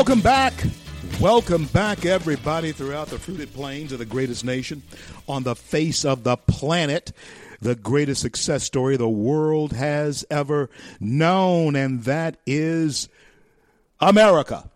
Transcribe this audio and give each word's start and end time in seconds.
Welcome 0.00 0.22
back. 0.22 0.54
Welcome 1.20 1.66
back, 1.66 2.06
everybody, 2.06 2.72
throughout 2.72 3.08
the 3.08 3.18
fruited 3.18 3.52
plains 3.52 3.92
of 3.92 3.98
the 3.98 4.06
greatest 4.06 4.46
nation 4.46 4.82
on 5.28 5.42
the 5.42 5.54
face 5.54 6.06
of 6.06 6.24
the 6.24 6.38
planet. 6.38 7.12
The 7.60 7.74
greatest 7.74 8.22
success 8.22 8.64
story 8.64 8.96
the 8.96 9.10
world 9.10 9.74
has 9.74 10.24
ever 10.30 10.70
known, 11.00 11.76
and 11.76 12.02
that 12.04 12.38
is 12.46 13.10
America. 14.00 14.70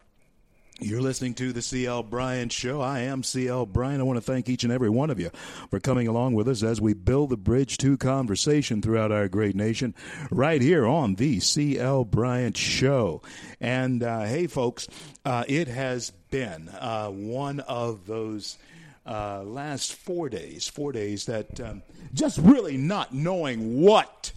You're 0.81 1.01
listening 1.01 1.35
to 1.35 1.53
the 1.53 1.63
CL 1.63 2.03
Bryant 2.03 2.51
Show. 2.51 2.81
I 2.81 3.01
am 3.03 3.23
CL 3.23 3.67
Bryant. 3.67 4.01
I 4.01 4.03
want 4.03 4.17
to 4.17 4.21
thank 4.21 4.49
each 4.49 4.65
and 4.65 4.73
every 4.73 4.91
one 4.91 5.09
of 5.09 5.21
you 5.21 5.31
for 5.71 5.79
coming 5.79 6.09
along 6.09 6.35
with 6.35 6.49
us 6.49 6.65
as 6.65 6.81
we 6.81 6.95
build 6.95 7.31
the 7.31 7.37
bridge 7.37 7.79
to 7.79 7.97
conversation 7.97 8.83
throughout 8.83 9.13
our 9.13 9.29
great 9.29 9.55
nation, 9.55 9.95
right 10.33 10.61
here 10.61 10.85
on 10.85 11.15
the 11.15 11.39
CL 11.39 12.07
Bryant 12.07 12.57
Show. 12.57 13.23
And 13.61 14.03
uh, 14.03 14.23
hey, 14.23 14.49
folks, 14.49 14.89
uh, 15.25 15.45
it 15.47 15.69
has 15.69 16.11
been 16.31 16.69
uh, 16.69 17.09
one 17.09 17.61
of 17.61 18.07
those. 18.07 18.59
Uh, 19.07 19.43
last 19.43 19.95
four 19.95 20.31
days, 20.31 20.67
four 20.67 20.91
days 20.91 21.27
that 21.27 21.61
um, 21.61 21.83
just 22.15 22.39
really 22.39 22.79
not 22.79 23.13
knowing 23.13 23.83
what 23.83 24.33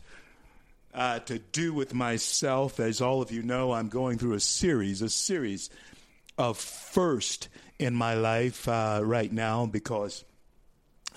uh, 0.93 1.19
to 1.19 1.39
do 1.39 1.73
with 1.73 1.93
myself. 1.93 2.81
As 2.81 2.99
all 2.99 3.21
of 3.21 3.31
you 3.31 3.43
know, 3.43 3.71
I'm 3.71 3.87
going 3.87 4.17
through 4.17 4.33
a 4.33 4.41
series, 4.41 5.01
a 5.01 5.07
series 5.07 5.69
of 6.37 6.57
first 6.57 7.49
in 7.79 7.93
my 7.93 8.13
life 8.13 8.67
uh, 8.67 9.01
right 9.03 9.31
now 9.31 9.65
because 9.65 10.23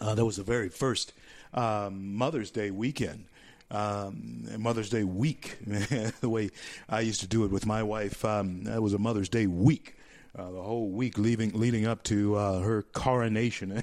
uh, 0.00 0.14
that 0.14 0.24
was 0.24 0.36
the 0.36 0.42
very 0.42 0.68
first 0.68 1.12
um, 1.54 2.14
Mother's 2.14 2.50
Day 2.50 2.70
weekend. 2.70 3.26
Um, 3.70 4.48
Mother's 4.58 4.90
Day 4.90 5.04
week, 5.04 5.58
the 5.64 6.28
way 6.28 6.50
I 6.88 7.00
used 7.00 7.20
to 7.20 7.28
do 7.28 7.44
it 7.44 7.52
with 7.52 7.66
my 7.66 7.82
wife. 7.84 8.24
Um, 8.24 8.64
that 8.64 8.82
was 8.82 8.94
a 8.94 8.98
Mother's 8.98 9.28
Day 9.28 9.46
week. 9.46 9.94
Uh, 10.38 10.48
the 10.52 10.62
whole 10.62 10.88
week 10.90 11.18
leading 11.18 11.50
leading 11.58 11.86
up 11.86 12.04
to 12.04 12.36
uh, 12.36 12.60
her 12.60 12.82
coronation, 12.82 13.82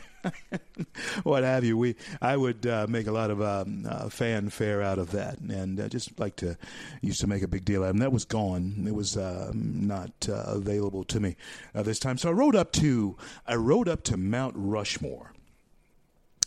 what 1.23 1.43
have 1.43 1.65
you. 1.65 1.77
We 1.77 1.95
I 2.21 2.37
would 2.37 2.65
uh, 2.65 2.87
make 2.87 3.07
a 3.07 3.11
lot 3.11 3.31
of 3.31 3.41
um, 3.41 3.85
uh, 3.87 4.07
fanfare 4.07 4.81
out 4.81 4.97
of 4.97 5.11
that, 5.11 5.39
and 5.39 5.77
uh, 5.77 5.89
just 5.89 6.17
like 6.17 6.37
to 6.37 6.57
used 7.01 7.19
to 7.19 7.27
make 7.27 7.43
a 7.43 7.49
big 7.49 7.65
deal 7.65 7.83
out 7.83 7.89
of 7.89 7.99
that 7.99 8.13
was 8.13 8.23
gone. 8.23 8.85
It 8.87 8.95
was 8.95 9.17
um, 9.17 9.87
not 9.87 10.11
uh, 10.29 10.43
available 10.47 11.03
to 11.05 11.19
me 11.19 11.35
this 11.73 11.99
time. 11.99 12.17
So 12.17 12.29
I 12.29 12.31
rode 12.31 12.55
up 12.55 12.71
to 12.73 13.17
I 13.45 13.55
rode 13.55 13.89
up 13.89 14.03
to 14.03 14.15
Mount 14.15 14.53
Rushmore. 14.55 15.33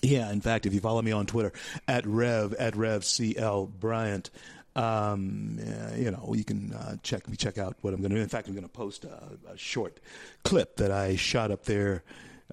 Yeah, 0.01 0.33
in 0.33 0.41
fact, 0.41 0.65
if 0.65 0.73
you 0.73 0.81
follow 0.81 1.03
me 1.03 1.13
on 1.13 1.27
Twitter 1.27 1.53
at 1.87 2.07
Rev 2.07 2.55
at 2.55 2.75
Rev 2.75 3.05
CL 3.05 3.67
Bryant, 3.67 4.31
um, 4.81 5.59
uh, 5.61 5.95
you 5.95 6.11
know, 6.11 6.33
you 6.35 6.45
can 6.45 6.73
uh, 6.73 6.97
check 7.03 7.29
me 7.29 7.37
check 7.37 7.59
out 7.59 7.77
what 7.83 7.93
I'm 7.93 8.01
going 8.01 8.11
to 8.11 8.17
do. 8.17 8.23
In 8.23 8.29
fact, 8.29 8.49
I'm 8.49 8.55
going 8.55 8.65
to 8.65 8.69
post 8.69 9.05
a, 9.05 9.53
a, 9.53 9.57
short 9.57 10.01
clip 10.43 10.77
that 10.77 10.91
I 10.91 11.17
shot 11.17 11.51
up 11.51 11.65
there. 11.65 12.03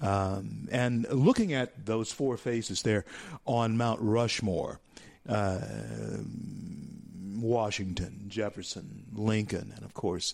Um, 0.01 0.67
and 0.71 1.07
looking 1.09 1.53
at 1.53 1.85
those 1.85 2.11
four 2.11 2.37
faces 2.37 2.81
there 2.81 3.05
on 3.45 3.77
Mount 3.77 4.01
Rushmore, 4.01 4.79
uh, 5.27 5.59
Washington, 7.35 8.25
Jefferson, 8.27 9.05
Lincoln, 9.13 9.71
and 9.75 9.85
of 9.85 9.93
course, 9.93 10.33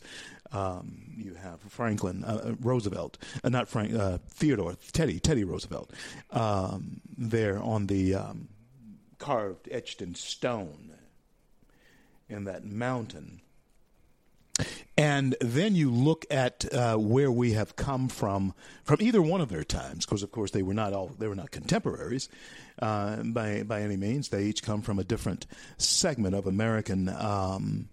um, 0.51 1.13
you 1.15 1.35
have 1.35 1.59
Franklin, 1.61 2.23
uh, 2.23 2.55
Roosevelt, 2.59 3.17
uh, 3.43 3.49
not 3.49 3.67
Frank, 3.67 3.93
uh, 3.93 4.17
Theodore, 4.29 4.75
Teddy, 4.91 5.19
Teddy 5.19 5.43
Roosevelt, 5.43 5.91
um, 6.31 7.01
there 7.17 7.61
on 7.61 7.87
the 7.87 8.15
um, 8.15 8.49
carved, 9.19 9.69
etched 9.71 10.01
in 10.01 10.15
stone 10.15 10.92
in 12.33 12.43
that 12.45 12.65
mountain. 12.65 13.41
And 14.95 15.35
then 15.41 15.75
you 15.75 15.89
look 15.89 16.25
at 16.29 16.71
uh, 16.71 16.95
where 16.97 17.31
we 17.31 17.53
have 17.53 17.75
come 17.75 18.09
from, 18.09 18.53
from 18.83 19.01
either 19.01 19.21
one 19.21 19.41
of 19.41 19.49
their 19.49 19.63
times, 19.63 20.05
because 20.05 20.21
of 20.21 20.31
course 20.31 20.51
they 20.51 20.61
were 20.61 20.75
not 20.75 20.93
all 20.93 21.07
they 21.17 21.27
were 21.27 21.35
not 21.35 21.49
contemporaries 21.49 22.29
uh, 22.79 23.23
by 23.23 23.63
by 23.63 23.81
any 23.81 23.97
means. 23.97 24.29
They 24.29 24.43
each 24.43 24.61
come 24.61 24.83
from 24.83 24.99
a 24.99 25.03
different 25.03 25.47
segment 25.77 26.35
of 26.35 26.45
American 26.45 27.09
um, 27.09 27.89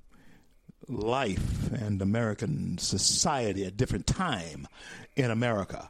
life 0.89 1.73
and 1.73 2.03
American 2.03 2.77
society, 2.77 3.65
a 3.65 3.71
different 3.71 4.07
time 4.07 4.69
in 5.17 5.31
America. 5.31 5.89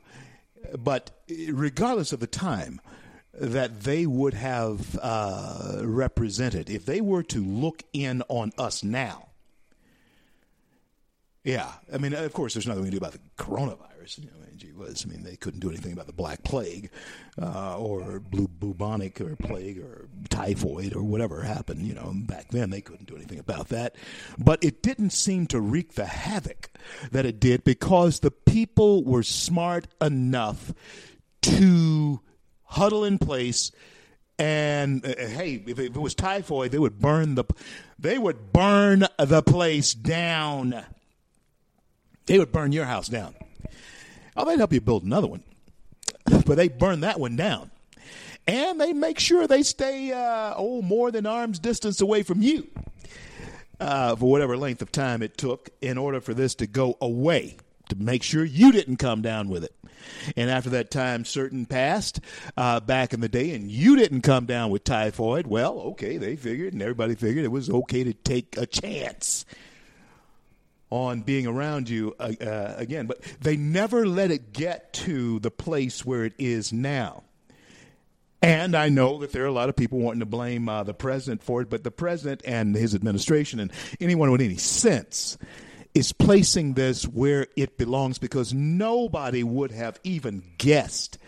But 0.79 1.11
regardless 1.29 2.13
of 2.13 2.21
the 2.21 2.29
time, 2.29 2.81
that 3.33 3.81
they 3.81 4.07
would 4.07 4.35
have 4.35 4.99
uh, 5.01 5.81
represented 5.83 6.69
if 6.69 6.85
they 6.85 7.01
were 7.01 7.23
to 7.25 7.45
look 7.45 7.83
in 7.93 8.23
on 8.29 8.53
us 8.59 8.83
now. 8.83 9.29
Yeah, 11.45 11.71
I 11.93 11.99
mean, 11.99 12.13
of 12.13 12.33
course, 12.33 12.55
there's 12.55 12.67
nothing 12.67 12.83
we 12.83 12.91
can 12.91 12.99
do 12.99 13.05
about 13.05 13.13
the 13.13 13.21
coronavirus. 13.39 14.19
You 14.19 14.27
know, 14.27 14.41
gee 14.57 14.73
I 14.77 15.09
mean, 15.09 15.23
they 15.23 15.37
couldn't 15.37 15.61
do 15.61 15.71
anything 15.71 15.93
about 15.93 16.07
the 16.07 16.13
Black 16.13 16.43
Plague 16.43 16.91
uh, 17.41 17.79
or 17.79 18.21
blue 18.21 18.47
bubonic 18.47 19.21
or 19.21 19.37
plague 19.37 19.79
or 19.79 20.09
typhoid 20.29 20.95
or 20.95 21.03
whatever 21.03 21.43
happened. 21.43 21.87
You 21.87 21.95
know, 21.95 22.13
back 22.15 22.49
then 22.51 22.71
they 22.71 22.83
couldn't 22.83 23.09
do 23.09 23.17
anything 23.17 23.39
about 23.39 23.69
that. 23.69 23.97
But 24.39 24.63
it 24.63 24.83
didn't 24.83 25.11
seem 25.11 25.47
to 25.49 25.61
wreak 25.61 25.95
the 25.95 26.07
havoc 26.07 26.71
that 27.11 27.25
it 27.25 27.41
did 27.41 27.65
because 27.65 28.21
the 28.21 28.31
people 28.31 29.03
were 29.05 29.23
smart 29.23 29.87
enough 30.01 30.75
to 31.43 32.21
huddle 32.71 33.05
in 33.05 33.19
place. 33.19 33.73
And 34.39 35.05
uh, 35.05 35.15
hey, 35.17 35.63
if 35.67 35.79
it, 35.79 35.95
was 35.95 36.15
typhoid, 36.15 36.71
they 36.71 36.79
would 36.79 36.99
burn 36.99 37.35
the 37.35 37.45
they 37.99 38.17
would 38.17 38.53
burn 38.53 39.07
the 39.19 39.43
place 39.43 39.93
down. 39.93 40.83
They 42.27 42.39
would 42.39 42.53
burn 42.53 42.73
your 42.73 42.87
house 42.87 43.09
down. 43.09 43.35
Oh, 44.37 44.47
they'd 44.47 44.59
help 44.59 44.73
you 44.73 44.81
build 44.81 45.05
another 45.05 45.27
one, 45.27 45.43
but 46.47 46.57
they 46.57 46.69
burn 46.69 47.01
that 47.01 47.21
one 47.21 47.37
down, 47.37 47.71
and 48.47 48.81
they 48.81 48.95
make 48.95 49.19
sure 49.19 49.47
they 49.47 49.63
stay 49.63 50.13
uh, 50.13 50.55
oh 50.57 50.81
more 50.81 51.11
than 51.11 51.27
arm's 51.27 51.59
distance 51.59 52.01
away 52.01 52.23
from 52.23 52.41
you 52.41 52.69
uh, 53.81 54.15
for 54.15 54.31
whatever 54.31 54.57
length 54.57 54.81
of 54.81 54.93
time 54.93 55.23
it 55.23 55.37
took 55.37 55.71
in 55.81 55.99
order 55.99 56.21
for 56.21 56.33
this 56.33 56.55
to 56.57 56.67
go 56.67 56.97
away 57.01 57.57
to 57.89 57.97
make 57.97 58.23
sure 58.23 58.45
you 58.45 58.73
didn't 58.73 58.97
come 58.97 59.21
down 59.23 59.49
with 59.49 59.65
it. 59.65 59.75
And 60.37 60.51
after 60.51 60.71
that 60.71 60.91
time 60.91 61.25
certain 61.25 61.67
passed 61.67 62.21
uh, 62.57 62.81
back 62.81 63.13
in 63.13 63.21
the 63.21 63.29
day, 63.29 63.55
and 63.55 63.71
you 63.71 63.97
didn't 63.97 64.23
come 64.23 64.47
down 64.47 64.71
with 64.71 64.85
typhoid, 64.85 65.47
well, 65.47 65.79
okay, 65.81 66.17
they 66.17 66.37
figured, 66.37 66.73
and 66.73 66.83
everybody 66.83 67.15
figured 67.15 67.45
it 67.45 67.53
was 67.53 67.71
okay 67.71 68.05
to 68.05 68.13
take 68.13 68.57
a 68.57 68.67
chance 68.67 69.45
on 70.91 71.21
being 71.21 71.47
around 71.47 71.89
you 71.89 72.15
uh, 72.19 72.33
uh, 72.41 72.75
again. 72.77 73.07
But 73.07 73.23
they 73.41 73.57
never 73.57 74.07
let 74.07 74.31
it 74.31 74.53
get 74.53 74.93
to 74.95 75.39
the 75.39 75.51
place 75.51 76.05
where 76.05 76.25
it 76.25 76.35
is 76.39 76.73
now. 76.73 77.23
And 78.43 78.75
I 78.75 78.89
know 78.89 79.19
that 79.19 79.33
there 79.33 79.45
are 79.45 79.49
a 79.49 79.53
lot 79.53 79.69
of 79.69 79.77
people 79.77 79.99
wanting 79.99 80.21
to 80.21 80.27
blame 80.27 80.69
uh, 80.69 80.83
the 80.83 80.95
president 80.95 81.43
for 81.43 81.61
it, 81.61 81.69
but 81.69 81.85
the 81.85 81.91
president 81.91 82.43
and 82.47 82.75
his 82.75 82.95
administration 82.95 83.61
and 83.61 83.71
anyone 84.01 84.31
with 84.31 84.41
any 84.41 84.57
sense 84.57 85.37
is 85.95 86.13
placing 86.13 86.75
this 86.75 87.05
where 87.05 87.47
it 87.57 87.77
belongs 87.77 88.19
because 88.19 88.55
nobody 88.55 89.43
would 89.43 89.73
have 89.73 89.99
even 90.05 90.43
guessed, 90.59 91.19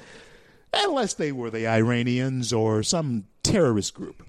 unless 0.72 1.14
they 1.14 1.32
were 1.32 1.50
the 1.50 1.66
Iranians 1.66 2.52
or 2.52 2.82
some 2.82 3.24
terrorist 3.42 3.94
group. 3.94 4.22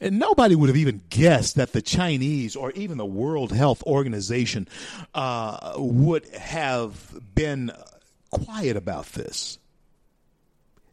And 0.00 0.20
nobody 0.20 0.54
would 0.54 0.68
have 0.68 0.76
even 0.76 1.02
guessed 1.10 1.56
that 1.56 1.72
the 1.72 1.82
Chinese 1.82 2.54
or 2.54 2.70
even 2.72 2.98
the 2.98 3.04
World 3.04 3.50
Health 3.50 3.82
Organization 3.82 4.68
uh, 5.12 5.72
would 5.76 6.28
have 6.34 7.18
been 7.34 7.72
quiet 8.30 8.76
about 8.76 9.06
this. 9.06 9.58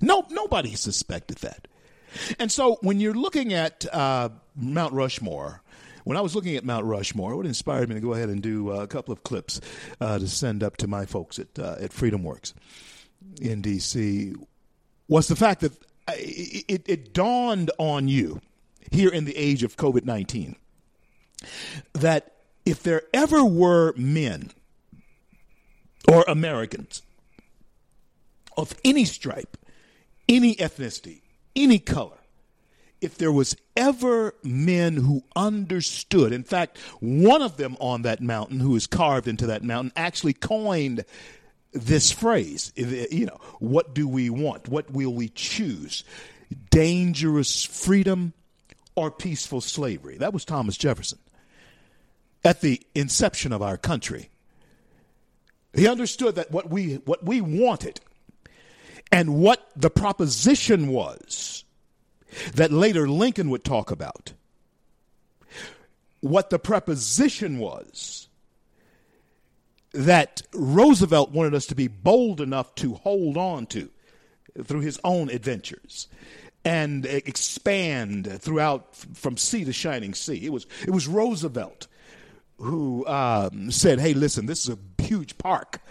No, 0.01 0.25
nobody 0.31 0.73
suspected 0.73 1.37
that. 1.37 1.67
And 2.39 2.51
so 2.51 2.77
when 2.81 2.99
you're 2.99 3.13
looking 3.13 3.53
at 3.53 3.85
uh, 3.93 4.29
Mount 4.55 4.93
Rushmore, 4.93 5.61
when 6.05 6.17
I 6.17 6.21
was 6.21 6.35
looking 6.35 6.55
at 6.55 6.63
Mount 6.63 6.85
Rushmore, 6.85 7.35
what 7.35 7.45
inspired 7.45 7.89
me 7.89 7.95
to 7.95 8.01
go 8.01 8.13
ahead 8.13 8.29
and 8.29 8.41
do 8.41 8.71
uh, 8.71 8.75
a 8.75 8.87
couple 8.87 9.11
of 9.11 9.23
clips 9.23 9.59
uh, 9.99 10.17
to 10.17 10.27
send 10.27 10.63
up 10.63 10.77
to 10.77 10.87
my 10.87 11.05
folks 11.05 11.37
at 11.37 11.59
uh, 11.59 11.75
at 11.79 11.91
Freedom 11.91 12.23
Works 12.23 12.53
in 13.41 13.61
D.C. 13.61 14.33
was 15.09 15.27
the 15.27 15.35
fact 15.35 15.61
that 15.61 15.73
it, 16.09 16.65
it, 16.67 16.83
it 16.85 17.13
dawned 17.13 17.71
on 17.79 18.07
you 18.07 18.39
here 18.91 19.09
in 19.09 19.25
the 19.25 19.35
age 19.35 19.63
of 19.63 19.75
COVID 19.75 20.05
nineteen 20.05 20.55
that 21.93 22.35
if 22.65 22.81
there 22.83 23.01
ever 23.13 23.43
were 23.43 23.93
men 23.97 24.51
or 26.07 26.23
Americans 26.27 27.01
of 28.55 28.75
any 28.85 29.05
stripe, 29.05 29.57
any 30.29 30.55
ethnicity, 30.55 31.21
any 31.55 31.79
color, 31.79 32.17
if 33.05 33.19
there 33.19 33.31
was 33.31 33.55
ever 33.75 34.33
men 34.43 34.97
who 34.97 35.23
understood, 35.35 36.33
in 36.33 36.43
fact, 36.43 36.79
one 36.99 37.43
of 37.43 37.55
them 37.55 37.77
on 37.79 38.01
that 38.01 38.19
mountain 38.19 38.59
who 38.59 38.75
is 38.75 38.87
carved 38.87 39.27
into 39.27 39.45
that 39.45 39.63
mountain 39.63 39.91
actually 39.95 40.33
coined 40.33 41.05
this 41.71 42.11
phrase, 42.11 42.73
you 42.75 43.27
know, 43.27 43.39
what 43.59 43.93
do 43.93 44.07
we 44.07 44.31
want? 44.31 44.67
What 44.67 44.89
will 44.89 45.13
we 45.13 45.29
choose? 45.29 46.03
Dangerous 46.71 47.63
freedom 47.63 48.33
or 48.95 49.11
peaceful 49.11 49.61
slavery? 49.61 50.17
That 50.17 50.33
was 50.33 50.43
Thomas 50.43 50.75
Jefferson 50.75 51.19
at 52.43 52.61
the 52.61 52.81
inception 52.95 53.53
of 53.53 53.61
our 53.61 53.77
country. 53.77 54.29
He 55.75 55.87
understood 55.87 56.35
that 56.35 56.49
what 56.49 56.71
we 56.71 56.95
what 57.05 57.23
we 57.23 57.39
wanted 57.39 57.99
and 59.11 59.35
what 59.35 59.69
the 59.75 59.91
proposition 59.91 60.87
was 60.87 61.64
that 62.53 62.71
later 62.71 63.07
Lincoln 63.07 63.49
would 63.49 63.63
talk 63.63 63.91
about. 63.91 64.33
What 66.21 66.49
the 66.49 66.59
preposition 66.59 67.59
was 67.59 68.27
that 69.93 70.41
Roosevelt 70.53 71.31
wanted 71.31 71.53
us 71.53 71.67
to 71.67 71.75
be 71.75 71.87
bold 71.87 72.41
enough 72.41 72.75
to 72.75 72.95
hold 72.95 73.37
on 73.37 73.65
to 73.67 73.89
through 74.63 74.81
his 74.81 74.99
own 75.03 75.29
adventures 75.29 76.07
and 76.63 77.05
expand 77.05 78.41
throughout 78.41 78.95
from 78.95 79.37
sea 79.37 79.63
to 79.65 79.73
shining 79.73 80.13
sea. 80.13 80.45
It 80.45 80.51
was 80.51 80.65
it 80.85 80.91
was 80.91 81.07
Roosevelt 81.07 81.87
who 82.57 83.05
um, 83.07 83.71
said, 83.71 83.99
"Hey, 83.99 84.13
listen, 84.13 84.45
this 84.45 84.67
is 84.67 84.75
a 84.75 85.03
huge 85.03 85.37
park. 85.37 85.81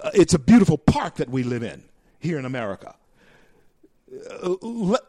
Uh, 0.00 0.10
it's 0.14 0.34
a 0.34 0.38
beautiful 0.38 0.78
park 0.78 1.16
that 1.16 1.28
we 1.28 1.42
live 1.42 1.62
in 1.62 1.82
here 2.20 2.38
in 2.38 2.44
America. 2.44 2.94
Uh, 4.12 4.56
let, 4.62 5.02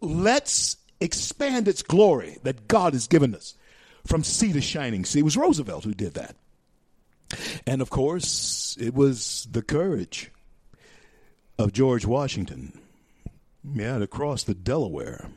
let's 0.00 0.76
expand 1.00 1.68
its 1.68 1.82
glory 1.82 2.38
that 2.42 2.68
God 2.68 2.92
has 2.92 3.06
given 3.06 3.34
us 3.34 3.54
from 4.06 4.24
sea 4.24 4.52
to 4.52 4.60
shining 4.60 5.04
sea." 5.04 5.20
It 5.20 5.24
was 5.24 5.36
Roosevelt 5.36 5.84
who 5.84 5.94
did 5.94 6.14
that, 6.14 6.36
and 7.66 7.82
of 7.82 7.90
course, 7.90 8.76
it 8.80 8.94
was 8.94 9.48
the 9.50 9.62
courage 9.62 10.30
of 11.58 11.72
George 11.72 12.06
Washington, 12.06 12.78
yeah, 13.64 13.98
to 13.98 14.06
cross 14.06 14.44
the 14.44 14.54
Delaware 14.54 15.28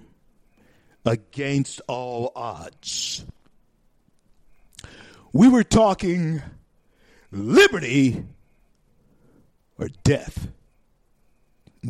against 1.05 1.81
all 1.87 2.31
odds 2.35 3.25
we 5.31 5.47
were 5.47 5.63
talking 5.63 6.41
liberty 7.31 8.23
or 9.77 9.89
death. 10.03 10.47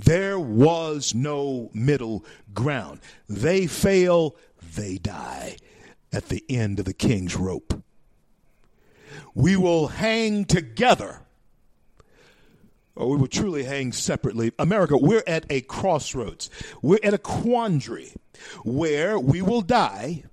There 0.05 0.39
was 0.39 1.13
no 1.13 1.69
middle 1.73 2.25
ground. 2.53 2.99
They 3.27 3.67
fail, 3.67 4.35
they 4.75 4.97
die 4.97 5.57
at 6.11 6.29
the 6.29 6.43
end 6.49 6.79
of 6.79 6.85
the 6.85 6.93
king's 6.93 7.35
rope. 7.35 7.83
We 9.33 9.55
will 9.55 9.87
hang 9.87 10.45
together 10.45 11.21
or 12.95 13.09
we 13.09 13.17
will 13.17 13.27
truly 13.27 13.63
hang 13.63 13.93
separately. 13.93 14.51
America, 14.59 14.97
we're 14.97 15.23
at 15.25 15.45
a 15.49 15.61
crossroads. 15.61 16.49
We're 16.81 16.99
at 17.01 17.13
a 17.13 17.17
quandary 17.17 18.13
where 18.63 19.17
we 19.17 19.41
will 19.41 19.61
die 19.61 20.23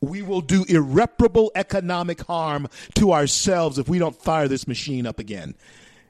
we 0.00 0.22
will 0.22 0.40
do 0.40 0.64
irreparable 0.68 1.50
economic 1.54 2.22
harm 2.22 2.68
to 2.94 3.12
ourselves 3.12 3.78
if 3.78 3.88
we 3.88 3.98
don't 3.98 4.20
fire 4.20 4.48
this 4.48 4.68
machine 4.68 5.06
up 5.06 5.18
again. 5.18 5.54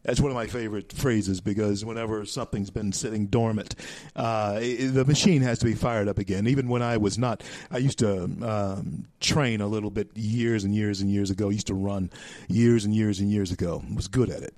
That's 0.08 0.22
one 0.22 0.30
of 0.30 0.36
my 0.36 0.46
favorite 0.46 0.90
phrases 0.90 1.42
because 1.42 1.84
whenever 1.84 2.24
something's 2.24 2.70
been 2.70 2.94
sitting 2.94 3.26
dormant, 3.26 3.74
uh, 4.16 4.58
the 4.58 5.04
machine 5.06 5.42
has 5.42 5.58
to 5.58 5.66
be 5.66 5.74
fired 5.74 6.08
up 6.08 6.16
again. 6.16 6.46
Even 6.46 6.66
when 6.68 6.80
I 6.80 6.96
was 6.96 7.18
not, 7.18 7.42
I 7.70 7.76
used 7.76 7.98
to 7.98 8.22
um, 8.22 9.06
train 9.20 9.60
a 9.60 9.66
little 9.66 9.90
bit 9.90 10.08
years 10.16 10.64
and 10.64 10.74
years 10.74 11.02
and 11.02 11.10
years 11.10 11.28
ago. 11.28 11.50
I 11.50 11.52
used 11.52 11.66
to 11.66 11.74
run 11.74 12.10
years 12.48 12.86
and 12.86 12.96
years 12.96 13.20
and 13.20 13.30
years 13.30 13.52
ago. 13.52 13.84
I 13.86 13.94
was 13.94 14.08
good 14.08 14.30
at 14.30 14.42
it 14.42 14.54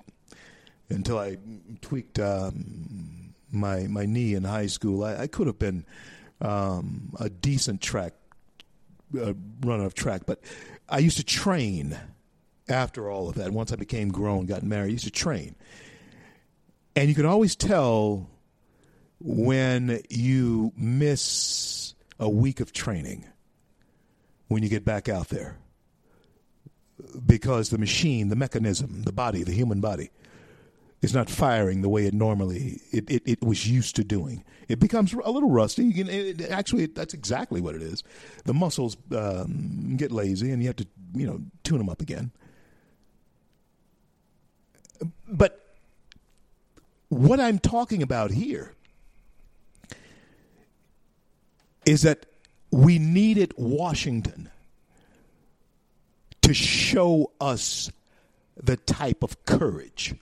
until 0.89 1.19
I 1.19 1.37
tweaked 1.81 2.21
um, 2.21 3.35
my 3.51 3.89
my 3.89 4.07
knee 4.07 4.35
in 4.35 4.45
high 4.45 4.69
school. 4.69 5.03
I, 5.03 5.23
I 5.23 5.27
could 5.27 5.49
have 5.49 5.59
been 5.59 5.85
um, 6.41 7.13
a 7.19 7.29
decent 7.29 7.81
track 7.81 8.13
uh, 9.21 9.35
runner 9.63 9.85
of 9.85 9.95
track, 9.95 10.23
but 10.27 10.41
I 10.89 10.99
used 10.99 11.17
to 11.17 11.25
train 11.25 11.99
after 12.71 13.11
all 13.11 13.29
of 13.29 13.37
that. 13.37 13.53
Once 13.53 13.73
I 13.73 13.77
became 13.77 14.11
grown, 14.11 14.47
got 14.47 14.63
married, 14.63 14.89
I 14.89 14.93
used 14.93 15.05
to 15.05 15.11
train. 15.11 15.55
And 16.97 17.09
you 17.09 17.15
can 17.15 17.27
always 17.27 17.57
tell 17.57 18.29
when 19.21 20.03
you 20.09 20.73
miss 20.77 21.95
a 22.19 22.29
week 22.29 22.61
of 22.61 22.73
training 22.73 23.27
when 24.49 24.63
you 24.63 24.69
get 24.69 24.85
back 24.85 25.09
out 25.09 25.29
there 25.29 25.57
because 27.27 27.71
the 27.71 27.79
machine, 27.79 28.29
the 28.29 28.37
mechanism, 28.37 29.03
the 29.03 29.13
body, 29.13 29.43
the 29.43 29.53
human 29.53 29.81
body 29.81 30.11
is 31.03 31.15
not 31.15 31.31
firing 31.31 31.81
the 31.81 31.89
way 31.89 32.05
it 32.07 32.13
normally 32.13 32.81
it, 32.93 33.11
it, 33.11 33.23
it 33.25 33.43
was 33.43 33.69
used 33.69 33.97
to 33.97 34.05
doing. 34.05 34.45
It 34.69 34.79
becomes 34.79 35.13
a 35.13 35.31
little 35.31 35.51
rusty. 35.51 35.85
You 35.85 36.05
it, 36.07 36.51
actually, 36.51 36.87
that's 36.87 37.15
exactly 37.15 37.61
what 37.61 37.75
it 37.75 37.83
is. 37.83 38.03
The 38.45 38.55
muscles 38.55 38.97
um, 39.17 39.97
get 39.97 40.13
lazy, 40.13 40.51
and 40.51 40.63
you 40.63 40.69
have 40.69 40.77
to 40.77 40.87
you 41.15 41.27
know 41.27 41.41
tune 41.65 41.79
them 41.79 41.89
up 41.89 42.03
again. 42.03 42.31
But 45.27 45.61
what 47.09 47.41
I'm 47.41 47.59
talking 47.59 48.03
about 48.03 48.31
here 48.31 48.75
is 51.87 52.03
that 52.03 52.27
we 52.71 52.99
needed 52.99 53.55
Washington 53.57 54.51
to 56.43 56.55
show 56.55 57.33
us 57.41 57.91
the 58.57 58.77
type 58.77 59.23
of 59.23 59.45
courage 59.45 60.15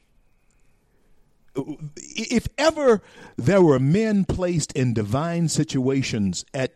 if 1.96 2.48
ever 2.56 3.02
there 3.36 3.62
were 3.62 3.78
men 3.78 4.24
placed 4.24 4.72
in 4.72 4.94
divine 4.94 5.48
situations 5.48 6.44
at 6.54 6.74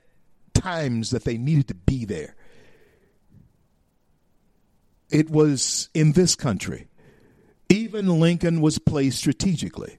times 0.54 1.10
that 1.10 1.24
they 1.24 1.38
needed 1.38 1.68
to 1.68 1.74
be 1.74 2.04
there, 2.04 2.34
it 5.10 5.30
was 5.30 5.88
in 5.94 6.12
this 6.12 6.34
country. 6.34 6.86
Even 7.72 8.20
Lincoln 8.20 8.60
was 8.60 8.78
placed 8.78 9.18
strategically. 9.18 9.98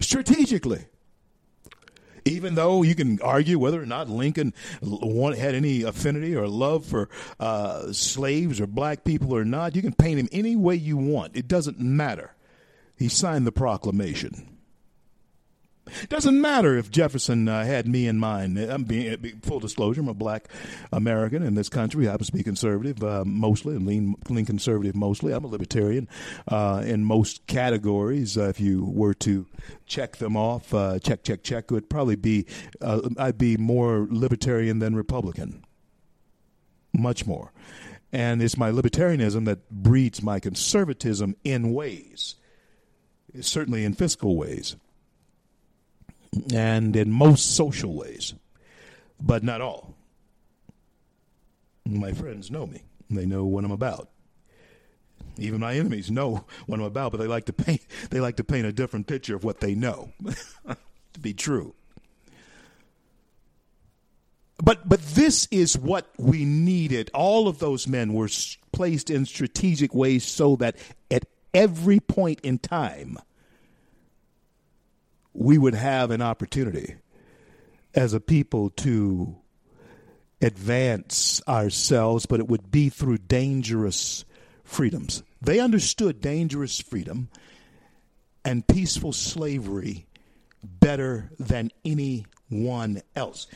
Strategically. 0.00 0.86
Even 2.24 2.54
though 2.54 2.82
you 2.82 2.94
can 2.94 3.20
argue 3.20 3.58
whether 3.58 3.82
or 3.82 3.86
not 3.86 4.08
Lincoln 4.08 4.54
had 4.80 5.54
any 5.56 5.82
affinity 5.82 6.36
or 6.36 6.46
love 6.46 6.84
for 6.84 7.08
uh, 7.40 7.92
slaves 7.92 8.60
or 8.60 8.68
black 8.68 9.02
people 9.02 9.34
or 9.34 9.44
not, 9.44 9.74
you 9.74 9.82
can 9.82 9.92
paint 9.92 10.20
him 10.20 10.28
any 10.30 10.54
way 10.54 10.76
you 10.76 10.96
want. 10.96 11.36
It 11.36 11.48
doesn't 11.48 11.80
matter 11.80 12.36
he 12.96 13.08
signed 13.08 13.46
the 13.46 13.52
proclamation. 13.52 14.58
It 15.86 16.08
doesn't 16.08 16.40
matter 16.40 16.76
if 16.76 16.90
Jefferson 16.90 17.48
uh, 17.48 17.64
had 17.64 17.88
me 17.88 18.06
in 18.06 18.18
mind. 18.18 18.56
I'm 18.56 18.84
being 18.84 19.12
uh, 19.12 19.46
full 19.46 19.58
disclosure. 19.58 20.00
I'm 20.00 20.08
a 20.08 20.14
black 20.14 20.48
American 20.92 21.42
in 21.42 21.54
this 21.54 21.68
country. 21.68 22.06
I 22.06 22.12
happen 22.12 22.26
to 22.26 22.32
be 22.32 22.44
conservative 22.44 23.02
uh, 23.02 23.24
mostly, 23.26 23.74
and 23.74 23.86
lean, 23.86 24.14
lean 24.28 24.46
conservative 24.46 24.94
mostly. 24.94 25.32
I'm 25.32 25.44
a 25.44 25.48
libertarian 25.48 26.08
uh, 26.46 26.82
in 26.86 27.04
most 27.04 27.46
categories. 27.48 28.38
Uh, 28.38 28.44
if 28.44 28.60
you 28.60 28.84
were 28.84 29.14
to 29.14 29.46
check 29.86 30.16
them 30.16 30.36
off, 30.36 30.72
uh, 30.72 31.00
check, 31.00 31.24
check, 31.24 31.42
check, 31.42 31.64
it 31.64 31.70
would 31.72 31.90
probably 31.90 32.16
be 32.16 32.46
I'd 32.80 33.38
be 33.38 33.56
more 33.56 34.06
libertarian 34.08 34.78
than 34.78 34.94
Republican, 34.94 35.64
much 36.92 37.26
more. 37.26 37.52
And 38.12 38.40
it's 38.42 38.56
my 38.56 38.70
libertarianism 38.70 39.46
that 39.46 39.68
breeds 39.70 40.22
my 40.22 40.38
conservatism 40.38 41.34
in 41.44 41.72
ways 41.72 42.36
certainly 43.40 43.84
in 43.84 43.94
fiscal 43.94 44.36
ways 44.36 44.76
and 46.52 46.94
in 46.96 47.10
most 47.10 47.56
social 47.56 47.94
ways, 47.94 48.34
but 49.20 49.42
not 49.42 49.60
all. 49.60 49.94
My 51.86 52.12
friends 52.12 52.50
know 52.50 52.66
me. 52.66 52.82
They 53.10 53.26
know 53.26 53.44
what 53.44 53.64
I'm 53.64 53.70
about. 53.70 54.08
Even 55.38 55.60
my 55.60 55.74
enemies 55.74 56.10
know 56.10 56.44
what 56.66 56.78
I'm 56.78 56.84
about, 56.84 57.12
but 57.12 57.18
they 57.18 57.26
like 57.26 57.46
to 57.46 57.52
paint 57.52 57.82
they 58.10 58.20
like 58.20 58.36
to 58.36 58.44
paint 58.44 58.66
a 58.66 58.72
different 58.72 59.06
picture 59.06 59.34
of 59.34 59.44
what 59.44 59.60
they 59.60 59.74
know 59.74 60.12
to 61.12 61.20
be 61.20 61.34
true. 61.34 61.74
But 64.62 64.88
but 64.88 65.00
this 65.00 65.48
is 65.50 65.76
what 65.76 66.10
we 66.18 66.44
needed. 66.44 67.10
All 67.14 67.48
of 67.48 67.58
those 67.58 67.88
men 67.88 68.12
were 68.12 68.28
placed 68.72 69.10
in 69.10 69.26
strategic 69.26 69.94
ways 69.94 70.24
so 70.24 70.56
that 70.56 70.76
at 71.10 71.24
every 71.54 72.00
point 72.00 72.40
in 72.42 72.58
time 72.58 73.18
we 75.34 75.58
would 75.58 75.74
have 75.74 76.10
an 76.10 76.22
opportunity 76.22 76.96
as 77.94 78.14
a 78.14 78.20
people 78.20 78.70
to 78.70 79.36
advance 80.40 81.40
ourselves, 81.46 82.26
but 82.26 82.40
it 82.40 82.48
would 82.48 82.70
be 82.70 82.88
through 82.88 83.18
dangerous 83.18 84.24
freedoms. 84.64 85.22
They 85.40 85.60
understood 85.60 86.20
dangerous 86.20 86.80
freedom 86.80 87.28
and 88.44 88.66
peaceful 88.66 89.12
slavery 89.12 90.06
better 90.64 91.30
than 91.38 91.70
anyone 91.84 93.02
else. 93.14 93.46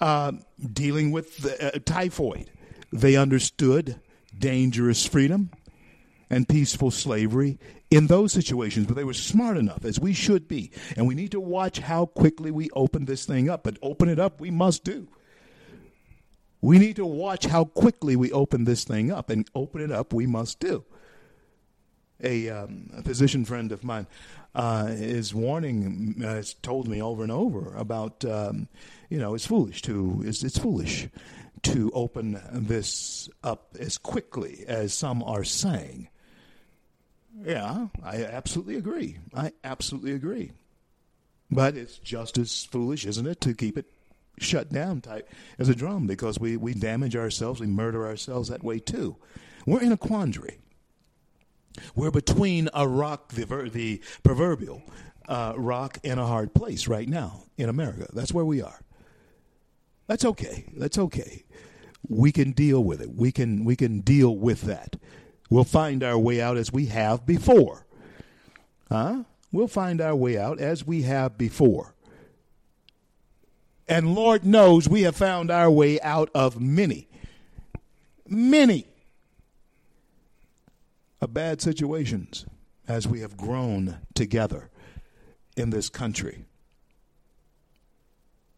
Uh, 0.00 0.32
dealing 0.72 1.10
with 1.10 1.38
the, 1.38 1.76
uh, 1.76 1.78
typhoid, 1.84 2.50
they 2.92 3.16
understood 3.16 4.00
dangerous 4.38 5.06
freedom 5.06 5.50
and 6.30 6.48
peaceful 6.48 6.90
slavery 6.90 7.58
in 7.90 8.06
those 8.06 8.32
situations, 8.32 8.86
but 8.86 8.94
they 8.94 9.04
were 9.04 9.12
smart 9.12 9.56
enough, 9.56 9.84
as 9.84 9.98
we 9.98 10.12
should 10.12 10.46
be. 10.46 10.70
And 10.96 11.06
we 11.06 11.16
need 11.16 11.32
to 11.32 11.40
watch 11.40 11.80
how 11.80 12.06
quickly 12.06 12.52
we 12.52 12.70
open 12.70 13.04
this 13.04 13.26
thing 13.26 13.50
up. 13.50 13.64
But 13.64 13.78
open 13.82 14.08
it 14.08 14.20
up, 14.20 14.40
we 14.40 14.50
must 14.50 14.84
do. 14.84 15.08
We 16.60 16.78
need 16.78 16.96
to 16.96 17.06
watch 17.06 17.46
how 17.46 17.64
quickly 17.64 18.16
we 18.16 18.30
open 18.32 18.64
this 18.64 18.84
thing 18.84 19.10
up, 19.10 19.28
and 19.30 19.48
open 19.54 19.80
it 19.80 19.90
up, 19.90 20.12
we 20.12 20.26
must 20.26 20.60
do. 20.60 20.84
A, 22.22 22.50
um, 22.50 22.90
a 22.94 23.02
physician 23.02 23.46
friend 23.46 23.72
of 23.72 23.82
mine 23.82 24.06
uh, 24.54 24.88
is 24.90 25.34
warning, 25.34 26.22
uh, 26.22 26.34
has 26.34 26.54
told 26.54 26.86
me 26.86 27.00
over 27.00 27.22
and 27.22 27.32
over 27.32 27.74
about, 27.76 28.24
um, 28.26 28.68
you 29.08 29.18
know, 29.18 29.34
it's 29.34 29.46
foolish 29.46 29.80
to, 29.82 30.22
it's, 30.24 30.44
it's 30.44 30.58
foolish 30.58 31.08
to 31.62 31.90
open 31.94 32.40
this 32.52 33.28
up 33.42 33.76
as 33.80 33.96
quickly 33.96 34.64
as 34.68 34.92
some 34.92 35.22
are 35.22 35.44
saying. 35.44 36.08
Yeah, 37.44 37.88
I 38.04 38.24
absolutely 38.24 38.76
agree. 38.76 39.18
I 39.34 39.52
absolutely 39.64 40.12
agree. 40.12 40.52
But 41.50 41.76
it's 41.76 41.98
just 41.98 42.38
as 42.38 42.64
foolish, 42.64 43.06
isn't 43.06 43.26
it, 43.26 43.40
to 43.42 43.54
keep 43.54 43.76
it 43.76 43.86
shut 44.38 44.70
down 44.70 45.00
tight 45.00 45.26
as 45.58 45.68
a 45.68 45.74
drum 45.74 46.06
because 46.06 46.38
we, 46.38 46.56
we 46.56 46.74
damage 46.74 47.16
ourselves, 47.16 47.60
we 47.60 47.66
murder 47.66 48.06
ourselves 48.06 48.48
that 48.48 48.62
way 48.62 48.78
too. 48.78 49.16
We're 49.66 49.82
in 49.82 49.92
a 49.92 49.96
quandary. 49.96 50.58
We're 51.94 52.10
between 52.10 52.68
a 52.74 52.86
rock, 52.86 53.32
the, 53.32 53.44
the 53.72 54.00
proverbial 54.22 54.82
uh, 55.28 55.54
rock, 55.56 55.98
and 56.04 56.18
a 56.18 56.26
hard 56.26 56.54
place 56.54 56.88
right 56.88 57.08
now 57.08 57.44
in 57.56 57.68
America. 57.68 58.08
That's 58.12 58.32
where 58.32 58.44
we 58.44 58.62
are. 58.62 58.80
That's 60.06 60.24
okay. 60.24 60.66
That's 60.76 60.98
okay. 60.98 61.44
We 62.08 62.32
can 62.32 62.52
deal 62.52 62.82
with 62.82 63.00
it. 63.00 63.14
We 63.14 63.30
can 63.30 63.64
we 63.64 63.76
can 63.76 64.00
deal 64.00 64.36
with 64.36 64.62
that. 64.62 64.96
We'll 65.50 65.64
find 65.64 66.02
our 66.04 66.16
way 66.16 66.40
out 66.40 66.56
as 66.56 66.72
we 66.72 66.86
have 66.86 67.26
before. 67.26 67.84
Huh? 68.88 69.24
We'll 69.52 69.68
find 69.68 70.00
our 70.00 70.14
way 70.14 70.38
out 70.38 70.60
as 70.60 70.86
we 70.86 71.02
have 71.02 71.36
before. 71.36 71.94
And 73.88 74.14
Lord 74.14 74.44
knows 74.44 74.88
we 74.88 75.02
have 75.02 75.16
found 75.16 75.50
our 75.50 75.68
way 75.68 76.00
out 76.00 76.30
of 76.32 76.60
many, 76.60 77.08
many 78.28 78.86
of 81.20 81.34
bad 81.34 81.60
situations 81.60 82.46
as 82.86 83.08
we 83.08 83.20
have 83.20 83.36
grown 83.36 83.98
together 84.14 84.70
in 85.56 85.70
this 85.70 85.88
country. 85.88 86.44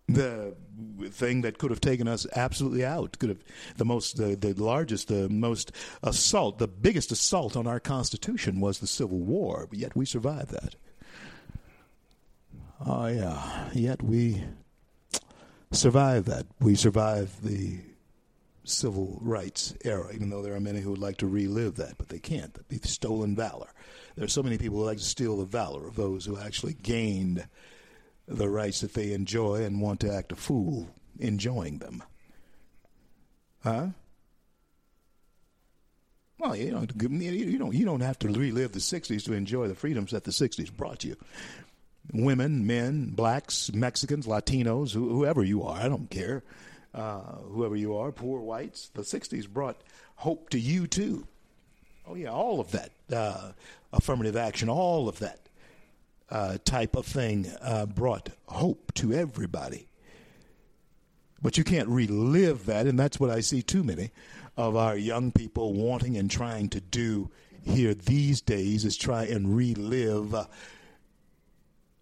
The 0.08 0.54
thing 1.10 1.42
that 1.42 1.58
could 1.58 1.70
have 1.70 1.80
taken 1.80 2.08
us 2.08 2.26
absolutely 2.34 2.84
out 2.84 3.18
could 3.18 3.28
have 3.28 3.42
the 3.76 3.84
most 3.84 4.16
the, 4.16 4.36
the 4.36 4.54
largest 4.54 5.08
the 5.08 5.28
most 5.28 5.72
assault 6.02 6.58
the 6.58 6.68
biggest 6.68 7.10
assault 7.12 7.56
on 7.56 7.66
our 7.66 7.80
constitution 7.80 8.60
was 8.60 8.78
the 8.78 8.86
civil 8.86 9.18
war 9.18 9.66
but 9.68 9.78
yet 9.78 9.94
we 9.96 10.04
survived 10.04 10.50
that. 10.50 10.74
Oh 12.84 13.06
yeah 13.06 13.68
yet 13.72 14.02
we 14.02 14.42
survived 15.70 16.26
that. 16.26 16.46
We 16.60 16.74
survived 16.74 17.42
the 17.42 17.80
civil 18.64 19.18
rights 19.20 19.74
era 19.84 20.12
even 20.14 20.30
though 20.30 20.42
there 20.42 20.54
are 20.54 20.60
many 20.60 20.80
who 20.80 20.90
would 20.90 20.98
like 20.98 21.16
to 21.18 21.26
relive 21.26 21.76
that 21.76 21.98
but 21.98 22.08
they 22.08 22.18
can't. 22.18 22.54
That'd 22.54 22.68
be 22.68 22.78
stolen 22.78 23.34
valor. 23.34 23.72
There 24.14 24.24
are 24.24 24.28
so 24.28 24.42
many 24.42 24.58
people 24.58 24.78
who 24.78 24.84
like 24.84 24.98
to 24.98 25.04
steal 25.04 25.38
the 25.38 25.44
valor 25.44 25.86
of 25.86 25.96
those 25.96 26.24
who 26.24 26.38
actually 26.38 26.74
gained 26.74 27.46
the 28.26 28.48
rights 28.48 28.80
that 28.80 28.94
they 28.94 29.12
enjoy 29.12 29.64
and 29.64 29.80
want 29.80 30.00
to 30.00 30.12
act 30.12 30.32
a 30.32 30.36
fool 30.36 30.88
enjoying 31.18 31.78
them. 31.78 32.02
Huh? 33.62 33.88
Well, 36.38 36.56
you 36.56 36.72
don't, 36.72 36.90
you 37.00 37.58
don't, 37.58 37.74
you 37.74 37.84
don't 37.84 38.00
have 38.00 38.18
to 38.20 38.28
relive 38.28 38.72
the 38.72 38.80
60s 38.80 39.24
to 39.24 39.32
enjoy 39.32 39.68
the 39.68 39.76
freedoms 39.76 40.10
that 40.10 40.24
the 40.24 40.32
60s 40.32 40.72
brought 40.72 41.04
you. 41.04 41.16
Women, 42.12 42.66
men, 42.66 43.10
blacks, 43.10 43.72
Mexicans, 43.72 44.26
Latinos, 44.26 44.92
whoever 44.92 45.44
you 45.44 45.62
are, 45.62 45.78
I 45.78 45.88
don't 45.88 46.10
care. 46.10 46.42
Uh, 46.92 47.20
whoever 47.20 47.76
you 47.76 47.96
are, 47.96 48.10
poor 48.10 48.40
whites, 48.40 48.88
the 48.88 49.02
60s 49.02 49.48
brought 49.48 49.80
hope 50.16 50.50
to 50.50 50.58
you 50.58 50.88
too. 50.88 51.26
Oh, 52.08 52.16
yeah, 52.16 52.30
all 52.30 52.58
of 52.60 52.72
that. 52.72 52.90
Uh, 53.10 53.52
affirmative 53.92 54.36
action, 54.36 54.68
all 54.68 55.08
of 55.08 55.20
that 55.20 55.41
uh, 56.32 56.56
type 56.64 56.96
of 56.96 57.04
thing 57.04 57.46
uh, 57.60 57.84
brought 57.84 58.30
hope 58.46 58.92
to 58.94 59.12
everybody. 59.12 59.86
But 61.42 61.58
you 61.58 61.64
can't 61.64 61.88
relive 61.88 62.66
that, 62.66 62.86
and 62.86 62.98
that's 62.98 63.20
what 63.20 63.30
I 63.30 63.40
see 63.40 63.62
too 63.62 63.84
many 63.84 64.12
of 64.56 64.74
our 64.74 64.96
young 64.96 65.30
people 65.30 65.74
wanting 65.74 66.16
and 66.16 66.30
trying 66.30 66.70
to 66.70 66.80
do 66.80 67.30
here 67.64 67.94
these 67.94 68.40
days 68.40 68.84
is 68.84 68.96
try 68.96 69.24
and 69.24 69.54
relive 69.54 70.34
uh, 70.34 70.46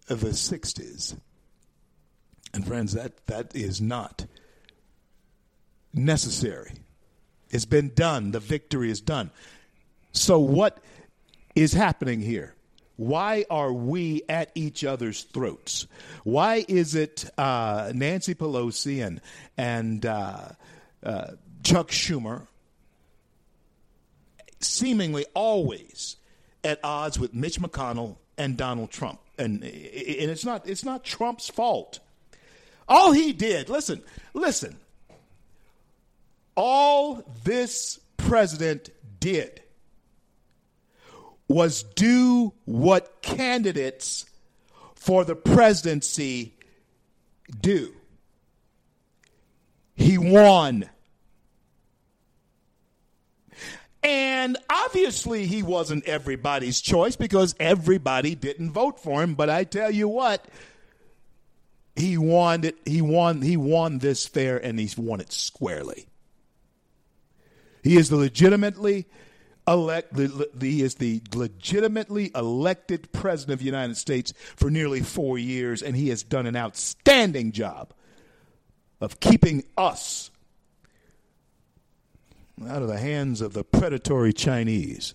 the 0.06 0.14
60s. 0.14 1.18
And 2.54 2.66
friends, 2.66 2.92
that, 2.92 3.26
that 3.26 3.54
is 3.54 3.80
not 3.80 4.26
necessary. 5.92 6.72
It's 7.50 7.64
been 7.64 7.92
done. 7.94 8.30
The 8.30 8.40
victory 8.40 8.90
is 8.90 9.00
done. 9.00 9.30
So, 10.12 10.38
what 10.38 10.78
is 11.54 11.72
happening 11.72 12.20
here? 12.20 12.54
Why 13.00 13.46
are 13.48 13.72
we 13.72 14.24
at 14.28 14.50
each 14.54 14.84
other's 14.84 15.22
throats? 15.22 15.86
Why 16.22 16.66
is 16.68 16.94
it 16.94 17.24
uh, 17.38 17.92
Nancy 17.94 18.34
Pelosi 18.34 19.02
and 19.02 19.22
and 19.56 20.04
uh, 20.04 20.48
uh, 21.02 21.28
Chuck 21.62 21.88
Schumer 21.88 22.46
seemingly 24.60 25.24
always 25.32 26.16
at 26.62 26.78
odds 26.84 27.18
with 27.18 27.32
Mitch 27.32 27.58
McConnell 27.58 28.16
and 28.36 28.58
Donald 28.58 28.90
Trump? 28.90 29.18
And 29.38 29.62
and 29.62 29.64
it's 29.64 30.44
not 30.44 30.68
it's 30.68 30.84
not 30.84 31.02
Trump's 31.02 31.48
fault. 31.48 32.00
All 32.86 33.12
he 33.12 33.32
did, 33.32 33.70
listen, 33.70 34.02
listen. 34.34 34.76
All 36.54 37.24
this 37.44 37.98
president 38.18 38.90
did 39.20 39.62
was 41.50 41.82
do 41.82 42.52
what 42.64 43.22
candidates 43.22 44.24
for 44.94 45.24
the 45.24 45.34
presidency 45.34 46.54
do. 47.60 47.92
He 49.96 50.16
won. 50.16 50.88
And 54.04 54.56
obviously, 54.70 55.46
he 55.46 55.64
wasn't 55.64 56.06
everybody's 56.06 56.80
choice 56.80 57.16
because 57.16 57.56
everybody 57.58 58.36
didn't 58.36 58.70
vote 58.70 59.00
for 59.00 59.20
him. 59.20 59.34
But 59.34 59.50
I 59.50 59.64
tell 59.64 59.90
you 59.90 60.06
what, 60.06 60.46
he 61.96 62.16
won 62.16 62.62
it. 62.62 62.76
He 62.86 63.02
won. 63.02 63.42
He 63.42 63.56
won 63.56 63.98
this 63.98 64.24
fair, 64.24 64.56
and 64.56 64.78
he's 64.78 64.96
won 64.96 65.20
it 65.20 65.32
squarely. 65.32 66.06
He 67.82 67.96
is 67.96 68.12
legitimately 68.12 69.06
elect, 69.70 70.18
he 70.60 70.82
is 70.82 70.96
the 70.96 71.22
legitimately 71.34 72.30
elected 72.34 73.12
president 73.12 73.54
of 73.54 73.58
the 73.60 73.64
United 73.64 73.96
States 73.96 74.32
for 74.56 74.70
nearly 74.70 75.00
four 75.00 75.38
years, 75.38 75.82
and 75.82 75.96
he 75.96 76.08
has 76.08 76.22
done 76.22 76.46
an 76.46 76.56
outstanding 76.56 77.52
job 77.52 77.92
of 79.00 79.20
keeping 79.20 79.64
us 79.76 80.30
out 82.68 82.82
of 82.82 82.88
the 82.88 82.98
hands 82.98 83.40
of 83.40 83.54
the 83.54 83.64
predatory 83.64 84.32
Chinese 84.32 85.14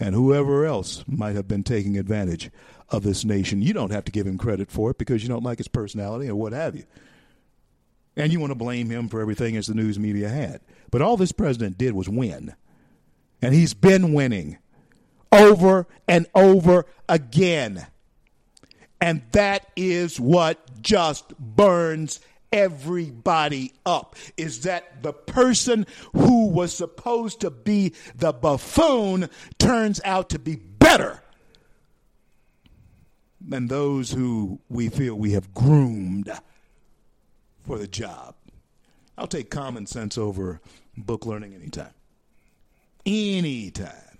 and 0.00 0.14
whoever 0.14 0.64
else 0.64 1.04
might 1.06 1.36
have 1.36 1.46
been 1.46 1.62
taking 1.62 1.96
advantage 1.98 2.50
of 2.88 3.02
this 3.02 3.24
nation. 3.24 3.62
You 3.62 3.74
don't 3.74 3.92
have 3.92 4.06
to 4.06 4.12
give 4.12 4.26
him 4.26 4.38
credit 4.38 4.70
for 4.70 4.90
it 4.90 4.98
because 4.98 5.22
you 5.22 5.28
don't 5.28 5.44
like 5.44 5.58
his 5.58 5.68
personality 5.68 6.28
or 6.28 6.34
what 6.34 6.52
have 6.52 6.74
you. 6.74 6.84
And 8.16 8.32
you 8.32 8.40
want 8.40 8.50
to 8.50 8.56
blame 8.56 8.90
him 8.90 9.08
for 9.08 9.20
everything 9.20 9.56
as 9.56 9.66
the 9.66 9.74
news 9.74 9.98
media 9.98 10.28
had. 10.28 10.60
But 10.90 11.02
all 11.02 11.16
this 11.16 11.32
president 11.32 11.78
did 11.78 11.94
was 11.94 12.08
win. 12.08 12.54
And 13.42 13.54
he's 13.54 13.74
been 13.74 14.12
winning 14.12 14.58
over 15.32 15.86
and 16.06 16.26
over 16.34 16.86
again. 17.08 17.86
And 19.00 19.22
that 19.32 19.66
is 19.76 20.20
what 20.20 20.82
just 20.82 21.36
burns 21.38 22.20
everybody 22.52 23.72
up 23.86 24.16
is 24.36 24.62
that 24.62 25.02
the 25.02 25.12
person 25.12 25.86
who 26.12 26.48
was 26.48 26.74
supposed 26.74 27.40
to 27.40 27.50
be 27.50 27.94
the 28.14 28.32
buffoon 28.32 29.28
turns 29.58 30.00
out 30.04 30.30
to 30.30 30.38
be 30.38 30.56
better 30.56 31.22
than 33.40 33.68
those 33.68 34.10
who 34.12 34.60
we 34.68 34.88
feel 34.88 35.14
we 35.14 35.32
have 35.32 35.54
groomed 35.54 36.30
for 37.66 37.78
the 37.78 37.88
job. 37.88 38.34
I'll 39.16 39.26
take 39.26 39.50
common 39.50 39.86
sense 39.86 40.18
over 40.18 40.60
book 40.96 41.24
learning 41.24 41.54
anytime. 41.54 41.92
Anytime. 43.10 44.18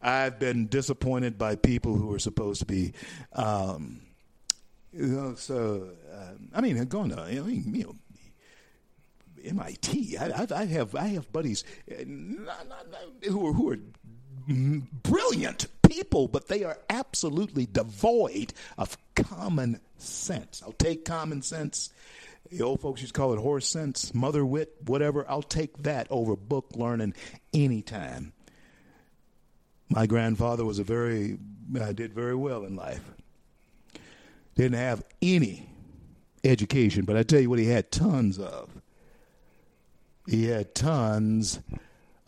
I've 0.00 0.38
been 0.38 0.68
disappointed 0.68 1.36
by 1.36 1.56
people 1.56 1.96
who 1.96 2.14
are 2.14 2.20
supposed 2.20 2.60
to 2.60 2.66
be, 2.66 2.92
um, 3.32 4.00
you 4.92 5.06
know, 5.06 5.34
so, 5.34 5.90
uh, 6.14 6.32
I 6.54 6.60
mean, 6.60 6.82
going 6.84 7.10
to, 7.10 7.20
I 7.20 7.40
mean, 7.40 7.74
you 7.74 7.84
know, 7.84 7.96
MIT. 9.44 10.16
I, 10.18 10.46
I, 10.54 10.64
have 10.66 10.94
I 10.94 11.08
have 11.08 11.32
buddies 11.32 11.64
not, 12.06 12.68
not, 12.68 12.90
not, 12.90 13.24
who 13.24 13.46
are 13.48 13.52
who 13.52 13.72
are 13.72 13.78
brilliant 15.02 15.66
people, 15.82 16.28
but 16.28 16.48
they 16.48 16.64
are 16.64 16.78
absolutely 16.88 17.66
devoid 17.66 18.52
of 18.78 18.96
common 19.14 19.80
sense. 19.98 20.62
I'll 20.64 20.72
take 20.72 21.04
common 21.04 21.42
sense. 21.42 21.90
The 22.48 22.62
old 22.62 22.80
folks 22.80 23.00
used 23.00 23.14
to 23.14 23.20
call 23.20 23.32
it 23.32 23.38
horse 23.38 23.66
sense, 23.66 24.14
mother 24.14 24.44
wit, 24.44 24.74
whatever. 24.86 25.24
I'll 25.28 25.42
take 25.42 25.82
that 25.84 26.06
over 26.10 26.34
book 26.34 26.70
learning 26.74 27.14
anytime. 27.52 28.32
My 29.88 30.06
grandfather 30.06 30.64
was 30.64 30.78
a 30.78 30.84
very, 30.84 31.38
uh, 31.78 31.92
did 31.92 32.14
very 32.14 32.34
well 32.34 32.64
in 32.64 32.76
life. 32.76 33.02
Didn't 34.56 34.78
have 34.78 35.04
any 35.20 35.68
education, 36.42 37.04
but 37.04 37.16
I 37.16 37.22
tell 37.22 37.40
you 37.40 37.50
what, 37.50 37.58
he 37.58 37.66
had 37.66 37.90
tons 37.90 38.38
of. 38.38 38.70
He 40.26 40.46
had 40.46 40.74
tons 40.74 41.60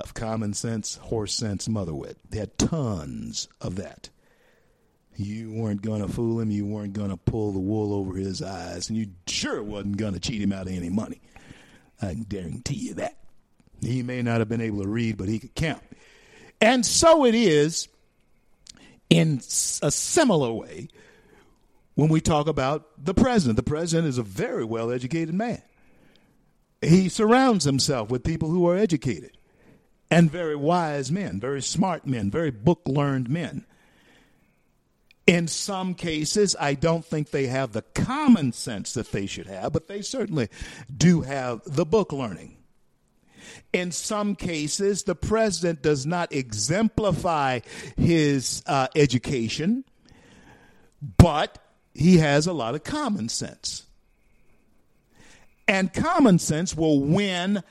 of 0.00 0.14
common 0.14 0.54
sense, 0.54 0.97
horse 0.97 1.35
sense, 1.35 1.69
mother 1.69 1.95
wit. 1.95 2.19
He 2.33 2.38
had 2.38 2.59
tons 2.59 3.49
of 3.61 3.76
that. 3.76 4.11
You 5.16 5.52
weren't 5.52 5.83
going 5.83 6.02
to 6.02 6.09
fool 6.09 6.40
him. 6.40 6.50
You 6.50 6.66
weren't 6.66 6.95
going 6.95 7.11
to 7.11 7.16
pull 7.16 7.52
the 7.52 7.59
wool 7.59 7.92
over 7.95 8.14
his 8.14 8.42
eyes. 8.42 8.88
And 8.88 8.97
you 8.97 9.09
sure 9.26 9.62
wasn't 9.62 9.99
going 9.99 10.14
to 10.14 10.21
cheat 10.21 10.40
him 10.40 10.52
out 10.52 10.66
of 10.66 10.73
any 10.73 10.88
money. 10.88 11.21
I 12.00 12.14
guarantee 12.14 12.76
you 12.76 12.95
that. 12.95 13.16
He 13.81 14.02
may 14.02 14.23
not 14.23 14.38
have 14.38 14.49
been 14.49 14.61
able 14.61 14.83
to 14.83 14.88
read, 14.88 15.16
but 15.16 15.28
he 15.28 15.38
could 15.38 15.54
count. 15.54 15.83
And 16.61 16.87
so 16.87 17.25
it 17.25 17.35
is 17.35 17.88
in 19.11 19.38
a 19.83 19.90
similar 19.90 20.52
way 20.52 20.88
when 21.95 22.09
we 22.09 22.21
talk 22.21 22.47
about 22.47 23.04
the 23.04 23.14
president. 23.14 23.57
The 23.57 23.62
president 23.62 24.09
is 24.09 24.19
a 24.19 24.23
very 24.23 24.64
well 24.64 24.90
educated 24.90 25.35
man. 25.35 25.62
He 26.81 27.09
surrounds 27.09 27.64
himself 27.64 28.11
with 28.11 28.25
people 28.25 28.49
who 28.49 28.66
are 28.69 28.76
educated 28.76 29.37
and 30.11 30.31
very 30.31 30.57
wise 30.57 31.11
men, 31.11 31.40
very 31.40 31.62
smart 31.62 32.07
men, 32.07 32.31
very 32.31 32.50
book 32.50 32.83
learned 32.87 33.28
men. 33.28 33.64
In 35.26 35.46
some 35.46 35.94
cases, 35.94 36.56
I 36.58 36.74
don't 36.74 37.04
think 37.04 37.30
they 37.30 37.46
have 37.46 37.72
the 37.72 37.82
common 37.82 38.52
sense 38.52 38.94
that 38.94 39.12
they 39.12 39.26
should 39.26 39.46
have, 39.46 39.72
but 39.72 39.86
they 39.86 40.02
certainly 40.02 40.48
do 40.94 41.20
have 41.20 41.60
the 41.64 41.86
book 41.86 42.12
learning. 42.12 42.56
In 43.72 43.92
some 43.92 44.34
cases, 44.34 45.04
the 45.04 45.14
president 45.14 45.82
does 45.82 46.06
not 46.06 46.32
exemplify 46.32 47.60
his 47.96 48.62
uh, 48.66 48.88
education, 48.96 49.84
but 51.18 51.58
he 51.94 52.18
has 52.18 52.46
a 52.46 52.52
lot 52.52 52.74
of 52.74 52.82
common 52.82 53.28
sense. 53.28 53.86
And 55.68 55.92
common 55.92 56.38
sense 56.38 56.76
will 56.76 57.00
win 57.00 57.62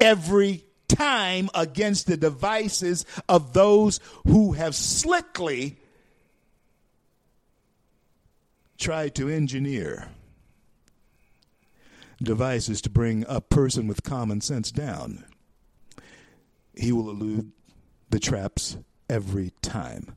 every 0.00 0.64
time 0.88 1.48
against 1.54 2.06
the 2.06 2.16
devices 2.16 3.06
of 3.28 3.52
those 3.52 4.00
who 4.26 4.52
have 4.52 4.74
slickly 4.74 5.76
tried 8.78 9.14
to 9.16 9.28
engineer 9.28 10.08
devices 12.22 12.80
to 12.82 12.90
bring 12.90 13.24
a 13.28 13.40
person 13.40 13.86
with 13.86 14.02
common 14.02 14.40
sense 14.40 14.70
down. 14.70 15.24
He 16.74 16.92
will 16.92 17.10
elude 17.10 17.50
the 18.10 18.18
traps 18.18 18.76
every 19.08 19.52
time. 19.62 20.16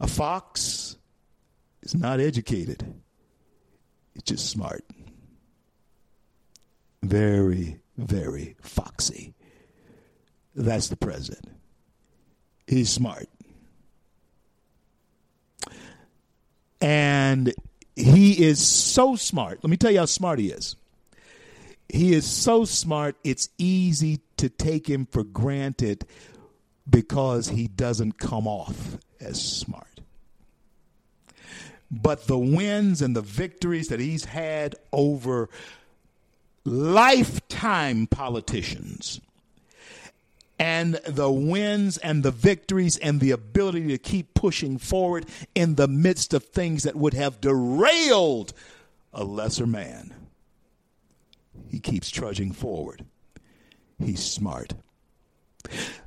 A 0.00 0.06
fox 0.06 0.96
is 1.82 1.94
not 1.94 2.20
educated, 2.20 2.94
it's 4.14 4.24
just 4.24 4.48
smart. 4.48 4.84
Very, 7.02 7.80
very 7.96 8.56
foxy. 8.60 9.34
That's 10.54 10.88
the 10.88 10.96
president. 10.96 11.48
He's 12.66 12.90
smart. 12.90 13.28
And 16.82 17.54
he 17.94 18.44
is 18.44 18.60
so 18.66 19.16
smart. 19.16 19.60
Let 19.62 19.70
me 19.70 19.76
tell 19.76 19.92
you 19.92 20.00
how 20.00 20.06
smart 20.06 20.40
he 20.40 20.48
is. 20.48 20.76
He 21.88 22.12
is 22.14 22.26
so 22.26 22.64
smart, 22.64 23.16
it's 23.22 23.50
easy 23.56 24.20
to 24.38 24.48
take 24.48 24.88
him 24.88 25.06
for 25.06 25.22
granted 25.24 26.06
because 26.88 27.48
he 27.48 27.68
doesn't 27.68 28.18
come 28.18 28.48
off 28.48 28.98
as 29.20 29.40
smart. 29.40 30.00
But 31.90 32.26
the 32.26 32.38
wins 32.38 33.02
and 33.02 33.14
the 33.14 33.20
victories 33.20 33.88
that 33.88 34.00
he's 34.00 34.24
had 34.24 34.74
over 34.90 35.50
lifetime 36.64 38.06
politicians 38.06 39.20
and 40.62 40.94
the 41.08 41.28
wins 41.28 41.98
and 41.98 42.22
the 42.22 42.30
victories 42.30 42.96
and 42.98 43.18
the 43.18 43.32
ability 43.32 43.88
to 43.88 43.98
keep 43.98 44.32
pushing 44.32 44.78
forward 44.78 45.26
in 45.56 45.74
the 45.74 45.88
midst 45.88 46.32
of 46.32 46.44
things 46.44 46.84
that 46.84 46.94
would 46.94 47.14
have 47.14 47.40
derailed 47.40 48.52
a 49.12 49.24
lesser 49.24 49.66
man. 49.66 50.14
He 51.68 51.80
keeps 51.80 52.10
trudging 52.10 52.52
forward. 52.52 53.04
He's 53.98 54.22
smart. 54.22 54.74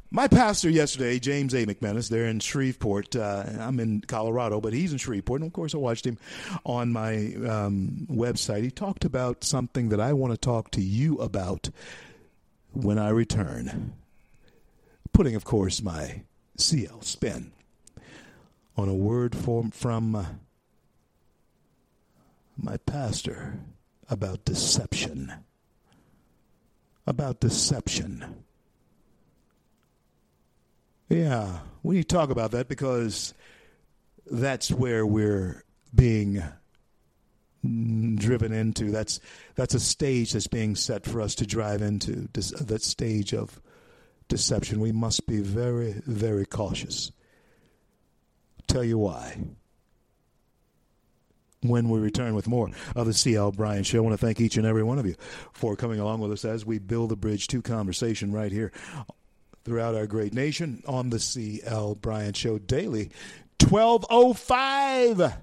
My 0.09 0.29
pastor 0.29 0.69
yesterday, 0.69 1.19
James 1.19 1.53
A. 1.53 1.65
McManus, 1.65 2.07
there 2.07 2.27
in 2.27 2.39
Shreveport. 2.39 3.13
Uh, 3.13 3.43
I'm 3.59 3.81
in 3.81 3.99
Colorado, 4.07 4.61
but 4.61 4.71
he's 4.71 4.93
in 4.93 4.99
Shreveport. 4.99 5.41
And 5.41 5.49
of 5.49 5.53
course, 5.53 5.75
I 5.75 5.79
watched 5.79 6.07
him 6.07 6.17
on 6.63 6.93
my 6.93 7.35
um, 7.45 8.07
website. 8.09 8.63
He 8.63 8.71
talked 8.71 9.03
about 9.03 9.43
something 9.43 9.89
that 9.89 9.99
I 9.99 10.13
want 10.13 10.31
to 10.31 10.37
talk 10.37 10.71
to 10.71 10.81
you 10.81 11.17
about 11.17 11.69
when 12.71 12.97
I 12.97 13.09
return 13.09 13.95
putting, 15.15 15.35
of 15.35 15.45
course, 15.45 15.81
my 15.81 16.23
CL 16.57 17.01
spin 17.01 17.53
on 18.75 18.89
a 18.89 18.93
word 18.93 19.33
from, 19.33 19.71
from 19.71 20.13
uh, 20.13 20.25
my 22.57 22.75
pastor 22.75 23.57
about 24.09 24.43
deception. 24.43 25.33
About 27.07 27.39
deception. 27.39 28.43
Yeah, 31.07 31.59
we 31.81 31.95
need 31.95 32.09
to 32.09 32.15
talk 32.15 32.29
about 32.29 32.51
that 32.51 32.67
because 32.67 33.33
that's 34.29 34.69
where 34.69 35.05
we're 35.05 35.63
being 35.93 36.43
driven 38.15 38.51
into. 38.51 38.91
That's 38.91 39.21
that's 39.55 39.75
a 39.75 39.79
stage 39.79 40.33
that's 40.33 40.47
being 40.47 40.75
set 40.75 41.05
for 41.05 41.21
us 41.21 41.35
to 41.35 41.45
drive 41.45 41.81
into. 41.81 42.27
That 42.33 42.81
stage 42.81 43.33
of 43.33 43.61
deception, 44.27 44.79
we 44.79 44.91
must 44.91 45.27
be 45.27 45.39
very, 45.41 46.01
very 46.05 46.45
cautious. 46.45 47.11
tell 48.67 48.83
you 48.83 48.97
why. 48.97 49.37
When 51.61 51.89
we 51.89 51.99
return 51.99 52.35
with 52.35 52.47
more 52.47 52.69
of 52.95 53.07
the 53.07 53.13
C.L. 53.13 53.51
Bryant 53.51 53.87
Show, 53.87 53.97
I 53.97 54.01
want 54.01 54.13
to 54.13 54.23
thank 54.23 54.39
each 54.39 54.57
and 54.57 54.67
every 54.67 54.83
one 54.83 54.99
of 54.99 55.05
you 55.05 55.15
for 55.51 55.75
coming 55.75 55.99
along 55.99 56.19
with 56.19 56.31
us 56.31 56.45
as 56.45 56.65
we 56.65 56.77
build 56.77 57.11
a 57.11 57.15
bridge 57.15 57.47
to 57.47 57.61
conversation 57.61 58.31
right 58.31 58.51
here 58.51 58.71
throughout 59.63 59.95
our 59.95 60.05
great 60.05 60.33
nation 60.33 60.83
on 60.87 61.09
the 61.09 61.19
C.L. 61.19 61.95
Bryant 61.95 62.37
Show 62.37 62.59
daily, 62.59 63.09
1205 63.67 65.33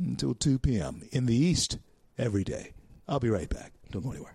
until 0.00 0.34
2 0.34 0.58
p.m. 0.58 1.02
in 1.12 1.26
the 1.26 1.36
East 1.36 1.78
every 2.18 2.42
day. 2.42 2.72
I'll 3.06 3.20
be 3.20 3.30
right 3.30 3.48
back. 3.48 3.72
Don't 3.90 4.02
go 4.02 4.10
anywhere. 4.10 4.34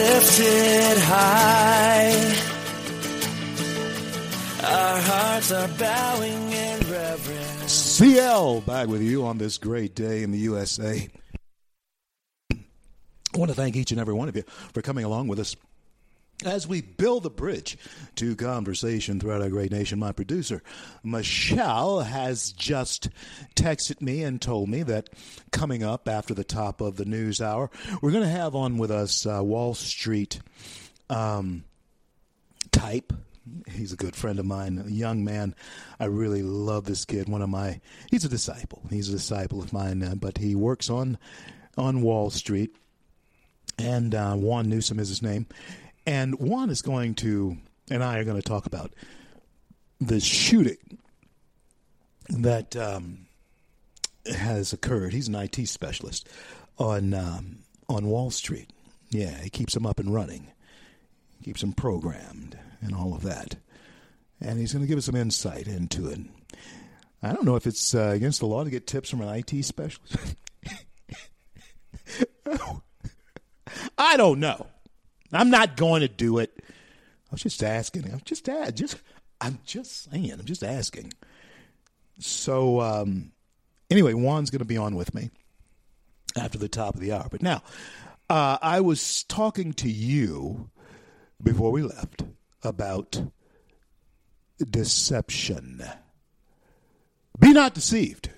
Lifted 0.00 0.98
high. 1.02 2.12
Our 4.62 5.00
hearts 5.00 5.52
are 5.52 5.68
bowing 5.78 6.52
in 6.52 6.80
reverence. 6.90 7.72
CL 7.72 8.62
back 8.62 8.88
with 8.88 9.02
you 9.02 9.26
on 9.26 9.38
this 9.38 9.58
great 9.58 9.94
day 9.94 10.22
in 10.22 10.30
the 10.30 10.38
USA. 10.38 11.08
I 12.52 13.38
want 13.38 13.50
to 13.50 13.54
thank 13.54 13.76
each 13.76 13.90
and 13.92 14.00
every 14.00 14.14
one 14.14 14.28
of 14.28 14.36
you 14.36 14.42
for 14.72 14.82
coming 14.82 15.04
along 15.04 15.28
with 15.28 15.38
us 15.38 15.54
as 16.44 16.66
we 16.66 16.80
build 16.80 17.22
the 17.22 17.30
bridge 17.30 17.76
to 18.16 18.34
conversation 18.36 19.20
throughout 19.20 19.42
our 19.42 19.48
great 19.48 19.70
nation. 19.70 19.98
My 19.98 20.12
producer, 20.12 20.62
Michelle, 21.02 22.00
has 22.00 22.52
just 22.52 23.08
texted 23.54 24.00
me 24.00 24.22
and 24.22 24.40
told 24.40 24.68
me 24.68 24.82
that 24.84 25.10
coming 25.50 25.82
up 25.82 26.08
after 26.08 26.34
the 26.34 26.44
top 26.44 26.80
of 26.80 26.96
the 26.96 27.04
news 27.04 27.40
hour, 27.40 27.70
we're 28.00 28.12
going 28.12 28.24
to 28.24 28.28
have 28.28 28.54
on 28.54 28.78
with 28.78 28.90
us 28.90 29.26
uh, 29.26 29.42
Wall 29.42 29.74
Street 29.74 30.40
um, 31.08 31.64
type. 32.72 33.12
He's 33.68 33.92
a 33.92 33.96
good 33.96 34.14
friend 34.14 34.38
of 34.38 34.46
mine, 34.46 34.82
a 34.86 34.90
young 34.90 35.24
man. 35.24 35.54
I 35.98 36.04
really 36.06 36.42
love 36.42 36.84
this 36.84 37.04
kid. 37.04 37.28
One 37.28 37.42
of 37.42 37.48
my, 37.48 37.80
he's 38.10 38.24
a 38.24 38.28
disciple. 38.28 38.82
He's 38.90 39.08
a 39.08 39.12
disciple 39.12 39.60
of 39.60 39.72
mine, 39.72 40.02
uh, 40.02 40.14
but 40.14 40.38
he 40.38 40.54
works 40.54 40.88
on 40.88 41.18
on 41.76 42.02
Wall 42.02 42.30
Street 42.30 42.74
and 43.78 44.14
uh, 44.14 44.34
Juan 44.34 44.68
Newsom 44.68 44.98
is 44.98 45.08
his 45.08 45.22
name. 45.22 45.46
And 46.06 46.38
Juan 46.38 46.70
is 46.70 46.82
going 46.82 47.14
to, 47.16 47.56
and 47.90 48.02
I 48.02 48.18
are 48.18 48.24
going 48.24 48.40
to 48.40 48.48
talk 48.48 48.66
about 48.66 48.92
the 50.00 50.20
shooting 50.20 50.98
that 52.28 52.76
um, 52.76 53.26
has 54.26 54.72
occurred. 54.72 55.12
He's 55.12 55.28
an 55.28 55.34
IT 55.34 55.66
specialist 55.68 56.28
on 56.78 57.14
um, 57.14 57.58
on 57.88 58.06
Wall 58.06 58.30
Street. 58.30 58.70
Yeah, 59.10 59.42
he 59.42 59.50
keeps 59.50 59.74
them 59.74 59.86
up 59.86 59.98
and 59.98 60.14
running, 60.14 60.52
keeps 61.44 61.60
them 61.60 61.72
programmed, 61.72 62.58
and 62.80 62.94
all 62.94 63.14
of 63.14 63.22
that. 63.22 63.56
And 64.40 64.58
he's 64.58 64.72
going 64.72 64.82
to 64.82 64.88
give 64.88 64.98
us 64.98 65.06
some 65.06 65.16
insight 65.16 65.66
into 65.66 66.08
it. 66.08 66.20
I 67.22 67.32
don't 67.32 67.44
know 67.44 67.56
if 67.56 67.66
it's 67.66 67.94
uh, 67.94 68.12
against 68.14 68.40
the 68.40 68.46
law 68.46 68.64
to 68.64 68.70
get 68.70 68.86
tips 68.86 69.10
from 69.10 69.20
an 69.20 69.28
IT 69.28 69.64
specialist. 69.64 70.16
I 73.98 74.16
don't 74.16 74.40
know. 74.40 74.66
I'm 75.32 75.50
not 75.50 75.76
going 75.76 76.00
to 76.00 76.08
do 76.08 76.38
it. 76.38 76.52
I 76.58 77.32
was 77.32 77.42
just 77.42 77.62
asking. 77.62 78.10
I'm 78.12 78.22
just 78.24 78.48
just 78.74 78.96
I'm 79.40 79.58
just 79.64 80.10
saying. 80.10 80.32
I'm 80.32 80.44
just 80.44 80.62
asking. 80.62 81.12
So 82.18 82.80
um, 82.80 83.32
anyway, 83.90 84.12
Juan's 84.12 84.50
going 84.50 84.60
to 84.60 84.64
be 84.64 84.76
on 84.76 84.94
with 84.94 85.14
me 85.14 85.30
after 86.36 86.58
the 86.58 86.68
top 86.68 86.94
of 86.94 87.00
the 87.00 87.12
hour. 87.12 87.28
But 87.30 87.42
now, 87.42 87.62
uh, 88.28 88.58
I 88.60 88.80
was 88.80 89.24
talking 89.24 89.72
to 89.74 89.90
you 89.90 90.70
before 91.42 91.72
we 91.72 91.82
left 91.82 92.24
about 92.62 93.22
deception. 94.58 95.82
Be 97.38 97.52
not 97.52 97.74
deceived. 97.74 98.30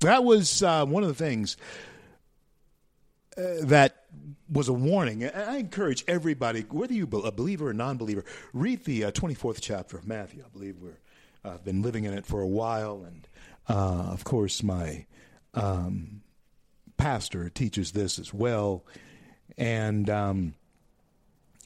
That 0.00 0.24
was 0.24 0.62
uh, 0.62 0.84
one 0.84 1.02
of 1.02 1.08
the 1.08 1.14
things 1.14 1.56
uh, 3.38 3.42
that 3.62 3.95
was 4.50 4.68
a 4.68 4.72
warning. 4.72 5.24
And 5.24 5.34
I 5.36 5.56
encourage 5.56 6.04
everybody, 6.06 6.62
whether 6.62 6.94
you 6.94 7.04
a 7.04 7.32
believer 7.32 7.68
or 7.68 7.74
non-believer, 7.74 8.24
read 8.52 8.84
the 8.84 9.04
uh, 9.04 9.10
24th 9.10 9.58
chapter 9.60 9.96
of 9.96 10.06
Matthew. 10.06 10.42
I 10.44 10.48
believe 10.48 10.76
we're 10.80 10.98
uh, 11.44 11.58
been 11.58 11.82
living 11.82 12.04
in 12.04 12.12
it 12.12 12.26
for 12.26 12.40
a 12.40 12.46
while, 12.46 13.04
and 13.06 13.28
uh, 13.68 14.10
of 14.12 14.24
course, 14.24 14.62
my 14.62 15.06
um, 15.54 16.22
pastor 16.96 17.48
teaches 17.48 17.92
this 17.92 18.18
as 18.18 18.34
well. 18.34 18.84
And 19.56 20.10
um, 20.10 20.54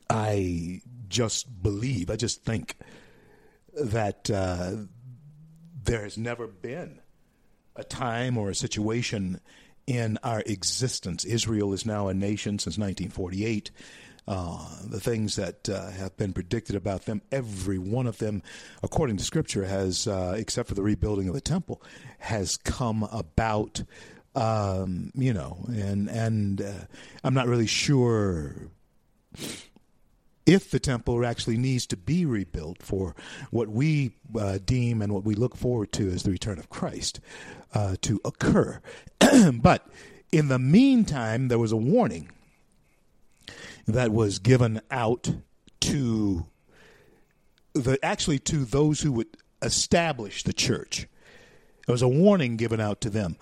I 0.09 0.83
just 1.09 1.63
believe, 1.63 2.11
I 2.11 2.17
just 2.17 2.45
think 2.45 2.77
that 3.75 4.31
uh, 4.31 4.73
there 5.83 6.03
has 6.03 6.19
never 6.19 6.47
been 6.47 7.01
a 7.77 7.85
time 7.85 8.37
or 8.37 8.51
a 8.51 8.55
situation 8.55 9.41
in 9.91 10.17
our 10.23 10.41
existence. 10.47 11.25
Israel 11.25 11.73
is 11.73 11.85
now 11.85 12.07
a 12.07 12.15
nation 12.15 12.61
since 12.61 12.79
1948. 12.79 13.73
Uh, 14.29 14.65
the 14.85 15.01
things 15.01 15.35
that 15.35 15.69
uh, 15.69 15.91
have 15.91 16.17
been 16.17 16.33
predicted 16.33 16.77
about 16.77 17.07
them, 17.07 17.21
every 17.33 17.77
one 17.77 18.07
of 18.07 18.19
them, 18.19 18.41
according 18.85 19.17
to 19.17 19.25
Scripture, 19.25 19.65
has, 19.65 20.07
uh, 20.07 20.37
except 20.39 20.69
for 20.69 20.77
the 20.77 20.83
rebuilding 20.83 21.27
of 21.27 21.35
the 21.35 21.41
temple, 21.41 21.83
has 22.21 22.57
come 22.57 23.03
about. 23.11 23.83
Um, 24.37 25.11
you 25.17 25.33
know, 25.33 25.65
and 25.67 26.09
and 26.09 26.63
uh, 26.63 26.85
I'm 27.25 27.35
not 27.35 27.49
really 27.49 27.67
sure 27.67 28.71
if 30.47 30.71
the 30.71 30.81
temple 30.81 31.25
actually 31.25 31.57
needs 31.57 31.87
to 31.87 31.97
be 31.97 32.25
rebuilt 32.25 32.83
for 32.83 33.15
what 33.51 33.69
we 33.69 34.13
uh, 34.39 34.59
deem 34.65 35.03
and 35.03 35.13
what 35.13 35.25
we 35.25 35.35
look 35.35 35.57
forward 35.57 35.93
to 35.93 36.09
as 36.11 36.23
the 36.23 36.31
return 36.31 36.59
of 36.59 36.71
Christ 36.71 37.21
uh, 37.75 37.97
to 38.03 38.21
occur. 38.25 38.81
but 39.55 39.87
in 40.33 40.49
the 40.49 40.59
meantime, 40.59 41.49
there 41.49 41.59
was 41.59 41.73
a 41.73 41.77
warning 41.77 42.31
that 43.87 44.13
was 44.13 44.39
given 44.39 44.81
out 44.91 45.33
to 45.81 46.47
the 47.73 47.99
actually 48.03 48.39
to 48.39 48.65
those 48.65 49.01
who 49.01 49.13
would 49.13 49.29
establish 49.63 50.43
the 50.43 50.53
church. 50.53 51.07
There 51.87 51.93
was 51.93 52.03
a 52.03 52.09
warning 52.09 52.57
given 52.57 52.81
out 52.81 53.01
to 53.03 53.11
them. 53.11 53.37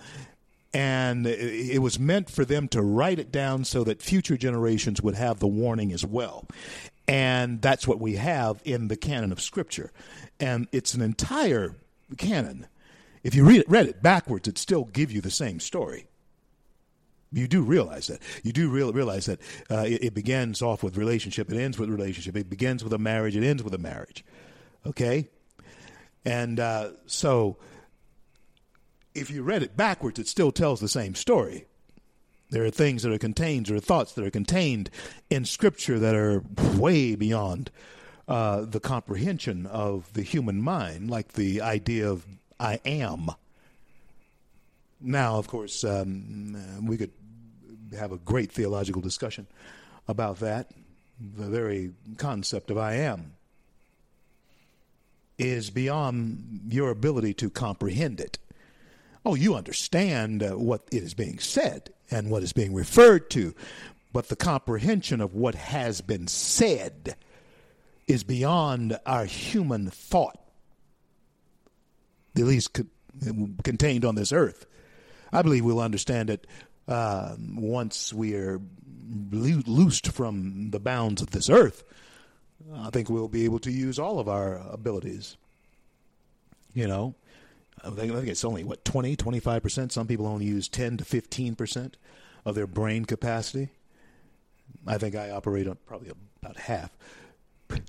And 0.73 1.25
it 1.25 1.81
was 1.81 1.97
meant 1.99 2.29
for 2.29 2.45
them 2.45 2.67
to 2.69 2.81
write 2.81 3.17
it 3.17 3.31
down 3.31 3.65
so 3.65 3.83
that 3.85 4.03
future 4.03 4.37
generations 4.37 5.01
would 5.01 5.15
have 5.15 5.39
the 5.39 5.47
warning 5.47 5.91
as 5.91 6.05
well. 6.05 6.45
And 7.07 7.59
that's 7.59 7.87
what 7.87 7.99
we 7.99 8.17
have 8.17 8.61
in 8.63 8.87
the 8.87 8.95
canon 8.95 9.31
of 9.31 9.41
Scripture. 9.41 9.91
And 10.39 10.67
it's 10.71 10.93
an 10.93 11.01
entire 11.01 11.75
canon. 12.17 12.67
If 13.23 13.33
you 13.33 13.45
read 13.45 13.61
it, 13.61 13.69
read 13.69 13.87
it 13.87 14.03
backwards, 14.03 14.47
it'd 14.47 14.59
still 14.59 14.85
give 14.85 15.11
you 15.11 15.21
the 15.21 15.31
same 15.31 15.59
story. 15.59 16.05
You 17.31 17.47
do 17.47 17.61
realize 17.63 18.07
that. 18.07 18.21
You 18.43 18.51
do 18.51 18.69
real, 18.69 18.91
realize 18.91 19.25
that 19.25 19.39
uh, 19.69 19.85
it, 19.87 20.03
it 20.05 20.13
begins 20.13 20.61
off 20.61 20.83
with 20.83 20.97
relationship, 20.97 21.51
it 21.51 21.57
ends 21.59 21.77
with 21.77 21.89
relationship. 21.89 22.35
It 22.35 22.49
begins 22.49 22.83
with 22.83 22.93
a 22.93 22.97
marriage, 22.97 23.35
it 23.35 23.43
ends 23.43 23.63
with 23.63 23.73
a 23.73 23.77
marriage. 23.77 24.23
Okay? 24.85 25.29
And 26.25 26.59
uh, 26.59 26.91
so, 27.05 27.57
if 29.13 29.29
you 29.29 29.43
read 29.43 29.63
it 29.63 29.75
backwards, 29.75 30.19
it 30.19 30.27
still 30.27 30.51
tells 30.51 30.79
the 30.79 30.87
same 30.87 31.15
story. 31.15 31.65
There 32.51 32.65
are 32.65 32.71
things 32.71 33.03
that 33.03 33.11
are 33.11 33.19
contained, 33.19 33.69
or 33.69 33.79
thoughts 33.79 34.13
that 34.13 34.25
are 34.25 34.31
contained 34.31 34.89
in 35.29 35.45
Scripture 35.45 35.99
that 35.99 36.15
are 36.15 36.43
way 36.77 37.15
beyond 37.15 37.69
uh, 38.27 38.65
the 38.65 38.79
comprehension 38.79 39.65
of 39.67 40.11
the 40.13 40.23
human 40.23 40.61
mind, 40.61 41.09
like 41.09 41.33
the 41.33 41.61
idea 41.61 42.09
of 42.09 42.25
I 42.59 42.79
am. 42.85 43.29
Now, 44.99 45.37
of 45.37 45.47
course, 45.47 45.83
um, 45.83 46.85
we 46.85 46.97
could 46.97 47.11
have 47.97 48.11
a 48.11 48.17
great 48.17 48.51
theological 48.51 49.01
discussion 49.01 49.47
about 50.07 50.39
that. 50.39 50.71
The 51.19 51.47
very 51.47 51.91
concept 52.17 52.71
of 52.71 52.77
I 52.77 52.95
am 52.95 53.33
is 55.37 55.69
beyond 55.69 56.67
your 56.69 56.89
ability 56.89 57.33
to 57.35 57.49
comprehend 57.49 58.19
it. 58.19 58.37
Oh, 59.29 59.35
you 59.35 59.53
understand 59.53 60.41
uh, 60.41 60.57
what 60.57 60.87
it 60.91 61.03
is 61.03 61.13
being 61.13 61.37
said 61.37 61.91
and 62.09 62.31
what 62.31 62.41
is 62.41 62.51
being 62.51 62.73
referred 62.73 63.29
to, 63.29 63.53
but 64.11 64.27
the 64.27 64.35
comprehension 64.35 65.21
of 65.21 65.35
what 65.35 65.53
has 65.53 66.01
been 66.01 66.27
said 66.27 67.15
is 68.07 68.23
beyond 68.23 68.97
our 69.05 69.25
human 69.25 69.91
thought, 69.91 70.39
at 72.35 72.41
least 72.41 72.73
co- 72.73 72.87
contained 73.63 74.03
on 74.03 74.15
this 74.15 74.31
earth. 74.31 74.65
I 75.31 75.43
believe 75.43 75.63
we'll 75.63 75.79
understand 75.79 76.31
it 76.31 76.47
uh, 76.87 77.35
once 77.53 78.11
we 78.11 78.33
are 78.33 78.59
loo- 79.29 79.61
loosed 79.67 80.07
from 80.07 80.71
the 80.71 80.79
bounds 80.79 81.21
of 81.21 81.29
this 81.29 81.51
earth, 81.51 81.83
I 82.73 82.89
think 82.89 83.11
we'll 83.11 83.27
be 83.27 83.45
able 83.45 83.59
to 83.59 83.71
use 83.71 83.99
all 83.99 84.17
of 84.17 84.27
our 84.27 84.55
abilities. 84.71 85.37
You 86.73 86.87
know, 86.87 87.13
I 87.83 87.89
think, 87.91 88.27
it's 88.27 88.43
only, 88.43 88.63
what, 88.63 88.83
20, 88.85 89.15
25%? 89.15 89.91
Some 89.91 90.07
people 90.07 90.27
only 90.27 90.45
use 90.45 90.67
10 90.67 90.97
to 90.97 91.03
15% 91.03 91.93
of 92.45 92.55
their 92.55 92.67
brain 92.67 93.05
capacity. 93.05 93.69
I 94.85 94.97
think 94.97 95.15
I 95.15 95.31
operate 95.31 95.67
on 95.67 95.77
probably 95.85 96.11
about 96.41 96.57
half. 96.57 96.91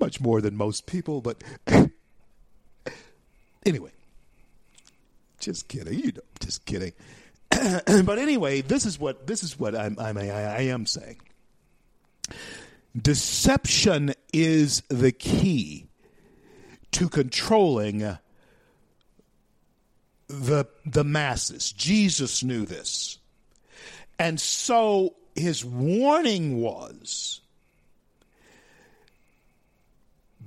Much 0.00 0.20
more 0.20 0.40
than 0.40 0.56
most 0.56 0.86
people, 0.86 1.20
but 1.20 1.42
anyway, 3.66 3.90
just 5.40 5.68
kidding. 5.68 5.98
You 5.98 6.12
know, 6.12 6.20
just 6.40 6.64
kidding. 6.66 6.92
but 7.50 8.18
anyway, 8.18 8.60
this 8.60 8.86
is 8.86 8.98
what 8.98 9.26
this 9.26 9.42
is 9.42 9.58
what 9.58 9.74
I'm, 9.74 9.96
I'm 9.98 10.16
I, 10.16 10.30
I 10.30 10.60
am 10.62 10.86
saying. 10.86 11.20
Deception 12.96 14.14
is 14.32 14.82
the 14.88 15.12
key 15.12 15.86
to 16.92 17.08
controlling 17.08 18.18
the 20.28 20.66
the 20.84 21.04
masses. 21.04 21.72
Jesus 21.72 22.42
knew 22.42 22.64
this. 22.64 23.18
And 24.18 24.40
so 24.40 25.14
his 25.34 25.64
warning 25.64 26.60
was 26.60 27.40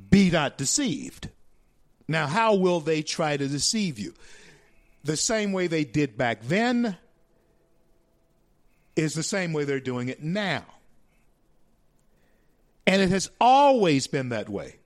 be 0.09 0.29
not 0.29 0.57
deceived. 0.57 1.29
Now, 2.07 2.27
how 2.27 2.55
will 2.55 2.81
they 2.81 3.01
try 3.01 3.37
to 3.37 3.47
deceive 3.47 3.97
you? 3.97 4.13
The 5.03 5.15
same 5.15 5.53
way 5.53 5.67
they 5.67 5.85
did 5.85 6.17
back 6.17 6.41
then 6.43 6.97
is 8.95 9.13
the 9.13 9.23
same 9.23 9.53
way 9.53 9.63
they're 9.63 9.79
doing 9.79 10.09
it 10.09 10.21
now. 10.21 10.65
And 12.87 13.01
it 13.01 13.09
has 13.09 13.29
always 13.39 14.07
been 14.07 14.29
that 14.29 14.49
way. 14.49 14.77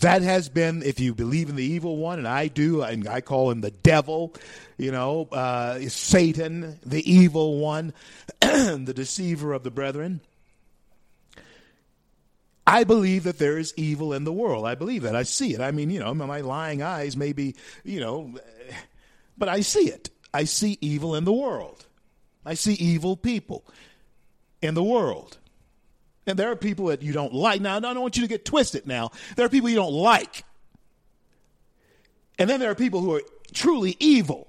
That 0.00 0.22
has 0.22 0.48
been, 0.48 0.82
if 0.82 1.00
you 1.00 1.14
believe 1.14 1.48
in 1.48 1.56
the 1.56 1.64
evil 1.64 1.96
one, 1.96 2.18
and 2.18 2.28
I 2.28 2.48
do, 2.48 2.82
and 2.82 3.08
I 3.08 3.22
call 3.22 3.50
him 3.50 3.62
the 3.62 3.70
devil, 3.70 4.34
you 4.76 4.92
know, 4.92 5.26
uh, 5.32 5.80
Satan, 5.88 6.78
the 6.84 7.10
evil 7.10 7.58
one, 7.58 7.94
the 8.40 8.92
deceiver 8.94 9.54
of 9.54 9.62
the 9.62 9.70
brethren. 9.70 10.20
I 12.66 12.84
believe 12.84 13.24
that 13.24 13.38
there 13.38 13.58
is 13.58 13.72
evil 13.76 14.12
in 14.12 14.24
the 14.24 14.32
world. 14.32 14.66
I 14.66 14.74
believe 14.74 15.02
that. 15.02 15.16
I 15.16 15.22
see 15.22 15.54
it. 15.54 15.60
I 15.60 15.70
mean, 15.70 15.90
you 15.90 15.98
know, 15.98 16.14
my 16.14 16.40
lying 16.40 16.82
eyes 16.82 17.16
may 17.16 17.32
be, 17.32 17.56
you 17.82 18.00
know, 18.00 18.34
but 19.36 19.48
I 19.48 19.62
see 19.62 19.88
it. 19.88 20.10
I 20.32 20.44
see 20.44 20.78
evil 20.80 21.16
in 21.16 21.24
the 21.24 21.32
world. 21.32 21.86
I 22.44 22.54
see 22.54 22.74
evil 22.74 23.16
people 23.16 23.64
in 24.62 24.74
the 24.74 24.84
world. 24.84 25.38
And 26.30 26.38
there 26.38 26.52
are 26.52 26.56
people 26.56 26.86
that 26.86 27.02
you 27.02 27.12
don't 27.12 27.34
like. 27.34 27.60
Now, 27.60 27.76
I 27.76 27.80
don't 27.80 28.00
want 28.00 28.16
you 28.16 28.22
to 28.22 28.28
get 28.28 28.44
twisted 28.44 28.86
now. 28.86 29.10
There 29.34 29.44
are 29.44 29.48
people 29.48 29.68
you 29.68 29.74
don't 29.74 29.92
like. 29.92 30.44
And 32.38 32.48
then 32.48 32.60
there 32.60 32.70
are 32.70 32.76
people 32.76 33.00
who 33.00 33.16
are 33.16 33.22
truly 33.52 33.96
evil. 33.98 34.46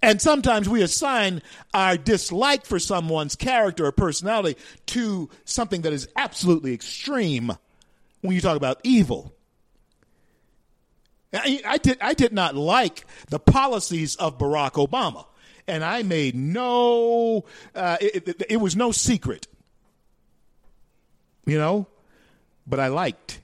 And 0.00 0.22
sometimes 0.22 0.68
we 0.68 0.80
assign 0.80 1.42
our 1.74 1.96
dislike 1.96 2.64
for 2.66 2.78
someone's 2.78 3.34
character 3.34 3.86
or 3.86 3.90
personality 3.90 4.56
to 4.86 5.28
something 5.44 5.82
that 5.82 5.92
is 5.92 6.06
absolutely 6.14 6.72
extreme 6.72 7.52
when 8.20 8.32
you 8.32 8.40
talk 8.40 8.56
about 8.56 8.80
evil. 8.84 9.34
I, 11.32 11.60
I 11.66 11.78
did, 11.78 11.98
I 12.00 12.14
did 12.14 12.32
not 12.32 12.54
like 12.54 13.04
the 13.28 13.40
policies 13.40 14.14
of 14.14 14.38
Barack 14.38 14.74
Obama 14.74 15.26
and 15.66 15.84
I 15.84 16.02
made 16.02 16.34
no, 16.34 17.44
uh, 17.74 17.96
it, 18.00 18.28
it, 18.28 18.42
it 18.50 18.56
was 18.58 18.76
no 18.76 18.92
secret, 18.92 19.46
you 21.44 21.58
know, 21.58 21.86
but 22.66 22.80
I 22.80 22.88
liked 22.88 23.40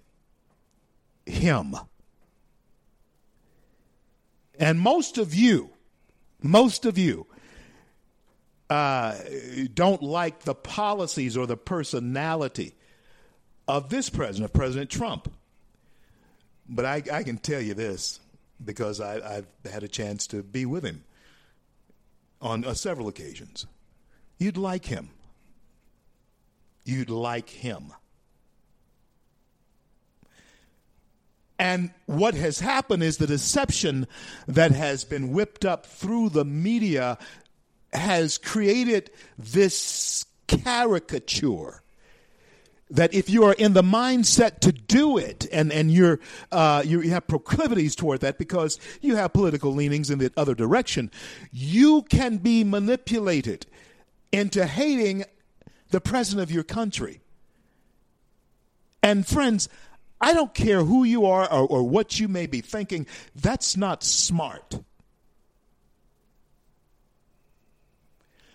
him. 1.26 1.76
And 4.58 4.78
most 4.78 5.18
of 5.18 5.34
you, 5.34 5.70
most 6.42 6.84
of 6.84 6.98
you, 6.98 7.26
uh, 8.70 9.16
don't 9.74 10.02
like 10.02 10.40
the 10.40 10.54
policies 10.54 11.36
or 11.36 11.46
the 11.46 11.56
personality 11.56 12.74
of 13.68 13.90
this 13.90 14.08
president, 14.08 14.46
of 14.46 14.52
President 14.54 14.90
Trump. 14.90 15.30
But 16.68 16.84
I, 16.86 17.02
I 17.12 17.22
can 17.22 17.38
tell 17.38 17.60
you 17.60 17.74
this 17.74 18.20
because 18.64 19.00
I, 19.00 19.36
I've 19.36 19.46
had 19.70 19.82
a 19.82 19.88
chance 19.88 20.26
to 20.28 20.42
be 20.42 20.64
with 20.64 20.84
him 20.84 21.04
on 22.42 22.64
uh, 22.64 22.74
several 22.74 23.08
occasions. 23.08 23.66
You'd 24.38 24.56
like 24.58 24.86
him. 24.86 25.10
You'd 26.84 27.10
like 27.10 27.48
him. 27.48 27.92
And 31.58 31.92
what 32.06 32.34
has 32.34 32.58
happened 32.58 33.04
is 33.04 33.18
the 33.18 33.26
deception 33.28 34.08
that 34.48 34.72
has 34.72 35.04
been 35.04 35.32
whipped 35.32 35.64
up 35.64 35.86
through 35.86 36.30
the 36.30 36.44
media 36.44 37.18
has 37.92 38.36
created 38.36 39.10
this 39.38 40.26
caricature 40.48 41.82
that 42.92 43.14
if 43.14 43.30
you 43.30 43.44
are 43.44 43.54
in 43.54 43.72
the 43.72 43.82
mindset 43.82 44.60
to 44.60 44.70
do 44.70 45.16
it 45.16 45.46
and, 45.50 45.72
and 45.72 45.90
you're, 45.90 46.20
uh, 46.52 46.82
you 46.84 47.00
have 47.00 47.26
proclivities 47.26 47.96
toward 47.96 48.20
that 48.20 48.36
because 48.38 48.78
you 49.00 49.16
have 49.16 49.32
political 49.32 49.72
leanings 49.72 50.10
in 50.10 50.18
the 50.18 50.30
other 50.36 50.54
direction, 50.54 51.10
you 51.50 52.02
can 52.02 52.36
be 52.36 52.62
manipulated 52.62 53.66
into 54.30 54.66
hating 54.66 55.24
the 55.90 56.02
president 56.02 56.42
of 56.42 56.54
your 56.54 56.62
country. 56.62 57.20
And 59.02 59.26
friends, 59.26 59.70
I 60.20 60.34
don't 60.34 60.52
care 60.52 60.84
who 60.84 61.02
you 61.02 61.24
are 61.24 61.50
or, 61.50 61.66
or 61.66 61.82
what 61.82 62.20
you 62.20 62.28
may 62.28 62.46
be 62.46 62.60
thinking, 62.60 63.06
that's 63.34 63.74
not 63.74 64.04
smart. 64.04 64.80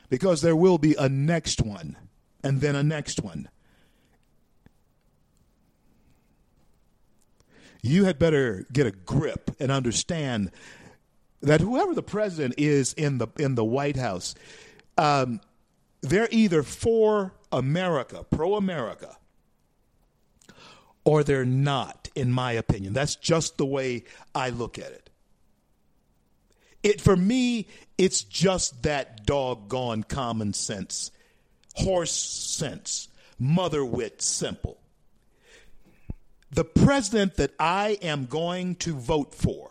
Because 0.10 0.44
there 0.44 0.56
will 0.56 0.78
be 0.78 0.94
a 0.94 1.10
next 1.10 1.60
one, 1.62 1.98
and 2.44 2.62
then 2.62 2.76
a 2.76 2.84
next 2.84 3.22
one 3.24 3.50
you 7.82 8.06
had 8.06 8.20
better 8.20 8.66
get 8.72 8.88
a 8.88 8.92
grip 8.92 9.52
and 9.60 9.72
understand 9.72 10.52
that 11.42 11.62
whoever 11.62 11.94
the 11.94 12.04
president 12.04 12.56
is 12.58 12.94
in 12.94 13.18
the 13.18 13.28
in 13.38 13.56
the 13.56 13.64
White 13.64 13.96
House, 13.98 14.36
um, 14.98 15.40
they're 16.02 16.28
either 16.32 16.64
for 16.64 17.34
America, 17.52 18.26
pro 18.30 18.56
America, 18.56 19.18
or 21.04 21.24
they're 21.24 21.46
not. 21.46 22.10
In 22.16 22.32
my 22.32 22.54
opinion, 22.54 22.94
that's 22.94 23.16
just 23.16 23.58
the 23.58 23.66
way 23.66 24.04
I 24.34 24.50
look 24.50 24.80
at 24.80 24.92
it. 24.92 25.10
It 26.84 27.02
for 27.02 27.16
me, 27.16 27.68
it's 27.98 28.24
just 28.24 28.84
that 28.84 29.26
doggone 29.26 30.04
common 30.04 30.54
sense, 30.54 31.12
horse 31.76 32.12
sense, 32.12 33.10
mother 33.38 33.86
wit, 33.86 34.22
simple 34.22 34.80
the 36.58 36.66
president 36.66 37.36
that 37.36 37.54
I 37.60 38.00
am 38.02 38.26
going 38.26 38.78
to 38.78 38.96
vote 38.96 39.36
for 39.36 39.70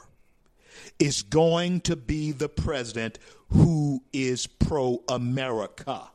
is 1.01 1.23
going 1.23 1.81
to 1.81 1.97
be 1.97 2.31
the 2.31 2.49
president 2.49 3.19
who 3.49 4.05
is 4.13 4.47
pro 4.47 5.03
America. 5.09 6.09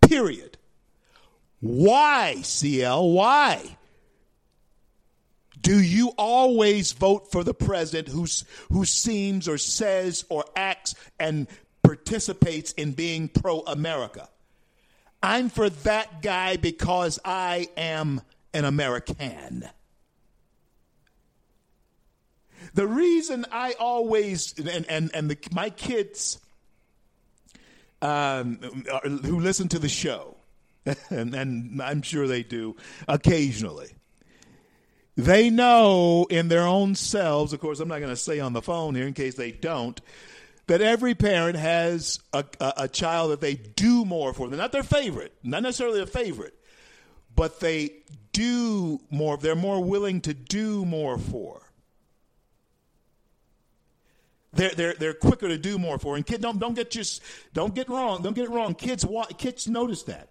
Period. 0.00 0.58
Why, 1.60 2.40
CL? 2.42 3.10
Why? 3.10 3.76
Do 5.60 5.80
you 5.80 6.08
always 6.18 6.90
vote 6.90 7.30
for 7.30 7.44
the 7.44 7.54
president 7.54 8.08
who's, 8.08 8.44
who 8.72 8.84
seems 8.84 9.46
or 9.46 9.56
says 9.56 10.24
or 10.28 10.44
acts 10.56 10.96
and 11.20 11.46
participates 11.84 12.72
in 12.72 12.90
being 12.90 13.28
pro 13.28 13.60
America? 13.60 14.28
I'm 15.22 15.48
for 15.48 15.70
that 15.70 16.22
guy 16.22 16.56
because 16.56 17.20
I 17.24 17.68
am 17.76 18.22
an 18.52 18.64
American. 18.64 19.68
The 22.74 22.86
reason 22.86 23.46
I 23.50 23.74
always 23.78 24.54
and 24.58 24.86
and 24.88 25.10
and 25.14 25.30
the, 25.30 25.38
my 25.52 25.70
kids 25.70 26.38
um, 28.02 28.58
who 29.24 29.40
listen 29.40 29.68
to 29.68 29.78
the 29.78 29.88
show, 29.88 30.36
and, 31.10 31.34
and 31.34 31.82
I'm 31.82 32.02
sure 32.02 32.26
they 32.26 32.42
do 32.42 32.76
occasionally. 33.08 33.94
They 35.16 35.50
know 35.50 36.26
in 36.30 36.48
their 36.48 36.66
own 36.66 36.94
selves, 36.94 37.52
of 37.52 37.60
course, 37.60 37.80
I'm 37.80 37.88
not 37.88 37.98
going 37.98 38.12
to 38.12 38.16
say 38.16 38.40
on 38.40 38.52
the 38.52 38.62
phone 38.62 38.94
here 38.94 39.06
in 39.06 39.12
case 39.12 39.34
they 39.34 39.50
don't, 39.50 40.00
that 40.66 40.80
every 40.80 41.14
parent 41.14 41.56
has 41.56 42.20
a, 42.32 42.44
a, 42.60 42.72
a, 42.78 42.88
child 42.88 43.32
that 43.32 43.40
they 43.40 43.54
do 43.54 44.04
more 44.04 44.32
for. 44.32 44.48
They're 44.48 44.56
not 44.56 44.72
their 44.72 44.84
favorite, 44.84 45.34
not 45.42 45.62
necessarily 45.62 46.00
a 46.00 46.06
favorite, 46.06 46.54
but 47.34 47.60
they 47.60 47.90
do 48.32 49.00
more, 49.10 49.36
they're 49.36 49.54
more 49.54 49.82
willing 49.82 50.20
to 50.22 50.34
do 50.34 50.84
more 50.84 51.18
for. 51.18 51.62
They're, 54.52 54.70
they're, 54.70 54.94
they're 54.94 55.14
quicker 55.14 55.48
to 55.48 55.58
do 55.58 55.78
more 55.78 55.98
for. 55.98 56.16
And 56.16 56.26
kid, 56.26 56.40
don't, 56.40 56.58
don't 56.58 56.74
get 56.74 56.90
just, 56.90 57.22
don't 57.52 57.74
get 57.74 57.88
wrong. 57.88 58.22
Don't 58.22 58.34
get 58.34 58.46
it 58.46 58.50
wrong. 58.50 58.74
Kids, 58.74 59.06
kids 59.38 59.68
notice 59.68 60.02
that. 60.04 60.30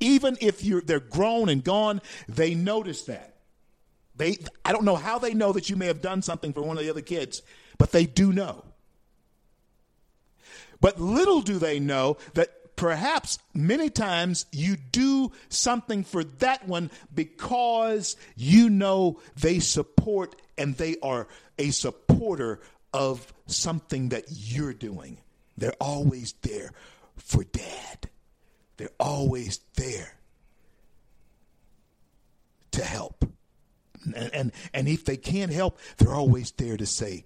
Even 0.00 0.36
if 0.40 0.62
you're, 0.62 0.82
they're 0.82 1.00
grown 1.00 1.48
and 1.48 1.64
gone, 1.64 2.02
they 2.28 2.54
notice 2.54 3.02
that. 3.04 3.36
They, 4.16 4.38
I 4.64 4.72
don't 4.72 4.84
know 4.84 4.96
how 4.96 5.18
they 5.18 5.34
know 5.34 5.52
that 5.52 5.70
you 5.70 5.76
may 5.76 5.86
have 5.86 6.02
done 6.02 6.22
something 6.22 6.52
for 6.52 6.62
one 6.62 6.76
of 6.76 6.84
the 6.84 6.90
other 6.90 7.00
kids, 7.00 7.42
but 7.78 7.90
they 7.90 8.06
do 8.06 8.32
know. 8.32 8.64
But 10.80 11.00
little 11.00 11.40
do 11.40 11.58
they 11.58 11.80
know 11.80 12.18
that 12.34 12.50
perhaps 12.76 13.38
many 13.52 13.90
times 13.90 14.46
you 14.52 14.76
do 14.76 15.32
something 15.48 16.04
for 16.04 16.24
that 16.24 16.66
one 16.66 16.90
because 17.14 18.16
you 18.36 18.70
know 18.70 19.20
they 19.36 19.58
support 19.58 20.40
and 20.58 20.76
they 20.76 20.96
are 21.02 21.28
a 21.58 21.70
supporter 21.70 22.60
of 22.92 23.32
something 23.46 24.10
that 24.10 24.24
you're 24.28 24.74
doing. 24.74 25.18
They're 25.56 25.74
always 25.80 26.32
there 26.42 26.72
for 27.16 27.44
dad. 27.44 28.10
They're 28.76 28.88
always 28.98 29.60
there 29.76 30.14
to 32.72 32.84
help. 32.84 33.24
And, 34.04 34.30
and, 34.34 34.52
and 34.72 34.88
if 34.88 35.04
they 35.04 35.16
can't 35.16 35.52
help, 35.52 35.78
they're 35.96 36.14
always 36.14 36.50
there 36.52 36.76
to 36.76 36.86
say, 36.86 37.24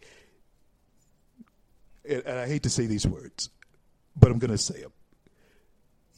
and 2.09 2.27
I 2.27 2.47
hate 2.47 2.63
to 2.63 2.71
say 2.71 2.87
these 2.87 3.07
words, 3.07 3.51
but 4.17 4.31
I'm 4.31 4.39
going 4.39 4.51
to 4.51 4.59
say 4.59 4.83
them. 4.83 4.93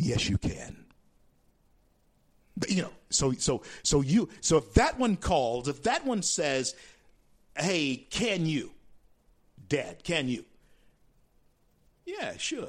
Yes, 0.00 0.30
you 0.30 0.38
can. 0.38 0.86
But, 2.56 2.70
you 2.70 2.82
know, 2.82 2.90
so 3.10 3.32
so 3.32 3.62
so 3.82 4.00
you 4.00 4.30
so 4.40 4.56
if 4.56 4.72
that 4.74 4.98
one 4.98 5.16
calls, 5.16 5.68
if 5.68 5.82
that 5.82 6.06
one 6.06 6.22
says, 6.22 6.74
"Hey, 7.56 8.06
can 8.10 8.46
you, 8.46 8.70
Dad? 9.68 10.02
Can 10.02 10.28
you?" 10.28 10.44
Yeah, 12.06 12.36
sure. 12.38 12.68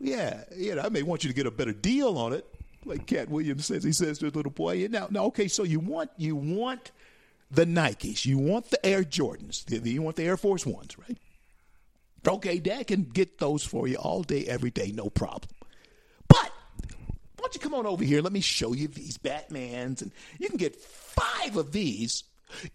yeah, 0.00 0.44
you 0.54 0.74
know, 0.74 0.82
I 0.82 0.90
may 0.90 1.02
want 1.02 1.24
you 1.24 1.28
to 1.28 1.34
get 1.34 1.46
a 1.46 1.50
better 1.50 1.72
deal 1.72 2.18
on 2.18 2.34
it, 2.34 2.46
like 2.84 3.06
Katt 3.06 3.30
Williams 3.30 3.66
says. 3.66 3.82
He 3.82 3.92
says 3.92 4.18
to 4.18 4.26
his 4.26 4.34
little 4.34 4.52
boy, 4.52 4.86
"Now, 4.90 5.08
now, 5.10 5.24
okay, 5.24 5.48
so 5.48 5.62
you 5.62 5.80
want 5.80 6.10
you 6.18 6.36
want." 6.36 6.92
the 7.50 7.64
Nikes. 7.64 8.26
You 8.26 8.36
want 8.36 8.68
the 8.68 8.84
Air 8.84 9.02
Jordans. 9.02 9.64
the 9.64 9.78
You 9.90 10.02
want 10.02 10.16
the 10.16 10.24
Air 10.24 10.36
Force 10.36 10.66
Ones, 10.66 10.98
right? 10.98 11.16
Okay, 12.26 12.58
Dad 12.58 12.86
can 12.86 13.04
get 13.04 13.38
those 13.38 13.64
for 13.64 13.88
you 13.88 13.96
all 13.96 14.22
day, 14.22 14.44
every 14.46 14.70
day, 14.70 14.92
no 14.92 15.08
problem. 15.08 15.50
But 16.28 16.52
why 17.36 17.42
don't 17.42 17.54
you 17.54 17.60
come 17.60 17.74
on 17.74 17.86
over 17.86 18.04
here? 18.04 18.20
Let 18.20 18.32
me 18.32 18.40
show 18.40 18.72
you 18.72 18.88
these 18.88 19.18
Batmans. 19.18 20.02
And 20.02 20.12
you 20.38 20.48
can 20.48 20.58
get 20.58 20.76
five 20.76 21.56
of 21.56 21.72
these, 21.72 22.24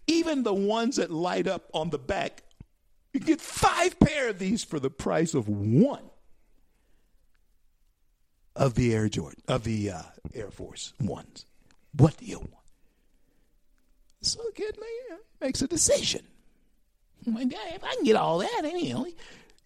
even 0.06 0.42
the 0.42 0.54
ones 0.54 0.96
that 0.96 1.10
light 1.10 1.46
up 1.46 1.68
on 1.72 1.90
the 1.90 1.98
back. 1.98 2.42
You 3.12 3.20
can 3.20 3.28
get 3.28 3.40
five 3.40 3.98
pair 4.00 4.28
of 4.30 4.38
these 4.38 4.64
for 4.64 4.80
the 4.80 4.90
price 4.90 5.34
of 5.34 5.48
one 5.48 6.10
of 8.56 8.74
the 8.74 8.92
Air 8.94 9.08
Jordan, 9.08 9.42
of 9.46 9.64
the 9.64 9.90
uh, 9.90 10.02
Air 10.34 10.50
Force 10.50 10.92
Ones. 11.00 11.46
What 11.96 12.16
do 12.16 12.24
you 12.24 12.38
want? 12.38 12.50
So 14.20 14.40
kid 14.54 14.78
makes 15.40 15.62
a 15.62 15.68
decision. 15.68 16.26
Oh 17.26 17.38
if 17.38 17.84
I 17.84 17.94
can 17.94 18.04
get 18.04 18.16
all 18.16 18.38
that, 18.38 18.62
anyway, 18.64 19.14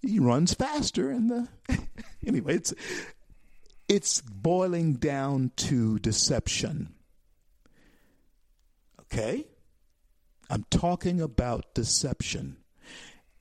he 0.03 0.19
runs 0.19 0.55
faster. 0.55 1.11
And 1.11 1.31
the 1.31 1.49
anyway, 2.27 2.55
it's 2.57 2.75
it's 3.89 4.21
boiling 4.21 4.95
down 4.95 5.53
to 5.57 5.99
deception. 5.99 6.95
Okay, 9.03 9.47
I'm 10.51 10.65
talking 10.71 11.21
about 11.21 11.75
deception, 11.75 12.59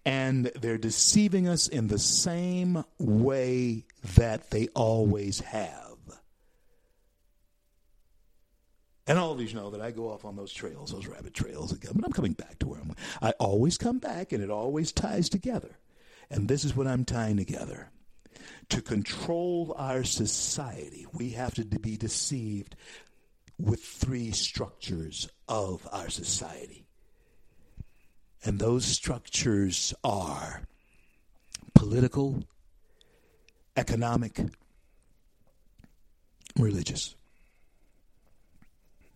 and 0.06 0.46
they're 0.56 0.78
deceiving 0.78 1.48
us 1.48 1.68
in 1.68 1.88
the 1.88 2.00
same 2.00 2.84
way 2.98 3.86
that 4.16 4.50
they 4.50 4.68
always 4.70 5.42
have. 5.42 5.87
And 9.08 9.18
all 9.18 9.32
of 9.32 9.42
you 9.42 9.54
know 9.56 9.70
that 9.72 9.82
I 9.82 9.92
go 9.92 10.10
off 10.10 10.26
on 10.26 10.36
those 10.36 10.52
trails, 10.52 10.92
those 10.92 11.08
rabbit 11.08 11.34
trails 11.34 11.72
again. 11.72 11.94
But 11.96 12.06
I'm 12.06 12.12
coming 12.12 12.34
back 12.34 12.60
to 12.60 12.68
where 12.68 12.80
I'm. 12.82 12.94
I 13.22 13.32
always 13.40 13.78
come 13.78 14.00
back, 14.00 14.34
and 14.34 14.44
it 14.44 14.50
always 14.50 14.92
ties 14.92 15.30
together. 15.30 15.78
And 16.30 16.50
this 16.50 16.66
is 16.66 16.76
what 16.76 16.88
I'm 16.88 17.06
tying 17.06 17.38
together. 17.38 17.90
To 18.70 18.82
control 18.82 19.74
our 19.78 20.04
society, 20.04 21.06
we 21.14 21.30
have 21.30 21.54
to 21.56 21.64
be 21.64 21.96
deceived 21.96 22.76
with 23.58 23.82
three 23.82 24.32
structures 24.32 25.30
of 25.48 25.88
our 25.92 26.10
society. 26.10 26.86
And 28.44 28.60
those 28.60 28.86
structures 28.86 29.94
are 30.04 30.64
political, 31.74 32.44
economic, 33.78 34.40
religious. 36.58 37.16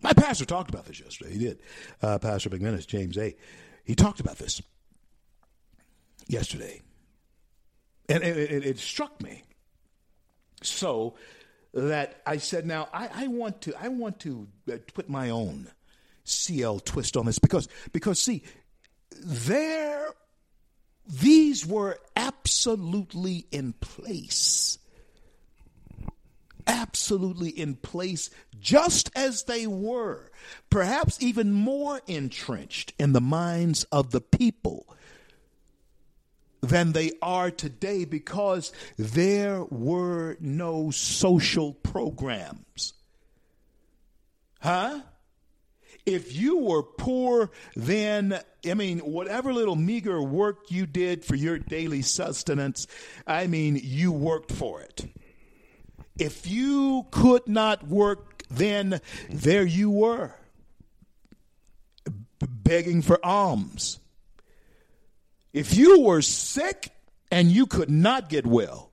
My 0.01 0.13
pastor 0.13 0.45
talked 0.45 0.69
about 0.69 0.85
this 0.85 0.99
yesterday. 0.99 1.33
He 1.33 1.39
did. 1.39 1.59
Uh, 2.01 2.17
pastor 2.17 2.49
McManus, 2.49 2.87
James 2.87 3.17
A. 3.17 3.35
He 3.83 3.95
talked 3.95 4.19
about 4.19 4.37
this 4.37 4.61
yesterday. 6.27 6.81
And 8.09 8.23
it, 8.23 8.37
it, 8.37 8.65
it 8.65 8.79
struck 8.79 9.21
me 9.21 9.43
so 10.63 11.15
that 11.73 12.21
I 12.25 12.37
said, 12.37 12.65
now 12.65 12.89
I, 12.93 13.09
I 13.13 13.27
want 13.27 13.61
to 13.61 13.73
I 13.79 13.87
want 13.87 14.19
to 14.21 14.47
uh, 14.71 14.77
put 14.93 15.09
my 15.09 15.29
own 15.29 15.69
CL 16.23 16.79
twist 16.79 17.15
on 17.15 17.25
this 17.25 17.39
because 17.39 17.67
because 17.93 18.19
see 18.19 18.43
there 19.23 20.09
these 21.07 21.65
were 21.65 21.97
absolutely 22.15 23.45
in 23.51 23.73
place 23.73 24.77
absolutely 26.67 27.49
in 27.49 27.75
place 27.75 28.29
just 28.59 29.09
as 29.15 29.43
they 29.43 29.67
were, 29.67 30.31
perhaps 30.69 31.21
even 31.21 31.51
more 31.51 32.01
entrenched 32.07 32.93
in 32.99 33.13
the 33.13 33.21
minds 33.21 33.83
of 33.85 34.11
the 34.11 34.21
people 34.21 34.85
than 36.61 36.91
they 36.91 37.11
are 37.21 37.49
today 37.49 38.05
because 38.05 38.71
there 38.97 39.63
were 39.65 40.37
no 40.39 40.91
social 40.91 41.73
programs. 41.73 42.93
Huh? 44.61 45.01
If 46.05 46.35
you 46.35 46.57
were 46.57 46.83
poor, 46.83 47.51
then, 47.75 48.39
I 48.67 48.73
mean, 48.73 48.99
whatever 48.99 49.53
little 49.53 49.75
meager 49.75 50.21
work 50.21 50.71
you 50.71 50.85
did 50.85 51.23
for 51.23 51.35
your 51.35 51.59
daily 51.59 52.01
sustenance, 52.01 52.87
I 53.27 53.47
mean, 53.47 53.79
you 53.81 54.11
worked 54.11 54.51
for 54.51 54.81
it. 54.81 55.05
If 56.17 56.47
you 56.47 57.07
could 57.11 57.47
not 57.47 57.87
work, 57.87 58.43
then 58.49 59.01
there 59.29 59.65
you 59.65 59.89
were, 59.89 60.35
begging 62.41 63.01
for 63.01 63.23
alms. 63.25 63.99
If 65.53 65.75
you 65.75 66.01
were 66.01 66.21
sick 66.21 66.89
and 67.31 67.51
you 67.51 67.65
could 67.65 67.89
not 67.89 68.29
get 68.29 68.45
well, 68.45 68.91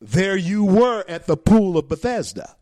there 0.00 0.36
you 0.36 0.64
were 0.64 1.04
at 1.08 1.26
the 1.26 1.36
pool 1.36 1.78
of 1.78 1.88
Bethesda, 1.88 2.56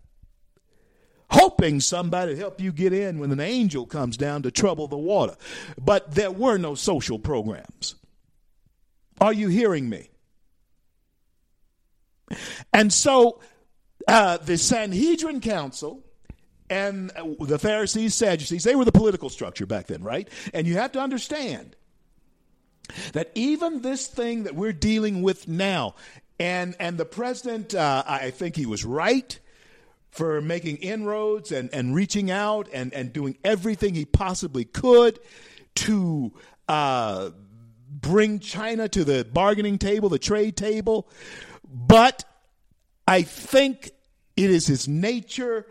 hoping 1.31 1.81
somebody 1.81 2.37
help 2.37 2.61
you 2.61 2.73
get 2.73 2.93
in 2.93 3.19
when 3.19 3.33
an 3.33 3.41
angel 3.41 3.87
comes 3.87 4.17
down 4.17 4.43
to 4.43 4.51
trouble 4.51 4.89
the 4.89 4.99
water. 4.99 5.37
But 5.81 6.15
there 6.15 6.31
were 6.31 6.59
no 6.59 6.75
social 6.75 7.19
programs. 7.19 7.95
Are 9.21 9.33
you 9.33 9.49
hearing 9.49 9.89
me? 9.89 10.11
And 12.73 12.93
so 12.93 13.41
uh, 14.07 14.39
the 14.39 14.57
Sanhedrin 14.57 15.41
Council 15.41 16.03
and 16.69 17.11
the 17.41 17.59
Pharisees, 17.59 18.15
Sadducees, 18.15 18.65
they 18.65 18.77
were 18.77 18.85
the 18.85 18.93
political 18.93 19.29
structure 19.29 19.67
back 19.67 19.87
then, 19.89 20.03
right? 20.03 20.29
And 20.55 20.67
you 20.67 20.75
have 20.75 20.93
to 20.93 21.01
understand 21.01 21.75
that 23.13 23.31
even 23.35 23.83
this 23.83 24.07
thing 24.07 24.45
that 24.45 24.55
we're 24.55 24.73
dealing 24.73 25.23
with 25.23 25.49
now, 25.49 25.95
and, 26.39 26.75
and 26.81 26.97
the 26.97 27.05
president, 27.05 27.75
uh, 27.75 28.05
I 28.07 28.31
think 28.31 28.57
he 28.57 28.67
was 28.67 28.85
right 28.85 29.39
for 30.11 30.41
making 30.41 30.79
inroads 30.79 31.53
and, 31.53 31.71
and 31.73 31.95
reaching 31.95 32.31
out 32.31 32.69
and, 32.73 32.93
and 32.95 33.13
doing 33.13 33.37
everything 33.45 33.95
he 33.95 34.05
possibly 34.05 34.65
could 34.65 35.21
to 35.77 36.33
uh, 36.69 37.31
bring 37.91 38.39
China 38.39 38.89
to 38.89 39.05
the 39.05 39.25
bargaining 39.25 39.79
table, 39.79 40.09
the 40.09 40.19
trade 40.19 40.57
table. 40.57 41.09
But 41.73 42.25
I 43.07 43.23
think 43.23 43.93
it 44.37 44.51
is 44.51 44.67
his 44.67 44.89
nature 44.89 45.67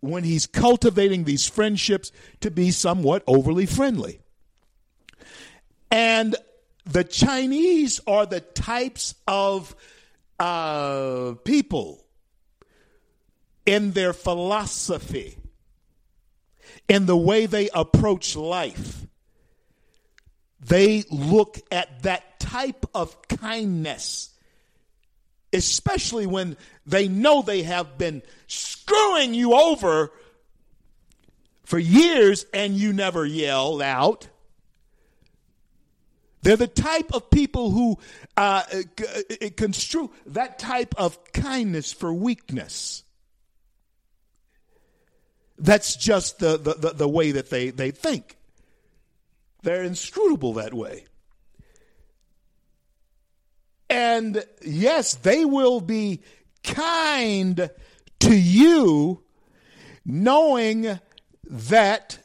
when 0.00 0.24
he's 0.24 0.46
cultivating 0.46 1.24
these 1.24 1.46
friendships 1.46 2.10
to 2.40 2.50
be 2.50 2.70
somewhat 2.70 3.22
overly 3.26 3.66
friendly. 3.66 4.20
And 5.90 6.34
the 6.84 7.04
Chinese 7.04 8.00
are 8.06 8.26
the 8.26 8.40
types 8.40 9.14
of 9.28 9.76
uh, 10.40 11.34
people 11.44 12.04
in 13.64 13.92
their 13.92 14.12
philosophy, 14.12 15.38
in 16.88 17.06
the 17.06 17.16
way 17.16 17.46
they 17.46 17.68
approach 17.74 18.34
life, 18.34 19.06
they 20.58 21.04
look 21.10 21.58
at 21.70 22.02
that 22.02 22.40
type 22.40 22.86
of 22.94 23.16
kindness, 23.28 24.31
especially 25.52 26.26
when 26.26 26.56
they 26.86 27.08
know 27.08 27.42
they 27.42 27.62
have 27.62 27.98
been 27.98 28.22
screwing 28.46 29.34
you 29.34 29.54
over 29.54 30.10
for 31.64 31.78
years 31.78 32.44
and 32.52 32.74
you 32.74 32.92
never 32.92 33.24
yelled 33.24 33.82
out. 33.82 34.28
They're 36.42 36.56
the 36.56 36.66
type 36.66 37.14
of 37.14 37.30
people 37.30 37.70
who 37.70 37.98
uh, 38.36 38.62
construe 39.56 40.10
that 40.26 40.58
type 40.58 40.94
of 40.96 41.32
kindness 41.32 41.92
for 41.92 42.12
weakness. 42.12 43.04
That's 45.56 45.94
just 45.94 46.40
the, 46.40 46.56
the, 46.56 46.74
the, 46.74 46.90
the 46.90 47.08
way 47.08 47.32
that 47.32 47.48
they, 47.48 47.70
they 47.70 47.92
think. 47.92 48.36
They're 49.62 49.84
inscrutable 49.84 50.54
that 50.54 50.74
way. 50.74 51.04
And 53.92 54.42
yes, 54.62 55.12
they 55.16 55.44
will 55.44 55.82
be 55.82 56.22
kind 56.64 57.68
to 58.20 58.34
you 58.34 59.22
knowing 60.06 60.98
that 61.44 62.18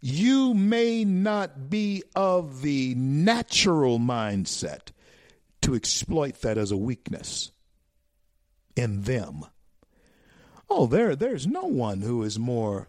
you 0.00 0.54
may 0.54 1.04
not 1.04 1.68
be 1.68 2.02
of 2.14 2.62
the 2.62 2.94
natural 2.94 3.98
mindset 3.98 4.92
to 5.60 5.74
exploit 5.74 6.40
that 6.40 6.56
as 6.56 6.70
a 6.70 6.76
weakness 6.78 7.52
in 8.74 9.02
them. 9.02 9.44
Oh, 10.70 10.86
there, 10.86 11.14
there's 11.14 11.46
no 11.46 11.64
one 11.64 12.00
who 12.00 12.22
is 12.22 12.38
more 12.38 12.88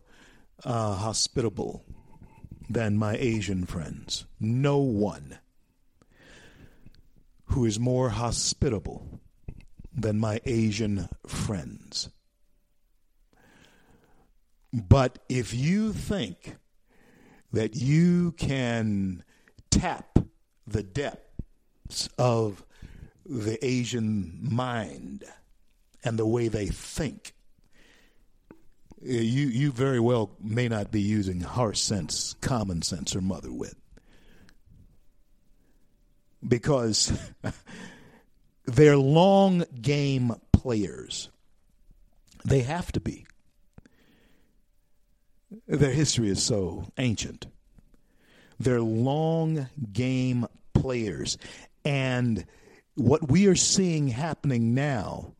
uh, 0.63 0.95
hospitable 0.95 1.83
than 2.69 2.95
my 2.95 3.17
Asian 3.17 3.65
friends. 3.65 4.25
No 4.39 4.77
one 4.77 5.39
who 7.47 7.65
is 7.65 7.79
more 7.79 8.09
hospitable 8.09 9.19
than 9.93 10.19
my 10.19 10.39
Asian 10.45 11.09
friends. 11.25 12.09
But 14.73 15.19
if 15.29 15.53
you 15.53 15.93
think 15.93 16.57
that 17.53 17.75
you 17.75 18.33
can 18.33 19.23
tap 19.71 20.19
the 20.67 20.83
depths 20.83 22.09
of 22.17 22.63
the 23.25 23.63
Asian 23.65 24.37
mind 24.41 25.23
and 26.03 26.19
the 26.19 26.25
way 26.27 26.47
they 26.47 26.67
think, 26.67 27.33
you 29.01 29.47
you 29.47 29.71
very 29.71 29.99
well 29.99 30.31
may 30.41 30.67
not 30.67 30.91
be 30.91 31.01
using 31.01 31.41
harsh 31.41 31.79
sense, 31.79 32.35
common 32.41 32.81
sense, 32.81 33.15
or 33.15 33.21
mother 33.21 33.51
wit, 33.51 33.77
because 36.45 37.11
they're 38.65 38.97
long 38.97 39.63
game 39.81 40.35
players. 40.51 41.29
They 42.45 42.61
have 42.61 42.91
to 42.93 42.99
be. 42.99 43.25
Their 45.67 45.91
history 45.91 46.29
is 46.29 46.43
so 46.43 46.85
ancient. 46.97 47.47
They're 48.59 48.81
long 48.81 49.69
game 49.91 50.47
players. 50.73 51.37
And 51.85 52.45
what 52.95 53.29
we 53.29 53.47
are 53.47 53.55
seeing 53.55 54.07
happening 54.07 54.73
now 54.73 55.33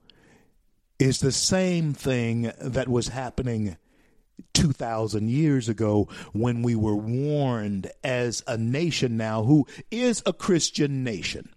is 1.00 1.20
the 1.20 1.32
same 1.32 1.94
thing 1.94 2.52
that 2.60 2.88
was 2.88 3.10
happening 3.10 3.78
2,000 4.54 5.30
years 5.30 5.70
ago 5.70 6.08
when 6.34 6.64
we 6.64 6.76
were 6.76 6.96
warned 6.96 7.92
as 8.04 8.44
a 8.48 8.58
nation 8.58 9.18
now 9.18 9.44
who 9.44 9.68
is 9.92 10.24
a 10.26 10.34
Christian 10.34 11.04
nation. 11.04 11.50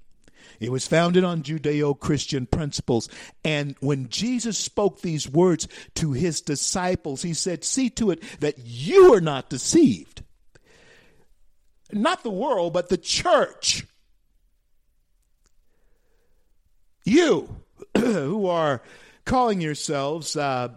It 0.60 0.70
was 0.70 0.86
founded 0.86 1.24
on 1.24 1.42
Judeo 1.42 1.98
Christian 1.98 2.46
principles. 2.46 3.08
And 3.42 3.74
when 3.80 4.10
Jesus 4.10 4.58
spoke 4.58 5.00
these 5.00 5.26
words 5.26 5.66
to 5.94 6.12
his 6.12 6.42
disciples, 6.42 7.22
he 7.22 7.32
said, 7.32 7.64
See 7.64 7.88
to 7.90 8.10
it 8.10 8.22
that 8.40 8.58
you 8.58 9.14
are 9.14 9.22
not 9.22 9.48
deceived. 9.48 10.22
Not 11.92 12.22
the 12.22 12.30
world, 12.30 12.74
but 12.74 12.90
the 12.90 12.98
church. 12.98 13.86
You 17.04 17.56
who 17.96 18.46
are 18.46 18.82
calling 19.24 19.60
yourselves 19.62 20.36
uh, 20.36 20.68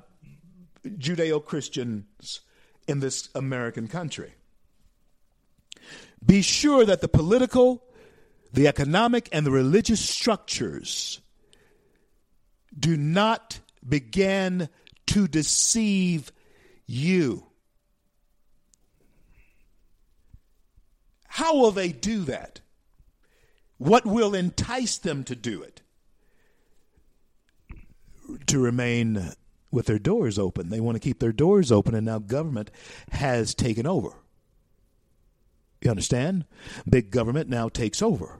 Judeo 0.86 1.44
Christians 1.44 2.42
in 2.88 3.00
this 3.00 3.30
American 3.36 3.88
country. 3.88 4.34
Be 6.26 6.42
sure 6.42 6.86
that 6.86 7.02
the 7.02 7.08
political, 7.08 7.84
the 8.52 8.68
economic, 8.68 9.30
and 9.32 9.46
the 9.46 9.52
religious 9.52 10.02
structures 10.02 11.20
do 12.78 12.98
not 12.98 13.60
begin 13.88 14.70
to 15.08 15.28
deceive 15.28 16.32
you. 16.86 17.46
How 21.28 21.56
will 21.56 21.72
they 21.72 21.92
do 21.92 22.24
that? 22.26 22.62
What 23.78 24.06
will 24.06 24.34
entice 24.34 24.98
them 24.98 25.24
to 25.26 25.36
do 25.36 25.62
it? 25.62 25.82
To 28.48 28.60
remain 28.60 29.34
with 29.74 29.88
their 29.88 30.00
doors 30.00 30.38
open. 30.38 30.70
They 30.70 30.80
want 30.80 30.96
to 30.96 31.00
keep 31.00 31.20
their 31.20 31.34
doors 31.34 31.72
open, 31.72 31.96
and 31.96 32.06
now 32.06 32.20
government 32.20 32.70
has 33.12 33.56
taken 33.56 33.88
over. 33.88 34.14
You 35.82 35.90
understand? 35.90 36.46
Big 36.88 37.12
government 37.12 37.50
now 37.50 37.68
takes 37.68 38.02
over. 38.02 38.40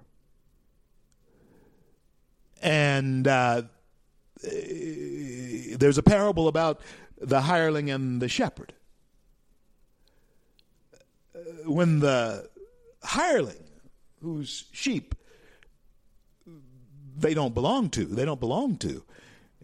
And 2.62 3.28
uh, 3.28 3.64
there's 4.44 5.98
a 5.98 6.04
parable 6.04 6.48
about 6.48 6.80
the 7.20 7.42
hireling 7.42 7.90
and 7.90 8.22
the 8.22 8.30
shepherd. 8.30 8.74
When 11.66 12.00
the 12.00 12.50
hireling, 13.02 13.64
whose 14.22 14.66
sheep 14.72 15.16
they 17.18 17.34
don't 17.34 17.54
belong 17.54 17.90
to, 17.90 18.06
they 18.06 18.24
don't 18.24 18.40
belong 18.40 18.78
to, 18.78 19.04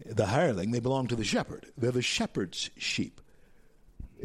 the 0.06 0.26
hireling, 0.26 0.70
they 0.70 0.80
belong 0.80 1.06
to 1.08 1.16
the 1.16 1.24
shepherd. 1.24 1.66
They're 1.76 1.90
the 1.90 2.02
shepherd's 2.02 2.70
sheep. 2.76 3.20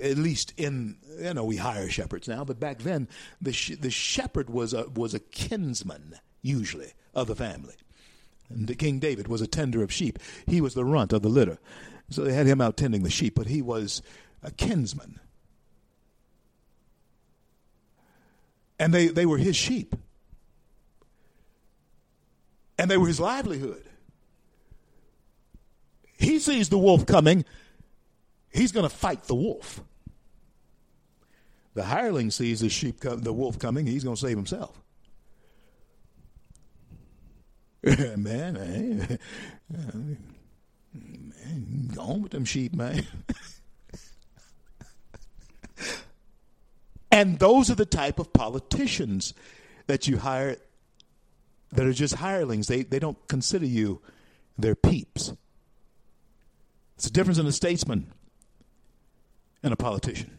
At 0.01 0.17
least 0.17 0.53
in, 0.57 0.97
you 1.19 1.33
know, 1.33 1.45
we 1.45 1.57
hire 1.57 1.89
shepherds 1.89 2.27
now, 2.27 2.43
but 2.43 2.59
back 2.59 2.79
then 2.79 3.07
the, 3.41 3.53
sh- 3.53 3.77
the 3.79 3.89
shepherd 3.89 4.49
was 4.49 4.73
a, 4.73 4.89
was 4.89 5.13
a 5.13 5.19
kinsman, 5.19 6.15
usually, 6.41 6.91
of 7.13 7.27
the 7.27 7.35
family. 7.35 7.75
And 8.49 8.67
the 8.67 8.75
King 8.75 8.99
David 8.99 9.27
was 9.27 9.41
a 9.41 9.47
tender 9.47 9.81
of 9.83 9.91
sheep. 9.91 10.19
He 10.45 10.61
was 10.61 10.73
the 10.73 10.85
runt 10.85 11.13
of 11.13 11.21
the 11.21 11.29
litter. 11.29 11.59
So 12.09 12.23
they 12.23 12.33
had 12.33 12.45
him 12.45 12.61
out 12.61 12.77
tending 12.77 13.03
the 13.03 13.09
sheep, 13.09 13.35
but 13.35 13.47
he 13.47 13.61
was 13.61 14.01
a 14.43 14.51
kinsman. 14.51 15.19
And 18.77 18.93
they, 18.93 19.07
they 19.07 19.25
were 19.25 19.37
his 19.37 19.55
sheep. 19.55 19.95
And 22.77 22.91
they 22.91 22.97
were 22.97 23.07
his 23.07 23.19
livelihood. 23.21 23.85
He 26.17 26.39
sees 26.39 26.69
the 26.69 26.77
wolf 26.77 27.05
coming, 27.05 27.45
he's 28.49 28.71
going 28.71 28.87
to 28.87 28.95
fight 28.95 29.23
the 29.23 29.35
wolf. 29.35 29.81
The 31.73 31.83
hireling 31.83 32.31
sees 32.31 32.61
the 32.61 32.69
sheep, 32.69 33.01
the 33.01 33.33
wolf 33.33 33.59
coming, 33.59 33.85
he's 33.85 34.03
going 34.03 34.15
to 34.15 34.21
save 34.21 34.37
himself. 34.37 34.81
man, 38.17 38.53
man, 38.53 39.19
man, 39.69 40.17
go 41.93 42.01
on 42.01 42.23
with 42.23 42.31
them 42.31 42.45
sheep, 42.45 42.73
man. 42.73 43.05
and 47.11 47.37
those 47.37 47.69
are 47.69 47.75
the 47.75 47.85
type 47.85 48.17
of 48.17 48.33
politicians 48.33 49.35
that 49.85 50.07
you 50.07 50.17
hire 50.17 50.57
that 51.73 51.85
are 51.85 51.93
just 51.93 52.15
hirelings. 52.15 52.67
They 52.67 52.81
they 52.81 52.97
don't 52.97 53.19
consider 53.27 53.67
you 53.67 54.01
their 54.57 54.73
peeps. 54.75 55.33
It's 56.95 57.07
a 57.07 57.11
difference 57.11 57.37
in 57.39 57.45
a 57.45 57.51
statesman 57.51 58.11
and 59.61 59.73
a 59.73 59.75
politician. 59.75 60.37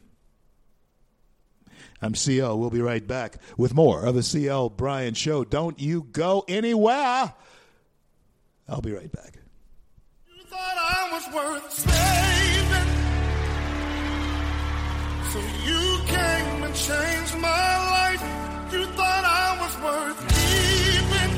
I'm 2.01 2.15
CL. 2.15 2.59
We'll 2.59 2.71
be 2.71 2.81
right 2.81 3.07
back 3.07 3.39
with 3.57 3.75
more 3.75 4.05
of 4.05 4.15
the 4.15 4.23
CL 4.23 4.71
Bryant 4.71 5.17
Show. 5.17 5.45
Don't 5.45 5.81
you 5.81 6.03
go 6.03 6.45
anywhere. 6.47 7.33
I'll 8.69 8.81
be 8.83 8.93
right 8.93 9.11
back. 9.11 9.39
You 10.29 10.43
thought 10.45 10.77
I 10.77 11.11
was 11.13 11.27
worth 11.35 11.73
saving. 11.73 12.89
So 15.33 15.39
you 15.65 16.01
came 16.07 16.63
and 16.65 16.75
changed 16.75 17.37
my 17.39 17.77
life. 17.91 18.23
You 18.73 18.85
thought 18.87 19.25
I 19.25 19.57
was 19.63 19.77
worth 19.83 20.21
keeping. 20.29 21.33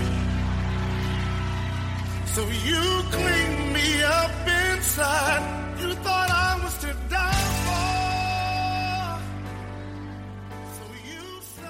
So 2.34 2.42
you 2.64 3.02
cleaned 3.10 3.72
me 3.72 4.02
up 4.02 4.30
inside. 4.78 5.42
You 5.80 5.94
thought 5.94 6.30
I 6.30 6.60
was 6.62 6.78
to 6.78 6.86
die 7.10 7.42
for. 7.64 7.98
So. 11.56 11.64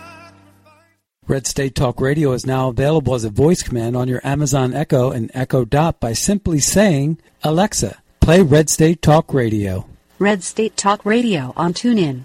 Red 1.27 1.47
State 1.47 1.75
Talk 1.75 2.01
Radio 2.01 2.33
is 2.33 2.47
now 2.47 2.69
available 2.69 3.15
as 3.15 3.25
a 3.25 3.31
voice 3.31 3.63
command 3.63 3.97
on 3.97 4.09
your 4.09 4.21
Amazon 4.25 4.75
Echo 4.75 5.11
and 5.11 5.31
Echo 5.35 5.65
Dot 5.65 6.01
by 6.01 6.13
simply 6.13 6.61
saying, 6.61 7.19
Alexa, 7.43 7.99
play 8.21 8.43
Red 8.43 8.69
State 8.69 9.01
Talk 9.03 9.33
Radio. 9.33 9.87
Red 10.19 10.43
State 10.43 10.77
Talk 10.77 11.05
Radio 11.05 11.53
on 11.57 11.73
TuneIn. 11.73 12.25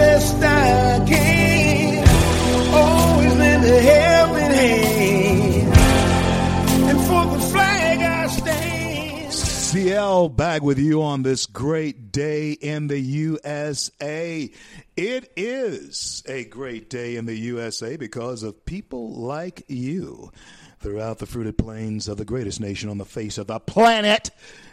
Best 0.00 0.36
I 0.36 1.04
can. 1.06 2.08
Always 2.72 3.36
lend 3.36 3.64
a 3.66 3.80
helping 3.82 4.50
hand. 4.50 5.74
And 6.88 7.00
for 7.00 7.36
the 7.36 7.42
flag 7.52 7.98
I 8.00 8.26
stand. 8.28 9.32
CL 9.34 10.30
back 10.30 10.62
with 10.62 10.78
you 10.78 11.02
on 11.02 11.22
this 11.22 11.44
great 11.44 12.12
day 12.12 12.52
in 12.52 12.86
the 12.86 12.98
USA. 12.98 14.50
It 14.96 15.32
is 15.36 16.22
a 16.26 16.46
great 16.46 16.88
day 16.88 17.16
in 17.16 17.26
the 17.26 17.36
USA 17.36 17.98
because 17.98 18.42
of 18.42 18.64
people 18.64 19.12
like 19.12 19.64
you 19.68 20.32
throughout 20.78 21.18
the 21.18 21.26
fruited 21.26 21.58
plains 21.58 22.08
of 22.08 22.16
the 22.16 22.24
greatest 22.24 22.58
nation 22.58 22.88
on 22.88 22.96
the 22.96 23.04
face 23.04 23.36
of 23.36 23.48
the 23.48 23.60
planet, 23.60 24.30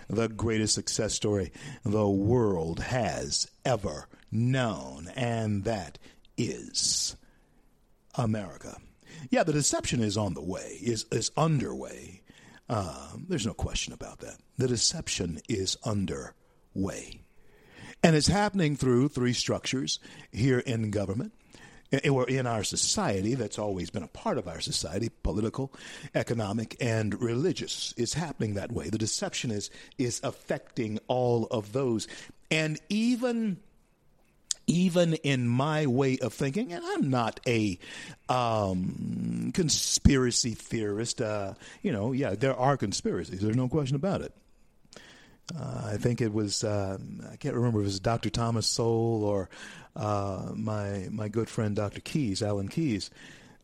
the 0.07 0.29
greatest 0.29 0.73
success 0.73 1.13
story 1.13 1.51
the 1.83 2.07
world 2.07 2.79
has 2.79 3.51
ever 3.65 4.07
known, 4.31 5.09
and 5.15 5.63
that 5.63 5.97
is 6.37 7.15
America. 8.15 8.77
Yeah, 9.29 9.43
the 9.43 9.53
deception 9.53 10.01
is 10.01 10.17
on 10.17 10.33
the 10.33 10.43
way, 10.43 10.77
is, 10.81 11.05
is 11.11 11.31
underway. 11.37 12.21
Uh, 12.69 13.09
there's 13.27 13.45
no 13.45 13.53
question 13.53 13.93
about 13.93 14.19
that. 14.19 14.37
The 14.57 14.67
deception 14.67 15.39
is 15.47 15.77
underway. 15.83 17.21
And 18.03 18.15
it's 18.15 18.27
happening 18.27 18.75
through 18.75 19.09
three 19.09 19.33
structures 19.33 19.99
here 20.31 20.59
in 20.59 20.91
government 20.91 21.33
or 22.09 22.27
in 22.29 22.45
our 22.45 22.63
society 22.63 23.33
that's 23.33 23.57
always 23.57 23.89
been 23.89 24.03
a 24.03 24.07
part 24.07 24.37
of 24.37 24.47
our 24.47 24.59
society 24.59 25.09
political 25.23 25.71
economic 26.15 26.75
and 26.81 27.19
religious 27.21 27.93
it's 27.95 28.13
happening 28.13 28.55
that 28.55 28.71
way 28.71 28.89
the 28.89 28.97
deception 28.97 29.51
is 29.51 29.69
is 29.97 30.19
affecting 30.23 30.99
all 31.07 31.47
of 31.49 31.71
those 31.71 32.07
and 32.51 32.79
even 32.89 33.57
even 34.67 35.13
in 35.13 35.47
my 35.47 35.87
way 35.87 36.17
of 36.19 36.33
thinking, 36.33 36.73
and 36.73 36.83
I'm 36.85 37.09
not 37.09 37.39
a 37.47 37.79
um, 38.29 39.51
conspiracy 39.53 40.51
theorist. 40.51 41.21
Uh, 41.21 41.53
you 41.81 41.91
know, 41.91 42.11
yeah, 42.11 42.35
there 42.35 42.55
are 42.55 42.77
conspiracies. 42.77 43.39
There's 43.39 43.55
no 43.55 43.69
question 43.69 43.95
about 43.95 44.21
it. 44.21 44.33
Uh, 45.57 45.91
I 45.93 45.97
think 45.97 46.19
it 46.19 46.33
was 46.33 46.65
uh, 46.65 46.97
I 47.31 47.37
can't 47.37 47.55
remember 47.55 47.79
if 47.79 47.83
it 47.83 47.87
was 47.87 47.99
Dr. 48.01 48.29
Thomas 48.29 48.67
Sowell 48.67 49.23
or 49.23 49.49
uh, 49.95 50.51
my 50.53 51.07
my 51.09 51.29
good 51.29 51.49
friend 51.49 51.75
Dr. 51.75 52.01
Keyes, 52.01 52.43
Alan 52.43 52.67
Keyes. 52.67 53.09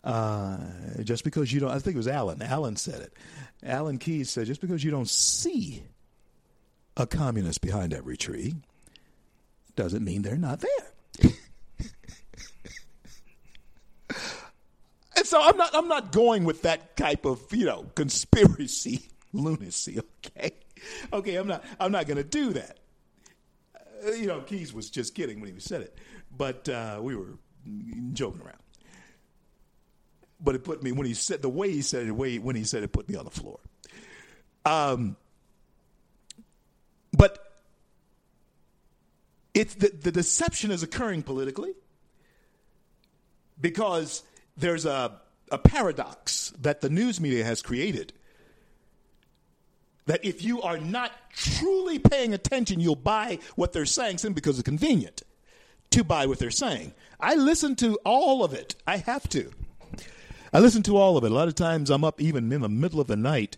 Uh, 0.04 0.58
just 1.04 1.24
because 1.24 1.54
you 1.54 1.62
don't, 1.62 1.72
I 1.72 1.80
think 1.80 1.95
it 1.95 1.97
was 1.97 2.10
Alan. 2.10 2.41
Alan 2.41 2.76
said 2.76 3.01
it. 3.01 3.14
Alan 3.66 3.97
Keyes 3.97 4.30
said, 4.30 4.47
just 4.47 4.60
because 4.60 4.84
you 4.84 4.91
don't 4.91 5.08
see 5.08 5.84
a 6.97 7.08
communist 7.08 7.62
behind 7.62 7.93
every 7.93 8.18
tree, 8.18 8.56
doesn't 9.78 10.04
mean 10.04 10.22
they're 10.22 10.36
not 10.36 10.60
there. 10.60 10.93
And 15.16 15.26
so 15.26 15.41
I'm 15.41 15.57
not 15.57 15.76
I'm 15.76 15.88
not 15.88 16.11
going 16.11 16.43
with 16.43 16.64
that 16.64 16.95
type 16.97 17.26
of, 17.26 17.41
you 17.51 17.66
know, 17.66 17.86
conspiracy 17.95 19.09
lunacy, 19.34 19.99
okay? 19.99 20.51
Okay, 21.11 21.36
I'm 21.36 21.47
not 21.47 21.64
I'm 21.80 21.91
not 21.91 22.07
going 22.07 22.18
to 22.18 22.24
do 22.24 22.53
that. 22.53 22.80
Uh, 24.05 24.11
you 24.11 24.28
know, 24.28 24.41
Keyes 24.41 24.74
was 24.74 24.89
just 24.89 25.16
kidding 25.16 25.39
when 25.39 25.53
he 25.53 25.59
said 25.59 25.82
it, 25.82 25.97
but 26.36 26.68
uh, 26.70 26.99
we 27.01 27.16
were 27.16 27.38
joking 28.14 28.41
around. 28.41 28.57
But 30.39 30.55
it 30.55 30.64
put 30.64 30.84
me 30.84 30.91
when 30.91 31.07
he 31.07 31.14
said 31.14 31.41
the 31.41 31.49
way 31.49 31.72
he 31.72 31.82
said 31.82 32.03
it, 32.03 32.07
the 32.07 32.14
way 32.14 32.38
when 32.38 32.55
he 32.55 32.66
said 32.66 32.84
it 32.84 32.91
put 32.91 33.07
me 33.07 33.16
on 33.16 33.26
the 33.26 33.32
floor. 33.32 33.59
Um, 34.66 35.16
but 37.14 37.53
it's 39.53 39.76
the, 39.76 39.89
the 39.89 40.11
deception 40.11 40.72
is 40.72 40.84
occurring 40.84 41.24
politically 41.24 41.74
because 43.61 44.24
there's 44.58 44.86
a, 44.86 45.20
a 45.51 45.58
paradox 45.58 46.54
that 46.62 46.82
the 46.82 46.89
news 46.89 47.20
media 47.20 47.43
has 47.43 47.62
created 47.62 48.14
that 50.06 50.24
if 50.26 50.43
you 50.43 50.62
are 50.62 50.78
not 50.78 51.12
truly 51.34 51.99
paying 51.99 52.34
attention, 52.34 52.80
you'll 52.80 52.95
buy 52.95 53.39
what 53.56 53.74
they're 53.74 53.86
saying 53.86 54.18
simply 54.18 54.36
because 54.36 54.60
it's 54.60 54.66
convenient 54.66 55.24
to 55.91 56.04
buy 56.04 56.26
what 56.26 56.39
they're 56.39 56.51
saying. 56.51 56.93
I 57.20 57.36
listen 57.36 57.76
to 57.78 57.97
all 58.04 58.43
of 58.43 58.54
it. 58.54 58.76
I 58.86 58.97
have 58.97 59.30
to. 59.30 59.51
I 60.51 60.60
listen 60.60 60.84
to 60.84 60.97
all 60.97 61.18
of 61.18 61.24
it. 61.24 61.32
A 61.32 61.34
lot 61.34 61.47
of 61.47 61.56
times 61.56 61.89
I'm 61.89 62.04
up 62.04 62.22
even 62.22 62.51
in 62.51 62.62
the 62.62 62.70
middle 62.70 62.99
of 62.99 63.08
the 63.08 63.16
night 63.16 63.58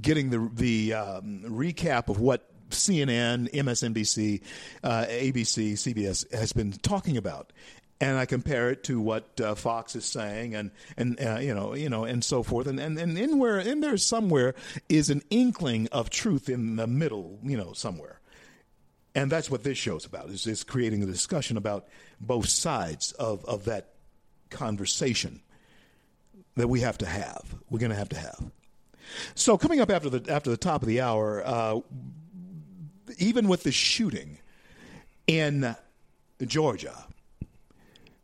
getting 0.00 0.30
the, 0.30 0.50
the 0.54 0.94
um, 0.94 1.42
recap 1.44 2.08
of 2.08 2.20
what 2.20 2.48
CNN, 2.70 3.50
MSNBC, 3.50 4.42
uh, 4.84 5.06
ABC, 5.08 5.72
CBS 5.72 6.30
has 6.32 6.52
been 6.52 6.72
talking 6.72 7.16
about, 7.16 7.52
and 8.00 8.16
I 8.16 8.26
compare 8.26 8.70
it 8.70 8.84
to 8.84 9.00
what 9.00 9.40
uh, 9.40 9.54
Fox 9.54 9.96
is 9.96 10.04
saying, 10.04 10.54
and 10.54 10.70
and 10.96 11.20
uh, 11.20 11.38
you 11.40 11.54
know 11.54 11.74
you 11.74 11.88
know 11.88 12.04
and 12.04 12.22
so 12.22 12.42
forth, 12.42 12.66
and 12.66 12.78
and 12.78 12.98
and 12.98 13.18
in 13.18 13.38
where 13.38 13.58
in 13.58 13.80
there 13.80 13.96
somewhere 13.96 14.54
is 14.88 15.10
an 15.10 15.22
inkling 15.30 15.88
of 15.90 16.10
truth 16.10 16.48
in 16.48 16.76
the 16.76 16.86
middle, 16.86 17.38
you 17.42 17.56
know 17.56 17.72
somewhere. 17.72 18.20
And 19.14 19.32
that's 19.32 19.50
what 19.50 19.64
this 19.64 19.76
show's 19.76 20.04
about, 20.04 20.28
is, 20.28 20.46
is 20.46 20.62
creating 20.62 21.02
a 21.02 21.06
discussion 21.06 21.56
about 21.56 21.88
both 22.20 22.48
sides 22.48 23.10
of, 23.12 23.44
of 23.46 23.64
that 23.64 23.94
conversation 24.48 25.40
that 26.54 26.68
we 26.68 26.80
have 26.80 26.98
to 26.98 27.06
have. 27.06 27.42
We're 27.68 27.80
going 27.80 27.90
to 27.90 27.96
have 27.96 28.10
to 28.10 28.18
have. 28.18 28.50
So 29.34 29.58
coming 29.58 29.80
up 29.80 29.90
after 29.90 30.10
the 30.10 30.32
after 30.32 30.50
the 30.50 30.56
top 30.56 30.82
of 30.82 30.88
the 30.88 31.00
hour, 31.00 31.42
uh, 31.44 31.80
even 33.16 33.48
with 33.48 33.62
the 33.62 33.72
shooting 33.72 34.38
in 35.26 35.74
Georgia, 36.46 37.06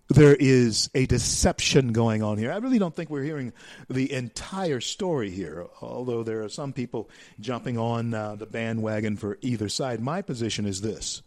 there 0.09 0.35
is 0.35 0.91
a 0.95 1.07
deception 1.07 1.93
going 1.93 2.23
on 2.23 2.37
here. 2.37 2.53
I 2.53 2.59
really 2.59 2.79
don't 2.79 2.95
think 2.95 3.09
we're 3.09 3.23
hearing 3.23 3.53
the 3.89 4.13
entire 4.13 4.81
story 4.81 5.31
here, 5.31 5.67
although 5.81 6.23
there 6.23 6.43
are 6.43 6.49
some 6.49 6.73
people 6.73 7.09
jumping 7.41 7.79
on 7.79 8.13
uh, 8.13 8.37
the 8.37 8.47
bandwagon 8.47 9.17
for 9.17 9.39
either 9.41 9.69
side. 9.69 10.01
My 10.01 10.21
position 10.21 10.67
is 10.67 10.83
this. 10.83 11.23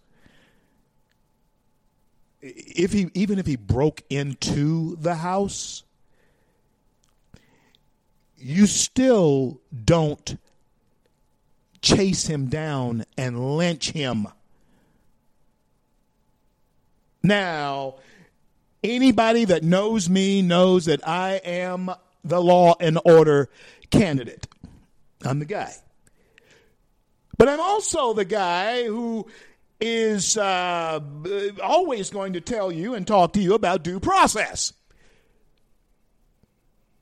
If 2.40 2.94
he 2.94 3.10
even 3.16 3.40
if 3.40 3.48
he 3.48 3.56
broke 3.56 4.04
into 4.12 4.96
the 4.98 5.16
house, 5.16 5.84
you 8.38 8.68
still 8.68 9.60
don't 9.86 10.38
chase 11.82 12.28
him 12.28 12.48
down 12.48 13.06
and 13.18 13.58
lynch 13.58 13.90
him. 13.90 14.28
Now, 17.24 17.96
anybody 18.84 19.46
that 19.46 19.64
knows 19.64 20.10
me 20.10 20.42
knows 20.42 20.86
that 20.86 21.08
I 21.08 21.36
am 21.44 21.92
the 22.24 22.42
law 22.42 22.76
and 22.80 23.00
order 23.06 23.50
candidate. 23.90 24.48
I'm 25.24 25.40
the 25.40 25.46
guy. 25.46 25.74
But 27.38 27.50
I'm 27.50 27.60
also 27.60 28.14
the 28.14 28.26
guy 28.26 28.86
who 28.86 29.28
is 29.80 30.38
uh, 30.38 31.00
always 31.64 32.10
going 32.10 32.34
to 32.34 32.42
tell 32.42 32.72
you 32.72 32.96
and 32.96 33.06
talk 33.06 33.34
to 33.34 33.42
you 33.42 33.54
about 33.54 33.84
due 33.84 34.00
process. 34.00 34.74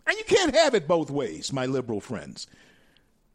And 0.08 0.18
you 0.18 0.24
can't 0.26 0.56
have 0.56 0.76
it 0.76 0.88
both 0.88 1.10
ways, 1.10 1.52
my 1.54 1.66
liberal 1.66 2.02
friends. 2.02 2.48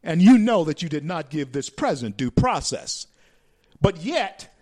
And 0.03 0.21
you 0.21 0.37
know 0.37 0.63
that 0.63 0.81
you 0.81 0.89
did 0.89 1.03
not 1.03 1.29
give 1.29 1.51
this 1.51 1.69
president 1.69 2.17
due 2.17 2.31
process. 2.31 3.07
But 3.81 3.97
yet, 3.97 4.53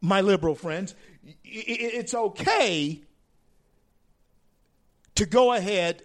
my 0.00 0.20
liberal 0.20 0.54
friends, 0.54 0.94
it's 1.44 2.14
okay 2.14 3.00
to 5.14 5.26
go 5.26 5.52
ahead 5.52 6.02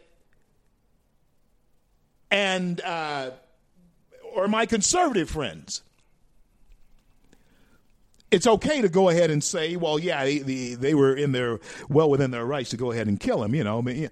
and, 2.31 2.81
uh, 2.81 3.31
or 4.33 4.47
my 4.47 4.65
conservative 4.65 5.29
friends, 5.29 5.83
it's 8.31 8.47
okay 8.47 8.81
to 8.81 8.89
go 8.89 9.09
ahead 9.09 9.29
and 9.29 9.43
say, 9.43 9.75
well, 9.75 9.99
yeah, 9.99 10.23
they, 10.23 10.39
they, 10.39 10.73
they 10.73 10.93
were 10.95 11.15
in 11.15 11.31
their 11.31 11.59
well 11.87 12.09
within 12.09 12.31
their 12.31 12.43
rights 12.43 12.71
to 12.71 12.77
go 12.77 12.91
ahead 12.91 13.07
and 13.07 13.19
kill 13.19 13.43
him. 13.43 13.53
You 13.53 13.63
know, 13.63 13.77
I 13.77 13.81
mean, 13.81 14.09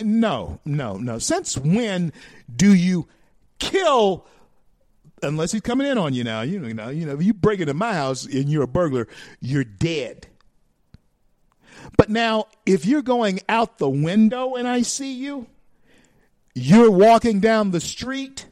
no, 0.00 0.60
no, 0.64 0.96
no. 0.96 1.18
Since 1.18 1.58
when 1.58 2.12
do 2.54 2.72
you 2.72 3.08
kill? 3.58 4.26
Unless 5.22 5.52
he's 5.52 5.62
coming 5.62 5.88
in 5.88 5.98
on 5.98 6.14
you 6.14 6.22
now, 6.22 6.42
you 6.42 6.60
know, 6.60 6.90
you 6.90 7.06
know, 7.06 7.14
if 7.14 7.22
you 7.22 7.34
break 7.34 7.58
into 7.58 7.74
my 7.74 7.94
house 7.94 8.24
and 8.26 8.48
you're 8.48 8.62
a 8.62 8.68
burglar, 8.68 9.08
you're 9.40 9.64
dead. 9.64 10.28
But 11.96 12.10
now, 12.10 12.46
if 12.66 12.86
you're 12.86 13.02
going 13.02 13.40
out 13.48 13.78
the 13.78 13.88
window 13.88 14.54
and 14.54 14.66
I 14.66 14.82
see 14.82 15.14
you, 15.14 15.46
you're 16.54 16.90
walking 16.90 17.40
down 17.40 17.70
the 17.70 17.80
street 17.80 18.46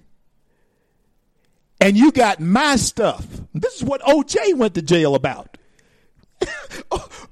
and 1.81 1.97
you 1.97 2.13
got 2.13 2.39
my 2.41 2.77
stuff. 2.77 3.27
This 3.55 3.75
is 3.77 3.85
what 3.85 4.01
OJ 4.03 4.55
went 4.55 4.75
to 4.75 4.83
jail 4.83 5.15
about. 5.15 5.57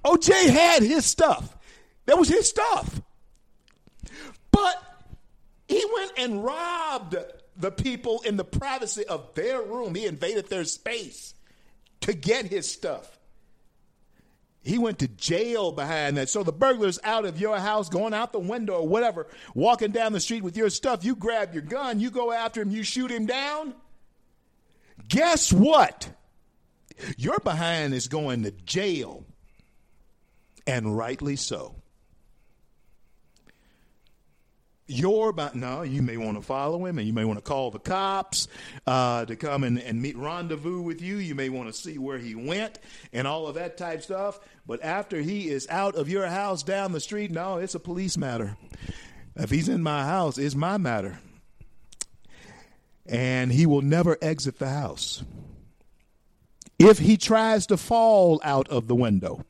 OJ 0.04 0.48
had 0.48 0.82
his 0.82 1.06
stuff. 1.06 1.56
That 2.06 2.18
was 2.18 2.28
his 2.28 2.48
stuff. 2.48 3.00
But 4.50 4.82
he 5.68 5.84
went 5.94 6.12
and 6.18 6.44
robbed 6.44 7.16
the 7.56 7.70
people 7.70 8.22
in 8.22 8.36
the 8.36 8.44
privacy 8.44 9.04
of 9.06 9.32
their 9.34 9.62
room. 9.62 9.94
He 9.94 10.06
invaded 10.06 10.48
their 10.48 10.64
space 10.64 11.34
to 12.00 12.12
get 12.12 12.46
his 12.46 12.68
stuff. 12.68 13.19
He 14.62 14.78
went 14.78 14.98
to 14.98 15.08
jail 15.08 15.72
behind 15.72 16.16
that. 16.16 16.28
So 16.28 16.42
the 16.42 16.52
burglar's 16.52 16.98
out 17.02 17.24
of 17.24 17.40
your 17.40 17.58
house, 17.58 17.88
going 17.88 18.12
out 18.12 18.32
the 18.32 18.38
window 18.38 18.74
or 18.74 18.88
whatever, 18.88 19.26
walking 19.54 19.90
down 19.90 20.12
the 20.12 20.20
street 20.20 20.42
with 20.42 20.56
your 20.56 20.68
stuff. 20.68 21.04
You 21.04 21.16
grab 21.16 21.54
your 21.54 21.62
gun, 21.62 21.98
you 21.98 22.10
go 22.10 22.30
after 22.30 22.60
him, 22.60 22.70
you 22.70 22.82
shoot 22.82 23.10
him 23.10 23.26
down. 23.26 23.74
Guess 25.08 25.52
what? 25.52 26.10
Your 27.16 27.38
behind 27.38 27.94
is 27.94 28.08
going 28.08 28.42
to 28.42 28.50
jail, 28.50 29.24
and 30.66 30.96
rightly 30.96 31.36
so. 31.36 31.79
Your 34.90 35.32
but 35.32 35.54
no, 35.54 35.82
you 35.82 36.02
may 36.02 36.16
want 36.16 36.36
to 36.36 36.42
follow 36.42 36.84
him, 36.84 36.98
and 36.98 37.06
you 37.06 37.12
may 37.12 37.24
want 37.24 37.38
to 37.38 37.42
call 37.42 37.70
the 37.70 37.78
cops 37.78 38.48
uh, 38.88 39.24
to 39.24 39.36
come 39.36 39.62
and, 39.62 39.78
and 39.78 40.02
meet 40.02 40.16
rendezvous 40.16 40.80
with 40.80 41.00
you. 41.00 41.18
You 41.18 41.36
may 41.36 41.48
want 41.48 41.72
to 41.72 41.72
see 41.72 41.96
where 41.96 42.18
he 42.18 42.34
went 42.34 42.80
and 43.12 43.26
all 43.26 43.46
of 43.46 43.54
that 43.54 43.76
type 43.76 44.02
stuff. 44.02 44.40
But 44.66 44.82
after 44.82 45.20
he 45.20 45.48
is 45.48 45.68
out 45.70 45.94
of 45.94 46.08
your 46.08 46.26
house 46.26 46.64
down 46.64 46.90
the 46.90 46.98
street, 46.98 47.30
no, 47.30 47.58
it's 47.58 47.76
a 47.76 47.80
police 47.80 48.18
matter. 48.18 48.56
If 49.36 49.50
he's 49.50 49.68
in 49.68 49.80
my 49.80 50.04
house, 50.04 50.38
it's 50.38 50.56
my 50.56 50.76
matter, 50.76 51.20
and 53.06 53.52
he 53.52 53.66
will 53.66 53.82
never 53.82 54.18
exit 54.20 54.58
the 54.58 54.68
house. 54.68 55.22
If 56.80 56.98
he 56.98 57.16
tries 57.16 57.66
to 57.68 57.76
fall 57.76 58.40
out 58.42 58.68
of 58.68 58.88
the 58.88 58.96
window, 58.96 59.44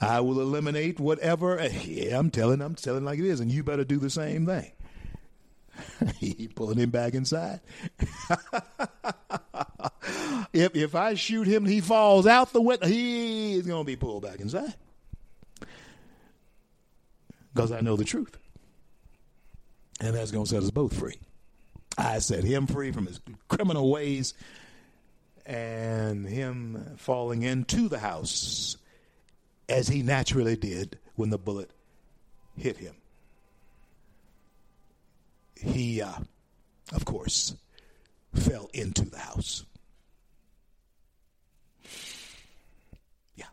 I 0.00 0.20
will 0.20 0.40
eliminate 0.40 0.98
whatever. 0.98 1.58
Eh, 1.58 1.82
yeah, 1.84 2.18
I'm 2.18 2.30
telling, 2.30 2.62
I'm 2.62 2.74
telling 2.74 3.04
like 3.04 3.18
it 3.18 3.26
is, 3.26 3.40
and 3.40 3.50
you 3.50 3.62
better 3.62 3.84
do 3.84 3.98
the 3.98 4.10
same 4.10 4.46
thing. 4.46 4.72
he 6.18 6.48
pulling 6.54 6.78
him 6.78 6.90
back 6.90 7.14
inside. 7.14 7.60
if 10.52 10.74
if 10.74 10.94
I 10.94 11.14
shoot 11.14 11.46
him, 11.46 11.64
he 11.66 11.80
falls 11.80 12.26
out 12.26 12.52
the 12.52 12.60
window. 12.60 12.86
He's 12.86 13.66
gonna 13.66 13.84
be 13.84 13.96
pulled 13.96 14.22
back 14.22 14.40
inside 14.40 14.74
because 17.54 17.72
I 17.72 17.80
know 17.80 17.96
the 17.96 18.04
truth, 18.04 18.36
and 20.00 20.14
that's 20.14 20.30
gonna 20.30 20.46
set 20.46 20.62
us 20.62 20.70
both 20.70 20.96
free. 20.98 21.18
I 21.98 22.20
set 22.20 22.44
him 22.44 22.66
free 22.66 22.92
from 22.92 23.06
his 23.06 23.20
criminal 23.48 23.90
ways, 23.90 24.32
and 25.44 26.26
him 26.26 26.94
falling 26.96 27.42
into 27.42 27.88
the 27.88 27.98
house 27.98 28.76
as 29.70 29.88
he 29.88 30.02
naturally 30.02 30.56
did 30.56 30.98
when 31.14 31.30
the 31.30 31.38
bullet 31.38 31.70
hit 32.56 32.76
him. 32.76 32.94
He, 35.54 36.02
uh, 36.02 36.18
of 36.92 37.04
course, 37.04 37.54
fell 38.34 38.68
into 38.72 39.08
the 39.08 39.18
house. 39.18 39.64
Yeah. 43.36 43.46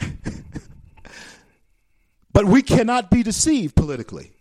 but 2.32 2.46
we 2.46 2.62
cannot 2.62 3.10
be 3.10 3.22
deceived 3.22 3.76
politically. 3.76 4.32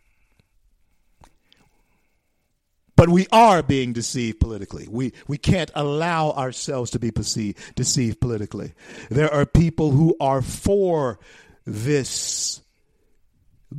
But 3.00 3.08
we 3.08 3.28
are 3.32 3.64
being 3.64 3.94
deceived 3.94 4.42
politically. 4.42 4.86
We, 4.90 5.14
we 5.26 5.38
can't 5.38 5.72
allow 5.74 6.32
ourselves 6.32 6.92
to 6.92 7.00
be 7.00 7.12
perceived, 7.12 7.58
deceived 7.74 8.20
politically. 8.20 8.74
There 9.10 9.34
are 9.34 9.46
people 9.46 9.92
who 9.92 10.18
are 10.20 10.42
for 10.42 11.18
this 11.64 12.62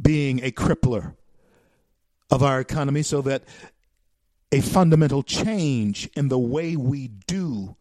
being 0.01 0.43
a 0.43 0.51
crippler 0.51 1.17
of 2.31 2.43
our 2.43 2.61
economy 2.61 3.03
so 3.03 3.21
that 3.21 3.45
a 4.53 4.63
fundamental 4.63 5.23
change 5.23 6.09
in 6.17 6.29
the 6.29 6.39
way 6.39 6.75
we 6.75 7.09
do 7.27 7.77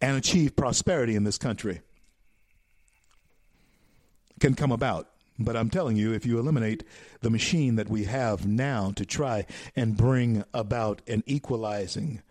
and 0.00 0.16
achieve 0.16 0.56
prosperity 0.56 1.14
in 1.14 1.22
this 1.22 1.38
country 1.38 1.82
can 4.40 4.54
come 4.54 4.72
about. 4.72 5.11
But 5.38 5.56
I'm 5.56 5.70
telling 5.70 5.96
you, 5.96 6.12
if 6.12 6.26
you 6.26 6.38
eliminate 6.38 6.84
the 7.20 7.30
machine 7.30 7.76
that 7.76 7.88
we 7.88 8.04
have 8.04 8.46
now 8.46 8.92
to 8.96 9.04
try 9.04 9.46
and 9.74 9.96
bring 9.96 10.44
about 10.52 11.00
an 11.06 11.22
equalizing 11.26 12.22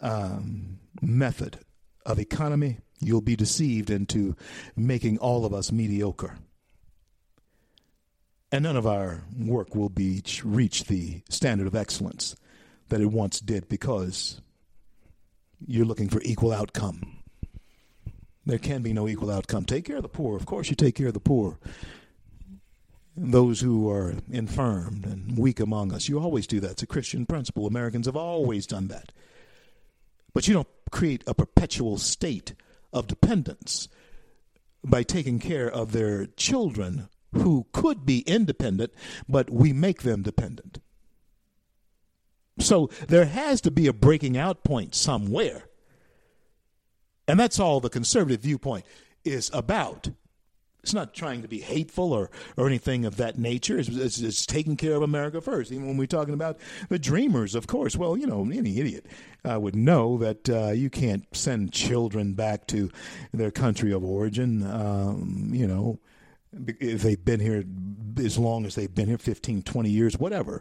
um, 0.00 0.78
method 1.02 1.58
of 2.06 2.18
economy, 2.18 2.78
you'll 2.98 3.20
be 3.20 3.36
deceived 3.36 3.90
into 3.90 4.36
making 4.76 5.18
all 5.18 5.44
of 5.44 5.52
us 5.52 5.70
mediocre. 5.70 6.38
And 8.52 8.64
none 8.64 8.76
of 8.76 8.86
our 8.86 9.22
work 9.38 9.74
will 9.74 9.90
be 9.90 10.22
reach 10.42 10.84
the 10.84 11.22
standard 11.28 11.66
of 11.66 11.76
excellence 11.76 12.34
that 12.88 13.00
it 13.00 13.06
once 13.06 13.38
did 13.38 13.68
because 13.68 14.40
you're 15.64 15.84
looking 15.84 16.08
for 16.08 16.20
equal 16.22 16.52
outcome. 16.52 17.18
There 18.44 18.58
can 18.58 18.82
be 18.82 18.92
no 18.92 19.06
equal 19.06 19.30
outcome. 19.30 19.64
Take 19.64 19.84
care 19.84 19.96
of 19.96 20.02
the 20.02 20.08
poor. 20.08 20.36
Of 20.36 20.46
course, 20.46 20.70
you 20.70 20.74
take 20.74 20.96
care 20.96 21.08
of 21.08 21.14
the 21.14 21.20
poor 21.20 21.58
those 23.22 23.60
who 23.60 23.90
are 23.90 24.14
infirmed 24.30 25.04
and 25.04 25.36
weak 25.36 25.60
among 25.60 25.92
us. 25.92 26.08
You 26.08 26.18
always 26.18 26.46
do 26.46 26.58
that. 26.60 26.72
It's 26.72 26.82
a 26.82 26.86
Christian 26.86 27.26
principle. 27.26 27.66
Americans 27.66 28.06
have 28.06 28.16
always 28.16 28.66
done 28.66 28.88
that. 28.88 29.12
But 30.32 30.48
you 30.48 30.54
don't 30.54 30.68
create 30.90 31.22
a 31.26 31.34
perpetual 31.34 31.98
state 31.98 32.54
of 32.92 33.06
dependence 33.06 33.88
by 34.82 35.02
taking 35.02 35.38
care 35.38 35.70
of 35.70 35.92
their 35.92 36.26
children 36.26 37.08
who 37.32 37.66
could 37.72 38.06
be 38.06 38.20
independent, 38.20 38.92
but 39.28 39.50
we 39.50 39.72
make 39.72 40.02
them 40.02 40.22
dependent. 40.22 40.78
So 42.58 42.88
there 43.06 43.26
has 43.26 43.60
to 43.62 43.70
be 43.70 43.86
a 43.86 43.92
breaking 43.92 44.36
out 44.36 44.64
point 44.64 44.94
somewhere. 44.94 45.64
And 47.28 47.38
that's 47.38 47.60
all 47.60 47.80
the 47.80 47.90
conservative 47.90 48.40
viewpoint 48.40 48.86
is 49.24 49.50
about. 49.52 50.08
It's 50.82 50.94
not 50.94 51.14
trying 51.14 51.42
to 51.42 51.48
be 51.48 51.60
hateful 51.60 52.12
or, 52.12 52.30
or 52.56 52.66
anything 52.66 53.04
of 53.04 53.16
that 53.16 53.38
nature. 53.38 53.78
It's, 53.78 53.88
it's, 53.88 54.18
it's, 54.20 54.46
taking 54.46 54.76
care 54.76 54.94
of 54.94 55.02
America 55.02 55.40
first. 55.40 55.72
Even 55.72 55.86
when 55.86 55.96
we're 55.96 56.06
talking 56.06 56.34
about 56.34 56.58
the 56.88 56.98
dreamers, 56.98 57.54
of 57.54 57.66
course. 57.66 57.96
Well, 57.96 58.16
you 58.16 58.26
know, 58.26 58.42
any 58.42 58.78
idiot 58.78 59.06
uh, 59.48 59.60
would 59.60 59.76
know 59.76 60.18
that 60.18 60.48
uh, 60.48 60.70
you 60.70 60.88
can't 60.90 61.24
send 61.36 61.72
children 61.72 62.32
back 62.32 62.66
to 62.68 62.90
their 63.32 63.50
country 63.50 63.92
of 63.92 64.02
origin, 64.04 64.62
um, 64.70 65.50
you 65.52 65.66
know, 65.66 65.98
if 66.80 67.02
they've 67.02 67.24
been 67.24 67.40
here 67.40 67.64
as 68.18 68.38
long 68.38 68.66
as 68.66 68.74
they've 68.74 68.94
been 68.94 69.06
here 69.06 69.18
15, 69.18 69.62
20 69.62 69.90
years, 69.90 70.18
whatever. 70.18 70.60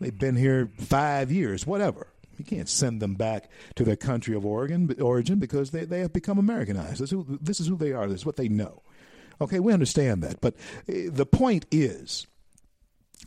They've 0.00 0.16
been 0.16 0.36
here 0.36 0.70
five 0.78 1.32
years, 1.32 1.66
whatever. 1.66 2.08
You 2.38 2.44
can't 2.44 2.68
send 2.68 3.00
them 3.00 3.14
back 3.14 3.48
to 3.76 3.84
their 3.84 3.96
country 3.96 4.34
of 4.34 4.44
origin, 4.44 4.94
origin 5.00 5.38
because 5.38 5.70
they, 5.70 5.84
they 5.84 6.00
have 6.00 6.12
become 6.12 6.38
Americanized. 6.38 7.00
This 7.00 7.00
is, 7.00 7.10
who, 7.10 7.38
this 7.40 7.60
is 7.60 7.68
who 7.68 7.76
they 7.76 7.92
are. 7.92 8.08
This 8.08 8.20
is 8.20 8.26
what 8.26 8.36
they 8.36 8.48
know. 8.48 8.82
Okay, 9.40 9.60
we 9.60 9.72
understand 9.72 10.22
that. 10.22 10.40
But 10.40 10.54
eh, 10.88 11.08
the 11.10 11.26
point 11.26 11.66
is, 11.70 12.26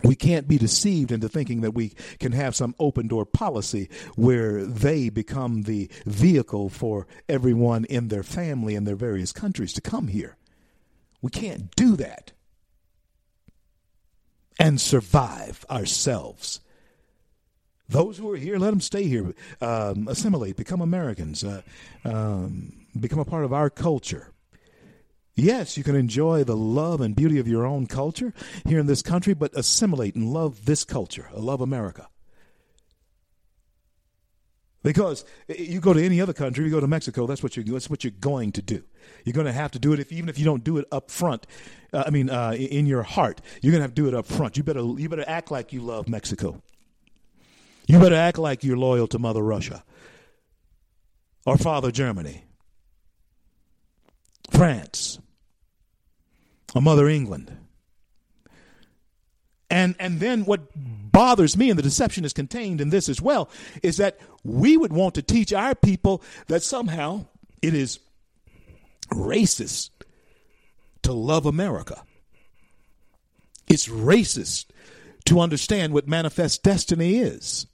we 0.03 0.16
can't 0.16 0.47
be 0.47 0.58
deceived 0.58 1.12
into 1.12 1.28
thinking 1.28 1.62
that 1.62 1.72
we 1.72 1.93
can 2.20 2.32
have 2.32 2.55
some 2.55 2.76
open 2.80 3.08
door 3.08 3.26
policy 3.26 3.89
where 4.16 4.64
they 4.66 5.10
become 5.10 5.64
the 5.64 5.89
vehicle 6.05 6.70
for 6.70 7.08
everyone 7.28 7.86
in 7.86 8.10
their 8.10 8.24
family 8.24 8.76
and 8.76 8.86
their 8.86 8.95
various 8.95 9.32
countries 9.32 9.74
to 9.74 9.82
come 9.82 10.08
here. 10.08 10.38
We 11.22 11.32
can't 11.32 11.76
do 11.76 11.95
that 11.95 12.32
and 14.60 14.80
survive 14.80 15.66
ourselves. 15.70 16.60
Those 17.89 18.18
who 18.18 18.32
are 18.32 18.38
here, 18.38 18.58
let 18.58 18.72
them 18.72 18.82
stay 18.82 19.03
here, 19.03 19.34
um, 19.62 20.08
assimilate, 20.08 20.58
become 20.58 20.82
Americans, 20.82 21.43
uh, 21.43 21.62
um, 22.03 22.74
become 22.99 23.20
a 23.20 23.26
part 23.26 23.45
of 23.45 23.53
our 23.53 23.70
culture. 23.70 24.34
Yes, 25.40 25.78
you 25.78 25.84
can 25.84 25.96
enjoy 25.96 26.44
the 26.44 26.58
love 26.58 27.00
and 27.00 27.16
beauty 27.16 27.38
of 27.38 27.48
your 27.48 27.64
own 27.64 27.86
culture 27.86 28.34
here 28.66 28.80
in 28.80 28.88
this 28.88 29.04
country, 29.04 29.36
but 29.36 29.56
assimilate 29.56 30.16
and 30.16 30.34
love 30.34 30.66
this 30.66 30.84
culture, 30.84 31.30
love 31.32 31.62
America. 31.62 32.10
Because 34.82 35.26
you 35.48 35.80
go 35.80 35.94
to 35.94 36.04
any 36.04 36.20
other 36.20 36.34
country, 36.34 36.66
you 36.66 36.72
go 36.72 36.80
to 36.80 36.88
Mexico, 36.88 37.28
that's 37.28 37.44
what 37.44 37.56
you're 37.56 37.66
that's 37.66 37.88
what 37.88 38.04
you're 38.04 38.12
going 38.20 38.52
to 38.54 38.64
do. 38.64 38.84
You're 39.26 39.34
going 39.34 39.46
to 39.46 39.54
have 39.54 39.70
to 39.72 39.80
do 39.80 39.94
it 39.94 40.00
if 40.00 40.12
even 40.12 40.28
if 40.28 40.40
you 40.40 40.46
don't 40.46 40.64
do 40.64 40.80
it 40.80 40.86
up 40.92 41.12
front. 41.12 41.46
Uh, 41.94 42.06
I 42.08 42.10
mean, 42.10 42.32
uh, 42.32 42.54
in 42.54 42.88
your 42.88 43.04
heart, 43.04 43.40
you're 43.62 43.72
going 43.72 43.82
to 43.82 43.84
have 43.84 43.94
to 43.94 44.02
do 44.02 44.08
it 44.08 44.16
up 44.16 44.26
front. 44.26 44.58
You 44.58 44.64
better 44.64 44.82
you 44.98 45.08
better 45.08 45.26
act 45.28 45.52
like 45.52 45.72
you 45.72 45.82
love 45.82 46.10
Mexico. 46.10 46.64
You 47.86 48.00
better 48.00 48.16
act 48.16 48.40
like 48.40 48.64
you're 48.64 48.78
loyal 48.78 49.08
to 49.08 49.20
Mother 49.20 49.44
Russia 49.44 49.84
or 51.46 51.58
Father 51.58 51.92
Germany, 51.92 52.46
France, 54.50 55.20
or 56.78 56.82
Mother 56.82 57.09
England. 57.09 57.51
And 59.69 59.95
and 59.99 60.19
then 60.19 60.45
what 60.45 60.61
bothers 60.75 61.57
me, 61.57 61.69
and 61.69 61.78
the 61.78 61.84
deception 61.84 62.23
is 62.23 62.32
contained 62.32 62.80
in 62.80 62.89
this 62.89 63.09
as 63.09 63.21
well, 63.21 63.49
is 63.84 63.97
that 63.97 64.19
we 64.43 64.78
would 64.78 64.93
want 64.93 65.15
to 65.15 65.21
teach 65.21 65.51
our 65.51 65.75
people 65.75 66.21
that 66.47 66.63
somehow 66.63 67.25
it 67.61 67.73
is 67.73 67.99
racist 69.11 69.89
to 71.01 71.11
love 71.11 71.45
America. 71.45 72.03
It's 73.67 73.88
racist 73.88 74.67
to 75.25 75.41
understand 75.41 75.93
what 75.93 76.07
manifest 76.07 76.63
destiny 76.63 77.17
is. 77.17 77.65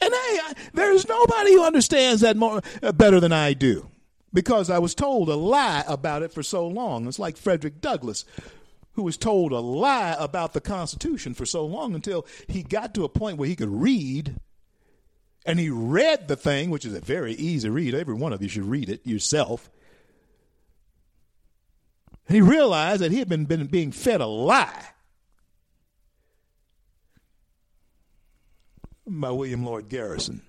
And 0.00 0.12
hey, 0.12 0.18
I, 0.18 0.54
there's 0.72 1.06
nobody 1.06 1.52
who 1.52 1.64
understands 1.64 2.22
that 2.22 2.36
more 2.36 2.62
uh, 2.82 2.92
better 2.92 3.20
than 3.20 3.32
I 3.32 3.52
do 3.52 3.91
because 4.32 4.70
I 4.70 4.78
was 4.78 4.94
told 4.94 5.28
a 5.28 5.36
lie 5.36 5.84
about 5.86 6.22
it 6.22 6.32
for 6.32 6.42
so 6.42 6.66
long. 6.66 7.06
It's 7.06 7.18
like 7.18 7.36
Frederick 7.36 7.80
Douglass, 7.80 8.24
who 8.92 9.02
was 9.02 9.16
told 9.16 9.52
a 9.52 9.60
lie 9.60 10.16
about 10.18 10.52
the 10.52 10.60
Constitution 10.60 11.34
for 11.34 11.46
so 11.46 11.64
long 11.64 11.94
until 11.94 12.26
he 12.48 12.62
got 12.62 12.94
to 12.94 13.04
a 13.04 13.08
point 13.08 13.38
where 13.38 13.48
he 13.48 13.56
could 13.56 13.70
read. 13.70 14.36
And 15.44 15.58
he 15.58 15.70
read 15.70 16.28
the 16.28 16.36
thing, 16.36 16.70
which 16.70 16.84
is 16.84 16.94
a 16.94 17.00
very 17.00 17.32
easy 17.34 17.68
read. 17.68 17.94
Every 17.94 18.14
one 18.14 18.32
of 18.32 18.42
you 18.42 18.48
should 18.48 18.64
read 18.64 18.88
it 18.88 19.06
yourself. 19.06 19.68
And 22.28 22.36
he 22.36 22.40
realized 22.40 23.02
that 23.02 23.10
he 23.10 23.18
had 23.18 23.28
been, 23.28 23.46
been 23.46 23.66
being 23.66 23.90
fed 23.90 24.20
a 24.20 24.26
lie 24.26 24.90
by 29.04 29.30
William 29.30 29.64
Lloyd 29.64 29.88
Garrison. 29.88 30.42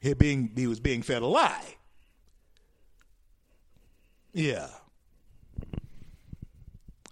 He, 0.00 0.12
being, 0.14 0.52
he 0.54 0.66
was 0.66 0.80
being 0.80 1.02
fed 1.02 1.22
a 1.22 1.26
lie. 1.26 1.77
Yeah. 4.32 4.68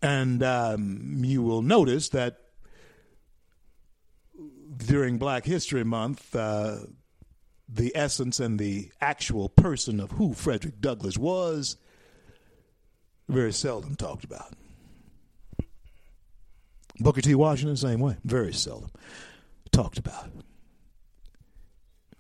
And 0.03 0.43
um, 0.43 1.23
you 1.25 1.43
will 1.43 1.63
notice 1.63 2.11
that 2.11 2.39
during 4.77 5.19
Black 5.19 5.45
History 5.45 5.85
Month, 5.85 6.35
uh, 6.37 6.77
the 7.69 7.93
essence 7.95 8.39
and 8.39 8.59
the 8.59 8.91
actual 9.01 9.49
person 9.49 10.01
of 10.01 10.13
who 10.13 10.35
Frederick 10.35 10.81
Douglass 10.81 11.19
was 11.19 11.77
very 13.29 13.53
seldom 13.53 13.97
talked 13.97 14.25
about. 14.25 14.53
Booker 16.99 17.21
T. 17.21 17.35
Washington, 17.35 17.77
same 17.77 18.01
way, 18.01 18.17
very 18.25 18.53
seldom 18.53 18.91
talked 19.73 19.99
about. 19.99 20.31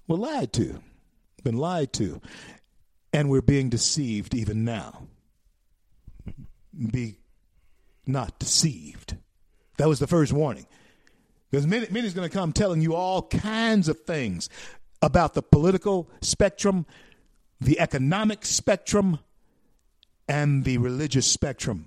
We're 0.09 0.17
lied 0.17 0.53
to, 0.55 0.81
been 1.43 1.57
lied 1.57 1.93
to, 1.95 2.21
and 3.13 3.29
we're 3.31 3.43
being 3.43 3.69
deceived 3.69 4.35
even 4.35 4.65
now. 4.65 5.07
Be 6.93 7.19
not 8.07 8.39
deceived. 8.39 9.17
That 9.79 9.89
was 9.89 9.99
the 9.99 10.07
first 10.07 10.33
warning. 10.33 10.67
Because 11.51 11.67
many, 11.67 11.87
many's 11.91 12.15
going 12.15 12.29
to 12.29 12.35
come 12.35 12.53
telling 12.53 12.83
you 12.83 12.95
all 12.95 13.23
kinds 13.23 13.89
of 13.89 14.01
things 14.01 14.49
about 15.03 15.35
the 15.35 15.43
political 15.43 16.11
spectrum, 16.21 16.87
the 17.61 17.79
economic 17.79 18.45
spectrum, 18.45 19.19
and 20.29 20.65
the 20.65 20.79
religious 20.79 21.31
spectrum. 21.31 21.87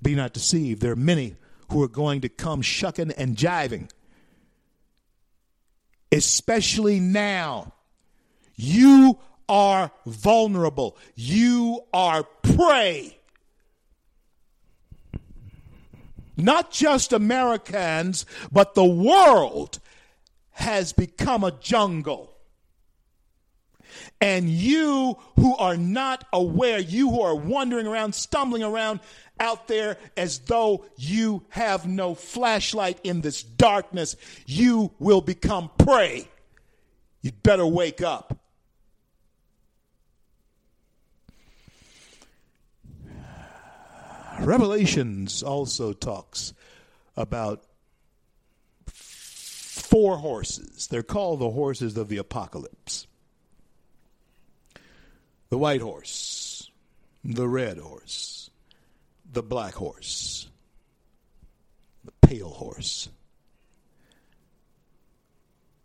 Be 0.00 0.14
not 0.14 0.32
deceived. 0.32 0.80
There 0.80 0.92
are 0.92 0.96
many 0.96 1.36
who 1.70 1.82
are 1.82 1.88
going 1.88 2.20
to 2.20 2.28
come 2.28 2.62
shucking 2.62 3.12
and 3.12 3.36
jiving, 3.36 3.90
especially 6.12 7.00
now. 7.00 7.72
You 8.54 9.18
are 9.48 9.90
vulnerable, 10.04 10.96
you 11.14 11.80
are 11.92 12.24
prey. 12.42 13.18
Not 16.36 16.70
just 16.70 17.12
Americans, 17.12 18.26
but 18.52 18.74
the 18.74 18.84
world 18.84 19.78
has 20.50 20.92
become 20.92 21.44
a 21.44 21.50
jungle. 21.50 22.32
And 24.20 24.48
you 24.48 25.16
who 25.36 25.56
are 25.56 25.76
not 25.76 26.26
aware, 26.32 26.78
you 26.78 27.10
who 27.10 27.20
are 27.22 27.34
wandering 27.34 27.86
around, 27.86 28.14
stumbling 28.14 28.62
around 28.62 29.00
out 29.38 29.68
there 29.68 29.98
as 30.16 30.38
though 30.40 30.86
you 30.96 31.44
have 31.50 31.86
no 31.86 32.14
flashlight 32.14 32.98
in 33.04 33.20
this 33.20 33.42
darkness, 33.42 34.16
you 34.46 34.92
will 34.98 35.20
become 35.20 35.70
prey. 35.78 36.28
You'd 37.20 37.42
better 37.42 37.66
wake 37.66 38.02
up. 38.02 38.38
Revelations 44.40 45.42
also 45.42 45.92
talks 45.92 46.52
about 47.16 47.64
four 48.86 50.18
horses. 50.18 50.86
They're 50.88 51.02
called 51.02 51.40
the 51.40 51.50
horses 51.50 51.96
of 51.96 52.08
the 52.08 52.18
apocalypse 52.18 53.06
the 55.48 55.58
white 55.58 55.80
horse, 55.80 56.70
the 57.24 57.48
red 57.48 57.78
horse, 57.78 58.50
the 59.32 59.42
black 59.42 59.74
horse, 59.74 60.50
the 62.04 62.12
pale 62.20 62.50
horse. 62.50 63.08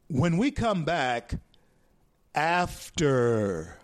When 0.07 0.37
we 0.37 0.51
come 0.51 0.83
back 0.83 1.35
after 2.35 3.77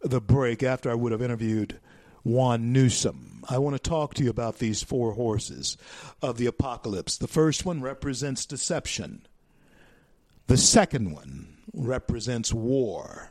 the 0.00 0.20
break, 0.20 0.62
after 0.62 0.90
I 0.90 0.94
would 0.94 1.12
have 1.12 1.22
interviewed 1.22 1.78
Juan 2.24 2.72
Newsom, 2.72 3.31
I 3.48 3.58
want 3.58 3.74
to 3.74 3.90
talk 3.90 4.14
to 4.14 4.24
you 4.24 4.30
about 4.30 4.58
these 4.58 4.82
four 4.82 5.12
horses 5.12 5.76
of 6.20 6.36
the 6.36 6.46
apocalypse. 6.46 7.16
The 7.18 7.28
first 7.28 7.64
one 7.64 7.82
represents 7.82 8.46
deception, 8.46 9.26
the 10.46 10.56
second 10.56 11.12
one 11.12 11.58
represents 11.72 12.52
war. 12.52 13.30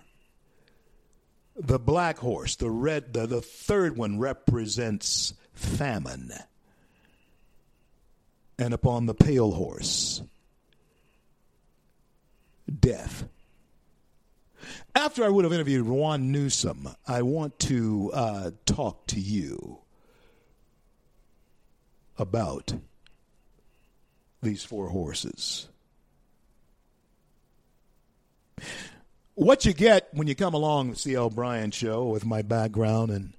The 1.55 1.79
black 1.79 2.17
horse, 2.17 2.55
the 2.55 2.71
red, 2.71 3.13
the, 3.13 3.27
the 3.27 3.41
third 3.41 3.97
one 3.97 4.19
represents 4.19 5.33
famine. 5.53 6.31
And 8.57 8.73
upon 8.73 9.05
the 9.05 9.13
pale 9.13 9.51
horse, 9.51 10.23
death. 12.79 13.25
After 14.95 15.23
I 15.23 15.29
would 15.29 15.43
have 15.43 15.53
interviewed 15.53 15.87
Juan 15.87 16.31
Newsom, 16.31 16.89
I 17.07 17.21
want 17.21 17.59
to 17.59 18.11
uh, 18.13 18.51
talk 18.65 19.07
to 19.07 19.19
you 19.19 19.80
about 22.17 22.73
these 24.41 24.63
four 24.63 24.89
horses. 24.89 25.67
What 29.35 29.65
you 29.65 29.73
get 29.73 30.09
when 30.13 30.27
you 30.27 30.35
come 30.35 30.53
along 30.53 30.91
the 30.91 30.95
C.L. 30.95 31.29
Bryant 31.29 31.73
show 31.73 32.05
with 32.05 32.25
my 32.25 32.41
background 32.41 33.11
in 33.11 33.33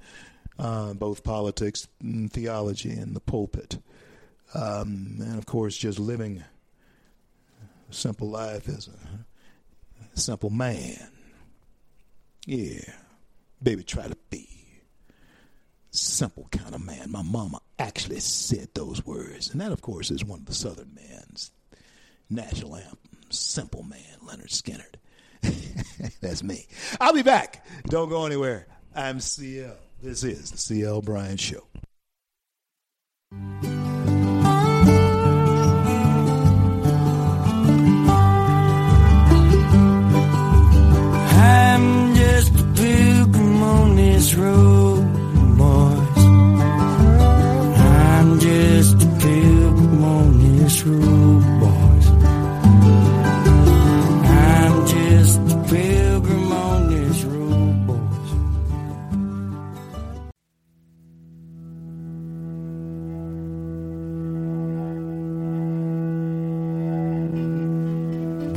uh, 0.58 0.94
both 0.94 1.22
politics 1.22 1.86
and 2.00 2.32
theology 2.32 2.90
and 2.90 3.14
the 3.14 3.20
pulpit, 3.20 3.78
um, 4.54 5.16
and 5.20 5.38
of 5.38 5.46
course, 5.46 5.76
just 5.76 5.98
living 5.98 6.42
a 7.90 7.94
simple 7.94 8.28
life 8.28 8.68
as 8.68 8.88
a 8.88 10.18
simple 10.18 10.50
man. 10.50 11.08
Yeah, 12.46 12.80
baby, 13.62 13.84
try 13.84 14.08
to 14.08 14.16
be 14.30 14.51
simple 15.92 16.48
kind 16.50 16.74
of 16.74 16.84
man. 16.84 17.10
My 17.10 17.22
mama 17.22 17.60
actually 17.78 18.20
said 18.20 18.68
those 18.74 19.04
words, 19.06 19.50
and 19.50 19.60
that, 19.60 19.72
of 19.72 19.80
course, 19.82 20.10
is 20.10 20.24
one 20.24 20.40
of 20.40 20.46
the 20.46 20.54
Southern 20.54 20.94
man's 20.94 21.52
national 22.28 22.76
anthems. 22.76 22.98
Simple 23.30 23.82
man, 23.82 24.00
Lynyrd 24.26 24.50
Skynyrd. 24.50 24.96
That's 26.20 26.42
me. 26.42 26.66
I'll 27.00 27.14
be 27.14 27.22
back. 27.22 27.64
Don't 27.84 28.08
go 28.08 28.26
anywhere. 28.26 28.66
I'm 28.94 29.20
CL. 29.20 29.76
This 30.02 30.24
is 30.24 30.50
the 30.50 30.58
CL 30.58 31.02
Bryant 31.02 31.40
Show. 31.40 31.66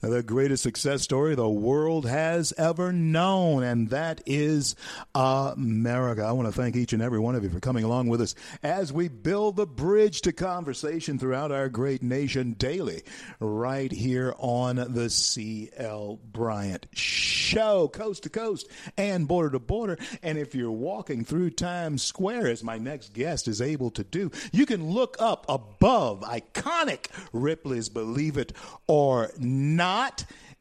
The 0.00 0.22
greatest 0.22 0.62
success 0.62 1.02
story 1.02 1.34
the 1.34 1.46
world 1.46 2.06
has 2.06 2.54
ever 2.56 2.90
known, 2.90 3.62
and 3.62 3.90
that 3.90 4.22
is 4.24 4.74
America. 5.14 6.22
I 6.22 6.32
want 6.32 6.48
to 6.48 6.52
thank 6.52 6.74
each 6.74 6.94
and 6.94 7.02
every 7.02 7.18
one 7.18 7.34
of 7.34 7.44
you 7.44 7.50
for 7.50 7.60
coming 7.60 7.84
along 7.84 8.08
with 8.08 8.22
us 8.22 8.34
as 8.62 8.94
we 8.94 9.08
build 9.08 9.56
the 9.56 9.66
bridge 9.66 10.22
to 10.22 10.32
conversation 10.32 11.18
throughout 11.18 11.52
our 11.52 11.68
great 11.68 12.02
nation 12.02 12.52
daily, 12.54 13.02
right 13.40 13.92
here 13.92 14.34
on 14.38 14.76
the 14.76 15.10
C.L. 15.10 16.18
Bryant 16.32 16.86
Show, 16.94 17.88
coast 17.88 18.22
to 18.22 18.30
coast 18.30 18.70
and 18.96 19.28
border 19.28 19.50
to 19.50 19.58
border. 19.58 19.98
And 20.22 20.38
if 20.38 20.54
you're 20.54 20.70
walking 20.70 21.26
through 21.26 21.50
Times 21.50 22.02
Square, 22.02 22.46
as 22.46 22.64
my 22.64 22.78
next 22.78 23.12
guest 23.12 23.48
is 23.48 23.60
able 23.60 23.90
to 23.90 24.04
do, 24.04 24.30
you 24.50 24.64
can 24.64 24.92
look 24.92 25.16
up 25.18 25.44
above 25.46 26.22
iconic 26.22 27.08
Ripley's 27.34 27.90
Believe 27.90 28.38
It 28.38 28.54
or 28.86 29.30
Not. 29.38 29.89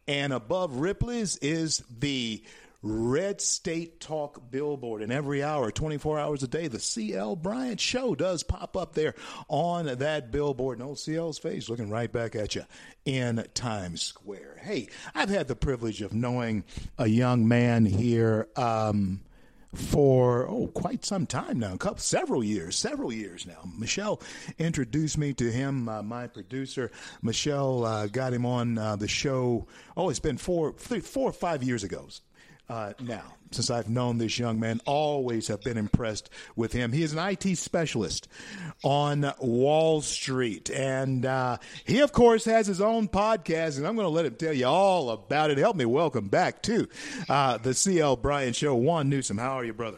And 0.08 0.34
above 0.34 0.78
Ripley's 0.78 1.38
is 1.38 1.84
the 2.00 2.44
Red 2.82 3.42
State 3.42 4.00
Talk 4.00 4.50
billboard. 4.50 5.02
And 5.04 5.12
every 5.12 5.44
hour, 5.44 5.70
24 5.70 6.20
hours 6.20 6.44
a 6.44 6.48
day, 6.48 6.68
the 6.68 6.80
CL 6.80 7.36
Bryant 7.36 7.80
Show 7.80 8.16
does 8.16 8.42
pop 8.42 8.76
up 8.76 8.96
there 8.96 9.14
on 9.48 9.86
that 9.86 10.32
billboard. 10.32 10.80
And 10.80 10.88
old 10.88 10.98
CL's 10.98 11.38
face 11.38 11.70
looking 11.70 11.90
right 11.90 12.12
back 12.12 12.36
at 12.36 12.56
you 12.56 12.64
in 13.06 13.46
Times 13.54 14.02
Square. 14.02 14.62
Hey, 14.62 14.88
I've 15.14 15.30
had 15.30 15.48
the 15.48 15.56
privilege 15.56 16.02
of 16.02 16.14
knowing 16.14 16.64
a 16.98 17.08
young 17.08 17.48
man 17.48 17.86
here. 17.86 18.48
Um, 18.56 19.20
for 19.74 20.48
oh 20.48 20.68
quite 20.68 21.06
some 21.06 21.26
time 21.26 21.60
now, 21.60 21.74
a 21.74 21.78
couple 21.78 22.00
several 22.00 22.44
years, 22.44 22.76
several 22.76 23.14
years 23.14 23.46
now. 23.46 23.70
Michelle 23.78 24.22
introduced 24.58 25.18
me 25.18 25.34
to 25.34 25.52
him, 25.52 25.88
uh, 25.88 26.02
my 26.02 26.28
producer. 26.28 26.92
Michelle 27.22 27.86
uh, 27.86 28.08
got 28.08 28.34
him 28.34 28.46
on 28.46 28.78
uh, 28.78 28.96
the 28.96 29.08
show. 29.08 29.68
Oh, 29.96 30.10
it's 30.10 30.20
been 30.20 30.38
four, 30.38 30.74
three, 30.74 31.00
four 31.00 31.30
or 31.30 31.34
five 31.34 31.64
years 31.64 31.84
ago. 31.84 32.08
Uh, 32.70 32.94
now, 33.00 33.24
since 33.50 33.72
I've 33.72 33.90
known 33.90 34.20
this 34.20 34.38
young 34.38 34.60
man, 34.60 34.80
always 34.86 35.48
have 35.48 35.62
been 35.62 35.78
impressed 35.78 36.30
with 36.56 36.72
him. 36.72 36.92
He 36.92 37.02
is 37.02 37.14
an 37.14 37.20
IT 37.20 37.58
specialist 37.58 38.28
on 38.84 39.34
Wall 39.40 40.02
Street, 40.02 40.70
and 40.70 41.26
uh, 41.26 41.58
he, 41.84 42.02
of 42.02 42.12
course, 42.12 42.46
has 42.46 42.68
his 42.68 42.80
own 42.80 43.08
podcast. 43.08 43.78
And 43.78 43.88
I'm 43.88 43.96
going 43.96 44.06
to 44.06 44.10
let 44.10 44.26
him 44.26 44.36
tell 44.36 44.54
you 44.54 44.68
all 44.68 45.10
about 45.10 45.50
it. 45.50 45.58
Help 45.58 45.78
me 45.78 45.86
welcome 45.86 46.28
back 46.28 46.62
to 46.64 46.88
uh, 47.28 47.58
the 47.58 47.74
CL 47.74 48.18
Bryant 48.18 48.56
Show. 48.56 48.76
Juan 48.76 49.10
Newsom, 49.10 49.40
how 49.40 49.54
are 49.54 49.66
you, 49.66 49.74
brother? 49.74 49.98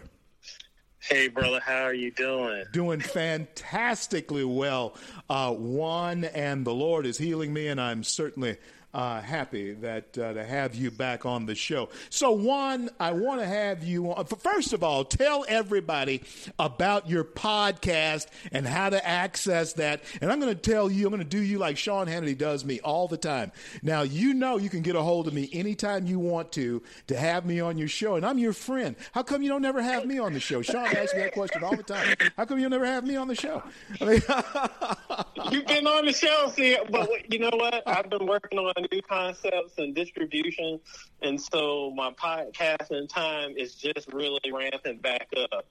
Hey, 0.99 1.27
brother, 1.27 1.59
how 1.59 1.83
are 1.83 1.93
you 1.93 2.11
doing? 2.11 2.63
Doing 2.71 3.01
fantastically 3.01 4.45
well. 4.45 4.95
Uh, 5.29 5.51
Juan 5.51 6.23
and 6.23 6.63
the 6.63 6.73
Lord 6.73 7.05
is 7.05 7.17
healing 7.17 7.51
me, 7.51 7.67
and 7.67 7.81
I'm 7.81 8.03
certainly 8.03 8.57
uh, 8.93 9.21
happy 9.21 9.73
that 9.73 10.17
uh, 10.17 10.33
to 10.33 10.43
have 10.43 10.75
you 10.75 10.91
back 10.91 11.25
on 11.25 11.45
the 11.45 11.55
show. 11.55 11.89
So, 12.09 12.31
Juan, 12.31 12.89
I 12.99 13.11
want 13.11 13.41
to 13.41 13.47
have 13.47 13.83
you 13.83 14.11
on. 14.11 14.25
First 14.25 14.73
of 14.73 14.83
all, 14.83 15.05
tell 15.05 15.45
everybody 15.47 16.23
about 16.59 17.09
your 17.09 17.23
podcast 17.23 18.27
and 18.51 18.67
how 18.67 18.89
to 18.89 19.05
access 19.07 19.73
that. 19.73 20.01
And 20.21 20.31
I'm 20.31 20.39
going 20.39 20.53
to 20.53 20.59
tell 20.59 20.91
you, 20.91 21.05
I'm 21.05 21.11
going 21.11 21.23
to 21.23 21.29
do 21.29 21.41
you 21.41 21.57
like 21.57 21.77
Sean 21.77 22.07
Hannity 22.07 22.37
does 22.37 22.65
me 22.65 22.79
all 22.81 23.07
the 23.07 23.17
time. 23.17 23.51
Now, 23.81 24.01
you 24.01 24.33
know 24.33 24.57
you 24.57 24.69
can 24.69 24.81
get 24.81 24.95
a 24.95 25.01
hold 25.01 25.27
of 25.27 25.33
me 25.33 25.49
anytime 25.53 26.05
you 26.05 26.19
want 26.19 26.51
to 26.53 26.81
to 27.07 27.17
have 27.17 27.45
me 27.45 27.59
on 27.59 27.77
your 27.77 27.87
show, 27.87 28.15
and 28.15 28.25
I'm 28.25 28.37
your 28.37 28.53
friend. 28.53 28.95
How 29.13 29.23
come 29.23 29.41
you 29.41 29.49
don't 29.49 29.61
never 29.61 29.81
have 29.81 30.05
me 30.05 30.19
on 30.19 30.33
the 30.33 30.39
show? 30.39 30.61
Sean 30.61 30.85
asks 30.85 31.13
me 31.13 31.21
that 31.21 31.33
question 31.33 31.63
all 31.63 31.75
the 31.75 31.83
time. 31.83 32.15
How 32.37 32.45
come 32.45 32.59
you 32.59 32.69
never 32.69 32.85
have 32.85 33.05
me 33.05 33.15
on 33.15 33.27
the 33.27 33.35
show? 33.35 33.63
I 33.99 34.05
mean, 34.05 34.21
You've 35.51 35.65
been 35.65 35.87
on 35.87 36.05
the 36.05 36.13
show, 36.13 36.51
see, 36.55 36.77
but 36.89 37.09
you 37.31 37.39
know 37.39 37.51
what? 37.53 37.83
I've 37.87 38.09
been 38.09 38.25
working 38.25 38.59
on 38.59 38.80
new 38.91 39.01
concepts 39.01 39.73
and 39.77 39.93
distribution, 39.95 40.79
and 41.21 41.39
so 41.39 41.91
my 41.95 42.11
podcasting 42.11 43.07
time 43.09 43.53
is 43.57 43.75
just 43.75 44.11
really 44.13 44.39
ramping 44.51 44.99
back 44.99 45.27
up. 45.51 45.65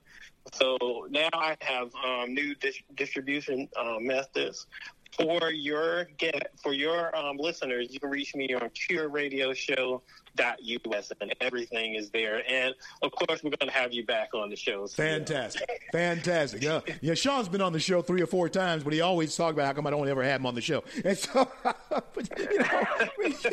So 0.55 0.77
now 1.11 1.29
I 1.35 1.57
have 1.61 1.89
um, 2.05 2.35
new 2.35 2.55
dis- 2.57 2.83
distribution 2.95 3.69
uh, 3.77 3.97
methods 4.01 4.67
for 5.21 5.51
your 5.51 6.05
get 6.19 6.53
for 6.63 6.73
your 6.73 7.15
um, 7.17 7.37
listeners. 7.37 7.89
You 7.91 7.99
can 8.01 8.11
reach 8.11 8.35
me 8.35 8.53
on 8.55 8.69
PureRadioShow.us, 8.71 11.13
and 11.21 11.35
everything 11.41 11.95
is 11.95 12.11
there. 12.11 12.43
And 12.51 12.75
of 13.03 13.13
course, 13.13 13.43
we're 13.43 13.51
going 13.51 13.69
to 13.69 13.71
have 13.71 13.93
you 13.93 14.05
back 14.05 14.35
on 14.35 14.51
the 14.51 14.57
show. 14.57 14.87
So, 14.87 14.97
Fantastic, 14.97 15.89
fantastic. 15.93 16.63
Yeah, 16.63 16.81
yeah. 17.01 17.15
Sean's 17.15 17.49
been 17.49 17.61
on 17.61 17.73
the 17.73 17.81
show 17.81 18.03
three 18.03 18.23
or 18.23 18.27
four 18.27 18.49
times, 18.49 18.85
but 18.85 18.93
he 18.93 19.01
always 19.01 19.37
talks 19.37 19.53
about 19.53 19.67
how 19.67 19.73
come 19.75 19.87
I 19.87 19.91
don't 19.91 20.09
ever 20.09 20.23
have 20.23 20.41
him 20.41 20.47
on 20.47 20.55
the 20.55 20.61
show. 20.61 20.83
And 21.05 21.17
so, 21.17 21.49
but, 21.63 22.29
you 22.39 22.59
know, 22.59 22.85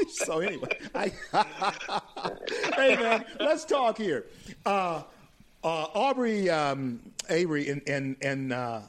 so 0.10 0.40
anyway, 0.40 0.78
I, 0.96 1.12
hey 2.76 2.96
man, 2.96 3.26
let's 3.40 3.66
talk 3.66 3.98
here. 3.98 4.26
Uh, 4.66 5.04
uh, 5.64 5.88
Aubrey 5.94 6.50
um, 6.50 7.00
Avery 7.30 7.70
and 7.70 7.82
in, 7.84 8.18
in 8.22 8.52
uh, 8.52 8.82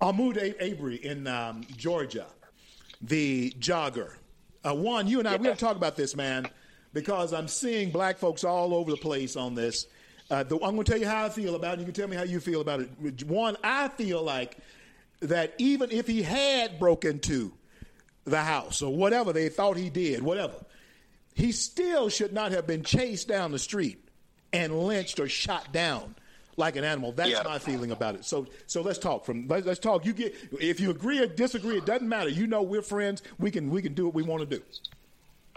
Ahmaud 0.00 0.54
Avery 0.60 0.96
in 0.96 1.26
um, 1.26 1.62
Georgia, 1.76 2.26
the 3.00 3.50
jogger. 3.58 4.12
Uh, 4.64 4.74
Juan, 4.74 5.06
you 5.06 5.18
and 5.18 5.28
I, 5.28 5.36
we 5.36 5.44
got 5.44 5.58
to 5.58 5.64
talk 5.64 5.76
about 5.76 5.96
this, 5.96 6.16
man, 6.16 6.48
because 6.92 7.32
I'm 7.32 7.48
seeing 7.48 7.90
black 7.90 8.18
folks 8.18 8.44
all 8.44 8.74
over 8.74 8.90
the 8.90 8.96
place 8.96 9.36
on 9.36 9.54
this. 9.54 9.86
Uh, 10.30 10.42
the, 10.42 10.56
I'm 10.56 10.74
going 10.74 10.84
to 10.84 10.90
tell 10.90 11.00
you 11.00 11.06
how 11.06 11.24
I 11.24 11.28
feel 11.28 11.54
about 11.54 11.74
it. 11.74 11.80
You 11.80 11.84
can 11.86 11.94
tell 11.94 12.08
me 12.08 12.16
how 12.16 12.24
you 12.24 12.40
feel 12.40 12.60
about 12.60 12.80
it. 12.80 13.24
One, 13.24 13.56
I 13.62 13.88
feel 13.88 14.22
like 14.22 14.58
that 15.20 15.54
even 15.58 15.90
if 15.90 16.06
he 16.06 16.22
had 16.22 16.78
broken 16.78 17.12
into 17.12 17.52
the 18.24 18.42
house 18.42 18.82
or 18.82 18.94
whatever 18.94 19.32
they 19.32 19.48
thought 19.48 19.76
he 19.76 19.88
did, 19.88 20.22
whatever, 20.22 20.64
he 21.34 21.52
still 21.52 22.08
should 22.08 22.32
not 22.32 22.52
have 22.52 22.66
been 22.66 22.82
chased 22.82 23.28
down 23.28 23.52
the 23.52 23.58
street 23.58 24.08
and 24.52 24.78
lynched 24.86 25.20
or 25.20 25.28
shot 25.28 25.72
down 25.72 26.16
like 26.56 26.76
an 26.76 26.84
animal. 26.84 27.12
That's 27.12 27.30
Yeah. 27.30 27.42
my 27.44 27.58
feeling 27.58 27.90
about 27.90 28.14
it. 28.14 28.24
So, 28.24 28.46
so 28.66 28.82
let's 28.82 28.98
talk. 28.98 29.24
From 29.24 29.46
let's, 29.48 29.66
let's 29.66 29.78
talk. 29.80 30.04
You 30.06 30.12
get 30.12 30.34
if 30.60 30.80
you 30.80 30.90
agree 30.90 31.18
or 31.18 31.26
disagree, 31.26 31.76
it 31.76 31.86
doesn't 31.86 32.08
matter. 32.08 32.30
You 32.30 32.46
know 32.46 32.62
we're 32.62 32.82
friends. 32.82 33.22
We 33.38 33.50
can 33.50 33.70
we 33.70 33.82
can 33.82 33.94
do 33.94 34.06
what 34.06 34.14
we 34.14 34.22
want 34.22 34.48
to 34.48 34.56
do. 34.56 34.62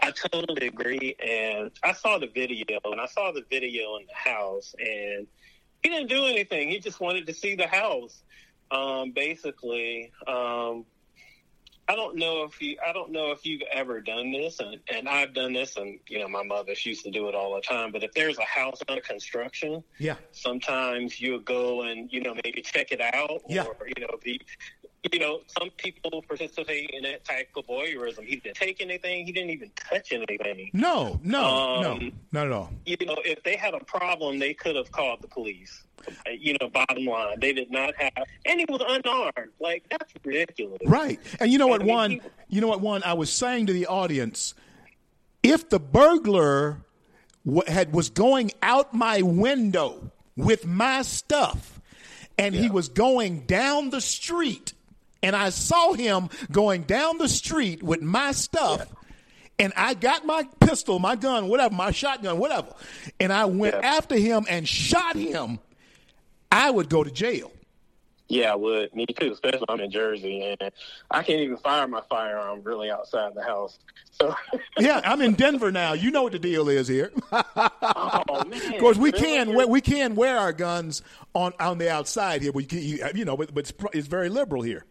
I 0.00 0.12
totally 0.12 0.66
agree. 0.68 1.14
And 1.22 1.70
I 1.82 1.92
saw 1.92 2.18
the 2.18 2.26
video, 2.26 2.78
and 2.84 3.00
I 3.00 3.06
saw 3.06 3.32
the 3.32 3.44
video 3.50 3.96
in 3.96 4.06
the 4.06 4.14
house, 4.30 4.74
and 4.78 5.26
he 5.82 5.88
didn't 5.90 6.08
do 6.08 6.24
anything. 6.26 6.70
He 6.70 6.78
just 6.78 7.00
wanted 7.00 7.26
to 7.26 7.34
see 7.34 7.54
the 7.54 7.66
house. 7.66 8.22
Um, 8.70 9.10
basically, 9.10 10.10
um, 10.26 10.84
I 11.90 11.96
don't 11.96 12.14
know 12.14 12.44
if 12.44 12.62
you, 12.62 12.76
I 12.86 12.92
don't 12.92 13.10
know 13.10 13.32
if 13.32 13.44
you've 13.44 13.62
ever 13.72 14.00
done 14.00 14.30
this, 14.30 14.60
and, 14.60 14.78
and 14.94 15.08
I've 15.08 15.34
done 15.34 15.52
this, 15.52 15.76
and 15.76 15.98
you 16.08 16.20
know, 16.20 16.28
my 16.28 16.44
mother 16.44 16.72
she 16.76 16.90
used 16.90 17.02
to 17.02 17.10
do 17.10 17.28
it 17.28 17.34
all 17.34 17.52
the 17.56 17.62
time. 17.62 17.90
But 17.90 18.04
if 18.04 18.12
there's 18.12 18.38
a 18.38 18.44
house 18.44 18.80
under 18.88 19.02
construction, 19.02 19.82
Yeah. 19.98 20.14
sometimes 20.30 21.20
you'll 21.20 21.40
go 21.40 21.82
and 21.82 22.08
you 22.12 22.20
know 22.22 22.32
maybe 22.44 22.62
check 22.62 22.92
it 22.92 23.00
out, 23.00 23.40
Yeah. 23.48 23.64
or 23.64 23.74
you 23.88 24.06
know 24.06 24.16
be. 24.22 24.40
You 25.12 25.18
know, 25.18 25.40
some 25.58 25.70
people 25.78 26.22
participate 26.28 26.90
in 26.90 27.04
that 27.04 27.24
type 27.24 27.48
of 27.56 27.66
voyeurism. 27.66 28.22
He 28.26 28.36
didn't 28.36 28.56
take 28.56 28.82
anything. 28.82 29.24
He 29.24 29.32
didn't 29.32 29.48
even 29.50 29.70
touch 29.74 30.12
anything. 30.12 30.70
No, 30.74 31.18
no, 31.24 31.80
no, 31.80 31.92
Um, 31.92 32.12
not 32.32 32.46
at 32.46 32.52
all. 32.52 32.70
You 32.84 32.98
know, 33.06 33.16
if 33.24 33.42
they 33.42 33.56
had 33.56 33.72
a 33.72 33.82
problem, 33.84 34.38
they 34.38 34.52
could 34.52 34.76
have 34.76 34.92
called 34.92 35.22
the 35.22 35.28
police. 35.28 35.84
You 36.30 36.56
know, 36.60 36.68
bottom 36.68 37.06
line, 37.06 37.40
they 37.40 37.54
did 37.54 37.70
not 37.70 37.94
have, 37.96 38.12
and 38.44 38.58
he 38.60 38.66
was 38.68 38.82
unarmed. 38.86 39.52
Like 39.58 39.84
that's 39.90 40.12
ridiculous. 40.22 40.80
Right. 40.84 41.18
And 41.40 41.50
you 41.50 41.56
know 41.58 41.66
what, 41.66 41.80
I 41.80 41.84
mean, 41.84 41.94
Juan, 41.94 42.10
he- 42.10 42.20
you 42.48 42.60
know 42.60 42.68
what, 42.68 42.80
Juan, 42.82 43.02
I 43.02 43.14
was 43.14 43.32
saying 43.32 43.66
to 43.66 43.72
the 43.72 43.86
audience, 43.86 44.52
if 45.42 45.68
the 45.70 45.80
burglar 45.80 46.82
had 47.66 47.94
was 47.94 48.10
going 48.10 48.52
out 48.60 48.92
my 48.92 49.22
window 49.22 50.10
with 50.36 50.66
my 50.66 51.00
stuff 51.02 51.80
and 52.38 52.54
he 52.54 52.68
was 52.68 52.88
going 52.90 53.40
down 53.46 53.88
the 53.90 54.00
street, 54.02 54.74
and 55.22 55.34
I 55.36 55.50
saw 55.50 55.92
him 55.92 56.28
going 56.50 56.82
down 56.82 57.18
the 57.18 57.28
street 57.28 57.82
with 57.82 58.02
my 58.02 58.32
stuff. 58.32 58.86
And 59.58 59.74
I 59.76 59.92
got 59.92 60.24
my 60.24 60.44
pistol, 60.60 60.98
my 60.98 61.16
gun, 61.16 61.48
whatever, 61.48 61.74
my 61.74 61.90
shotgun, 61.90 62.38
whatever. 62.38 62.68
And 63.20 63.30
I 63.30 63.44
went 63.44 63.74
Yeah. 63.74 63.96
after 63.96 64.16
him 64.16 64.46
and 64.48 64.66
shot 64.66 65.16
him. 65.16 65.58
I 66.50 66.70
would 66.70 66.88
go 66.88 67.04
to 67.04 67.10
jail. 67.10 67.52
Yeah, 68.28 68.52
I 68.52 68.54
would. 68.54 68.94
Me 68.94 69.04
too, 69.06 69.32
especially 69.32 69.64
I'm 69.68 69.80
in 69.80 69.90
Jersey, 69.90 70.40
and 70.60 70.70
I 71.10 71.22
can't 71.24 71.40
even 71.40 71.56
fire 71.58 71.86
my 71.88 72.00
firearm 72.08 72.62
really 72.62 72.88
outside 72.90 73.34
the 73.34 73.42
house. 73.42 73.78
So, 74.12 74.34
Yeah, 74.78 75.00
I'm 75.04 75.20
in 75.20 75.34
Denver 75.34 75.70
now. 75.72 75.92
You 75.94 76.10
know 76.12 76.22
what 76.22 76.32
the 76.32 76.38
deal 76.38 76.68
is 76.68 76.86
here. 76.88 77.10
oh 77.32 78.44
man, 78.46 78.72
Of 78.74 78.80
course, 78.80 78.96
we 78.96 79.10
can 79.12 79.52
wear, 79.54 79.66
we 79.66 79.80
can 79.80 80.14
wear 80.14 80.38
our 80.38 80.52
guns 80.52 81.02
on 81.34 81.52
on 81.58 81.78
the 81.78 81.90
outside 81.90 82.40
here, 82.40 82.52
but 82.52 82.72
you, 82.72 82.78
you, 82.78 83.04
you 83.16 83.24
know, 83.24 83.36
but, 83.36 83.52
but 83.52 83.68
it's, 83.68 83.72
it's 83.92 84.06
very 84.08 84.28
liberal 84.28 84.62
here. 84.62 84.84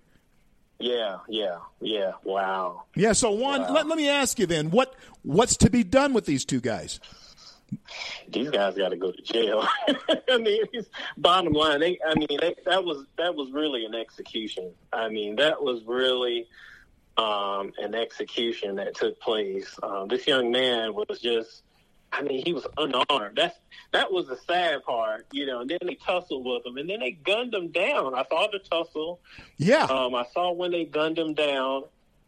Yeah, 0.79 1.17
yeah, 1.27 1.57
yeah. 1.81 2.13
Wow. 2.23 2.83
Yeah. 2.95 3.11
So 3.13 3.31
one, 3.31 3.61
Wow. 3.61 3.73
let, 3.73 3.87
let 3.87 3.97
me 3.97 4.07
ask 4.09 4.39
you 4.39 4.45
then, 4.45 4.71
what 4.71 4.95
what's 5.23 5.57
to 5.57 5.69
be 5.69 5.83
done 5.83 6.13
with 6.13 6.25
these 6.25 6.45
two 6.45 6.61
guys? 6.61 6.99
these 8.31 8.49
guys 8.49 8.75
got 8.75 8.89
to 8.89 8.95
go 8.97 9.11
to 9.11 9.21
jail. 9.21 9.67
I 10.29 10.37
mean, 10.37 10.63
bottom 11.17 11.53
line, 11.53 11.79
they, 11.81 11.99
I 12.03 12.15
mean, 12.15 12.27
they, 12.39 12.55
that 12.65 12.83
was 12.83 13.05
that 13.17 13.35
was 13.35 13.51
really 13.51 13.85
an 13.85 13.93
execution. 13.93 14.71
I 14.91 15.09
mean, 15.09 15.35
that 15.35 15.61
was 15.61 15.83
really 15.85 16.47
um, 17.17 17.71
an 17.77 17.93
execution 17.93 18.75
that 18.77 18.95
took 18.95 19.19
place. 19.19 19.77
Um, 19.83 20.07
this 20.07 20.25
young 20.25 20.51
man 20.51 20.93
was 20.95 21.19
just, 21.21 21.63
I 22.11 22.21
mean, 22.23 22.43
he 22.45 22.53
was 22.53 22.65
unarmed. 22.77 23.37
That's 23.37 23.57
that 23.91 24.11
was 24.11 24.27
the 24.27 24.37
sad 24.47 24.83
part, 24.83 25.25
you 25.31 25.45
know. 25.45 25.61
And 25.61 25.69
then 25.69 25.79
they 25.85 25.95
tussled 25.95 26.43
with 26.43 26.65
him, 26.65 26.77
and 26.77 26.89
then 26.89 26.99
they 26.99 27.11
gunned 27.11 27.53
him 27.53 27.69
down. 27.69 28.15
I 28.15 28.23
saw 28.29 28.47
the 28.51 28.59
tussle. 28.59 29.19
Yeah. 29.57 29.83
Um, 29.85 30.15
I 30.15 30.25
saw 30.33 30.51
when 30.51 30.71
they 30.71 30.85
gunned 30.85 31.17
him 31.17 31.33
down. 31.33 31.83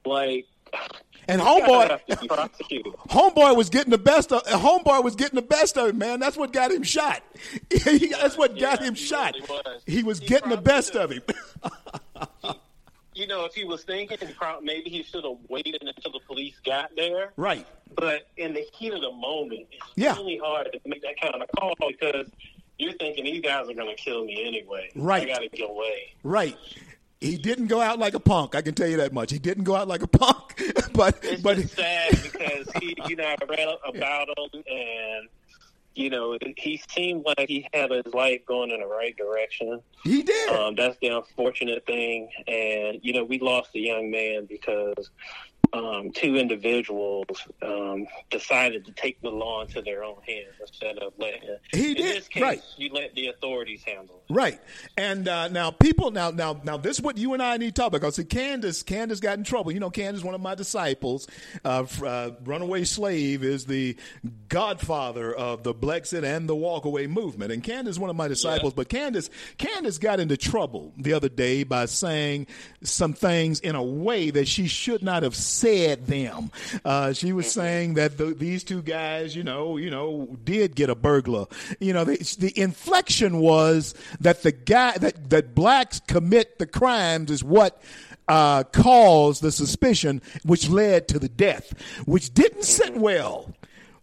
Like, 0.06 0.46
and 1.28 1.42
homeboy, 1.42 1.90
have 1.90 2.06
to 2.08 2.18
be 2.18 2.28
prosecuted. 2.28 2.94
homeboy 3.10 3.56
was 3.56 3.70
getting 3.70 3.92
the 3.92 3.98
best 3.98 4.32
of 4.32 4.44
homeboy 4.44 5.04
was 5.04 5.16
getting 5.16 5.36
the 5.36 5.42
best 5.46 5.78
of 5.78 5.90
him, 5.90 5.98
man. 5.98 6.20
That's 6.20 6.38
what 6.38 6.54
got 6.54 6.72
him 6.72 6.84
shot. 6.84 7.22
That's 7.86 8.38
what 8.38 8.58
got 8.60 8.82
him 8.82 8.96
he 8.96 9.04
shot. 9.06 9.34
really 9.36 9.48
was. 9.48 9.84
He 9.86 10.04
was 10.04 10.20
He 10.20 10.28
getting 10.28 10.50
the 10.50 10.58
best 10.58 10.94
did. 10.94 11.02
of 11.02 11.12
him. 11.12 11.22
you 13.14 13.28
know, 13.28 13.46
if 13.46 13.54
he 13.54 13.64
was 13.66 13.84
thinking, 13.84 14.18
maybe 14.64 14.90
he 14.90 15.04
should 15.04 15.24
have 15.24 15.38
waited 15.50 15.82
until 15.82 16.12
the 16.12 16.20
police 16.28 16.56
got 16.66 16.92
there. 16.96 17.34
right. 17.38 17.68
But 17.96 18.28
in 18.38 18.54
the 18.54 18.66
heat 18.74 18.94
of 18.94 19.02
the 19.02 19.12
moment, 19.12 19.68
it's 19.72 19.86
Yeah. 19.96 20.16
really 20.16 20.38
hard 20.42 20.72
to 20.72 20.80
make 20.86 21.02
that 21.02 21.20
kind 21.20 21.36
of 21.44 21.50
call 21.60 21.76
because 21.90 22.28
you're 22.80 22.94
thinking 22.94 23.26
these 23.26 23.42
guys 23.42 23.70
are 23.70 23.74
going 23.74 23.94
to 23.94 24.02
kill 24.02 24.24
me 24.24 24.46
anyway. 24.48 24.90
Right. 24.96 25.24
I 25.24 25.34
got 25.34 25.40
to 25.40 25.50
get 25.50 25.70
away. 25.70 26.14
Right. 26.24 26.56
He 27.20 27.38
didn't 27.38 27.68
go 27.68 27.82
out 27.82 28.00
like 28.00 28.14
a 28.14 28.20
punk. 28.20 28.56
I 28.56 28.62
can 28.62 28.74
tell 28.74 28.88
you 28.88 28.98
that 28.98 29.12
much. 29.14 29.30
He 29.32 29.40
didn't 29.40 29.66
go 29.66 29.76
out 29.76 29.88
like 29.90 30.02
a 30.04 30.08
punk, 30.08 30.56
but 30.94 31.20
It's 31.22 31.42
but 31.42 31.60
sad 31.70 32.18
because 32.24 32.68
he, 32.82 32.96
you 33.08 33.16
know, 33.18 33.26
I 33.26 33.36
read 33.48 33.68
about 33.86 34.28
him 34.30 34.64
and. 34.68 35.28
You 35.94 36.10
know, 36.10 36.38
he 36.58 36.82
seemed 36.90 37.26
like 37.26 37.48
he 37.50 37.68
had 37.74 37.92
his 37.92 38.14
life 38.14 38.46
going 38.46 38.72
in 38.72 38.80
the 38.80 38.86
right 38.86 39.16
direction. 39.18 39.82
he 40.04 40.24
did. 40.24 40.50
Um, 40.50 40.76
that's 40.76 40.98
the 41.02 41.10
unfortunate 41.10 41.86
thing. 41.86 42.30
And, 42.48 43.00
you 43.02 43.14
know, 43.14 43.24
we 43.24 43.40
lost 43.40 43.72
a 43.76 43.80
young 43.80 44.10
man 44.10 44.46
because 44.46 45.12
um, 45.74 46.12
two 46.12 46.36
individuals 46.36 47.26
um, 47.62 48.06
decided 48.30 48.86
to 48.86 48.92
take 48.92 49.22
the 49.22 49.30
law 49.30 49.62
into 49.62 49.82
their 49.82 50.04
own 50.04 50.18
hands 50.28 50.56
instead 50.60 50.98
of 50.98 51.14
letting 51.18 51.42
He 51.72 51.92
in 51.92 51.98
did, 51.98 52.18
this 52.18 52.28
case, 52.28 52.44
right. 52.44 52.64
you 52.78 52.92
let 52.92 53.16
the 53.16 53.28
authorities 53.28 53.82
handle 53.84 54.22
it. 54.28 54.34
Right, 54.34 54.60
and 54.98 55.28
uh, 55.28 55.48
now 55.48 55.72
people 55.72 56.12
now 56.12 56.32
now 56.32 56.60
now 56.64 56.78
this 56.78 56.98
is 56.98 57.02
what 57.02 57.18
you 57.18 57.34
and 57.34 57.42
I 57.42 57.58
need 57.58 57.76
to 57.76 57.82
talk 57.82 57.94
about. 57.94 58.14
See, 58.14 58.26
Candace 58.26 58.84
Candace 58.84 59.20
got 59.22 59.38
in 59.38 59.44
trouble. 59.44 59.72
You 59.72 59.80
know, 59.80 59.90
Candace, 59.90 60.24
one 60.24 60.36
of 60.36 60.42
my 60.42 60.56
disciples, 60.56 61.28
uh, 61.64 61.86
uh, 62.04 62.32
runaway 62.44 62.84
slave, 62.84 63.44
is 63.44 63.66
the 63.66 63.96
godfather 64.50 65.34
of 65.34 65.64
the 65.64 65.74
Blexit 65.74 66.24
and 66.24 66.50
the 66.50 66.56
Walkaway 66.56 67.08
movement. 67.10 67.52
And 67.52 67.64
Candace, 67.64 67.92
is 67.96 68.00
one 68.00 68.10
of 68.10 68.16
my 68.16 68.28
disciples, 68.28 68.74
but 68.74 68.90
Candace 68.90 69.30
Candace 69.58 69.98
got 70.00 70.20
into 70.20 70.36
trouble 70.36 70.94
the 70.98 71.14
other 71.14 71.30
day 71.30 71.64
by 71.64 71.86
saying 71.86 72.48
some 72.84 73.14
things 73.14 73.60
in 73.62 73.76
a 73.76 73.84
way 73.84 74.32
that 74.32 74.48
she 74.48 74.68
should 74.68 75.02
not 75.02 75.24
have 75.24 75.36
said 75.36 75.61
them. 75.62 76.52
Uh, 76.84 77.14
she 77.14 77.34
was 77.34 77.52
saying 77.52 77.96
that 77.96 78.18
the, 78.18 78.26
these 78.26 78.64
two 78.64 78.82
guys, 78.82 79.36
you 79.36 79.44
know, 79.44 79.78
you 79.78 79.90
know, 79.90 80.38
did 80.44 80.76
get 80.76 80.90
a 80.90 80.96
burglar. 80.96 81.46
You 81.80 81.94
know, 81.94 82.04
the, 82.04 82.18
the 82.40 82.58
inflection 82.60 83.40
was 83.40 83.94
that 84.20 84.44
the 84.44 84.52
guy 84.52 84.98
that 84.98 85.30
that 85.30 85.56
blacks 85.56 86.00
commit 86.00 86.60
the 86.60 86.68
crimes 86.68 87.32
is 87.32 87.44
what 87.44 87.82
uh, 88.28 88.64
caused 88.64 89.42
the 89.42 89.52
suspicion, 89.52 90.22
which 90.44 90.70
led 90.70 91.08
to 91.10 91.20
the 91.20 91.30
death, 91.30 91.74
which 92.06 92.34
didn't 92.34 92.64
sit 92.64 92.96
well 92.96 93.54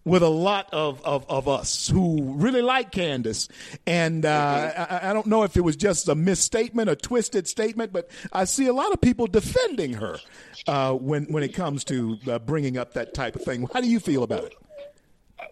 with 0.08 0.22
a 0.22 0.28
lot 0.28 0.68
of, 0.72 1.04
of, 1.04 1.24
of 1.28 1.46
us 1.48 1.88
who 1.88 2.32
really 2.34 2.62
like 2.62 2.90
Candace. 2.90 3.48
And 3.86 4.24
uh, 4.24 4.72
I, 4.90 5.10
I 5.10 5.12
don't 5.12 5.26
know 5.26 5.42
if 5.42 5.56
it 5.56 5.60
was 5.60 5.76
just 5.76 6.08
a 6.08 6.14
misstatement, 6.14 6.88
a 6.88 6.96
twisted 6.96 7.46
statement, 7.46 7.92
but 7.92 8.10
I 8.32 8.44
see 8.44 8.66
a 8.66 8.72
lot 8.72 8.92
of 8.92 9.00
people 9.00 9.26
defending 9.26 9.94
her 9.94 10.18
uh, 10.66 10.94
when, 10.94 11.24
when 11.26 11.42
it 11.42 11.54
comes 11.54 11.84
to 11.84 12.16
uh, 12.28 12.38
bringing 12.38 12.78
up 12.78 12.94
that 12.94 13.14
type 13.14 13.36
of 13.36 13.42
thing. 13.42 13.68
How 13.72 13.80
do 13.80 13.88
you 13.88 14.00
feel 14.00 14.22
about 14.22 14.44
it? 14.44 14.54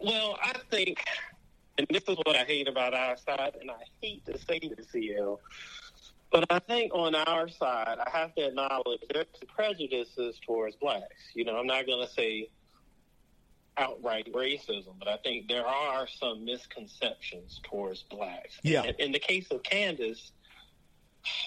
Well, 0.01 0.39
I 0.43 0.55
think, 0.71 1.05
and 1.79 1.87
this 1.91 2.05
is 2.09 2.17
what 2.25 2.37
I 2.37 2.45
hate 2.45 2.69
about 2.69 2.95
our 2.95 3.17
side, 3.17 3.57
and 3.61 3.71
I 3.71 3.83
hate 4.01 4.25
to 4.27 4.39
say 4.39 4.59
this, 4.59 4.87
CL, 4.91 5.41
but 6.33 6.45
I 6.51 6.59
think 6.59 6.93
on 6.95 7.15
our 7.15 7.49
side, 7.49 7.99
I 8.05 8.11
have 8.11 8.35
to 8.35 8.49
acknowledge 8.49 9.01
there's 9.13 9.27
prejudices 9.55 10.41
towards 10.45 10.77
blacks. 10.77 11.05
You 11.35 11.45
know, 11.45 11.57
I'm 11.57 11.67
not 11.67 11.87
going 11.87 12.05
to 12.07 12.13
say 12.13 12.49
outright 13.79 14.33
racism, 14.33 14.95
but 14.99 15.09
I 15.09 15.17
think 15.19 15.49
there 15.49 15.67
are 15.67 16.07
some 16.07 16.45
misconceptions 16.45 17.61
towards 17.65 18.03
blacks. 18.05 18.59
Yeah. 18.63 18.85
In, 18.85 18.95
in 18.99 19.13
the 19.13 19.19
case 19.19 19.49
of 19.51 19.63
Candace, 19.63 20.33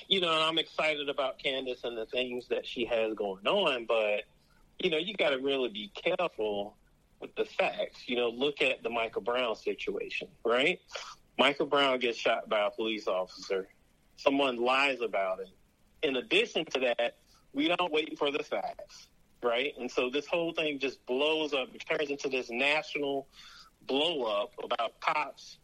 you 0.07 0.21
know, 0.21 0.31
and 0.31 0.43
I'm 0.43 0.57
excited 0.57 1.09
about 1.09 1.39
Candace 1.39 1.83
and 1.83 1.97
the 1.97 2.05
things 2.05 2.47
that 2.49 2.65
she 2.65 2.85
has 2.85 3.13
going 3.13 3.47
on, 3.47 3.85
but 3.85 4.23
you 4.79 4.89
know, 4.89 4.97
you 4.97 5.13
got 5.13 5.29
to 5.31 5.37
really 5.37 5.69
be 5.69 5.91
careful 5.93 6.77
with 7.19 7.35
the 7.35 7.45
facts. 7.45 8.03
You 8.07 8.15
know, 8.15 8.29
look 8.29 8.61
at 8.61 8.81
the 8.83 8.89
Michael 8.89 9.21
Brown 9.21 9.55
situation, 9.55 10.27
right? 10.45 10.79
Michael 11.37 11.65
Brown 11.65 11.99
gets 11.99 12.17
shot 12.17 12.49
by 12.49 12.65
a 12.65 12.71
police 12.71 13.07
officer. 13.07 13.67
Someone 14.17 14.57
lies 14.57 15.01
about 15.01 15.39
it. 15.39 15.49
In 16.01 16.15
addition 16.17 16.65
to 16.65 16.79
that, 16.79 17.17
we 17.53 17.67
don't 17.67 17.91
wait 17.91 18.17
for 18.17 18.31
the 18.31 18.43
facts, 18.43 19.07
right? 19.43 19.73
And 19.79 19.89
so 19.89 20.09
this 20.09 20.25
whole 20.27 20.53
thing 20.53 20.79
just 20.79 21.05
blows 21.05 21.53
up. 21.53 21.69
It 21.73 21.83
turns 21.89 22.09
into 22.09 22.29
this 22.29 22.49
national 22.49 23.27
blow 23.87 24.23
up 24.23 24.51
about 24.63 24.99
cops 24.99 25.57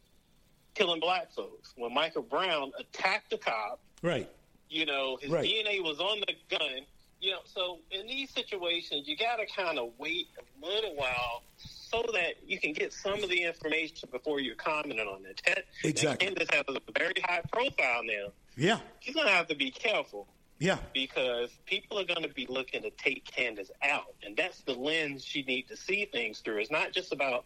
killing 0.74 1.00
black 1.00 1.30
folks. 1.32 1.72
When 1.76 1.92
Michael 1.94 2.22
Brown 2.22 2.72
attacked 2.78 3.30
the 3.30 3.38
cop, 3.38 3.80
Right. 4.02 4.28
you 4.68 4.84
know, 4.86 5.16
his 5.16 5.30
Right. 5.30 5.44
DNA 5.48 5.80
was 5.82 6.00
on 6.00 6.20
the 6.20 6.34
gun. 6.48 6.86
You 7.18 7.30
know, 7.32 7.40
so 7.46 7.78
in 7.90 8.06
these 8.06 8.28
situations, 8.30 9.08
you 9.08 9.16
got 9.16 9.36
to 9.36 9.46
kind 9.46 9.78
of 9.78 9.92
wait 9.98 10.28
a 10.38 10.66
little 10.66 10.94
while 10.96 11.42
so 11.56 12.04
that 12.12 12.34
you 12.46 12.60
can 12.60 12.74
get 12.74 12.92
some 12.92 13.22
of 13.22 13.30
the 13.30 13.42
information 13.42 14.08
before 14.12 14.38
you're 14.38 14.54
commenting 14.54 15.00
on 15.08 15.24
it. 15.24 15.40
Ted, 15.44 15.64
Exactly. 15.82 16.26
Candace 16.26 16.48
has 16.52 16.64
a 16.68 16.92
very 16.98 17.14
high 17.24 17.40
profile 17.50 18.02
now. 18.04 18.32
Yeah. 18.56 18.80
She's 19.00 19.14
going 19.14 19.26
to 19.28 19.32
have 19.32 19.46
to 19.48 19.54
be 19.54 19.70
careful 19.70 20.28
Yeah. 20.58 20.78
because 20.94 21.50
people 21.66 21.98
are 21.98 22.04
going 22.04 22.22
to 22.22 22.32
be 22.32 22.46
looking 22.48 22.82
to 22.82 22.90
take 22.90 23.24
Candace 23.24 23.70
out, 23.82 24.14
and 24.24 24.36
that's 24.36 24.60
the 24.62 24.72
lens 24.72 25.24
she 25.24 25.42
needs 25.42 25.68
to 25.68 25.76
see 25.76 26.06
things 26.06 26.40
through. 26.40 26.58
It's 26.58 26.70
not 26.70 26.92
just 26.92 27.12
about 27.12 27.44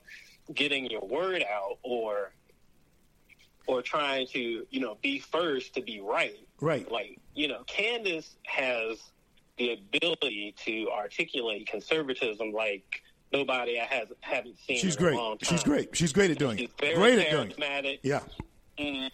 getting 0.54 0.86
your 0.90 1.02
word 1.02 1.42
out 1.50 1.78
or 1.82 2.32
or 3.66 3.82
trying 3.82 4.26
to 4.28 4.66
you 4.70 4.80
know 4.80 4.96
be 5.02 5.18
first 5.18 5.74
to 5.74 5.82
be 5.82 6.00
right. 6.00 6.38
Right. 6.60 6.90
Like 6.90 7.18
you 7.34 7.48
know, 7.48 7.62
Candace 7.66 8.36
has 8.46 8.98
the 9.58 9.72
ability 9.74 10.54
to 10.64 10.88
articulate 10.90 11.66
conservatism 11.66 12.52
like 12.52 13.02
nobody 13.32 13.78
I 13.80 13.84
has 13.84 14.08
haven't 14.20 14.58
seen. 14.66 14.78
She's 14.78 14.96
in 14.96 15.02
a 15.02 15.06
great. 15.06 15.16
long 15.16 15.38
time. 15.38 15.48
She's 15.50 15.62
great. 15.64 15.96
She's 15.96 16.12
great 16.12 16.30
at 16.30 16.38
doing 16.38 16.56
She's 16.58 16.68
it. 16.68 16.80
very 16.80 16.94
Great 16.94 17.18
at 17.18 17.30
doing 17.30 17.50
it. 17.50 17.56
charismatic 17.56 17.98
Yeah. 18.02 18.20
and 18.78 19.10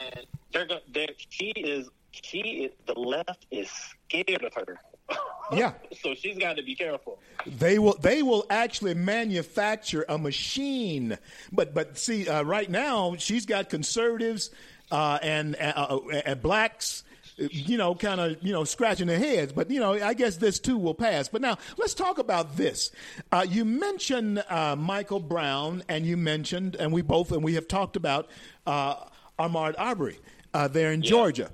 they're, 0.53 0.69
they're 0.93 1.09
she 1.29 1.49
is 1.57 1.89
she 2.23 2.39
is 2.65 2.73
the 2.87 2.99
left 2.99 3.47
is 3.51 3.71
scared 4.09 4.45
of 4.45 4.55
her. 4.55 4.79
Yeah. 5.53 5.75
so 6.03 6.13
she's 6.15 6.37
got 6.37 6.57
to 6.57 6.65
be 6.65 6.75
careful. 6.75 7.21
They 7.47 7.79
will. 7.79 7.97
They 8.01 8.25
will 8.25 8.45
actually 8.51 8.95
manufacture 8.95 10.05
a 10.09 10.19
machine. 10.19 11.17
But 11.53 11.73
but 11.73 11.97
see, 11.97 12.29
uh, 12.29 12.43
right 12.43 12.69
now 12.69 13.15
she's 13.17 13.47
got 13.47 13.71
conservatives 13.71 14.51
uh, 14.91 15.21
and 15.23 15.55
uh, 15.55 15.73
uh, 15.77 16.21
and 16.25 16.43
blacks. 16.43 17.05
You 17.39 17.77
know, 17.77 17.95
kind 17.95 18.19
of, 18.19 18.39
you 18.43 18.53
know, 18.53 18.65
scratching 18.65 19.09
their 19.09 19.19
heads. 19.19 19.53
But, 19.53 19.71
you 19.71 19.79
know, 19.79 19.93
I 19.93 20.15
guess 20.15 20.39
this 20.39 20.59
too 20.59 20.79
will 20.79 20.95
pass. 20.95 21.29
But 21.29 21.43
now 21.43 21.59
let's 21.77 21.93
talk 21.93 22.19
about 22.19 22.57
this. 22.57 22.91
Uh, 23.31 23.45
you 23.47 23.67
mentioned 23.67 24.43
uh, 24.49 24.75
Michael 24.75 25.21
Brown, 25.21 25.85
and 25.87 26.07
you 26.07 26.17
mentioned, 26.17 26.77
and 26.77 26.93
we 26.93 27.03
both, 27.03 27.33
and 27.33 27.45
we 27.45 27.53
have 27.53 27.69
talked 27.69 27.95
about 27.95 28.31
uh, 28.67 28.95
Ahmaud 29.39 29.75
Arbery 29.77 30.19
uh, 30.55 30.69
there 30.69 30.93
in 30.93 31.03
Georgia. 31.03 31.51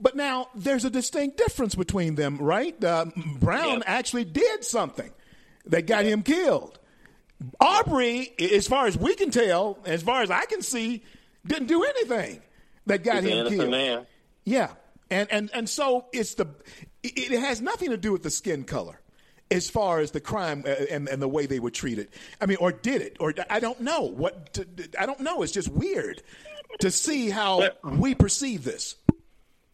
But 0.00 0.14
now 0.16 0.48
there's 0.54 0.84
a 0.84 0.90
distinct 0.90 1.36
difference 1.38 1.74
between 1.74 2.14
them, 2.14 2.38
right? 2.38 2.82
Uh, 2.82 3.06
Brown 3.40 3.78
Yep. 3.78 3.82
actually 3.86 4.24
did 4.24 4.64
something 4.64 5.10
that 5.66 5.86
got 5.86 6.04
him 6.04 6.22
killed. 6.22 6.78
Arbery, 7.60 8.32
as 8.38 8.66
far 8.66 8.86
as 8.86 8.96
we 8.98 9.14
can 9.14 9.30
tell, 9.30 9.78
as 9.84 10.02
far 10.02 10.22
as 10.22 10.30
I 10.30 10.44
can 10.46 10.62
see, 10.62 11.04
didn't 11.46 11.66
do 11.68 11.84
anything 11.84 12.42
that 12.86 13.04
got 13.04 13.22
He's 13.22 13.32
him 13.32 13.48
killed. 13.48 13.70
man. 13.70 14.06
Yeah, 14.44 14.70
and 15.10 15.28
and 15.30 15.50
and 15.54 15.68
so 15.68 16.06
it's 16.12 16.34
the 16.34 16.46
it 17.02 17.38
has 17.40 17.60
nothing 17.60 17.90
to 17.90 17.96
do 17.96 18.10
with 18.12 18.22
the 18.22 18.30
skin 18.30 18.64
color, 18.64 19.00
as 19.50 19.70
far 19.70 20.00
as 20.00 20.10
the 20.10 20.20
crime 20.20 20.64
uh, 20.66 20.70
and 20.90 21.08
and 21.08 21.22
the 21.22 21.28
way 21.28 21.46
they 21.46 21.60
were 21.60 21.70
treated. 21.70 22.08
I 22.40 22.46
mean, 22.46 22.56
or 22.60 22.72
did 22.72 23.02
it? 23.02 23.16
Or 23.20 23.32
I 23.50 23.60
don't 23.60 23.80
know 23.82 24.02
what. 24.02 24.54
To, 24.54 24.66
I 24.98 25.06
don't 25.06 25.20
know. 25.20 25.42
It's 25.42 25.52
just 25.52 25.68
weird 25.68 26.22
to 26.80 26.90
see 26.90 27.30
how 27.30 27.68
we 27.84 28.14
perceive 28.16 28.64
this. 28.64 28.96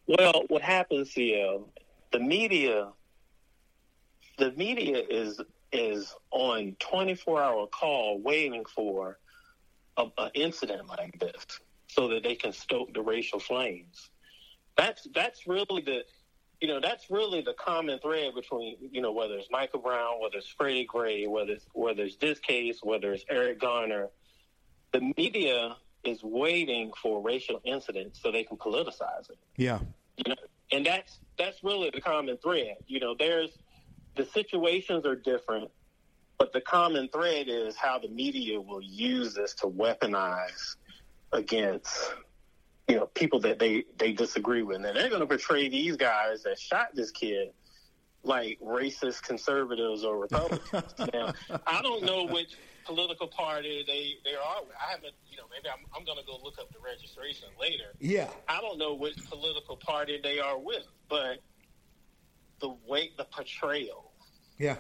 Well, 0.07 0.45
what 0.49 0.63
happens, 0.63 1.13
CL, 1.15 1.69
the 2.13 2.19
media, 2.19 2.89
the 4.39 4.53
media 4.53 5.03
is 5.09 5.41
is 5.73 6.15
on 6.31 6.77
twenty 6.79 7.15
four 7.15 7.43
hour 7.43 7.67
call 7.67 8.21
waiting 8.21 8.65
for 8.65 9.19
an 9.97 10.31
incident 10.35 10.89
like 10.89 11.19
this, 11.19 11.43
so 11.89 12.09
that 12.09 12.23
they 12.23 12.35
can 12.35 12.53
stoke 12.53 12.93
the 12.93 13.01
racial 13.01 13.41
flames. 13.41 14.11
That's 14.77 15.07
that's 15.15 15.47
really 15.47 15.83
the, 15.83 16.05
you 16.61 16.69
know, 16.69 16.81
that's 16.81 17.11
really 17.11 17.41
the 17.41 17.55
common 17.55 17.99
thread 18.01 18.35
between 18.35 18.77
you 18.93 19.01
know 19.01 19.13
whether 19.13 19.35
it's 19.35 19.49
Michael 19.51 19.81
Brown, 19.81 20.21
whether 20.21 20.37
it's 20.37 20.49
Freddie 20.49 20.85
Gray, 20.85 21.27
whether 21.27 21.53
it's, 21.53 21.67
whether 21.73 22.03
it's 22.03 22.17
this 22.17 22.39
case, 22.41 22.81
whether 22.83 23.13
it's 23.13 23.25
Eric 23.31 23.61
Garner. 23.61 24.09
The 24.93 25.13
media 25.17 25.77
is 26.07 26.23
waiting 26.23 26.93
for 27.01 27.21
racial 27.23 27.61
incidents 27.65 28.21
so 28.23 28.31
they 28.31 28.45
can 28.45 28.57
politicize 28.57 29.29
it 29.31 29.39
Yeah. 29.57 29.79
you 30.17 30.31
know, 30.31 30.37
and 30.73 30.85
that's 30.87 31.19
that's 31.39 31.63
really 31.65 31.91
the 31.91 32.01
common 32.01 32.37
thread. 32.39 32.77
You 32.87 33.01
know, 33.01 33.15
there's 33.19 33.51
the 34.17 34.25
situations 34.25 35.05
are 35.05 35.17
different, 35.17 35.71
but 36.39 36.53
the 36.53 36.61
common 36.61 37.09
thread 37.09 37.47
is 37.49 37.77
how 37.77 37.99
the 37.99 38.09
media 38.09 38.61
will 38.61 38.81
use 38.83 39.35
this 39.35 39.55
to 39.57 39.67
weaponize 39.67 40.77
against 41.33 42.15
you 42.89 42.97
know 42.97 43.07
people 43.07 43.41
that 43.41 43.59
they 43.59 43.85
they 43.99 44.13
disagree 44.13 44.63
with, 44.63 44.77
and 44.77 44.97
they're 44.97 45.09
going 45.09 45.21
to 45.21 45.27
portray 45.27 45.69
these 45.69 45.97
guys 45.97 46.43
that 46.45 46.59
shot 46.59 46.89
this 46.95 47.11
kid 47.11 47.51
like 48.23 48.59
racist 48.61 49.23
conservatives 49.23 50.05
or 50.05 50.19
Republicans. 50.19 50.95
now, 51.13 51.33
I 51.67 51.83
don't 51.83 52.05
know 52.05 52.25
which 52.25 52.57
political 52.85 53.29
party 53.29 53.85
they 53.87 54.15
they 54.25 54.37
are. 54.37 54.61
I 54.81 54.91
haven't, 54.93 55.15
you 55.31 55.37
know, 55.37 55.45
maybe 55.51 55.69
I'm, 55.69 55.85
I'm 55.97 56.05
going 56.05 56.19
to 56.19 56.25
go 56.27 56.39
look 56.43 56.59
up 56.59 56.73
the 56.73 56.79
registration 56.81 57.49
later. 57.61 57.95
Yeah. 57.99 58.29
I 58.49 58.61
don't 58.61 58.79
know 58.79 58.95
which 58.95 59.17
political 59.31 59.77
party 59.77 60.21
they 60.23 60.39
are 60.39 60.59
with, 60.59 60.85
but 61.09 61.39
the 62.61 62.75
way 62.87 63.11
the 63.17 63.25
portrayal, 63.25 64.13
Yeah. 64.59 64.77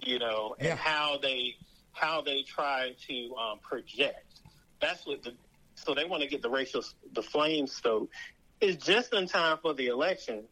you 0.00 0.18
know, 0.18 0.54
and 0.58 0.68
Yeah. 0.68 0.76
how 0.76 1.18
they 1.18 1.56
how 1.92 2.20
they 2.20 2.42
try 2.42 2.94
to 3.08 3.34
um, 3.36 3.58
project. 3.60 4.40
That's 4.80 5.06
what 5.06 5.22
the 5.22 5.34
so 5.74 5.94
they 5.94 6.04
want 6.04 6.22
to 6.22 6.28
get 6.28 6.42
the 6.42 6.50
racial 6.50 6.82
the 7.12 7.22
flames 7.22 7.72
stoked. 7.72 8.12
Is 8.60 8.76
just 8.76 9.12
in 9.12 9.26
time 9.26 9.58
for 9.60 9.74
the 9.74 9.88
election. 9.88 10.44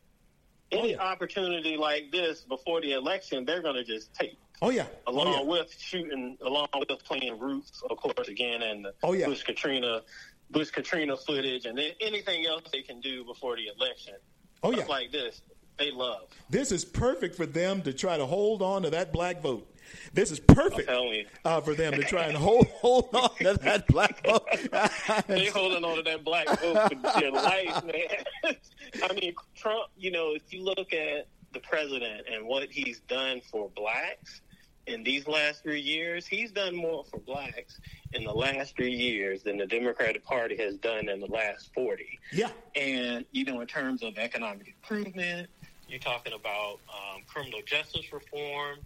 Any 0.72 0.92
yeah. 0.92 0.98
opportunity 0.98 1.76
like 1.76 2.10
this 2.10 2.40
before 2.42 2.80
the 2.80 2.92
election, 2.92 3.44
they're 3.44 3.62
going 3.62 3.76
to 3.76 3.84
just 3.84 4.12
take 4.14 4.38
Oh 4.62 4.70
yeah. 4.70 4.86
along 5.06 5.26
oh, 5.28 5.32
yeah. 5.32 5.42
with 5.42 5.74
shooting, 5.78 6.38
along 6.42 6.68
with 6.78 6.88
playing 7.04 7.38
Roots, 7.38 7.82
of 7.90 7.96
course, 7.96 8.28
again, 8.28 8.62
and 8.62 8.84
the 8.84 8.94
Oh, 9.02 9.12
yeah. 9.12 9.26
Bush 9.26 9.42
Katrina, 9.42 10.02
Bush 10.50 10.70
Katrina 10.70 11.16
footage, 11.16 11.66
and 11.66 11.76
then 11.76 11.90
anything 12.00 12.46
else 12.46 12.62
they 12.72 12.82
can 12.82 13.00
do 13.00 13.24
before 13.24 13.56
the 13.56 13.68
election. 13.76 14.14
Oh, 14.62 14.72
Stuff 14.72 14.84
yeah. 14.88 14.94
like 14.94 15.12
this, 15.12 15.42
they 15.78 15.90
love. 15.90 16.28
This 16.48 16.72
is 16.72 16.84
perfect 16.84 17.34
for 17.34 17.46
them 17.46 17.82
to 17.82 17.92
try 17.92 18.16
to 18.16 18.24
hold 18.26 18.62
on 18.62 18.82
to 18.82 18.90
that 18.90 19.12
black 19.12 19.42
vote. 19.42 19.68
This 20.14 20.30
is 20.30 20.40
perfect 20.40 20.88
I'm 20.88 20.94
telling 20.94 21.12
you. 21.14 21.26
uh, 21.44 21.60
for 21.60 21.74
them 21.74 21.92
to 21.92 22.02
try 22.02 22.24
and 22.24 22.36
hold 22.36 22.66
hold 22.80 23.14
on 23.14 23.30
to 23.38 23.54
that 23.62 23.86
black 23.88 24.24
vote. 24.26 24.46
They 25.26 25.46
holding 25.46 25.84
on 25.84 25.96
to 25.96 26.02
that 26.04 26.24
black 26.24 26.46
vote 26.60 26.88
for 26.90 27.20
their 27.20 27.30
life, 27.30 27.84
man. 27.84 28.54
I 29.02 29.12
mean, 29.14 29.34
Trump. 29.54 29.90
You 29.98 30.10
know, 30.12 30.34
if 30.34 30.52
you 30.52 30.62
look 30.62 30.92
at 30.92 31.26
the 31.52 31.60
president 31.60 32.26
and 32.32 32.46
what 32.46 32.70
he's 32.70 33.00
done 33.00 33.40
for 33.50 33.68
blacks 33.76 34.40
in 34.86 35.02
these 35.02 35.26
last 35.26 35.62
three 35.62 35.80
years, 35.80 36.26
he's 36.26 36.52
done 36.52 36.74
more 36.74 37.04
for 37.04 37.18
blacks 37.18 37.80
in 38.12 38.24
the 38.24 38.32
last 38.32 38.76
three 38.76 38.94
years 38.94 39.42
than 39.42 39.56
the 39.56 39.66
Democratic 39.66 40.24
Party 40.24 40.56
has 40.56 40.76
done 40.76 41.08
in 41.08 41.20
the 41.20 41.26
last 41.26 41.72
forty. 41.74 42.18
yeah. 42.32 42.50
And, 42.76 43.24
you 43.32 43.44
know, 43.44 43.60
in 43.60 43.66
terms 43.66 44.02
of 44.02 44.18
economic 44.18 44.68
improvement, 44.68 45.48
you're 45.88 46.00
talking 46.00 46.32
about 46.32 46.80
um, 46.88 47.22
criminal 47.26 47.60
justice 47.66 48.12
reform 48.12 48.78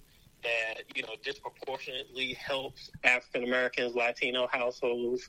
that, 0.42 0.82
you 0.94 1.02
know, 1.02 1.14
disproportionately 1.22 2.34
helps 2.34 2.90
African 3.04 3.44
Americans, 3.44 3.94
Latino 3.94 4.46
households. 4.46 5.28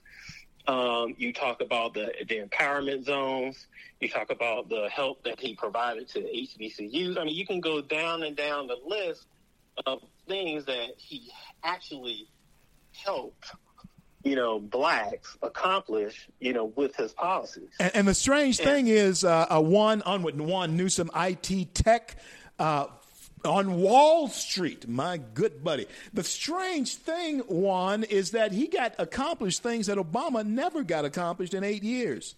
Um, 0.68 1.16
you 1.18 1.34
talk 1.34 1.62
about 1.62 1.96
the, 1.96 2.14
the 2.28 2.42
empowerment 2.42 3.06
zones. 3.06 3.68
You 4.02 4.10
talk 4.10 4.30
about 4.30 4.70
the 4.70 4.88
help 4.90 5.24
that 5.24 5.40
he 5.40 5.56
provided 5.56 6.08
to 6.10 6.20
HBCUs. 6.20 7.18
I 7.18 7.24
mean, 7.24 7.36
you 7.36 7.46
can 7.46 7.60
go 7.60 7.82
down 7.82 8.24
and 8.24 8.36
down 8.36 8.68
the 8.68 8.78
list 8.86 9.26
of 9.86 10.02
things 10.28 10.66
that 10.66 10.92
he 10.98 11.30
actually 11.64 12.28
helped, 12.94 13.52
you 14.24 14.36
know, 14.36 14.60
blacks 14.60 15.38
accomplish, 15.42 16.28
you 16.40 16.54
know, 16.54 16.66
with 16.76 16.96
his 16.96 17.14
policies. 17.14 17.70
And, 17.80 17.96
and 17.96 18.08
the 18.08 18.14
strange 18.14 18.58
thing 18.58 18.88
is, 18.88 19.24
uh, 19.24 19.48
uh, 19.50 19.62
one 19.62 20.02
on 20.04 20.24
with 20.24 20.36
Juan 20.36 20.76
Newsom, 20.78 21.10
IT 21.16 21.74
tech. 21.74 22.16
Uh, 22.58 22.88
on 23.46 23.80
Wall 23.80 24.28
Street, 24.28 24.86
my 24.86 25.18
good 25.18 25.64
buddy. 25.64 25.86
The 26.14 26.26
strange 26.26 26.96
thing, 26.96 27.40
Juan, 27.48 28.04
is 28.04 28.32
that 28.32 28.52
he 28.52 28.68
got 28.68 28.96
accomplished 28.98 29.64
things 29.64 29.88
that 29.88 29.98
Obama 29.98 30.46
never 30.46 30.84
got 30.84 31.06
accomplished 31.06 31.54
in 31.54 31.64
eight 31.64 31.82
years. 31.82 32.36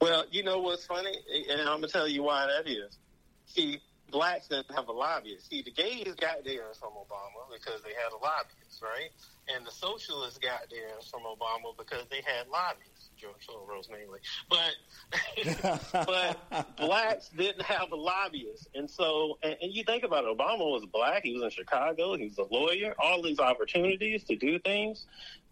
Well, 0.00 0.24
you 0.30 0.44
know 0.44 0.60
what's 0.60 0.86
funny, 0.86 1.12
and 1.50 1.60
I'm 1.62 1.80
gonna 1.80 1.88
tell 1.88 2.06
you 2.06 2.22
why 2.22 2.46
that 2.46 2.70
is. 2.70 2.98
See, 3.46 3.80
blacks 4.16 4.48
didn't 4.48 4.74
have 4.74 4.88
a 4.88 4.92
lobbyist. 4.92 5.50
See, 5.50 5.60
the 5.60 5.70
gays 5.70 6.14
got 6.18 6.42
theirs 6.42 6.78
from 6.80 6.92
Obama 6.92 7.52
because 7.52 7.82
they 7.82 7.90
had 7.90 8.12
a 8.12 8.16
lobbyist, 8.16 8.82
right? 8.82 9.10
And 9.54 9.66
the 9.66 9.70
socialists 9.70 10.38
got 10.38 10.70
theirs 10.70 11.06
from 11.10 11.20
Obama 11.20 11.76
because 11.76 12.06
they 12.10 12.22
had 12.24 12.48
lobbyists. 12.48 13.10
George 13.16 13.46
Soros 13.46 13.90
mainly, 13.90 14.20
but 14.50 16.06
but 16.06 16.76
blacks 16.76 17.30
didn't 17.30 17.62
have 17.62 17.90
a 17.90 17.96
lobbyist, 17.96 18.68
and 18.74 18.90
so 18.90 19.38
and, 19.42 19.56
and 19.62 19.72
you 19.72 19.84
think 19.84 20.04
about 20.04 20.24
it, 20.24 20.36
Obama 20.36 20.70
was 20.70 20.84
black. 20.92 21.22
He 21.22 21.32
was 21.32 21.42
in 21.42 21.48
Chicago. 21.48 22.14
He 22.14 22.24
was 22.24 22.36
a 22.36 22.54
lawyer. 22.54 22.94
All 22.98 23.22
these 23.22 23.38
opportunities 23.38 24.22
to 24.24 24.36
do 24.36 24.58
things, 24.58 25.06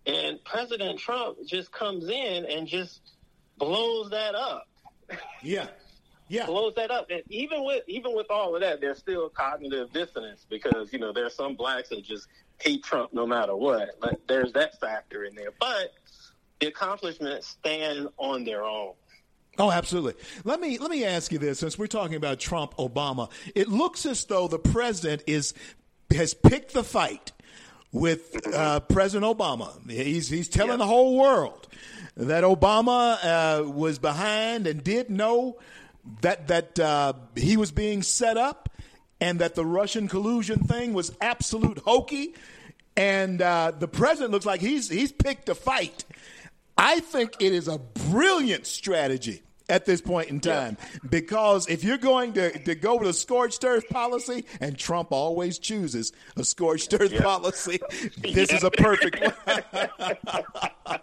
and 0.05 0.45
President 0.45 0.99
Trump 0.99 1.39
just 1.47 1.73
comes 1.73 2.07
in 2.11 2.45
and 2.45 2.69
just 2.69 3.01
blows 3.57 4.11
that 4.11 4.35
up 4.35 4.69
Yeah, 5.43 5.66
yeah. 6.29 6.47
blows 6.47 6.75
that 6.77 6.91
up. 6.91 7.07
And 7.11 7.23
even 7.29 7.65
with 7.65 7.83
even 7.87 8.15
with 8.15 8.31
all 8.31 8.55
of 8.55 8.61
that, 8.61 8.81
there's 8.81 8.99
still 8.99 9.29
cognitive 9.29 9.93
dissonance 9.93 10.47
because 10.49 10.93
you 10.93 10.99
know 10.99 11.13
there 11.13 11.27
are 11.27 11.31
some 11.31 11.55
blacks 11.55 11.89
that 11.91 12.05
just 12.05 12.27
hate 12.61 12.83
Trump 12.85 13.13
no 13.13 13.27
matter 13.27 13.55
what. 13.57 14.01
But 14.01 14.21
there's 14.29 14.53
that 14.53 14.81
factor 14.81 15.25
in 15.25 15.35
there. 15.35 15.51
But 15.59 15.93
the 16.61 16.69
accomplishments 16.69 17.49
stand 17.49 18.09
on 18.17 18.45
their 18.45 18.65
own. 18.65 18.93
Oh, 19.59 19.71
absolutely. 19.71 20.15
Let 20.45 20.61
me 20.61 20.79
let 20.79 20.91
me 20.91 21.05
ask 21.05 21.31
you 21.31 21.39
this: 21.39 21.61
since 21.61 21.79
we're 21.79 21.87
talking 21.87 22.17
about 22.17 22.41
Trump, 22.41 22.75
Obama, 22.77 23.31
it 23.55 23.69
looks 23.69 24.05
as 24.07 24.25
though 24.25 24.49
the 24.49 24.59
president 24.59 25.23
is 25.27 25.55
has 26.15 26.35
picked 26.35 26.73
the 26.75 26.83
fight 26.85 27.33
with 27.93 28.45
uh, 28.53 28.81
President 28.81 29.37
Obama. 29.39 29.71
He's 29.89 30.29
he's 30.29 30.49
telling 30.49 30.73
Yeah. 30.73 30.77
the 30.79 30.87
whole 30.87 31.17
world 31.17 31.69
that 32.17 32.43
Obama 32.45 33.19
uh, 33.23 33.69
was 33.71 33.99
behind 34.01 34.67
and 34.67 34.83
did 34.83 35.11
know 35.11 35.59
that 36.21 36.49
that 36.49 36.79
uh, 36.79 37.15
he 37.35 37.57
was 37.57 37.73
being 37.73 38.03
set 38.03 38.37
up, 38.37 38.69
and 39.21 39.39
that 39.41 39.55
the 39.55 39.65
Russian 39.65 40.09
collusion 40.09 40.61
thing 40.65 40.93
was 40.93 41.13
absolute 41.21 41.79
hokey. 41.79 42.35
And 42.97 43.43
uh, 43.43 43.73
the 43.77 43.89
president 43.89 44.31
looks 44.33 44.47
like 44.47 44.61
he's 44.61 44.89
he's 44.89 45.13
picked 45.13 45.49
a 45.49 45.55
fight. 45.55 46.05
I 46.77 47.01
think 47.01 47.37
it 47.41 47.53
is 47.53 47.69
a 47.69 47.79
brilliant 47.79 48.67
strategy 48.67 49.43
at 49.69 49.87
this 49.87 50.01
point 50.01 50.29
in 50.29 50.41
time 50.41 50.77
because 51.09 51.69
if 51.69 51.85
you're 51.85 51.99
going 51.99 52.33
to, 52.35 52.59
to 52.65 52.75
go 52.75 52.97
with 52.97 53.09
a 53.09 53.13
scorched 53.13 53.65
earth 53.65 53.89
policy, 53.89 54.45
and 54.61 54.79
Trump 54.79 55.11
always 55.11 55.59
chooses 55.59 56.13
a 56.37 56.45
scorched 56.45 56.93
earth 56.95 57.17
policy, 57.23 57.81
this 58.19 58.53
is 58.53 58.63
a 58.63 58.71
perfect 58.71 59.21
one. 59.21 59.57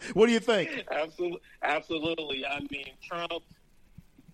what 0.13 0.27
do 0.27 0.31
you 0.31 0.39
think? 0.39 0.85
Absolutely, 0.91 1.41
absolutely. 1.63 2.45
I 2.45 2.59
mean, 2.69 2.91
Trump 3.03 3.43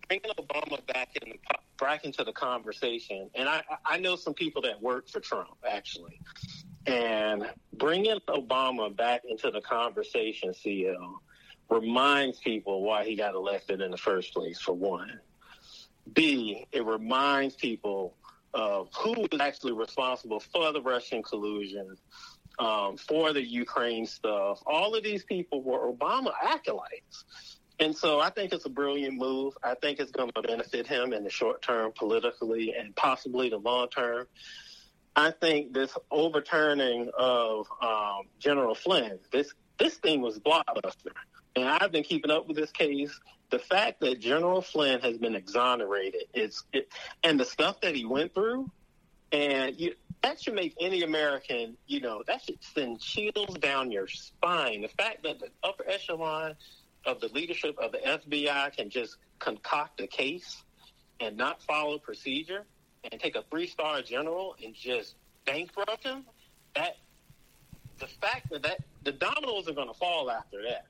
bringing 0.07 0.31
Obama 0.37 0.85
back 0.87 1.09
in 1.21 1.29
the, 1.29 1.37
back 1.79 2.05
into 2.05 2.23
the 2.23 2.33
conversation, 2.33 3.29
and 3.35 3.47
I 3.49 3.63
I 3.85 3.97
know 3.97 4.15
some 4.15 4.33
people 4.33 4.61
that 4.63 4.81
work 4.81 5.09
for 5.09 5.19
Trump 5.19 5.57
actually, 5.69 6.19
and 6.85 7.49
bringing 7.73 8.19
Obama 8.27 8.95
back 8.95 9.21
into 9.29 9.51
the 9.51 9.61
conversation, 9.61 10.53
CL, 10.53 11.21
reminds 11.69 12.39
people 12.39 12.83
why 12.83 13.03
he 13.03 13.15
got 13.15 13.35
elected 13.35 13.81
in 13.81 13.91
the 13.91 13.97
first 13.97 14.33
place. 14.33 14.59
For 14.59 14.73
one, 14.73 15.19
B, 16.13 16.65
it 16.71 16.85
reminds 16.85 17.55
people 17.55 18.15
of 18.53 18.89
who 18.97 19.27
was 19.31 19.39
actually 19.39 19.73
responsible 19.73 20.39
for 20.39 20.71
the 20.71 20.81
Russian 20.81 21.21
collusion, 21.21 21.97
um, 22.59 22.97
for 22.97 23.33
the 23.33 23.45
Ukraine 23.45 24.05
stuff. 24.05 24.61
All 24.65 24.95
of 24.95 25.03
these 25.03 25.23
people 25.23 25.61
were 25.61 25.91
Obama 25.91 26.31
acolytes. 26.43 27.56
And 27.79 27.95
so 27.95 28.19
I 28.19 28.31
think 28.31 28.53
it's 28.53 28.65
a 28.65 28.69
brilliant 28.69 29.17
move. 29.17 29.55
I 29.63 29.75
think 29.75 29.99
it's 29.99 30.11
going 30.11 30.31
to 30.35 30.41
benefit 30.41 30.87
him 30.87 31.13
in 31.13 31.23
the 31.23 31.29
short 31.29 31.61
term 31.61 31.91
politically 31.95 32.73
and 32.73 32.95
possibly 32.95 33.49
the 33.49 33.57
long 33.57 33.89
term. 33.89 34.27
I 35.15 35.31
think 35.31 35.73
this 35.73 35.95
overturning 36.11 37.09
of 37.17 37.67
um, 37.81 38.21
General 38.39 38.75
Flynn, 38.75 39.19
this 39.31 39.53
this 39.79 39.95
thing 39.95 40.21
was 40.21 40.39
blockbuster. 40.39 41.11
And 41.55 41.65
I've 41.67 41.91
been 41.91 42.03
keeping 42.03 42.31
up 42.31 42.47
with 42.47 42.57
this 42.57 42.71
case. 42.71 43.19
The 43.49 43.59
fact 43.59 44.01
that 44.01 44.19
General 44.19 44.61
Flynn 44.61 44.99
has 45.01 45.17
been 45.17 45.35
exonerated, 45.35 46.23
it's 46.33 46.63
it, 46.73 46.89
and 47.23 47.39
the 47.39 47.45
stuff 47.45 47.81
that 47.81 47.95
he 47.95 48.05
went 48.05 48.33
through, 48.33 48.69
and 49.31 49.79
you, 49.79 49.93
that 50.21 50.41
should 50.41 50.53
make 50.53 50.75
any 50.79 51.03
American, 51.03 51.77
you 51.87 52.01
know, 52.01 52.23
that 52.27 52.43
should 52.43 52.61
send 52.61 52.99
chills 52.99 53.55
down 53.59 53.91
your 53.91 54.07
spine. 54.07 54.81
The 54.81 54.87
fact 54.89 55.23
that 55.23 55.39
the 55.39 55.49
upper 55.63 55.87
echelon 55.87 56.55
of 57.07 57.21
the 57.21 57.29
leadership 57.29 57.75
of 57.79 57.91
the 57.91 57.99
FBI 57.99 58.75
can 58.75 58.89
just 58.89 59.17
concoct 59.39 59.99
a 60.01 60.07
case 60.07 60.61
and 61.19 61.35
not 61.35 61.61
follow 61.63 61.97
procedure 61.97 62.65
and 63.09 63.19
take 63.19 63.35
a 63.35 63.43
three 63.49 63.67
star 63.67 64.01
general 64.01 64.55
and 64.63 64.75
just 64.75 65.15
bankrupt 65.45 66.03
him, 66.03 66.25
that 66.75 66.97
the 67.99 68.07
fact 68.07 68.49
that, 68.51 68.61
that 68.63 68.79
the 69.03 69.13
dominoes 69.13 69.67
are 69.67 69.73
going 69.73 69.87
to 69.87 69.93
fall 69.93 70.29
after 70.29 70.61
that. 70.61 70.85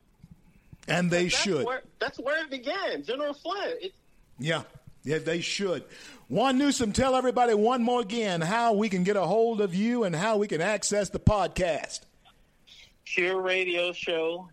And 0.88 1.11
they 1.11 1.23
that's 1.23 1.35
should. 1.35 1.65
Where, 1.65 1.84
that's 1.99 2.19
where 2.19 2.44
it 2.44 2.49
began. 2.49 3.03
General 3.03 3.34
Flynn. 3.34 3.77
It, 3.81 3.94
yeah. 4.39 4.64
Yeah, 5.03 5.19
they 5.19 5.39
should. 5.39 5.85
Juan 6.27 6.57
Newsom, 6.57 6.91
tell 6.91 7.15
everybody 7.15 7.53
one 7.53 7.81
more 7.81 8.02
again 8.02 8.41
how 8.41 8.73
we 8.73 8.89
can 8.89 9.03
get 9.03 9.15
a 9.15 9.22
hold 9.22 9.61
of 9.61 9.73
you 9.73 10.03
and 10.03 10.14
how 10.14 10.38
we 10.38 10.48
can 10.48 10.60
access 10.60 11.10
the 11.10 11.19
podcast. 11.19 12.02
Pure 13.06 13.41
Radio 13.41 13.94
Show. 13.94 14.49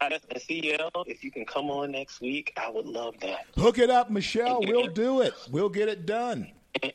CL, 0.00 1.04
if 1.06 1.22
you 1.22 1.30
can 1.30 1.44
come 1.44 1.70
on 1.70 1.92
next 1.92 2.20
week, 2.20 2.52
I 2.56 2.70
would 2.70 2.86
love 2.86 3.14
that. 3.20 3.46
Hook 3.56 3.78
it 3.78 3.90
up, 3.90 4.10
Michelle. 4.10 4.60
We'll 4.60 4.88
do 4.88 5.20
it. 5.20 5.34
We'll 5.50 5.68
get 5.68 5.88
it 5.88 6.06
done. 6.06 6.50
And, 6.82 6.92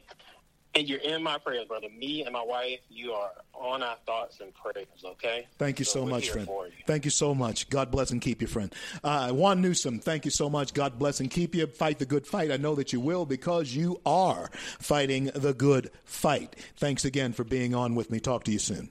you're 0.90 0.99
in 0.99 1.23
my 1.23 1.38
prayers, 1.38 1.68
brother. 1.69 1.88
Me 1.98 2.23
and 2.26 2.34
my 2.34 2.44
wife, 2.44 2.82
you 2.90 3.14
are 3.14 3.32
on 3.53 3.82
our 3.82 3.95
thoughts 4.06 4.41
and 4.41 4.53
prayers, 4.53 4.88
okay? 5.06 5.48
Thank 5.57 5.80
you 5.80 5.86
so, 5.86 6.03
we're 6.03 6.10
much, 6.10 6.30
friend. 6.32 6.45
you. 6.49 6.72
Thank 6.86 7.06
you 7.06 7.11
so 7.11 7.34
much. 7.34 7.69
God 7.69 7.91
bless 7.91 8.11
and 8.11 8.22
keep 8.22 8.41
you, 8.41 8.48
friend. 8.48 8.76
Uh, 9.02 9.32
Juan 9.32 9.61
Newsom, 9.61 9.99
thank 9.99 10.26
you 10.26 10.32
so 10.32 10.49
much. 10.49 10.73
God 10.73 10.99
bless 10.99 11.22
and 11.22 11.32
keep 11.32 11.56
you. 11.56 11.65
Fight 11.68 11.99
the 11.99 12.06
good 12.06 12.27
fight. 12.27 12.52
I 12.52 12.57
know 12.57 12.76
that 12.76 12.91
you 12.91 12.99
will 12.99 13.26
because 13.26 13.73
you 13.73 14.02
are 14.06 14.49
fighting 14.52 15.32
the 15.34 15.53
good 15.53 15.91
fight. 16.03 16.57
Thanks 16.76 17.06
again 17.06 17.32
for 17.32 17.45
being 17.45 17.73
on 17.73 17.95
with 17.95 18.11
me. 18.11 18.19
Talk 18.19 18.44
to 18.44 18.52
you 18.52 18.60
soon. 18.60 18.90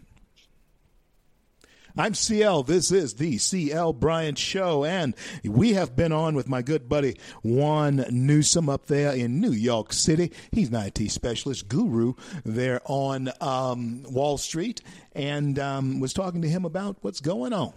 I'm 1.96 2.14
CL. 2.14 2.64
This 2.64 2.90
is 2.90 3.14
the 3.14 3.38
CL 3.38 3.92
Bryant 3.92 4.36
Show, 4.36 4.84
and 4.84 5.14
we 5.44 5.74
have 5.74 5.94
been 5.94 6.10
on 6.10 6.34
with 6.34 6.48
my 6.48 6.60
good 6.60 6.88
buddy 6.88 7.16
Juan 7.44 8.04
Newsom 8.10 8.68
up 8.68 8.86
there 8.86 9.12
in 9.12 9.40
New 9.40 9.52
York 9.52 9.92
City. 9.92 10.32
He's 10.50 10.70
an 10.70 10.74
IT 10.74 11.08
specialist 11.12 11.68
guru 11.68 12.14
there 12.44 12.80
on 12.86 13.30
um, 13.40 14.02
Wall 14.10 14.38
Street, 14.38 14.80
and 15.12 15.56
um, 15.60 16.00
was 16.00 16.12
talking 16.12 16.42
to 16.42 16.48
him 16.48 16.64
about 16.64 16.96
what's 17.02 17.20
going 17.20 17.52
on, 17.52 17.72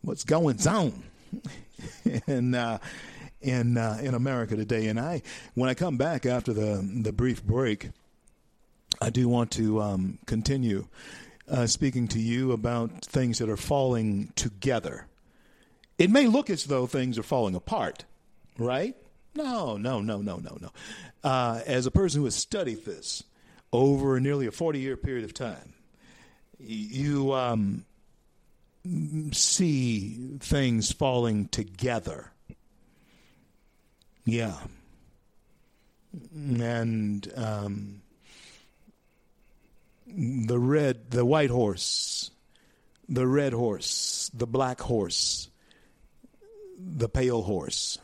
what's 0.00 0.24
going 0.24 0.66
on, 0.66 1.02
and. 2.26 2.54
Uh, 2.56 2.78
in 3.42 3.78
uh, 3.78 3.98
in 4.02 4.12
America 4.12 4.54
today, 4.54 4.88
and 4.88 5.00
I, 5.00 5.22
when 5.54 5.70
I 5.70 5.72
come 5.72 5.96
back 5.96 6.26
after 6.26 6.52
the 6.52 6.86
the 7.02 7.10
brief 7.10 7.42
break, 7.42 7.88
I 9.00 9.08
do 9.08 9.30
want 9.30 9.50
to 9.52 9.80
um, 9.80 10.18
continue 10.26 10.88
uh, 11.50 11.66
speaking 11.66 12.08
to 12.08 12.20
you 12.20 12.52
about 12.52 13.04
things 13.04 13.38
that 13.38 13.48
are 13.48 13.56
falling 13.56 14.32
together. 14.36 15.06
It 15.98 16.10
may 16.10 16.26
look 16.26 16.48
as 16.48 16.64
though 16.64 16.86
things 16.86 17.18
are 17.18 17.22
falling 17.22 17.54
apart, 17.54 18.04
right? 18.56 18.96
No, 19.34 19.76
no, 19.76 20.00
no, 20.00 20.22
no, 20.22 20.36
no, 20.36 20.58
no. 20.60 20.70
Uh, 21.22 21.60
as 21.66 21.86
a 21.86 21.90
person 21.90 22.20
who 22.20 22.24
has 22.24 22.34
studied 22.34 22.84
this 22.84 23.22
over 23.72 24.18
nearly 24.20 24.46
a 24.46 24.50
40 24.52 24.78
year 24.78 24.96
period 24.96 25.24
of 25.24 25.34
time, 25.34 25.74
you 26.58 27.32
um, 27.32 27.84
see 29.32 30.36
things 30.40 30.92
falling 30.92 31.48
together. 31.48 32.32
Yeah. 34.24 34.56
And 36.32 37.32
um, 37.36 38.02
the 40.16 40.58
red, 40.58 41.10
the 41.10 41.24
white 41.24 41.50
horse, 41.50 42.30
the 43.08 43.26
red 43.26 43.52
horse, 43.52 44.30
the 44.32 44.46
black 44.46 44.80
horse, 44.80 45.50
the 46.78 47.08
pale 47.08 47.42
horse. 47.42 47.98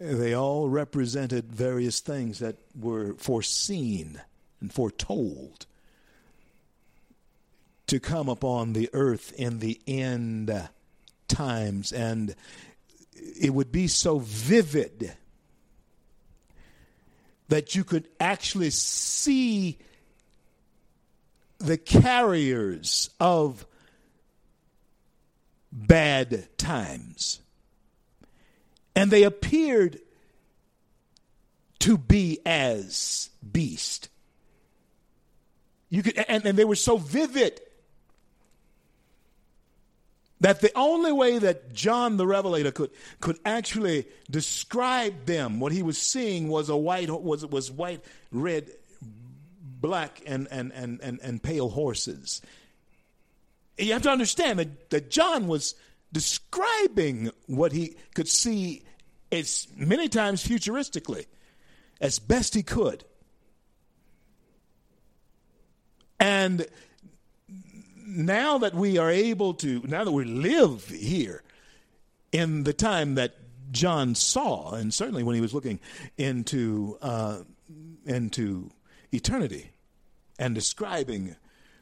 They 0.00 0.32
all 0.32 0.68
represented 0.68 1.52
various 1.52 2.00
things 2.00 2.38
that 2.38 2.56
were 2.78 3.14
foreseen 3.14 4.20
and 4.60 4.72
foretold 4.72 5.66
to 7.88 7.98
come 7.98 8.28
upon 8.28 8.74
the 8.74 8.90
earth 8.92 9.32
in 9.36 9.58
the 9.58 9.80
end 9.86 10.68
times. 11.26 11.92
And 11.92 12.36
it 13.40 13.52
would 13.52 13.72
be 13.72 13.88
so 13.88 14.20
vivid 14.20 15.16
that 17.48 17.74
you 17.74 17.84
could 17.84 18.08
actually 18.20 18.70
see 18.70 19.78
the 21.58 21.76
carriers 21.76 23.10
of 23.18 23.66
bad 25.72 26.48
times. 26.56 27.40
And 28.94 29.10
they 29.10 29.22
appeared 29.22 30.00
to 31.80 31.96
be 31.96 32.40
as 32.44 33.30
beast. 33.52 34.08
You 35.90 36.02
could 36.02 36.18
and, 36.28 36.44
and 36.44 36.58
they 36.58 36.64
were 36.64 36.74
so 36.74 36.96
vivid 36.96 37.60
that 40.40 40.60
the 40.60 40.72
only 40.76 41.12
way 41.12 41.38
that 41.38 41.72
John 41.72 42.16
the 42.16 42.26
Revelator 42.26 42.70
could 42.70 42.90
could 43.20 43.38
actually 43.44 44.06
describe 44.30 45.26
them, 45.26 45.60
what 45.60 45.72
he 45.72 45.82
was 45.82 45.98
seeing 45.98 46.48
was 46.48 46.68
a 46.68 46.76
white 46.76 47.10
was 47.10 47.44
was 47.46 47.70
white, 47.70 48.04
red, 48.30 48.70
black, 49.80 50.22
and 50.26 50.48
and 50.50 50.72
and 50.72 51.00
and, 51.02 51.20
and 51.22 51.42
pale 51.42 51.68
horses. 51.68 52.40
You 53.78 53.92
have 53.92 54.02
to 54.02 54.10
understand 54.10 54.58
that, 54.58 54.90
that 54.90 55.10
John 55.10 55.46
was 55.46 55.74
describing 56.12 57.30
what 57.46 57.72
he 57.72 57.96
could 58.14 58.28
see 58.28 58.82
as 59.30 59.68
many 59.76 60.08
times 60.08 60.46
futuristically, 60.46 61.26
as 62.00 62.18
best 62.18 62.54
he 62.54 62.62
could. 62.62 63.04
And 66.18 66.66
now 68.08 68.58
that 68.58 68.74
we 68.74 68.96
are 68.96 69.10
able 69.10 69.54
to, 69.54 69.82
now 69.86 70.04
that 70.04 70.12
we 70.12 70.24
live 70.24 70.88
here 70.88 71.42
in 72.32 72.64
the 72.64 72.72
time 72.72 73.16
that 73.16 73.34
John 73.70 74.14
saw, 74.14 74.72
and 74.72 74.92
certainly 74.92 75.22
when 75.22 75.34
he 75.34 75.40
was 75.40 75.52
looking 75.52 75.78
into 76.16 76.96
uh, 77.02 77.40
into 78.06 78.70
eternity 79.12 79.72
and 80.38 80.54
describing 80.54 81.36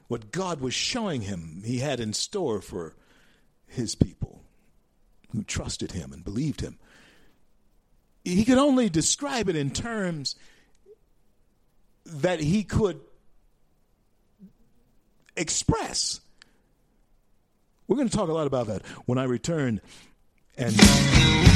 what 0.09 0.33
God 0.33 0.61
was 0.61 0.75
showing 0.75 1.23
him 1.23 1.63
he 1.65 1.79
had 1.79 2.01
in 2.01 2.13
store 2.13 2.61
for 2.61 2.95
his 3.67 3.95
people 3.95 4.43
who 5.31 5.45
trusted 5.45 5.93
him 5.93 6.13
and 6.13 6.25
believed 6.25 6.61
him. 6.61 6.79
He 8.25 8.45
could 8.45 8.59
only 8.59 8.89
describe 8.89 9.49
it 9.49 9.55
in 9.55 9.71
terms 9.71 10.35
that 12.05 12.41
he 12.41 12.65
could 12.65 13.01
express. 15.37 16.21
We're 17.89 17.97
going 17.97 18.09
to 18.09 18.17
talk 18.17 18.29
a 18.29 18.33
lot 18.33 18.47
about 18.47 18.67
that 18.67 18.83
when 19.07 19.19
I 19.19 19.25
return. 19.25 19.81
And. 20.57 21.56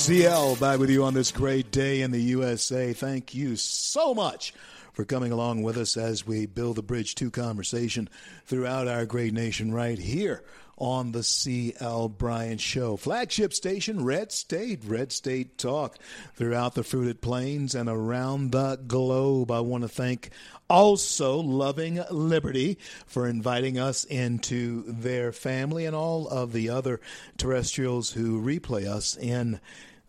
CL 0.00 0.56
back 0.56 0.78
with 0.78 0.88
you 0.88 1.04
on 1.04 1.12
this 1.12 1.30
great 1.30 1.70
day 1.70 2.00
in 2.00 2.10
the 2.10 2.22
USA. 2.22 2.94
Thank 2.94 3.34
you 3.34 3.54
so 3.56 4.14
much 4.14 4.54
for 4.94 5.04
coming 5.04 5.30
along 5.30 5.62
with 5.62 5.76
us 5.76 5.98
as 5.98 6.26
we 6.26 6.46
build 6.46 6.76
the 6.76 6.82
bridge 6.82 7.14
to 7.16 7.30
conversation 7.30 8.08
throughout 8.46 8.88
our 8.88 9.04
great 9.04 9.34
nation 9.34 9.74
right 9.74 9.98
here 9.98 10.42
on 10.78 11.12
the 11.12 11.22
CL 11.22 12.08
Bryant 12.08 12.62
Show. 12.62 12.96
Flagship 12.96 13.52
station, 13.52 14.02
Red 14.02 14.32
State, 14.32 14.80
Red 14.86 15.12
State 15.12 15.58
Talk 15.58 15.98
throughout 16.34 16.74
the 16.74 16.82
fruited 16.82 17.20
plains 17.20 17.74
and 17.74 17.86
around 17.86 18.52
the 18.52 18.76
globe. 18.76 19.50
I 19.50 19.60
want 19.60 19.82
to 19.82 19.88
thank 19.88 20.30
also 20.70 21.40
Loving 21.40 22.02
Liberty 22.10 22.78
for 23.06 23.26
inviting 23.26 23.78
us 23.78 24.04
into 24.04 24.82
their 24.86 25.30
family 25.30 25.84
and 25.84 25.94
all 25.94 26.26
of 26.26 26.54
the 26.54 26.70
other 26.70 27.02
terrestrials 27.36 28.12
who 28.12 28.40
replay 28.40 28.86
us 28.86 29.14
in 29.18 29.60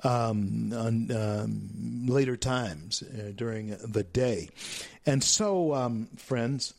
um, 0.03 0.73
on 0.73 1.11
um, 1.11 2.05
later 2.07 2.37
times 2.37 3.03
uh, 3.03 3.31
during 3.35 3.75
the 3.83 4.03
day. 4.03 4.49
And 5.05 5.23
so, 5.23 5.73
um, 5.73 6.07
friends, 6.17 6.73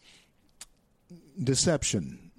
deception 1.43 2.31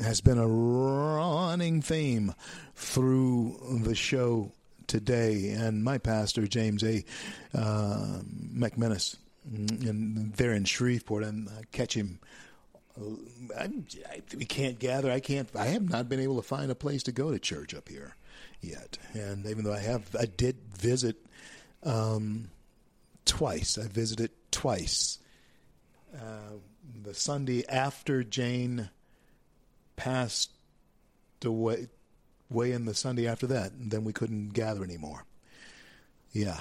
has 0.00 0.20
been 0.20 0.38
a 0.38 0.46
running 0.46 1.80
theme 1.80 2.34
through 2.74 3.80
the 3.82 3.94
show 3.94 4.52
today. 4.86 5.50
And 5.50 5.82
my 5.82 5.98
pastor, 5.98 6.46
James 6.46 6.82
A. 6.84 7.04
Uh, 7.54 8.20
McManus, 8.54 9.16
and 9.44 10.32
they're 10.34 10.52
in 10.52 10.64
Shreveport, 10.64 11.24
and 11.24 11.48
I 11.48 11.62
catch 11.72 11.94
him. 11.94 12.18
I, 13.58 13.70
we 14.36 14.44
can't 14.44 14.78
gather. 14.78 15.10
I 15.10 15.20
can't. 15.20 15.48
I 15.54 15.66
have 15.66 15.88
not 15.88 16.08
been 16.08 16.20
able 16.20 16.36
to 16.36 16.42
find 16.42 16.70
a 16.70 16.74
place 16.74 17.02
to 17.04 17.12
go 17.12 17.30
to 17.30 17.38
church 17.38 17.74
up 17.74 17.88
here 17.88 18.16
yet. 18.60 18.98
And 19.12 19.46
even 19.46 19.64
though 19.64 19.74
I 19.74 19.80
have, 19.80 20.14
I 20.18 20.26
did 20.26 20.56
visit 20.76 21.16
um, 21.82 22.50
twice. 23.24 23.78
I 23.78 23.88
visited 23.88 24.30
twice. 24.50 25.18
Uh, 26.14 26.58
the 27.02 27.14
Sunday 27.14 27.66
after 27.68 28.24
Jane 28.24 28.90
passed 29.96 30.50
away, 31.44 31.88
way 32.50 32.72
in 32.72 32.84
the 32.84 32.94
Sunday 32.94 33.26
after 33.26 33.46
that, 33.48 33.72
and 33.72 33.90
then 33.90 34.04
we 34.04 34.12
couldn't 34.12 34.50
gather 34.50 34.84
anymore. 34.84 35.24
Yeah. 36.32 36.60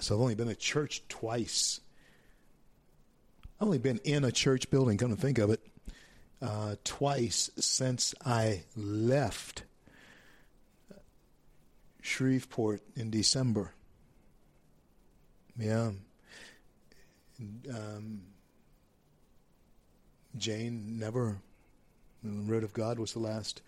So 0.00 0.14
I've 0.14 0.20
only 0.20 0.34
been 0.34 0.48
at 0.48 0.58
church 0.58 1.02
twice. 1.08 1.80
I've 3.60 3.66
only 3.66 3.78
been 3.78 4.00
in 4.04 4.24
a 4.24 4.32
church 4.32 4.70
building, 4.70 4.98
come 4.98 5.14
to 5.14 5.20
think 5.20 5.38
of 5.38 5.50
it, 5.50 5.60
uh, 6.42 6.76
twice 6.84 7.50
since 7.56 8.14
I 8.24 8.64
left 8.76 9.62
Shreveport 12.06 12.82
in 12.94 13.10
December. 13.10 13.72
Yeah. 15.58 15.90
Um, 17.40 18.22
Jane 20.38 20.98
never. 20.98 21.38
The 22.22 22.50
Word 22.50 22.62
of 22.62 22.72
God 22.72 22.98
was 22.98 23.12
the 23.12 23.18
last 23.18 23.60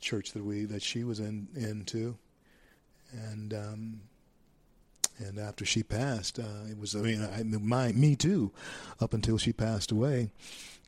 church 0.00 0.32
that 0.32 0.44
we 0.44 0.66
that 0.66 0.82
she 0.82 1.04
was 1.04 1.20
in 1.20 1.48
into, 1.56 2.16
and 3.12 3.54
um, 3.54 4.00
and 5.18 5.38
after 5.38 5.64
she 5.64 5.82
passed, 5.82 6.38
uh, 6.38 6.70
it 6.70 6.78
was 6.78 6.94
I 6.94 7.00
mean 7.00 7.22
I, 7.22 7.42
my 7.42 7.92
me 7.92 8.14
too, 8.14 8.52
up 9.00 9.14
until 9.14 9.38
she 9.38 9.52
passed 9.52 9.90
away, 9.90 10.30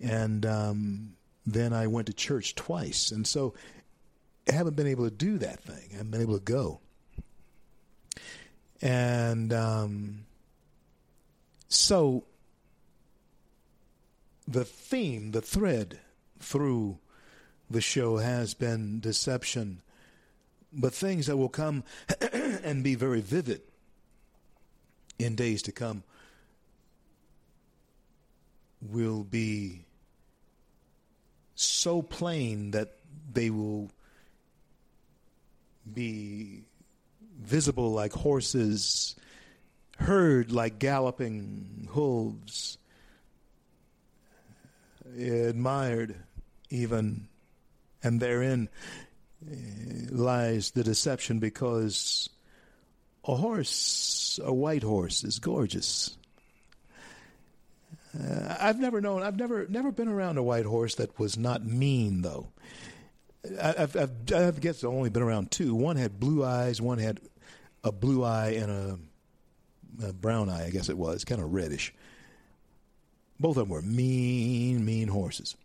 and 0.01 0.45
um, 0.45 1.15
then 1.47 1.73
I 1.73 1.87
went 1.87 2.07
to 2.09 2.13
church 2.13 2.55
twice, 2.55 3.11
and 3.11 3.27
so 3.27 3.55
haven't 4.51 4.77
been 4.77 4.87
able 4.87 5.05
to 5.05 5.15
do 5.15 5.39
that 5.39 5.61
thing. 5.61 5.89
I 5.93 5.97
haven't 5.97 6.11
been 6.11 6.23
able 6.23 6.39
to 6.39 6.45
go. 6.45 6.81
And 8.81 9.53
um, 9.53 10.25
so 11.69 12.25
the 14.49 14.65
theme, 14.65 15.31
the 15.31 15.41
thread 15.41 16.01
through 16.41 16.99
the 17.71 17.81
show 17.81 18.17
has 18.19 18.55
been 18.55 19.01
deception, 19.01 19.81
but 20.73 20.93
things 20.93 21.27
that 21.27 21.37
will 21.37 21.49
come 21.49 21.85
and 22.33 22.83
be 22.83 22.97
very 22.97 23.21
vivid 23.21 23.63
in 25.19 25.37
days 25.37 25.63
to 25.63 25.73
come 25.73 26.03
will 28.81 29.23
be 29.23 29.85
so 31.55 32.03
plain 32.03 32.73
that 32.73 32.97
they 33.33 33.49
will 33.49 33.91
be 35.91 36.65
visible 37.41 37.93
like 37.93 38.13
horses, 38.13 39.17
heard 39.99 40.53
like 40.53 40.79
galloping 40.79 41.89
hooves, 41.91 42.79
admired 45.19 46.17
even, 46.71 47.29
and 48.03 48.21
therein 48.21 48.69
lies 50.11 50.71
the 50.71 50.85
deception 50.85 51.39
because 51.39 52.29
a 53.25 53.35
horse, 53.35 54.39
a 54.43 54.53
white 54.53 54.83
horse, 54.83 55.25
is 55.25 55.39
gorgeous. 55.39 56.17
Uh, 58.19 58.57
I've 58.61 58.79
never 58.79 59.01
known. 59.01 59.23
I've 59.23 59.37
never 59.37 59.67
never 59.69 59.91
been 59.91 60.09
around 60.09 60.37
a 60.37 60.43
white 60.43 60.67
horse 60.67 60.97
that 60.97 61.19
was 61.19 61.39
not 61.39 61.65
mean, 61.65 62.23
though. 62.23 62.49
I've, 63.45 63.97
I've, 63.97 64.33
I've 64.33 64.61
guess 64.61 64.85
only 64.85 65.11
been 65.11 65.23
around 65.23 65.51
two. 65.51 65.75
One 65.75 65.97
had 65.97 66.21
blue 66.21 66.45
eyes. 66.45 66.81
One 66.81 66.99
had 66.99 67.21
a 67.83 67.91
blue 67.91 68.23
eye 68.23 68.51
and 68.51 68.71
a, 68.71 68.99
a 70.09 70.13
brown 70.13 70.49
eye. 70.49 70.67
I 70.67 70.71
guess 70.71 70.89
it 70.89 70.97
was 70.97 71.25
kind 71.25 71.41
of 71.41 71.53
reddish. 71.53 71.93
Both 73.41 73.57
of 73.57 73.65
them 73.65 73.71
were 73.71 73.83
mean, 73.83 74.85
mean 74.85 75.09
horses. 75.09 75.57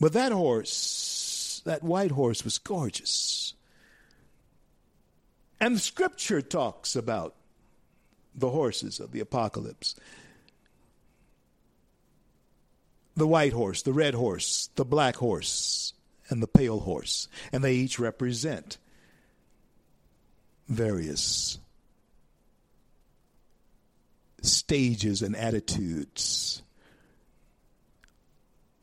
But 0.00 0.14
that 0.14 0.32
horse, 0.32 1.62
that 1.66 1.82
white 1.82 2.10
horse, 2.10 2.44
was 2.44 2.58
gorgeous. 2.58 3.54
And 5.60 5.80
Scripture 5.80 6.42
talks 6.42 6.96
about 6.96 7.34
the 8.34 8.50
horses 8.50 8.98
of 8.98 9.12
the 9.12 9.20
apocalypse 9.20 9.94
the 13.16 13.26
white 13.26 13.52
horse, 13.52 13.82
the 13.82 13.92
red 13.92 14.14
horse, 14.14 14.70
the 14.74 14.84
black 14.84 15.16
horse, 15.16 15.92
and 16.28 16.42
the 16.42 16.48
pale 16.48 16.80
horse. 16.80 17.28
And 17.52 17.62
they 17.62 17.74
each 17.74 17.98
represent 17.98 18.78
various 20.68 21.58
stages 24.42 25.22
and 25.22 25.36
attitudes 25.36 26.62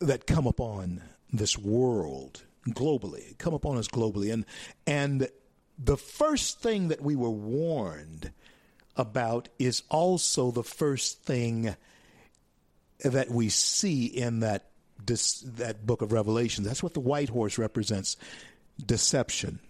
that 0.00 0.26
come 0.26 0.46
upon 0.46 1.02
this 1.32 1.56
world 1.56 2.42
globally, 2.68 3.36
come 3.38 3.54
upon 3.54 3.78
us 3.78 3.88
globally. 3.88 4.32
And, 4.32 4.44
and 4.86 5.28
the 5.78 5.96
first 5.96 6.60
thing 6.60 6.88
that 6.88 7.00
we 7.00 7.16
were 7.16 7.30
warned 7.30 8.32
about 8.96 9.48
is 9.58 9.82
also 9.88 10.50
the 10.50 10.64
first 10.64 11.22
thing 11.22 11.76
that 13.04 13.30
we 13.30 13.48
see 13.48 14.06
in 14.06 14.40
that 14.40 14.70
this, 15.04 15.40
that 15.40 15.86
book 15.86 16.02
of 16.02 16.12
Revelation. 16.12 16.64
That's 16.64 16.82
what 16.82 16.94
the 16.94 17.00
white 17.00 17.28
horse 17.28 17.58
represents 17.58 18.16
deception. 18.84 19.60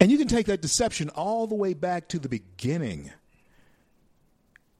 And 0.00 0.10
you 0.10 0.18
can 0.18 0.28
take 0.28 0.46
that 0.46 0.60
deception 0.60 1.08
all 1.10 1.46
the 1.46 1.54
way 1.54 1.74
back 1.74 2.08
to 2.08 2.18
the 2.18 2.28
beginning, 2.28 3.12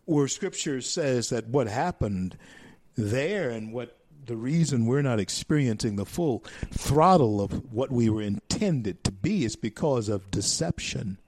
where 0.04 0.28
Scripture 0.28 0.80
says 0.80 1.30
that 1.30 1.48
what 1.48 1.66
happened 1.66 2.36
there 2.96 3.50
and 3.50 3.72
what 3.72 3.96
the 4.26 4.36
reason 4.36 4.86
we're 4.86 5.02
not 5.02 5.20
experiencing 5.20 5.96
the 5.96 6.06
full 6.06 6.44
throttle 6.70 7.40
of 7.40 7.72
what 7.72 7.90
we 7.90 8.08
were 8.08 8.22
intended 8.22 9.04
to 9.04 9.12
be 9.12 9.44
is 9.44 9.56
because 9.56 10.08
of 10.08 10.30
deception. 10.30 11.18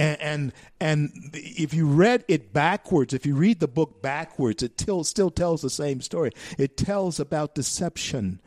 And, 0.00 0.20
and 0.22 0.52
and 0.80 1.10
if 1.34 1.74
you 1.74 1.86
read 1.86 2.24
it 2.26 2.54
backwards, 2.54 3.12
if 3.12 3.26
you 3.26 3.34
read 3.34 3.60
the 3.60 3.68
book 3.68 4.00
backwards, 4.00 4.62
it 4.62 4.80
still 4.80 5.04
still 5.04 5.30
tells 5.30 5.60
the 5.60 5.68
same 5.68 6.00
story. 6.00 6.30
It 6.56 6.78
tells 6.78 7.20
about 7.20 7.54
deception 7.54 8.40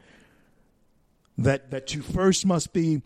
that 1.38 1.70
that 1.70 1.94
you 1.94 2.02
first 2.02 2.46
must 2.48 2.74
be 2.74 3.04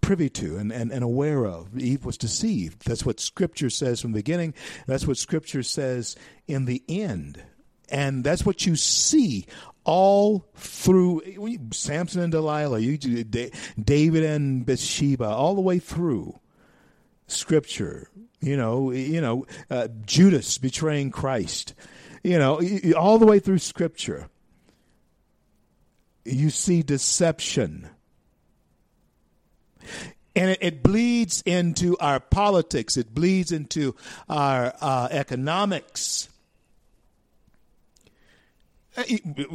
privy 0.00 0.30
to 0.30 0.58
and, 0.58 0.72
and, 0.72 0.92
and 0.92 1.02
aware 1.02 1.44
of. 1.44 1.76
Eve 1.76 2.04
was 2.04 2.16
deceived. 2.16 2.86
That's 2.86 3.04
what 3.04 3.18
Scripture 3.18 3.70
says 3.70 4.00
from 4.00 4.12
the 4.12 4.18
beginning. 4.18 4.54
That's 4.86 5.06
what 5.06 5.18
Scripture 5.18 5.64
says 5.64 6.16
in 6.46 6.64
the 6.66 6.82
end. 6.88 7.42
And 7.90 8.22
that's 8.22 8.46
what 8.46 8.64
you 8.64 8.76
see 8.76 9.46
all 9.84 10.46
through 10.54 11.22
Samson 11.72 12.22
and 12.22 12.32
Delilah, 12.32 12.78
you, 12.78 12.96
David 12.96 14.24
and 14.24 14.64
Bathsheba, 14.64 15.26
all 15.26 15.56
the 15.56 15.60
way 15.60 15.80
through 15.80 16.39
Scripture. 17.30 18.08
You 18.40 18.56
know, 18.56 18.90
you 18.90 19.20
know, 19.20 19.46
uh, 19.70 19.88
Judas 20.06 20.58
betraying 20.58 21.10
Christ. 21.10 21.74
You 22.22 22.38
know, 22.38 22.60
all 22.96 23.18
the 23.18 23.26
way 23.26 23.38
through 23.38 23.58
Scripture, 23.58 24.28
you 26.24 26.50
see 26.50 26.82
deception 26.82 27.88
and 30.36 30.50
it, 30.50 30.58
it, 30.60 30.82
bleeds 30.82 31.42
into 31.44 31.96
our 31.98 32.20
politics. 32.20 32.96
It 32.96 33.14
bleeds 33.14 33.52
into 33.52 33.94
our 34.28 34.72
uh, 34.80 35.08
economics. 35.10 36.28
Uh, 38.96 39.04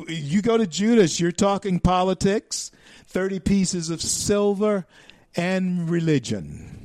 you 0.07 0.41
go 0.41 0.57
to 0.57 0.67
Judas, 0.67 1.19
you're 1.19 1.31
talking 1.31 1.79
politics, 1.79 2.71
30 3.07 3.39
pieces 3.39 3.89
of 3.89 4.01
silver, 4.01 4.85
and 5.35 5.89
religion. 5.89 6.84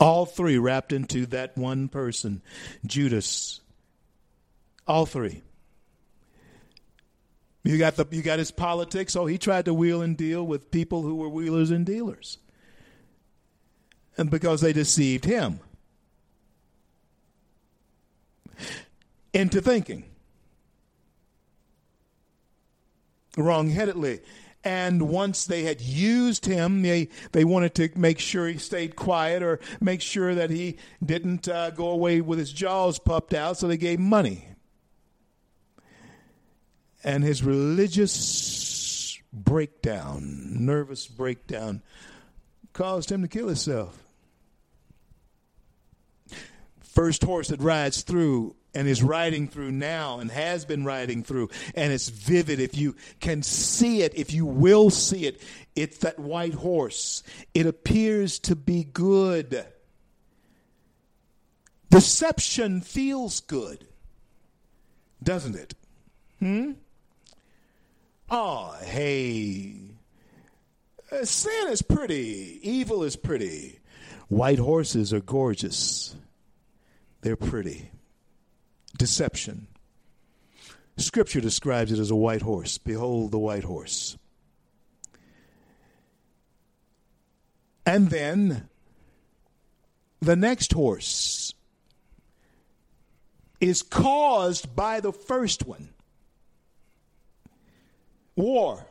All 0.00 0.26
three 0.26 0.58
wrapped 0.58 0.92
into 0.92 1.26
that 1.26 1.56
one 1.56 1.88
person, 1.88 2.42
Judas. 2.86 3.60
All 4.86 5.06
three. 5.06 5.42
You 7.64 7.76
got 7.76 7.96
the 7.96 8.06
you 8.10 8.22
got 8.22 8.38
his 8.38 8.50
politics. 8.50 9.16
Oh, 9.16 9.26
he 9.26 9.36
tried 9.36 9.66
to 9.66 9.74
wheel 9.74 10.00
and 10.00 10.16
deal 10.16 10.46
with 10.46 10.70
people 10.70 11.02
who 11.02 11.16
were 11.16 11.28
wheelers 11.28 11.70
and 11.70 11.84
dealers. 11.84 12.38
And 14.16 14.30
because 14.30 14.60
they 14.60 14.72
deceived 14.72 15.24
him 15.24 15.60
into 19.32 19.60
thinking 19.60 20.04
wrongheadedly. 23.36 24.20
And 24.64 25.08
once 25.08 25.46
they 25.46 25.62
had 25.62 25.80
used 25.80 26.44
him, 26.44 26.82
they, 26.82 27.08
they 27.32 27.44
wanted 27.44 27.74
to 27.76 27.90
make 27.96 28.18
sure 28.18 28.48
he 28.48 28.58
stayed 28.58 28.96
quiet 28.96 29.42
or 29.42 29.60
make 29.80 30.00
sure 30.00 30.34
that 30.34 30.50
he 30.50 30.78
didn't 31.04 31.48
uh, 31.48 31.70
go 31.70 31.90
away 31.90 32.20
with 32.20 32.38
his 32.38 32.52
jaws 32.52 32.98
puffed 32.98 33.34
out, 33.34 33.56
so 33.56 33.68
they 33.68 33.76
gave 33.76 33.98
money 34.00 34.48
and 37.04 37.22
his 37.24 37.42
religious 37.42 39.18
breakdown, 39.32 40.64
nervous 40.64 41.06
breakdown, 41.06 41.82
caused 42.72 43.10
him 43.10 43.22
to 43.22 43.28
kill 43.28 43.46
himself. 43.48 44.04
First 46.80 47.22
horse 47.22 47.48
that 47.48 47.60
rides 47.60 48.02
through 48.02 48.56
and 48.74 48.86
is 48.86 49.02
riding 49.02 49.48
through 49.48 49.72
now 49.72 50.20
and 50.20 50.30
has 50.30 50.64
been 50.64 50.84
riding 50.84 51.22
through, 51.22 51.50
and 51.74 51.92
it's 51.92 52.08
vivid. 52.08 52.60
If 52.60 52.76
you 52.76 52.96
can 53.20 53.42
see 53.42 54.02
it, 54.02 54.14
if 54.14 54.32
you 54.32 54.46
will 54.46 54.90
see 54.90 55.26
it, 55.26 55.42
it's 55.74 55.98
that 55.98 56.18
white 56.18 56.54
horse. 56.54 57.22
It 57.54 57.66
appears 57.66 58.38
to 58.40 58.56
be 58.56 58.84
good. 58.84 59.64
Deception 61.90 62.80
feels 62.82 63.40
good, 63.40 63.86
doesn't 65.22 65.56
it? 65.56 65.74
Hmm? 66.38 66.72
Oh, 68.30 68.76
hey. 68.82 69.74
Uh, 71.10 71.24
sin 71.24 71.68
is 71.68 71.80
pretty. 71.80 72.60
Evil 72.62 73.02
is 73.02 73.16
pretty. 73.16 73.78
White 74.28 74.58
horses 74.58 75.14
are 75.14 75.20
gorgeous. 75.20 76.14
They're 77.22 77.36
pretty. 77.36 77.90
Deception. 78.96 79.66
Scripture 80.96 81.40
describes 81.40 81.92
it 81.92 81.98
as 81.98 82.10
a 82.10 82.16
white 82.16 82.42
horse. 82.42 82.78
Behold 82.78 83.30
the 83.30 83.38
white 83.38 83.64
horse. 83.64 84.16
And 87.86 88.10
then 88.10 88.68
the 90.20 90.36
next 90.36 90.72
horse 90.72 91.54
is 93.60 93.82
caused 93.82 94.74
by 94.74 95.00
the 95.00 95.12
first 95.12 95.66
one 95.66 95.90
war. 98.36 98.86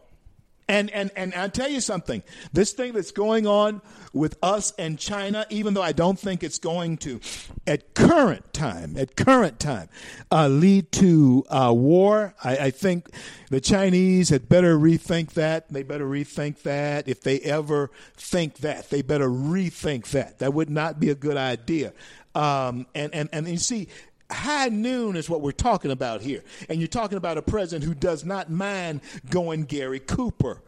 And, 0.70 0.90
and, 0.92 1.12
and 1.16 1.34
I'll 1.34 1.50
tell 1.50 1.70
you 1.70 1.80
something. 1.80 2.24
This 2.52 2.74
thing 2.74 2.94
that's 2.94 3.12
going 3.12 3.48
on 3.48 3.82
with 4.12 4.38
us 4.44 4.74
and 4.78 5.00
China, 5.00 5.46
even 5.50 5.74
though 5.74 5.82
I 5.82 5.94
don't 5.94 6.20
think 6.20 6.44
it's 6.44 6.60
going 6.60 6.98
to, 6.98 7.22
at 7.66 7.94
current 7.94 8.52
time, 8.54 8.98
at 8.98 9.16
current 9.16 9.60
time, 9.62 9.88
uh, 10.30 10.50
lead 10.50 10.92
to 10.94 11.46
uh, 11.50 11.74
war, 11.74 12.36
I, 12.44 12.58
I 12.58 12.72
think 12.72 13.08
the 13.50 13.62
Chinese 13.62 14.28
had 14.28 14.50
better 14.50 14.78
rethink 14.78 15.32
that. 15.34 15.70
They 15.72 15.84
better 15.84 16.06
rethink 16.06 16.64
that. 16.64 17.08
If 17.08 17.22
they 17.22 17.40
ever 17.40 17.90
think 18.18 18.58
that, 18.58 18.90
they 18.90 19.02
better 19.02 19.30
rethink 19.30 20.08
that. 20.12 20.40
That 20.40 20.54
would 20.54 20.70
not 20.70 21.00
be 21.00 21.10
a 21.10 21.16
good 21.16 21.38
idea. 21.38 21.94
Um, 22.36 22.86
and, 22.94 23.16
and, 23.16 23.30
and 23.34 23.48
you 23.48 23.58
see, 23.58 23.88
high 24.32 24.70
noon 24.70 25.16
is 25.16 25.30
what 25.30 25.42
we're 25.42 25.52
talking 25.52 25.92
about 25.92 26.22
here. 26.22 26.44
And 26.70 26.80
you're 26.80 26.88
talking 26.88 27.18
about 27.18 27.38
a 27.38 27.42
president 27.42 27.86
who 27.86 27.94
does 27.94 28.26
not 28.26 28.50
mind 28.50 29.02
going 29.30 29.64
Gary 29.64 30.00
Cooper. 30.00 30.62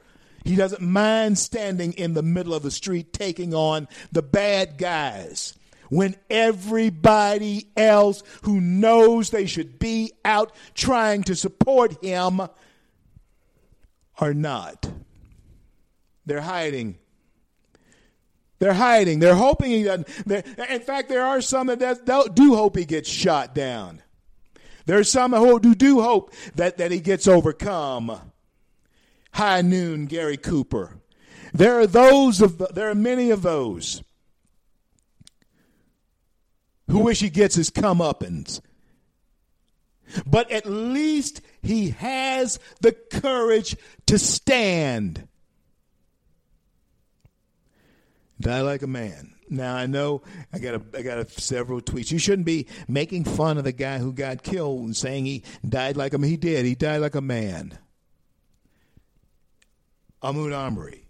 He 0.46 0.56
doesn't 0.56 0.82
mind 0.82 1.38
standing 1.38 1.94
in 1.94 2.14
the 2.14 2.24
middle 2.24 2.54
of 2.54 2.64
the 2.64 2.72
street 2.72 3.14
taking 3.14 3.54
on 3.54 3.88
the 4.12 4.22
bad 4.22 4.78
guys 4.78 5.54
when 5.90 6.16
everybody 6.30 7.68
else 7.76 8.24
who 8.44 8.62
knows 8.62 9.30
they 9.30 9.46
should 9.46 9.80
be 9.80 10.14
out 10.24 10.54
trying 10.76 11.24
to 11.24 11.36
support 11.36 12.04
him 12.04 12.42
are 14.20 14.34
not. 14.34 14.90
They're 16.26 16.42
hiding 16.42 16.98
they're 18.60 18.74
hiding. 18.74 19.20
They're 19.20 19.36
hoping 19.36 19.72
he 19.72 19.84
doesn't. 19.84 20.08
In 20.30 20.82
fact, 20.82 21.10
there 21.10 21.24
are 21.24 21.42
some 21.42 21.68
that 21.68 22.34
do 22.36 22.56
hope 22.56 22.78
he 22.78 22.86
gets 22.86 23.10
shot 23.10 23.56
down. 23.56 24.02
There 24.86 25.00
are 25.00 25.04
some 25.04 25.34
who 25.34 25.76
do 25.76 26.02
hope 26.02 26.34
that, 26.56 26.78
that 26.78 26.92
he 26.92 27.00
gets 27.00 27.28
overcome. 27.28 28.20
High 29.34 29.62
noon, 29.62 30.08
Gary 30.08 30.38
Cooper. 30.38 30.98
There 31.54 31.80
are 31.80 31.88
those 31.88 32.42
of 32.42 32.58
there 32.74 32.90
are 32.90 32.96
many 32.96 33.32
of 33.32 33.42
those 33.42 34.04
who 36.90 37.00
wish 37.00 37.20
he 37.22 37.30
gets 37.30 37.56
his 37.56 37.70
comeuppance. 37.70 38.62
But 40.26 40.52
at 40.52 40.66
least 40.66 41.42
he 41.62 41.92
has 41.92 42.60
the 42.82 42.92
courage 42.92 43.76
to 44.08 44.18
stand. 44.18 45.29
Die 48.42 48.62
like 48.62 48.82
a 48.82 48.88
man. 48.88 49.34
Now 49.50 49.76
I 49.76 49.86
know 49.88 50.22
I 50.54 50.60
got 50.60 50.76
a, 50.76 50.82
I 50.98 51.02
got 51.02 51.18
a, 51.18 51.30
several 51.30 51.82
tweets. 51.82 52.12
You 52.12 52.20
shouldn't 52.20 52.46
be 52.46 52.68
making 52.88 53.26
fun 53.26 53.58
of 53.58 53.64
the 53.64 53.72
guy 53.72 53.98
who 53.98 54.14
got 54.14 54.44
killed 54.44 54.82
and 54.82 54.96
saying 54.96 55.26
he 55.26 55.44
died 55.68 55.98
like 55.98 56.14
a 56.14 56.18
man. 56.18 56.30
He 56.30 56.38
did. 56.38 56.66
He 56.66 56.76
died 56.76 57.02
like 57.02 57.16
a 57.16 57.22
man. 57.22 57.78
Ahmaud 60.22 60.56
Arbery. 60.56 61.06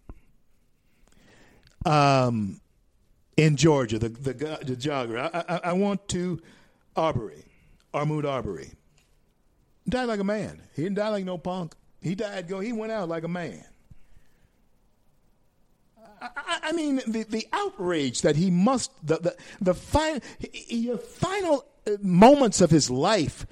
Um, 1.85 2.61
in 3.37 3.57
Georgia, 3.57 3.99
the 3.99 4.09
the, 4.09 4.33
the 4.33 4.75
jogger. 4.75 5.19
I, 5.19 5.43
I, 5.47 5.59
I 5.69 5.73
want 5.73 6.07
to 6.09 6.39
Arbery, 6.95 7.45
Ahmaud 7.93 8.25
Arbery. 8.25 8.71
Died 9.87 10.05
like 10.05 10.19
a 10.19 10.23
man. 10.23 10.61
He 10.75 10.83
didn't 10.83 10.97
die 10.97 11.09
like 11.09 11.25
no 11.25 11.37
punk. 11.37 11.75
He 12.01 12.15
died. 12.15 12.47
Go. 12.47 12.59
He 12.59 12.73
went 12.73 12.91
out 12.91 13.09
like 13.09 13.23
a 13.23 13.29
man. 13.29 13.63
I, 16.21 16.59
I 16.63 16.71
mean, 16.71 17.01
the, 17.07 17.23
the 17.23 17.47
outrage 17.53 18.21
that 18.21 18.35
he 18.35 18.51
must, 18.51 18.91
the, 19.05 19.17
the, 19.17 19.35
the 19.61 19.73
final, 19.73 20.19
final 20.97 21.65
uh, 21.87 21.91
moments 22.01 22.61
of 22.61 22.71
his 22.71 22.89
life 22.89 23.45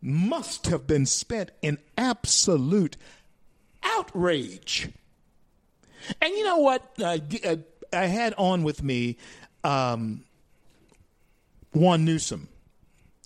must 0.00 0.66
have 0.66 0.86
been 0.86 1.06
spent 1.06 1.50
in 1.62 1.78
absolute 1.96 2.96
outrage. 3.82 4.90
And 6.20 6.34
you 6.34 6.44
know 6.44 6.58
what? 6.58 6.92
Uh, 7.00 7.18
uh, 7.44 7.56
I 7.92 8.06
had 8.06 8.34
on 8.36 8.62
with 8.62 8.82
me 8.82 9.16
um, 9.62 10.24
Juan 11.72 12.04
Newsom. 12.04 12.48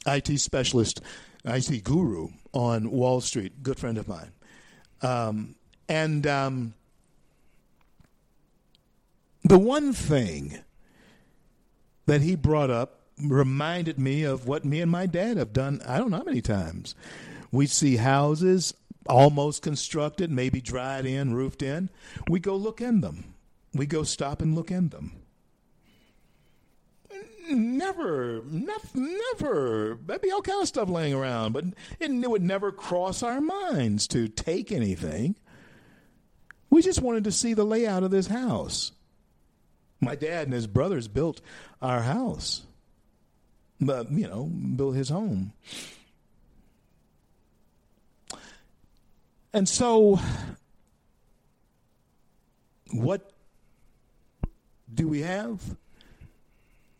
IT 0.06 0.38
specialist, 0.38 1.00
IT 1.44 1.84
guru 1.84 2.28
on 2.52 2.90
Wall 2.90 3.20
Street, 3.20 3.62
good 3.62 3.78
friend 3.78 3.98
of 3.98 4.08
mine. 4.08 4.32
Um, 5.02 5.54
and 5.88 6.26
um, 6.26 6.74
the 9.48 9.58
one 9.58 9.92
thing 9.92 10.58
that 12.06 12.20
he 12.20 12.36
brought 12.36 12.70
up 12.70 13.00
reminded 13.22 13.98
me 13.98 14.22
of 14.22 14.46
what 14.46 14.64
me 14.64 14.80
and 14.80 14.90
my 14.90 15.06
dad 15.06 15.36
have 15.36 15.52
done, 15.52 15.80
I 15.86 15.98
don't 15.98 16.10
know 16.10 16.18
how 16.18 16.24
many 16.24 16.40
times. 16.40 16.94
We 17.50 17.66
see 17.66 17.96
houses 17.96 18.74
almost 19.06 19.62
constructed, 19.62 20.30
maybe 20.30 20.60
dried 20.60 21.06
in, 21.06 21.34
roofed 21.34 21.62
in. 21.62 21.90
We 22.28 22.40
go 22.40 22.56
look 22.56 22.80
in 22.80 23.00
them. 23.00 23.34
We 23.74 23.86
go 23.86 24.02
stop 24.02 24.42
and 24.42 24.54
look 24.54 24.70
in 24.70 24.90
them. 24.90 25.12
Never, 27.50 28.42
never, 28.44 28.88
never. 28.94 29.98
There'd 30.06 30.20
be 30.20 30.30
all 30.30 30.42
kind 30.42 30.60
of 30.60 30.68
stuff 30.68 30.90
laying 30.90 31.14
around, 31.14 31.52
but 31.52 31.64
it, 31.98 32.10
it 32.10 32.30
would 32.30 32.42
never 32.42 32.70
cross 32.70 33.22
our 33.22 33.40
minds 33.40 34.06
to 34.08 34.28
take 34.28 34.70
anything. 34.70 35.34
We 36.68 36.82
just 36.82 37.00
wanted 37.00 37.24
to 37.24 37.32
see 37.32 37.54
the 37.54 37.64
layout 37.64 38.02
of 38.02 38.10
this 38.10 38.26
house. 38.26 38.92
My 40.00 40.14
dad 40.14 40.44
and 40.44 40.52
his 40.52 40.66
brothers 40.66 41.08
built 41.08 41.40
our 41.82 42.00
house, 42.00 42.62
but 43.80 44.10
you 44.12 44.28
know, 44.28 44.44
built 44.44 44.94
his 44.94 45.08
home. 45.08 45.52
And 49.52 49.68
so, 49.68 50.20
what 52.92 53.32
do 54.92 55.08
we 55.08 55.22
have? 55.22 55.76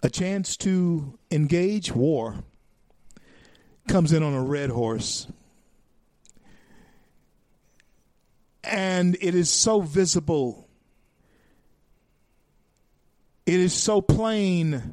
A 0.02 0.08
chance 0.08 0.56
to 0.58 1.18
engage 1.30 1.92
war. 1.92 2.36
Comes 3.88 4.12
in 4.12 4.22
on 4.22 4.32
a 4.32 4.42
red 4.42 4.70
horse. 4.70 5.26
And 8.62 9.16
it 9.20 9.34
is 9.34 9.50
so 9.50 9.80
visible. 9.80 10.67
It 13.48 13.60
is 13.60 13.72
so 13.72 14.02
plain 14.02 14.92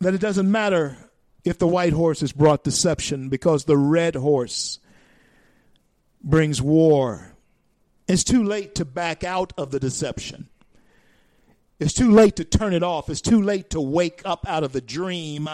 that 0.00 0.12
it 0.12 0.20
doesn't 0.20 0.52
matter 0.52 0.98
if 1.46 1.56
the 1.56 1.66
white 1.66 1.94
horse 1.94 2.20
has 2.20 2.30
brought 2.30 2.62
deception 2.62 3.30
because 3.30 3.64
the 3.64 3.78
red 3.78 4.16
horse 4.16 4.80
brings 6.22 6.60
war. 6.60 7.32
It's 8.06 8.22
too 8.22 8.44
late 8.44 8.74
to 8.74 8.84
back 8.84 9.24
out 9.24 9.54
of 9.56 9.70
the 9.70 9.80
deception. 9.80 10.50
It's 11.80 11.94
too 11.94 12.10
late 12.10 12.36
to 12.36 12.44
turn 12.44 12.74
it 12.74 12.82
off. 12.82 13.08
It's 13.08 13.22
too 13.22 13.40
late 13.40 13.70
to 13.70 13.80
wake 13.80 14.20
up 14.26 14.46
out 14.46 14.62
of 14.62 14.72
the 14.72 14.82
dream 14.82 15.48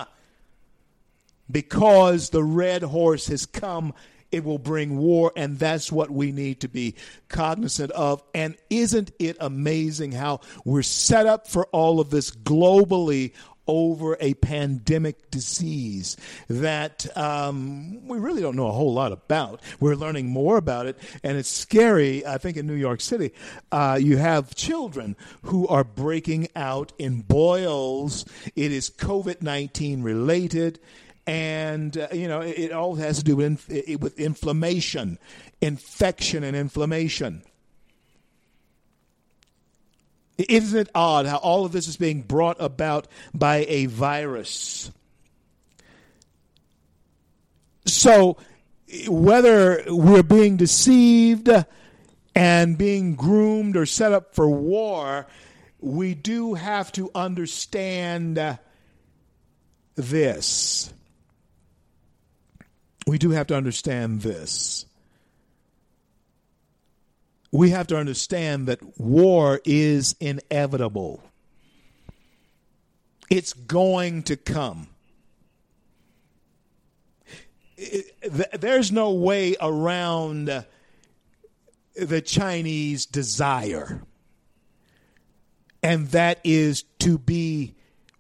because 1.49 2.31
the 2.31 2.43
red 2.43 2.83
horse 2.83 3.29
has 3.29 3.47
come. 3.47 3.95
It 4.35 4.43
will 4.43 4.59
bring 4.59 4.99
war, 4.99 5.31
and 5.37 5.61
that's 5.61 5.93
what 5.93 6.11
we 6.11 6.33
need 6.33 6.61
to 6.63 6.69
be 6.69 6.97
cognizant 7.29 7.93
of. 7.93 8.21
And 8.35 8.57
isn't 8.69 9.13
it 9.21 9.37
amazing 9.39 10.11
how 10.11 10.41
we're 10.65 10.83
set 10.83 11.27
up 11.27 11.47
for 11.47 11.67
all 11.67 12.01
of 12.01 12.11
this 12.11 12.33
globally 12.33 13.33
over 13.67 14.17
a 14.21 14.35
pandemic 14.35 15.31
disease 15.31 16.17
that 16.49 17.07
um, 17.17 18.07
we 18.09 18.19
really 18.19 18.43
don't 18.43 18.57
know 18.57 18.67
a 18.67 18.73
whole 18.73 18.93
lot 18.93 19.13
about. 19.13 19.63
We're 19.81 19.95
learning 19.95 20.29
more 20.29 20.57
about 20.57 20.87
it, 20.87 20.99
and 21.23 21.39
it's 21.39 21.49
scary. 21.49 22.27
I 22.27 22.39
think 22.39 22.57
in 22.57 22.67
New 22.67 22.75
York 22.75 23.01
City, 23.01 23.33
uh, 23.73 23.99
you 24.01 24.17
have 24.17 24.55
children 24.55 25.17
who 25.43 25.67
are 25.69 25.85
breaking 25.85 26.49
out 26.57 26.93
in 26.99 27.23
boils. 27.23 28.25
It 28.57 28.73
is 28.73 28.91
COVID 28.91 29.43
19 29.43 30.03
related. 30.03 30.81
And 31.27 31.97
uh, 31.97 32.09
you 32.13 32.29
know 32.29 32.41
it, 32.41 32.59
it, 32.59 32.73
all 32.73 32.97
has 32.97 33.19
to 33.19 33.25
do 33.25 33.37
with, 33.37 33.67
with 33.99 34.19
inflammation, 34.21 35.19
infection, 35.61 36.45
and 36.45 36.55
inflammation. 36.55 37.43
Isn't 40.37 40.79
it 40.79 40.91
odd 40.95 41.27
how 41.27 41.37
all 41.37 41.65
of 41.65 41.73
this 41.73 41.87
is 41.87 41.97
being 41.97 42.23
brought 42.23 42.57
about 42.61 43.07
by 43.33 43.65
a 43.69 43.87
virus? 43.87 44.91
So, 47.87 48.37
whether 49.09 49.85
we're 49.87 50.23
being 50.23 50.57
deceived 50.57 51.49
and 52.35 52.79
being 52.79 53.15
groomed 53.15 53.77
or 53.77 53.87
set 53.87 54.13
up 54.13 54.35
for 54.35 54.49
war, 54.49 55.27
we 55.81 56.15
do 56.15 56.55
have 56.55 56.91
to 56.93 57.11
understand 57.15 58.59
this. 59.95 60.93
We 63.07 63.19
do 63.19 63.31
have 63.31 63.47
to 63.49 63.57
understand 63.57 64.23
this 64.23 64.87
we 67.55 67.71
have 67.71 67.87
to 67.87 67.97
understand 67.97 68.67
that 68.67 68.99
war 68.99 69.61
is 69.65 70.17
inevitable. 70.19 71.23
It's 73.31 73.53
going 73.53 74.25
to 74.25 74.37
come. 74.37 74.89
there's 78.59 78.91
no 78.91 79.13
way 79.13 79.55
around 79.61 80.65
the 81.95 82.21
Chinese 82.23 83.07
desire, 83.07 84.03
and 85.81 86.09
that 86.09 86.41
is 86.43 86.83
to 87.01 87.19
be 87.19 87.77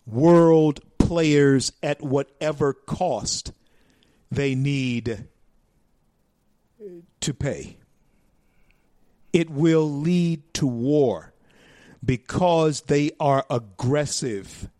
world 0.06 0.80
players 0.98 1.72
at 1.82 2.00
whatever 2.02 2.72
cost 2.72 3.50
they 4.34 4.54
need 4.54 5.26
to 7.20 7.34
pay 7.34 7.78
it 9.34 9.50
will 9.50 9.90
lead 9.90 10.54
to 10.54 10.64
war 10.64 11.34
because 12.04 12.82
they 12.82 13.10
are 13.18 13.44
aggressive 13.50 14.70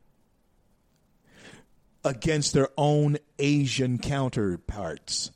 against 2.05 2.53
their 2.53 2.69
own 2.79 3.19
Asian 3.41 3.99
counterparts. 3.99 5.33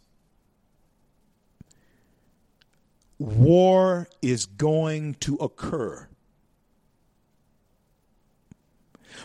War 3.18 4.06
is 4.22 4.46
going 4.46 5.14
to 5.14 5.34
occur. 5.36 6.06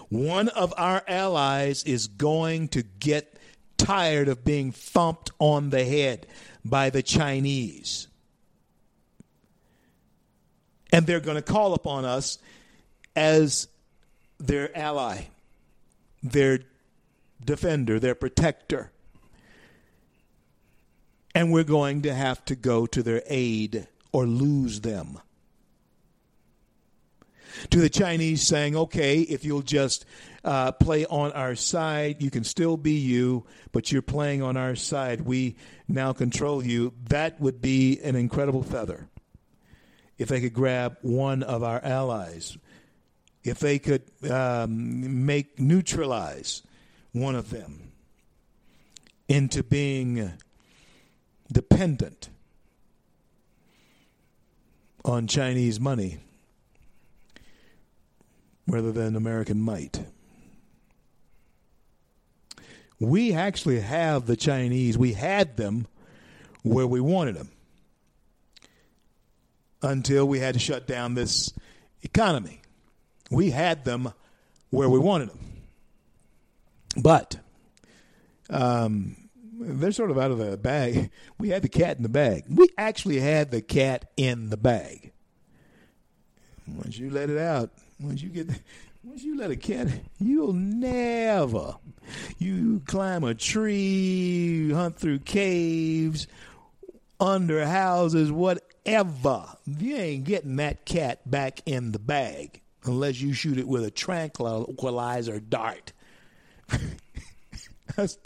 One 0.09 0.49
of 0.49 0.73
our 0.75 1.03
allies 1.07 1.83
is 1.83 2.07
going 2.07 2.69
to 2.69 2.81
get 2.81 3.32
tired 3.83 4.27
of 4.27 4.43
being 4.43 4.71
thumped 4.71 5.31
on 5.39 5.69
the 5.69 5.83
head 5.83 6.27
by 6.63 6.89
the 6.89 7.03
Chinese 7.03 8.07
and 10.93 11.07
they're 11.07 11.19
going 11.19 11.35
to 11.35 11.41
call 11.41 11.73
upon 11.73 12.05
us 12.05 12.37
as 13.15 13.67
their 14.39 14.75
ally, 14.77 15.23
their 16.21 16.59
defender, 17.43 17.99
their 17.99 18.13
protector. 18.13 18.91
And 21.33 21.51
we're 21.51 21.63
going 21.63 22.03
to 22.03 22.13
have 22.13 22.45
to 22.45 22.55
go 22.55 22.85
to 22.85 23.01
their 23.01 23.23
aid 23.25 23.87
or 24.11 24.27
lose 24.27 24.81
them. 24.81 25.19
To 27.71 27.79
the 27.79 27.89
Chinese 27.89 28.43
saying, 28.43 28.75
okay, 28.75 29.21
if 29.21 29.43
you'll 29.43 29.63
just 29.63 30.05
uh, 30.43 30.71
play 30.73 31.05
on 31.05 31.31
our 31.31 31.55
side, 31.55 32.21
you 32.21 32.29
can 32.29 32.43
still 32.43 32.77
be 32.77 32.93
you, 32.93 33.45
but 33.71 33.91
you're 33.91 34.01
playing 34.01 34.41
on 34.41 34.57
our 34.57 34.75
side. 34.75 35.21
We 35.21 35.55
now 35.87 36.13
control 36.13 36.63
you. 36.63 36.93
That 37.09 37.39
would 37.39 37.61
be 37.61 37.99
an 38.01 38.15
incredible 38.15 38.63
feather 38.63 39.07
if 40.17 40.27
they 40.29 40.41
could 40.41 40.53
grab 40.53 40.97
one 41.01 41.43
of 41.43 41.63
our 41.63 41.81
allies, 41.83 42.57
if 43.43 43.59
they 43.59 43.79
could 43.79 44.03
um, 44.29 45.25
make 45.25 45.59
neutralize 45.59 46.61
one 47.13 47.35
of 47.35 47.49
them 47.49 47.91
into 49.27 49.63
being 49.63 50.31
dependent 51.51 52.29
on 55.05 55.27
Chinese 55.27 55.79
money 55.79 56.19
rather 58.67 58.91
than 58.91 59.15
American 59.15 59.59
might. 59.59 60.01
We 63.03 63.33
actually 63.33 63.81
have 63.81 64.27
the 64.27 64.37
Chinese, 64.37 64.97
we 64.97 65.11
had 65.11 65.57
them 65.57 65.87
where 66.63 66.87
we 66.87 67.01
wanted 67.01 67.35
them 67.35 67.49
until 69.81 70.25
we 70.25 70.39
had 70.39 70.53
to 70.53 70.59
shut 70.59 70.87
down 70.87 71.13
this 71.13 71.51
economy. 72.01 72.61
We 73.29 73.49
had 73.51 73.83
them 73.83 74.13
where 74.69 74.87
we 74.87 74.99
wanted 74.99 75.31
them. 75.31 75.39
But 76.95 77.39
um, 78.49 79.17
they're 79.59 79.91
sort 79.91 80.09
of 80.09 80.17
out 80.17 80.31
of 80.31 80.37
the 80.37 80.57
bag. 80.57 81.11
We 81.37 81.49
had 81.49 81.61
the 81.61 81.69
cat 81.69 81.97
in 81.97 82.03
the 82.03 82.09
bag. 82.09 82.45
We 82.47 82.69
actually 82.77 83.19
had 83.19 83.51
the 83.51 83.61
cat 83.61 84.09
in 84.15 84.49
the 84.49 84.55
bag. 84.55 85.11
Once 86.65 86.97
you 86.97 87.09
let 87.09 87.29
it 87.29 87.37
out, 87.37 87.71
once 87.99 88.21
you 88.21 88.29
get 88.29 88.47
Once 89.03 89.21
you 89.21 89.37
let 89.37 89.51
a 89.51 89.57
cat, 89.57 89.89
you'll 90.17 90.53
never. 90.53 91.75
You 92.37 92.81
climb 92.85 93.23
a 93.23 93.33
tree, 93.33 94.71
hunt 94.71 94.97
through 94.97 95.19
caves, 95.19 96.27
under 97.19 97.65
houses, 97.65 98.31
whatever. 98.31 99.45
You 99.65 99.95
ain't 99.95 100.23
getting 100.25 100.57
that 100.57 100.85
cat 100.85 101.29
back 101.29 101.61
in 101.65 101.91
the 101.91 101.99
bag 101.99 102.61
unless 102.85 103.21
you 103.21 103.33
shoot 103.33 103.57
it 103.57 103.67
with 103.67 103.83
a 103.83 103.91
tranquilizer 103.91 105.39
dart. 105.39 105.93
that's, 107.95 108.17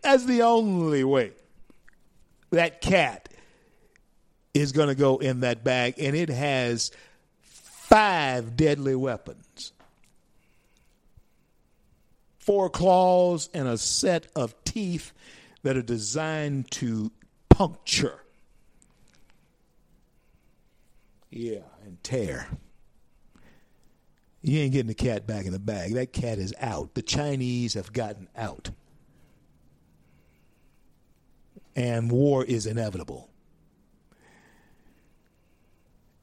that's 0.00 0.24
the 0.24 0.42
only 0.42 1.04
way 1.04 1.32
that 2.50 2.80
cat 2.80 3.28
is 4.54 4.72
going 4.72 4.88
to 4.88 4.94
go 4.94 5.16
in 5.18 5.40
that 5.40 5.64
bag, 5.64 5.94
and 5.98 6.14
it 6.14 6.28
has 6.28 6.90
five 7.42 8.56
deadly 8.56 8.94
weapons 8.94 9.46
four 12.42 12.68
claws 12.68 13.48
and 13.54 13.68
a 13.68 13.78
set 13.78 14.26
of 14.34 14.52
teeth 14.64 15.12
that 15.62 15.76
are 15.76 15.82
designed 15.82 16.68
to 16.72 17.12
puncture. 17.48 18.24
Yeah, 21.30 21.60
and 21.84 22.02
tear. 22.02 22.48
You 24.42 24.58
ain't 24.58 24.72
getting 24.72 24.88
the 24.88 24.94
cat 24.94 25.24
back 25.24 25.46
in 25.46 25.52
the 25.52 25.60
bag. 25.60 25.94
That 25.94 26.12
cat 26.12 26.38
is 26.38 26.52
out. 26.60 26.94
The 26.94 27.02
Chinese 27.02 27.74
have 27.74 27.92
gotten 27.92 28.28
out. 28.36 28.70
And 31.76 32.10
war 32.10 32.44
is 32.44 32.66
inevitable. 32.66 33.30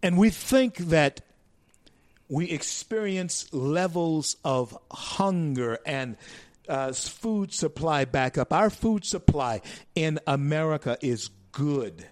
And 0.04 0.18
we 0.18 0.30
think 0.30 0.78
that 0.78 1.22
we 2.30 2.46
experience 2.52 3.52
levels 3.52 4.38
of 4.46 4.78
hunger 4.92 5.80
and 5.86 6.16
uh, 6.70 6.94
food 6.94 7.52
supply 7.52 8.06
backup. 8.06 8.54
Our 8.54 8.70
food 8.70 9.04
supply 9.04 9.62
in 9.96 10.20
America 10.28 10.98
is 11.02 11.32
good. 11.52 12.06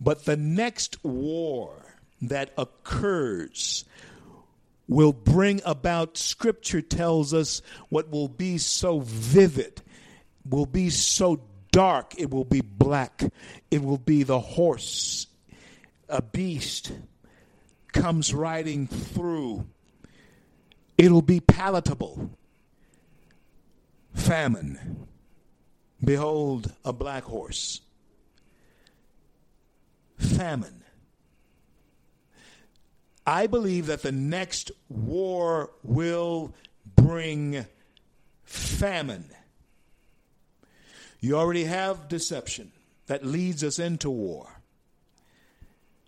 But 0.00 0.24
the 0.24 0.36
next 0.36 1.02
war 1.04 1.96
that 2.22 2.52
occurs 2.58 3.84
will 4.88 5.12
bring 5.12 5.60
about, 5.64 6.18
Scripture 6.18 6.82
tells 6.82 7.32
us, 7.32 7.62
what 7.88 8.10
will 8.10 8.28
be 8.28 8.58
so 8.58 9.00
vivid, 9.00 9.80
will 10.48 10.66
be 10.66 10.90
so 10.90 11.40
dark, 11.70 12.14
it 12.18 12.30
will 12.30 12.44
be 12.44 12.60
black, 12.60 13.22
it 13.70 13.82
will 13.82 13.98
be 13.98 14.22
the 14.22 14.40
horse, 14.40 15.26
a 16.08 16.22
beast 16.22 16.92
comes 17.96 18.32
riding 18.34 18.86
through. 18.86 19.66
It'll 20.98 21.22
be 21.22 21.40
palatable. 21.40 22.30
Famine. 24.14 25.06
Behold, 26.02 26.72
a 26.84 26.92
black 26.92 27.24
horse. 27.24 27.80
Famine. 30.18 30.82
I 33.26 33.46
believe 33.46 33.86
that 33.86 34.02
the 34.02 34.12
next 34.12 34.70
war 34.88 35.70
will 35.82 36.54
bring 36.94 37.66
famine. 38.44 39.24
You 41.20 41.36
already 41.36 41.64
have 41.64 42.08
deception 42.08 42.70
that 43.06 43.24
leads 43.24 43.64
us 43.64 43.78
into 43.78 44.10
war, 44.10 44.60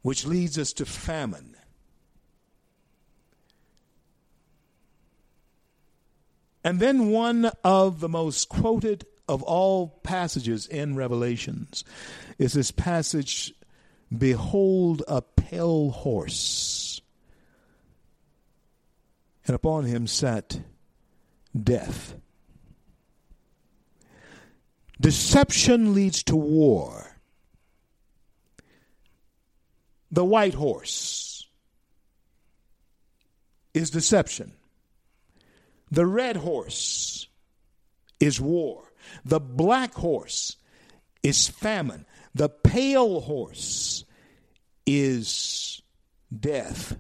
which 0.02 0.24
leads 0.24 0.58
us 0.58 0.72
to 0.74 0.86
famine. 0.86 1.56
And 6.68 6.80
then 6.80 7.08
one 7.08 7.50
of 7.64 8.00
the 8.00 8.10
most 8.10 8.50
quoted 8.50 9.06
of 9.26 9.42
all 9.42 9.88
passages 10.02 10.66
in 10.66 10.96
Revelations 10.96 11.82
is 12.36 12.52
this 12.52 12.72
passage 12.72 13.54
Behold 14.14 15.02
a 15.08 15.22
pale 15.22 15.88
horse, 15.88 17.00
and 19.46 19.54
upon 19.54 19.86
him 19.86 20.06
sat 20.06 20.60
death. 21.58 22.14
Deception 25.00 25.94
leads 25.94 26.22
to 26.24 26.36
war. 26.36 27.16
The 30.10 30.22
white 30.22 30.52
horse 30.52 31.46
is 33.72 33.88
deception. 33.88 34.52
The 35.90 36.06
red 36.06 36.36
horse 36.36 37.28
is 38.20 38.40
war. 38.40 38.92
The 39.24 39.40
black 39.40 39.94
horse 39.94 40.56
is 41.22 41.48
famine. 41.48 42.06
The 42.34 42.48
pale 42.48 43.20
horse 43.20 44.04
is 44.86 45.82
death. 46.36 46.96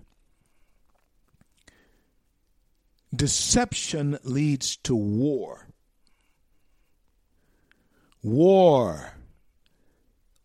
Deception 3.14 4.18
leads 4.22 4.76
to 4.76 4.94
war. 4.94 5.68
War 8.22 9.12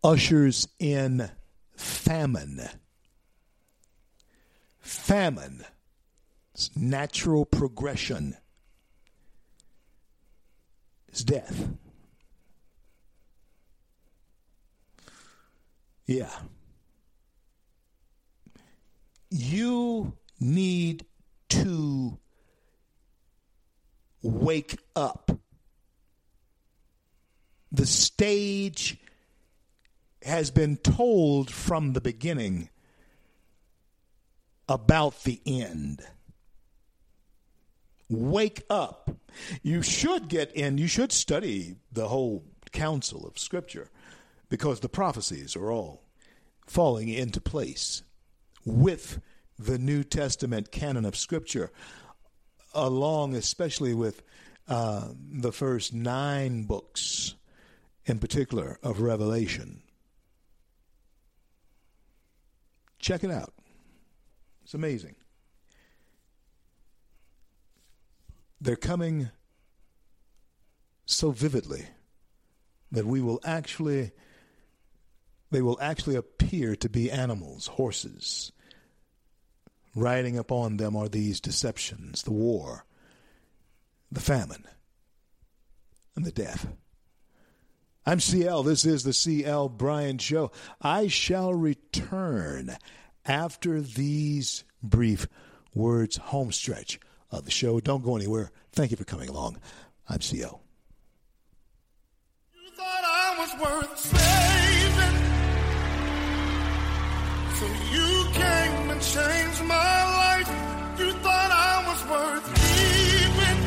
ushers 0.04 0.68
in 0.80 1.30
famine. 1.76 2.62
Famine 4.80 5.66
natural 6.76 7.46
progression 7.46 8.38
is 11.12 11.24
death. 11.24 11.70
Yeah. 16.06 16.30
You 19.30 20.14
need 20.40 21.06
to 21.50 22.20
wake 24.22 24.78
up. 24.96 25.32
The 27.72 27.86
stage 27.86 29.00
has 30.22 30.52
been 30.52 30.78
told 30.78 31.50
from 31.50 31.94
the 31.94 32.02
beginning 32.02 32.70
about 34.70 35.24
the 35.24 35.42
end 35.46 36.06
wake 38.10 38.64
up. 38.70 39.12
You 39.62 39.82
should 39.82 40.28
get 40.28 40.52
in, 40.54 40.78
you 40.78 40.88
should 40.88 41.12
study 41.12 41.76
the 41.92 42.08
whole 42.08 42.44
counsel 42.72 43.26
of 43.26 43.40
Scripture 43.40 43.90
because 44.50 44.80
the 44.80 44.90
prophecies 44.90 45.56
are 45.56 45.72
all 45.72 46.04
falling 46.66 47.10
into 47.10 47.42
place 47.42 48.04
with 48.66 49.20
the 49.58 49.78
New 49.78 50.04
Testament 50.04 50.72
canon 50.72 51.06
of 51.06 51.16
Scripture, 51.16 51.72
along 52.74 53.36
especially 53.36 53.94
with 53.94 54.24
uh, 54.68 55.10
the 55.32 55.52
first 55.52 55.94
nine 55.94 56.64
books, 56.64 57.36
in 58.06 58.20
particular, 58.20 58.80
of 58.82 59.02
Revelation. 59.02 59.82
Check 63.00 63.24
it 63.24 63.32
out. 63.32 63.54
It's 64.64 64.74
amazing. 64.74 65.16
They're 68.64 68.78
coming 68.78 69.30
so 71.06 71.32
vividly 71.32 71.86
that 72.94 73.06
we 73.06 73.20
will 73.20 73.42
actually 73.44 74.12
they 75.52 75.62
will 75.62 75.78
actually 75.82 76.16
appear 76.16 76.78
to 76.78 76.88
be 76.88 77.12
animals, 77.12 77.68
horses. 77.68 78.54
Riding 79.96 80.38
upon 80.38 80.78
them 80.78 80.96
are 80.96 81.10
these 81.10 81.42
deceptions, 81.42 82.24
the 82.24 82.32
war, 82.32 82.86
the 84.10 84.22
famine, 84.22 84.64
and 86.16 86.24
the 86.24 86.32
death. 86.32 86.66
I'm 88.06 88.22
CL. 88.22 88.64
This 88.64 88.86
is 88.86 89.04
the 89.04 89.12
CL 89.12 89.70
Bryant 89.70 90.22
Show. 90.22 90.54
I 90.82 91.08
shall 91.08 91.54
return 91.54 92.78
after 93.26 93.82
these 93.82 94.64
brief 94.82 95.28
words 95.76 96.16
home 96.16 96.54
stretch 96.54 96.98
of 97.34 97.46
the 97.46 97.52
show. 97.52 97.80
Don't 97.80 98.04
go 98.04 98.16
anywhere. 98.16 98.52
Thank 98.72 98.92
you 98.92 98.98
for 98.98 99.04
coming 99.04 99.28
along. 99.30 99.58
I'm 100.08 100.20
CO. 100.20 100.62
You 102.54 102.70
thought 102.78 103.04
I 103.04 103.36
was 103.40 103.52
worth 103.62 103.98
saving. 104.00 105.18
So 107.60 107.66
you 107.96 108.10
came 108.34 108.90
and 108.92 109.02
changed 109.02 109.64
my 109.66 110.04
life. 110.22 110.50
You 111.00 111.12
thought 111.24 111.52
I 111.52 111.84
was 111.90 112.02
worth 112.14 112.48
keeping. 112.62 113.60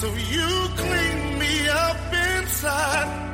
So 0.00 0.06
you 0.32 0.48
cleaned 0.76 1.38
me 1.38 1.68
up 1.68 1.96
inside. 2.12 3.33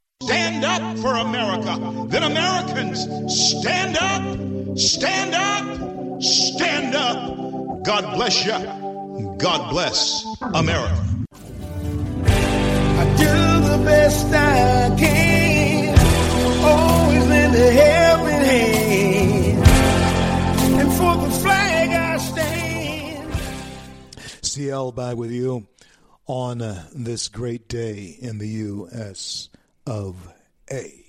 Stand 0.21 0.63
up 0.63 0.97
for 0.99 1.15
America. 1.15 2.05
Then 2.07 2.23
Americans, 2.23 2.99
stand 3.59 3.97
up, 3.97 4.77
stand 4.77 5.33
up, 5.33 6.21
stand 6.21 6.95
up. 6.95 7.83
God 7.83 8.15
bless 8.15 8.45
you. 8.45 9.35
God 9.39 9.71
bless 9.71 10.23
America. 10.53 11.07
I 12.23 13.15
do 13.17 13.67
the 13.67 13.81
best 13.83 14.27
I 14.27 14.95
can, 14.99 15.97
always 16.63 17.23
in 17.23 17.51
the 17.51 17.71
helping 17.71 18.45
hand, 18.45 19.67
and 20.79 20.93
for 20.93 21.17
the 21.25 21.31
flag 21.41 21.89
I 21.89 22.17
stand. 22.17 23.33
CL 24.43 24.91
back 24.91 25.15
with 25.17 25.31
you 25.31 25.65
on 26.27 26.61
uh, 26.61 26.85
this 26.93 27.27
great 27.27 27.67
day 27.67 28.15
in 28.21 28.37
the 28.37 28.47
U.S. 28.47 29.49
of 29.85 30.33
A. 30.71 31.03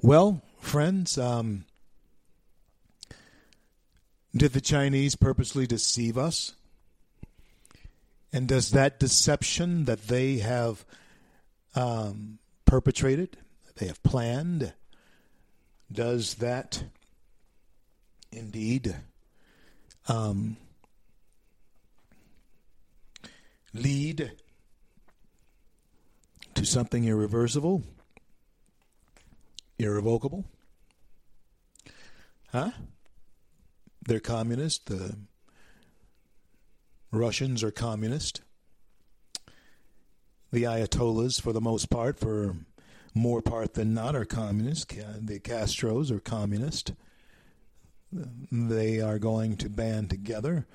Well, 0.00 0.42
friends, 0.60 1.18
um, 1.18 1.64
did 4.36 4.52
the 4.52 4.60
Chinese 4.60 5.16
purposely 5.16 5.66
deceive 5.66 6.16
us? 6.16 6.54
And 8.32 8.46
does 8.46 8.70
that 8.72 9.00
deception 9.00 9.86
that 9.86 10.08
they 10.08 10.38
have 10.38 10.84
um, 11.74 12.38
perpetrated, 12.66 13.38
they 13.76 13.86
have 13.86 14.02
planned, 14.02 14.74
does 15.90 16.34
that 16.34 16.84
indeed 18.30 18.94
um, 20.08 20.56
lead 23.72 24.32
to 26.58 26.66
something 26.66 27.04
irreversible, 27.04 27.84
irrevocable? 29.78 30.44
Huh? 32.50 32.72
They're 34.04 34.18
communist. 34.18 34.86
The 34.86 35.16
Russians 37.12 37.62
are 37.62 37.70
communist. 37.70 38.40
The 40.50 40.64
Ayatollahs, 40.64 41.40
for 41.40 41.52
the 41.52 41.60
most 41.60 41.90
part, 41.90 42.18
for 42.18 42.56
more 43.14 43.40
part 43.40 43.74
than 43.74 43.94
not, 43.94 44.16
are 44.16 44.24
communist. 44.24 44.88
The 44.88 45.38
Castros 45.38 46.10
are 46.10 46.18
communist. 46.18 46.92
They 48.10 49.00
are 49.00 49.20
going 49.20 49.58
to 49.58 49.70
band 49.70 50.10
together. 50.10 50.66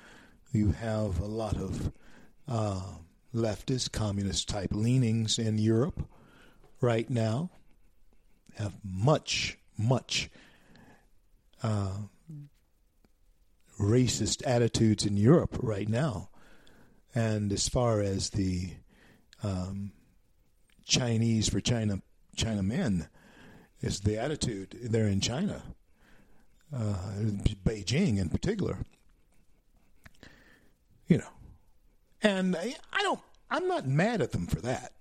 You 0.50 0.72
have 0.72 1.20
a 1.20 1.26
lot 1.26 1.58
of 1.58 1.92
uh, 2.48 2.80
leftist, 3.34 3.92
communist 3.92 4.48
type 4.48 4.72
leanings 4.72 5.38
in 5.38 5.58
Europe 5.58 6.08
right 6.80 7.08
now. 7.10 7.50
Have 8.56 8.74
much, 8.84 9.58
much 9.76 10.30
uh, 11.62 11.98
racist 13.80 14.46
attitudes 14.46 15.04
in 15.04 15.16
Europe 15.16 15.58
right 15.60 15.88
now. 15.88 16.28
And 17.14 17.52
as 17.52 17.68
far 17.68 18.00
as 18.00 18.30
the 18.30 18.70
um, 19.42 19.92
Chinese 20.84 21.48
for 21.48 21.60
China, 21.60 22.00
China 22.36 22.62
men, 22.62 23.08
is 23.80 24.00
the 24.00 24.18
attitude 24.18 24.76
there 24.82 25.06
in 25.06 25.20
China, 25.20 25.62
uh, 26.74 26.96
Beijing 27.64 28.18
in 28.18 28.28
particular. 28.30 28.78
You 31.06 31.18
know, 31.18 31.28
and 32.24 32.56
I 32.56 33.02
don't, 33.02 33.20
I'm 33.50 33.68
not 33.68 33.86
mad 33.86 34.20
at 34.20 34.32
them 34.32 34.46
for 34.46 34.60
that 34.62 34.92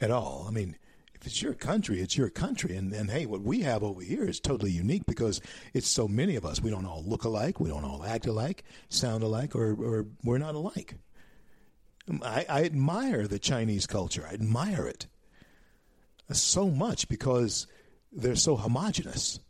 at 0.00 0.10
all. 0.10 0.46
I 0.48 0.50
mean, 0.50 0.76
if 1.14 1.26
it's 1.26 1.42
your 1.42 1.54
country, 1.54 2.00
it's 2.00 2.16
your 2.16 2.30
country. 2.30 2.74
And, 2.76 2.92
and 2.92 3.10
hey, 3.10 3.26
what 3.26 3.42
we 3.42 3.60
have 3.60 3.82
over 3.82 4.00
here 4.00 4.24
is 4.24 4.40
totally 4.40 4.70
unique 4.70 5.04
because 5.06 5.40
it's 5.74 5.88
so 5.88 6.08
many 6.08 6.34
of 6.36 6.46
us. 6.46 6.62
We 6.62 6.70
don't 6.70 6.86
all 6.86 7.04
look 7.06 7.24
alike, 7.24 7.60
we 7.60 7.68
don't 7.68 7.84
all 7.84 8.04
act 8.04 8.26
alike, 8.26 8.64
sound 8.88 9.22
alike, 9.22 9.54
or, 9.54 9.72
or 9.72 10.06
we're 10.24 10.38
not 10.38 10.54
alike. 10.54 10.94
I, 12.22 12.46
I 12.48 12.64
admire 12.64 13.26
the 13.26 13.38
Chinese 13.38 13.86
culture, 13.86 14.26
I 14.28 14.34
admire 14.34 14.86
it 14.86 15.06
so 16.32 16.70
much 16.70 17.08
because 17.08 17.66
they're 18.12 18.36
so 18.36 18.56
homogenous. 18.56 19.40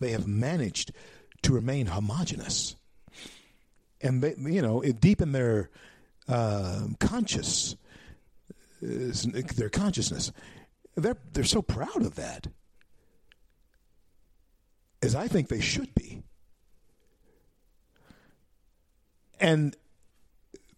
They 0.00 0.10
have 0.10 0.26
managed 0.26 0.92
to 1.42 1.52
remain 1.52 1.86
homogenous. 1.86 2.76
And 4.00 4.22
they, 4.22 4.34
you 4.38 4.62
know, 4.62 4.82
deep 4.82 5.22
in 5.22 5.32
their 5.32 5.70
uh, 6.28 6.86
conscious, 6.98 7.76
their 8.80 9.70
consciousness, 9.70 10.32
they're 10.96 11.16
they're 11.32 11.44
so 11.44 11.62
proud 11.62 12.02
of 12.02 12.14
that, 12.16 12.48
as 15.02 15.14
I 15.14 15.28
think 15.28 15.48
they 15.48 15.60
should 15.60 15.94
be, 15.94 16.22
and 19.38 19.76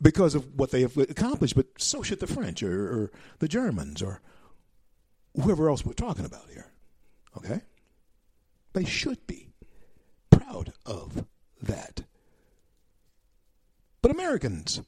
because 0.00 0.34
of 0.34 0.54
what 0.56 0.70
they 0.70 0.82
have 0.82 0.96
accomplished. 0.96 1.54
But 1.54 1.66
so 1.78 2.02
should 2.02 2.20
the 2.20 2.26
French 2.26 2.62
or, 2.62 2.72
or 2.72 3.10
the 3.38 3.48
Germans 3.48 4.02
or 4.02 4.20
whoever 5.40 5.68
else 5.68 5.84
we're 5.84 5.92
talking 5.92 6.24
about 6.24 6.48
here. 6.52 6.66
Okay, 7.36 7.60
they 8.72 8.84
should 8.84 9.26
be 9.26 9.48
proud 10.30 10.72
of 10.84 11.24
that. 11.62 12.02
But 14.02 14.10
Americans, 14.12 14.80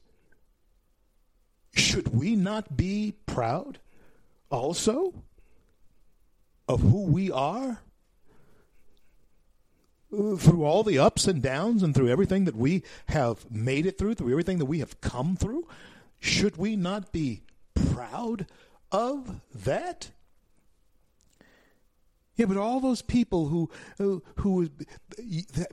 should 1.73 2.13
we 2.13 2.35
not 2.35 2.75
be 2.75 3.13
proud 3.25 3.79
also 4.49 5.13
of 6.67 6.81
who 6.81 7.03
we 7.03 7.31
are? 7.31 7.79
Through 10.11 10.65
all 10.65 10.83
the 10.83 10.99
ups 10.99 11.25
and 11.25 11.41
downs 11.41 11.81
and 11.83 11.95
through 11.95 12.09
everything 12.09 12.43
that 12.43 12.55
we 12.55 12.83
have 13.07 13.49
made 13.49 13.85
it 13.85 13.97
through, 13.97 14.15
through 14.15 14.31
everything 14.31 14.57
that 14.57 14.65
we 14.65 14.79
have 14.79 14.99
come 14.99 15.37
through, 15.37 15.67
should 16.19 16.57
we 16.57 16.75
not 16.75 17.13
be 17.13 17.43
proud 17.73 18.45
of 18.91 19.39
that? 19.53 20.11
Yeah, 22.35 22.47
but 22.47 22.57
all 22.57 22.81
those 22.81 23.01
people 23.01 23.47
who 23.47 23.69
who, 23.97 24.23
who 24.35 24.69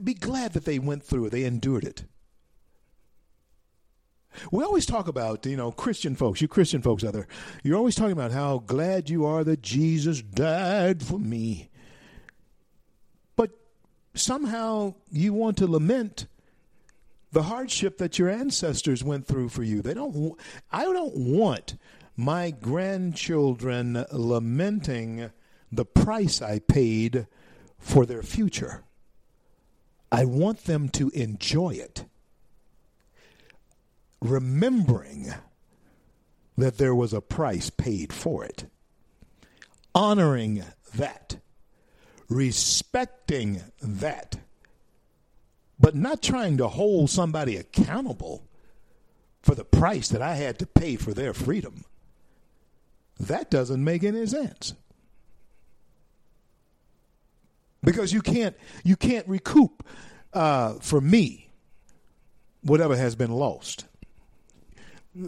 be 0.03 0.15
glad 0.15 0.53
that 0.53 0.65
they 0.65 0.79
went 0.79 1.03
through 1.03 1.27
it, 1.27 1.31
they 1.31 1.45
endured 1.45 1.85
it. 1.85 2.05
We 4.51 4.65
always 4.65 4.87
talk 4.87 5.09
about, 5.09 5.45
you 5.47 5.57
know, 5.57 5.73
Christian 5.73 6.15
folks, 6.15 6.41
you 6.41 6.49
Christian 6.49 6.83
folks 6.83 7.05
out 7.05 7.13
there, 7.13 7.29
you're 7.63 7.77
always 7.77 7.95
talking 7.95 8.13
about 8.13 8.33
how 8.33 8.59
glad 8.59 9.11
you 9.11 9.25
are 9.25 9.45
that 9.45 9.63
Jesus 9.63 10.23
died 10.23 11.03
for 11.03 11.19
me. 11.19 11.71
But 13.37 13.51
somehow 14.15 14.95
you 15.11 15.33
want 15.33 15.57
to 15.59 15.67
lament 15.67 16.27
the 17.33 17.45
hardship 17.45 17.99
that 17.99 18.19
your 18.19 18.31
ancestors 18.31 19.05
went 19.05 19.27
through 19.27 19.51
for 19.51 19.63
you. 19.63 19.83
They 19.83 19.95
don't 19.95 20.39
I 20.71 20.85
don't 20.85 21.17
want 21.17 21.77
my 22.17 22.51
grandchildren 22.51 24.05
lamenting 24.11 25.31
the 25.71 25.85
price 25.85 26.41
I 26.41 26.59
paid 26.59 27.27
for 27.79 28.07
their 28.07 28.23
future. 28.23 28.83
I 30.11 30.25
want 30.25 30.65
them 30.65 30.89
to 30.91 31.11
enjoy 31.11 31.71
it 31.71 32.07
remembering 34.21 35.33
that 36.57 36.79
there 36.79 36.95
was 36.95 37.13
a 37.13 37.21
price 37.21 37.71
paid 37.71 38.13
for 38.13 38.45
it, 38.45 38.67
honoring 39.95 40.65
that, 40.95 41.37
respecting 42.29 43.63
that, 43.81 44.37
but 45.79 45.95
not 45.95 46.21
trying 46.21 46.57
to 46.57 46.69
hold 46.69 47.11
somebody 47.11 47.57
accountable 47.57 48.45
for 49.41 49.55
the 49.55 49.65
price 49.65 50.09
that 50.09 50.21
I 50.21 50.35
had 50.35 50.59
to 50.59 50.67
pay 50.67 50.97
for 50.97 51.15
their 51.15 51.33
freedom. 51.33 51.85
That 53.21 53.51
doesn't 53.51 53.83
make 53.83 54.05
any 54.05 54.27
sense. 54.27 54.75
Because 57.83 58.13
you 58.13 58.21
can't 58.21 58.57
you 58.85 58.97
can't 58.97 59.27
recoup 59.29 59.87
uh, 60.33 60.75
for 60.75 61.01
me 61.01 61.51
whatever 62.63 62.97
has 62.97 63.15
been 63.15 63.31
lost 63.31 63.87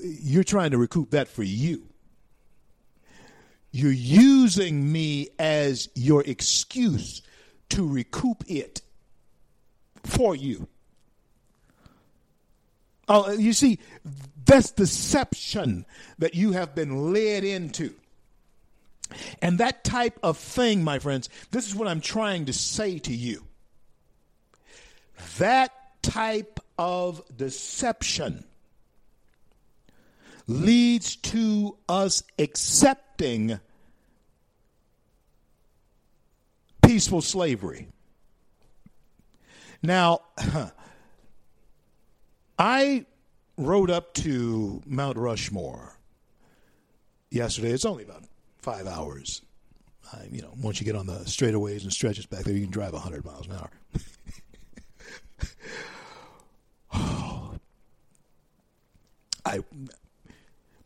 you're 0.03 0.45
trying 0.45 0.71
to 0.71 0.79
recoup 0.79 1.11
that 1.11 1.29
for 1.29 1.43
you. 1.43 1.87
You're 3.73 3.93
using 3.93 4.91
me 4.91 5.29
as 5.39 5.89
your 5.95 6.23
excuse 6.25 7.23
to 7.71 7.87
recoup 7.87 8.45
it 8.49 8.83
for 10.05 10.35
you. 10.35 10.69
Oh, 13.09 13.33
you 13.33 13.53
see, 13.53 13.79
that's 14.45 14.71
deception 14.73 15.85
that 16.19 16.35
you 16.35 16.53
have 16.53 16.75
been 16.75 17.12
led 17.12 17.45
into. 17.45 17.95
And 19.43 19.59
that 19.59 19.83
type 19.83 20.19
of 20.23 20.39
thing, 20.39 20.85
my 20.85 20.99
friends, 21.01 21.29
this 21.51 21.67
is 21.67 21.75
what 21.75 21.89
I'm 21.89 22.01
trying 22.01 22.47
to 22.47 22.53
say 22.53 22.99
to 23.01 23.15
you. 23.15 23.45
That 25.39 25.73
type 26.03 26.61
of 26.79 27.23
deception 27.37 28.45
leads 30.51 31.16
to 31.16 31.77
us 31.89 32.22
accepting 32.39 33.59
peaceful 36.82 37.22
slavery. 37.22 37.89
Now, 39.81 40.22
I 42.59 43.06
rode 43.56 43.90
up 43.90 44.12
to 44.14 44.82
Mount 44.86 45.16
Rushmore 45.16 45.97
yesterday. 47.31 47.70
It's 47.70 47.85
only 47.85 48.02
about 48.02 48.24
five 48.59 48.89
hours. 48.89 49.43
I, 50.12 50.27
you 50.32 50.43
know, 50.43 50.52
once 50.60 50.81
you 50.81 50.85
get 50.85 50.97
on 50.97 51.06
the 51.06 51.20
straightaways 51.20 51.85
and 51.85 51.93
stretches 51.93 52.27
back 52.27 52.43
there, 52.43 52.55
you 52.55 52.62
can 52.62 52.72
drive 52.72 52.93
100 52.93 53.24
miles 53.24 53.47
an 53.47 53.52
hour. 53.52 53.70
I, 59.47 59.60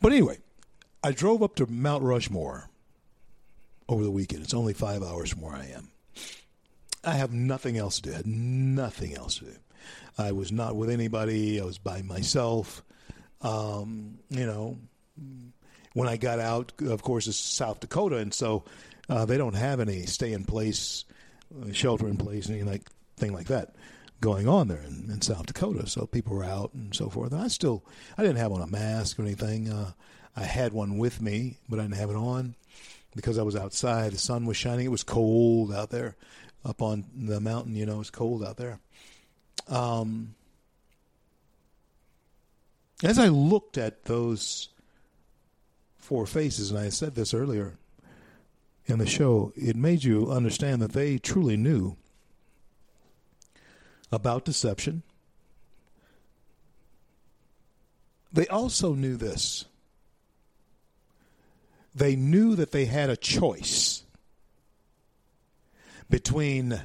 but 0.04 0.12
anyway, 0.12 0.36
I 1.02 1.12
drove 1.12 1.42
up 1.42 1.54
to 1.54 1.66
Mount 1.66 2.02
Rushmore 2.02 2.68
over 3.88 4.04
the 4.04 4.10
weekend. 4.10 4.42
It's 4.42 4.52
only 4.52 4.74
five 4.74 5.02
hours 5.02 5.30
from 5.30 5.40
where 5.40 5.54
I 5.54 5.64
am. 5.74 5.92
I 7.02 7.14
have 7.14 7.32
nothing 7.32 7.78
else 7.78 7.96
to 7.96 8.02
do. 8.02 8.12
I 8.12 8.16
had 8.16 8.26
nothing 8.26 9.16
else 9.16 9.38
to 9.38 9.46
do. 9.46 9.56
I 10.18 10.32
was 10.32 10.52
not 10.52 10.76
with 10.76 10.90
anybody. 10.90 11.58
I 11.58 11.64
was 11.64 11.78
by 11.78 12.02
myself. 12.02 12.84
Um, 13.40 14.18
you 14.28 14.44
know, 14.44 14.76
when 15.94 16.06
I 16.06 16.18
got 16.18 16.38
out, 16.38 16.72
of 16.82 17.02
course, 17.02 17.26
it's 17.26 17.38
South 17.38 17.80
Dakota, 17.80 18.18
and 18.18 18.34
so 18.34 18.64
uh, 19.08 19.24
they 19.24 19.38
don't 19.38 19.56
have 19.56 19.80
any 19.80 20.04
stay 20.04 20.34
in 20.34 20.44
place, 20.44 21.06
uh, 21.62 21.72
shelter 21.72 22.08
in 22.08 22.18
place, 22.18 22.50
anything 22.50 22.68
like 22.68 22.90
thing 23.16 23.32
like 23.32 23.46
that 23.46 23.74
going 24.20 24.48
on 24.48 24.68
there 24.68 24.82
in, 24.82 25.10
in, 25.10 25.20
South 25.20 25.46
Dakota. 25.46 25.86
So 25.86 26.06
people 26.06 26.34
were 26.36 26.44
out 26.44 26.72
and 26.74 26.94
so 26.94 27.08
forth. 27.08 27.32
And 27.32 27.42
I 27.42 27.48
still, 27.48 27.84
I 28.16 28.22
didn't 28.22 28.38
have 28.38 28.52
on 28.52 28.62
a 28.62 28.66
mask 28.66 29.18
or 29.18 29.22
anything. 29.22 29.70
Uh, 29.70 29.92
I 30.36 30.44
had 30.44 30.72
one 30.72 30.98
with 30.98 31.20
me, 31.20 31.58
but 31.68 31.78
I 31.78 31.82
didn't 31.82 31.96
have 31.96 32.10
it 32.10 32.16
on 32.16 32.54
because 33.14 33.38
I 33.38 33.42
was 33.42 33.56
outside. 33.56 34.12
The 34.12 34.18
sun 34.18 34.46
was 34.46 34.56
shining. 34.56 34.86
It 34.86 34.90
was 34.90 35.02
cold 35.02 35.72
out 35.72 35.90
there, 35.90 36.16
up 36.64 36.82
on 36.82 37.04
the 37.14 37.40
mountain. 37.40 37.76
You 37.76 37.86
know, 37.86 38.00
it's 38.00 38.10
cold 38.10 38.42
out 38.42 38.56
there. 38.56 38.80
Um, 39.68 40.34
as 43.02 43.18
I 43.18 43.28
looked 43.28 43.78
at 43.78 44.04
those 44.04 44.68
four 45.98 46.26
faces, 46.26 46.70
and 46.70 46.80
I 46.80 46.88
said 46.88 47.14
this 47.14 47.34
earlier 47.34 47.78
in 48.86 48.98
the 48.98 49.06
show, 49.06 49.52
it 49.56 49.76
made 49.76 50.04
you 50.04 50.30
understand 50.30 50.82
that 50.82 50.92
they 50.92 51.18
truly 51.18 51.56
knew 51.56 51.96
about 54.14 54.44
deception. 54.44 55.02
They 58.32 58.46
also 58.48 58.94
knew 58.94 59.16
this. 59.16 59.64
They 61.94 62.16
knew 62.16 62.56
that 62.56 62.72
they 62.72 62.86
had 62.86 63.10
a 63.10 63.16
choice 63.16 64.02
between 66.10 66.82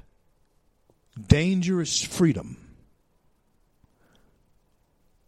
dangerous 1.28 2.02
freedom 2.02 2.58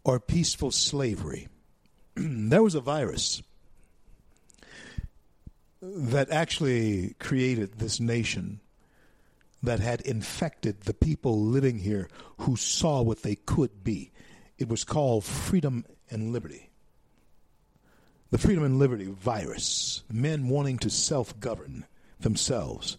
or 0.04 0.20
peaceful 0.20 0.70
slavery. 0.70 1.48
there 2.14 2.62
was 2.62 2.74
a 2.74 2.80
virus 2.80 3.42
that 5.80 6.30
actually 6.30 7.16
created 7.18 7.78
this 7.78 7.98
nation 7.98 8.60
that 9.62 9.80
had 9.80 10.00
infected 10.02 10.82
the 10.82 10.94
people 10.94 11.40
living 11.40 11.78
here 11.78 12.08
who 12.38 12.56
saw 12.56 13.00
what 13.02 13.22
they 13.22 13.36
could 13.36 13.84
be. 13.84 14.10
It 14.58 14.68
was 14.68 14.84
called 14.84 15.24
freedom 15.24 15.84
and 16.10 16.32
liberty. 16.32 16.70
The 18.30 18.38
freedom 18.38 18.64
and 18.64 18.78
liberty 18.78 19.04
virus, 19.06 20.02
men 20.10 20.48
wanting 20.48 20.78
to 20.78 20.90
self 20.90 21.38
govern 21.38 21.84
themselves, 22.20 22.96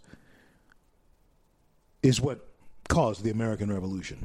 is 2.02 2.22
what 2.22 2.48
caused 2.88 3.24
the 3.24 3.32
American 3.32 3.72
Revolution. 3.72 4.24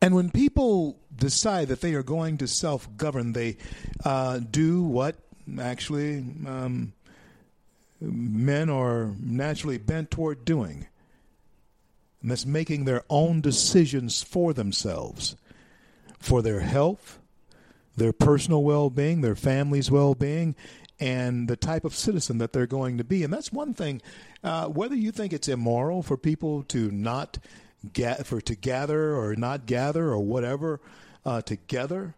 And 0.00 0.16
when 0.16 0.30
people 0.30 0.98
decide 1.14 1.68
that 1.68 1.80
they 1.80 1.94
are 1.94 2.02
going 2.02 2.38
to 2.38 2.48
self 2.48 2.88
govern, 2.96 3.32
they 3.34 3.58
uh, 4.04 4.38
do 4.38 4.82
what 4.82 5.16
actually 5.60 6.18
um, 6.46 6.92
men 8.02 8.68
are 8.68 9.14
naturally 9.20 9.78
bent 9.78 10.10
toward 10.10 10.44
doing. 10.44 10.86
And 12.20 12.30
that's 12.30 12.46
making 12.46 12.84
their 12.84 13.02
own 13.10 13.40
decisions 13.40 14.22
for 14.22 14.52
themselves, 14.52 15.36
for 16.18 16.42
their 16.42 16.60
health, 16.60 17.18
their 17.96 18.12
personal 18.12 18.62
well 18.62 18.90
being, 18.90 19.20
their 19.20 19.34
family's 19.34 19.90
well 19.90 20.14
being, 20.14 20.54
and 21.00 21.48
the 21.48 21.56
type 21.56 21.84
of 21.84 21.94
citizen 21.94 22.38
that 22.38 22.52
they're 22.52 22.66
going 22.66 22.98
to 22.98 23.04
be. 23.04 23.24
And 23.24 23.32
that's 23.32 23.52
one 23.52 23.74
thing. 23.74 24.00
Uh, 24.44 24.66
whether 24.66 24.94
you 24.94 25.10
think 25.10 25.32
it's 25.32 25.48
immoral 25.48 26.02
for 26.02 26.16
people 26.16 26.62
to 26.64 26.90
not 26.90 27.38
get 27.92 28.26
for 28.26 28.40
to 28.40 28.54
gather 28.54 29.16
or 29.16 29.34
not 29.34 29.66
gather 29.66 30.10
or 30.10 30.20
whatever 30.20 30.80
uh, 31.24 31.42
together, 31.42 32.14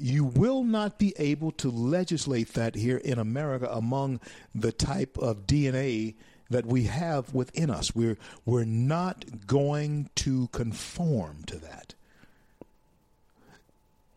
you 0.00 0.24
will 0.24 0.62
not 0.64 0.98
be 0.98 1.14
able 1.18 1.52
to 1.52 1.70
legislate 1.70 2.54
that 2.54 2.74
here 2.74 2.98
in 2.98 3.18
America 3.18 3.68
among 3.70 4.20
the 4.54 4.72
type 4.72 5.16
of 5.18 5.46
DNA 5.46 6.14
that 6.50 6.66
we 6.66 6.84
have 6.84 7.34
within 7.34 7.70
us. 7.70 7.94
We're 7.94 8.18
we're 8.44 8.64
not 8.64 9.46
going 9.46 10.10
to 10.16 10.48
conform 10.48 11.44
to 11.46 11.58
that. 11.58 11.94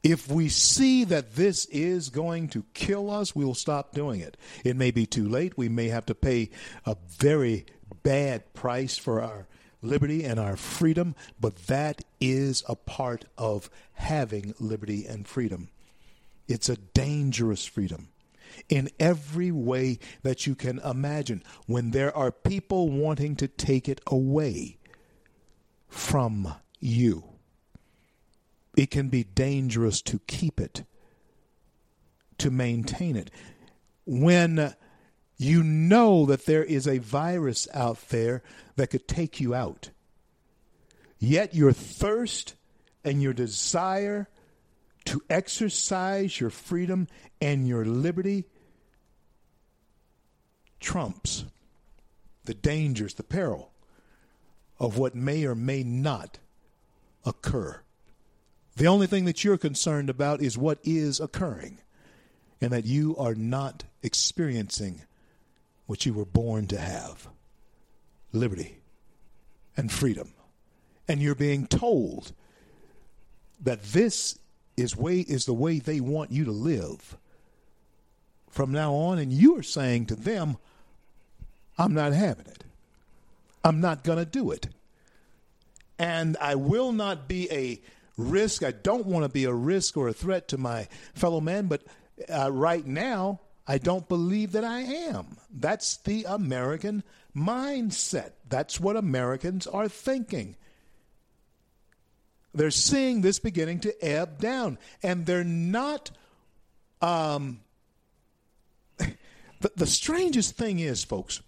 If 0.01 0.31
we 0.31 0.47
see 0.47 1.03
that 1.05 1.35
this 1.35 1.65
is 1.65 2.09
going 2.09 2.49
to 2.49 2.63
kill 2.73 3.11
us, 3.11 3.35
we 3.35 3.43
will 3.43 3.55
stop 3.55 3.93
doing 3.93 4.21
it. 4.21 4.37
It 4.63 4.77
may 4.77 4.91
be 4.91 5.05
too 5.05 5.27
late. 5.27 5.57
We 5.57 5.67
may 5.67 5.89
have 5.89 6.05
to 6.05 6.15
pay 6.15 6.51
a 6.85 6.95
very 7.07 7.65
bad 8.01 8.53
price 8.53 8.97
for 8.97 9.21
our 9.21 9.47
liberty 9.81 10.23
and 10.23 10.39
our 10.39 10.55
freedom, 10.55 11.15
but 11.39 11.67
that 11.67 12.03
is 12.19 12.63
a 12.67 12.75
part 12.75 13.25
of 13.37 13.69
having 13.93 14.53
liberty 14.59 15.05
and 15.05 15.27
freedom. 15.27 15.69
It's 16.47 16.69
a 16.69 16.77
dangerous 16.77 17.65
freedom 17.65 18.09
in 18.67 18.89
every 18.99 19.51
way 19.51 19.99
that 20.23 20.47
you 20.47 20.55
can 20.55 20.79
imagine 20.79 21.43
when 21.67 21.91
there 21.91 22.15
are 22.15 22.31
people 22.31 22.89
wanting 22.89 23.35
to 23.37 23.47
take 23.47 23.87
it 23.87 24.01
away 24.07 24.77
from 25.87 26.55
you. 26.79 27.23
It 28.75 28.91
can 28.91 29.09
be 29.09 29.23
dangerous 29.23 30.01
to 30.03 30.19
keep 30.27 30.59
it, 30.59 30.83
to 32.37 32.49
maintain 32.49 33.15
it. 33.15 33.29
When 34.05 34.73
you 35.39 35.63
know 35.63 36.25
that 36.25 36.45
there 36.45 36.65
is 36.65 36.85
a 36.85 36.97
virus 36.97 37.67
out 37.73 38.09
there 38.09 38.43
that 38.75 38.89
could 38.89 39.07
take 39.07 39.39
you 39.39 39.55
out. 39.55 39.89
Yet 41.17 41.55
your 41.55 41.71
thirst 41.71 42.55
and 43.05 43.21
your 43.21 43.33
desire 43.33 44.27
to 45.05 45.23
exercise 45.29 46.41
your 46.41 46.49
freedom 46.49 47.07
and 47.41 47.67
your 47.67 47.85
liberty 47.85 48.43
trumps 50.81 51.45
the 52.43 52.53
dangers, 52.53 53.13
the 53.13 53.23
peril 53.23 53.71
of 54.77 54.97
what 54.97 55.15
may 55.15 55.45
or 55.45 55.55
may 55.55 55.83
not 55.83 56.37
occur. 57.25 57.81
The 58.75 58.87
only 58.87 59.07
thing 59.07 59.23
that 59.23 59.45
you're 59.45 59.57
concerned 59.57 60.09
about 60.09 60.41
is 60.41 60.57
what 60.57 60.79
is 60.83 61.21
occurring 61.21 61.79
and 62.59 62.71
that 62.71 62.85
you 62.85 63.15
are 63.17 63.35
not 63.35 63.85
experiencing 64.03 65.01
what 65.89 66.05
you 66.05 66.13
were 66.13 66.23
born 66.23 66.67
to 66.67 66.77
have 66.77 67.27
liberty 68.31 68.77
and 69.75 69.91
freedom. 69.91 70.31
And 71.07 71.19
you're 71.19 71.33
being 71.33 71.65
told 71.65 72.31
that 73.59 73.81
this 73.81 74.37
is 74.77 74.95
way 74.95 75.21
is 75.21 75.45
the 75.45 75.53
way 75.53 75.79
they 75.79 75.99
want 75.99 76.31
you 76.31 76.45
to 76.45 76.51
live 76.51 77.17
from 78.51 78.71
now 78.71 78.93
on 78.93 79.17
and 79.17 79.33
you 79.33 79.57
are 79.57 79.63
saying 79.63 80.05
to 80.05 80.15
them 80.15 80.57
I'm 81.75 81.95
not 81.95 82.13
having 82.13 82.45
it. 82.45 82.63
I'm 83.63 83.81
not 83.81 84.03
going 84.03 84.19
to 84.19 84.25
do 84.25 84.51
it. 84.51 84.67
And 85.97 86.37
I 86.39 86.53
will 86.53 86.91
not 86.91 87.27
be 87.27 87.51
a 87.51 87.81
risk. 88.15 88.61
I 88.61 88.73
don't 88.73 89.07
want 89.07 89.25
to 89.25 89.29
be 89.29 89.45
a 89.45 89.53
risk 89.53 89.97
or 89.97 90.07
a 90.07 90.13
threat 90.13 90.49
to 90.49 90.59
my 90.59 90.87
fellow 91.15 91.41
man, 91.41 91.65
but 91.65 91.81
uh, 92.31 92.51
right 92.51 92.85
now 92.85 93.39
I 93.69 93.77
don't 93.77 94.09
believe 94.09 94.53
that 94.53 94.63
I 94.63 94.79
am. 94.79 95.37
That's 95.51 95.97
the 95.97 96.25
American 96.27 97.03
mindset. 97.37 98.31
That's 98.49 98.79
what 98.79 98.97
Americans 98.97 99.67
are 99.67 99.87
thinking. 99.87 100.55
They're 102.51 102.71
seeing 102.71 103.21
this 103.21 103.37
beginning 103.37 103.81
to 103.81 103.93
ebb 104.03 104.39
down, 104.39 104.79
and 105.03 105.27
they're 105.27 105.43
not. 105.43 106.09
Um, 106.99 107.59
the, 108.97 109.71
the 109.75 109.85
strangest 109.85 110.57
thing 110.57 110.79
is, 110.79 111.03
folks, 111.03 111.39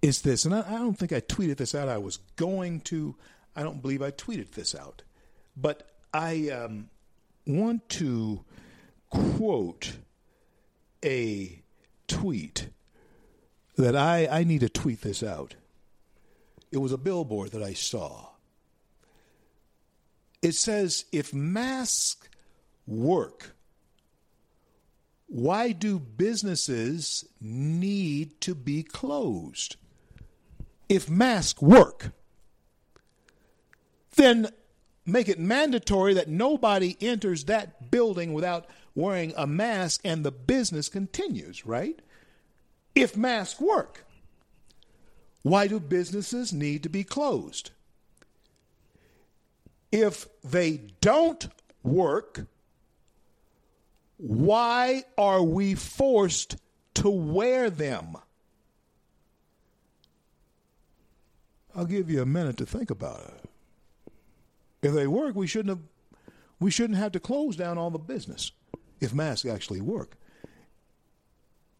is 0.00 0.22
this, 0.22 0.46
and 0.46 0.54
I, 0.54 0.60
I 0.60 0.78
don't 0.78 0.98
think 0.98 1.12
I 1.12 1.20
tweeted 1.20 1.58
this 1.58 1.74
out. 1.74 1.90
I 1.90 1.98
was 1.98 2.16
going 2.36 2.80
to. 2.80 3.16
I 3.54 3.62
don't 3.62 3.82
believe 3.82 4.00
I 4.00 4.10
tweeted 4.10 4.52
this 4.52 4.74
out, 4.74 5.02
but 5.58 5.90
I 6.14 6.48
um, 6.48 6.88
want 7.46 7.86
to 7.90 8.42
quote 9.10 9.92
a 11.04 11.62
tweet 12.06 12.68
that 13.76 13.96
I, 13.96 14.28
I 14.30 14.44
need 14.44 14.60
to 14.60 14.68
tweet 14.68 15.00
this 15.02 15.22
out. 15.22 15.54
It 16.70 16.78
was 16.78 16.92
a 16.92 16.98
billboard 16.98 17.52
that 17.52 17.62
I 17.62 17.74
saw. 17.74 18.28
It 20.40 20.54
says, 20.54 21.04
if 21.12 21.32
masks 21.32 22.28
work, 22.86 23.54
why 25.26 25.72
do 25.72 25.98
businesses 25.98 27.26
need 27.40 28.40
to 28.42 28.54
be 28.54 28.82
closed? 28.82 29.76
If 30.88 31.08
masks 31.08 31.62
work, 31.62 32.12
then 34.16 34.48
make 35.06 35.28
it 35.28 35.38
mandatory 35.38 36.14
that 36.14 36.28
nobody 36.28 36.96
enters 37.00 37.44
that 37.44 37.90
building 37.90 38.32
without 38.32 38.66
wearing 38.94 39.32
a 39.36 39.46
mask 39.46 40.00
and 40.04 40.24
the 40.24 40.32
business 40.32 40.88
continues, 40.88 41.66
right? 41.66 42.00
If 42.94 43.16
masks 43.16 43.60
work, 43.60 44.04
why 45.42 45.66
do 45.66 45.80
businesses 45.80 46.52
need 46.52 46.82
to 46.82 46.88
be 46.88 47.04
closed? 47.04 47.70
If 49.90 50.26
they 50.42 50.80
don't 51.00 51.48
work, 51.82 52.46
why 54.16 55.04
are 55.18 55.42
we 55.42 55.74
forced 55.74 56.56
to 56.94 57.10
wear 57.10 57.70
them? 57.70 58.16
I'll 61.74 61.86
give 61.86 62.10
you 62.10 62.22
a 62.22 62.26
minute 62.26 62.58
to 62.58 62.66
think 62.66 62.90
about 62.90 63.20
it. 63.20 63.48
If 64.82 64.92
they 64.92 65.06
work, 65.06 65.34
we 65.34 65.46
shouldn't 65.46 65.70
have 65.70 65.86
we 66.60 66.70
shouldn't 66.70 66.98
have 66.98 67.12
to 67.12 67.20
close 67.20 67.56
down 67.56 67.76
all 67.76 67.90
the 67.90 67.98
business 67.98 68.52
if 69.02 69.12
masks 69.12 69.44
actually 69.44 69.80
work. 69.80 70.16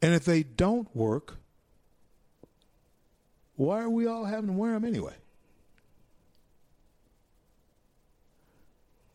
And 0.02 0.12
if 0.12 0.24
they 0.24 0.42
don't 0.42 0.94
work, 0.94 1.36
why 3.54 3.80
are 3.80 3.88
we 3.88 4.06
all 4.06 4.24
having 4.24 4.48
to 4.48 4.52
wear 4.52 4.72
them 4.72 4.84
anyway? 4.84 5.14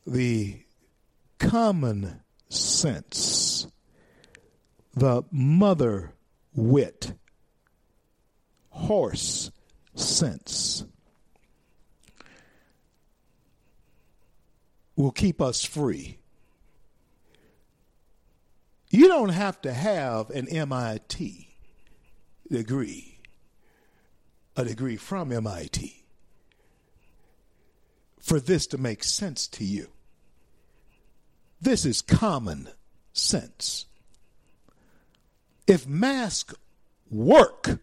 The 0.08 0.62
common 1.38 2.22
sense, 2.48 3.68
the 4.96 5.24
mother 5.30 6.14
wit, 6.56 7.12
horse 8.70 9.52
sense 9.96 10.86
will 14.96 15.12
keep 15.12 15.42
us 15.42 15.66
free. 15.66 16.20
You 18.90 19.08
don't 19.08 19.30
have 19.30 19.62
to 19.62 19.74
have 19.74 20.30
an 20.30 20.48
MIT 20.48 21.50
degree, 22.50 23.20
a 24.56 24.64
degree 24.64 24.96
from 24.96 25.32
MIT, 25.32 26.04
for 28.20 28.40
this 28.40 28.68
to 28.68 28.78
make 28.78 29.04
sense 29.04 29.48
to 29.48 29.64
you. 29.64 29.90
This 31.60 31.86
is 31.86 32.02
common 32.02 32.70
sense. 33.14 33.86
If 35.66 35.86
masks 35.88 36.56
work, 37.10 37.80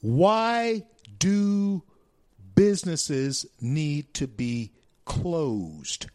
why 0.00 0.84
do 1.18 1.82
businesses 2.56 3.46
need 3.60 4.12
to 4.14 4.26
be 4.26 4.72
closed. 5.04 6.06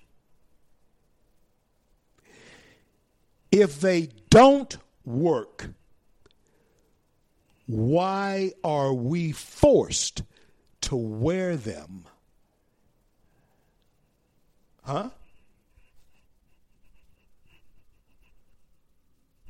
If 3.51 3.81
they 3.81 4.09
don't 4.29 4.77
work, 5.03 5.69
why 7.67 8.53
are 8.63 8.93
we 8.93 9.31
forced 9.33 10.23
to 10.81 10.95
wear 10.95 11.55
them? 11.57 12.05
Huh? 14.83 15.09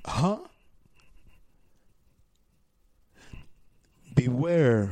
Huh? 0.06 0.38
Beware 4.14 4.90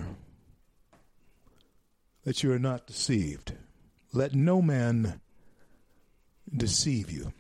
that 2.23 2.44
you 2.44 2.52
are 2.52 2.60
not 2.60 2.88
deceived. 2.88 3.53
Let 4.14 4.34
no 4.34 4.61
man 4.61 5.19
deceive 6.56 7.11
you. 7.11 7.34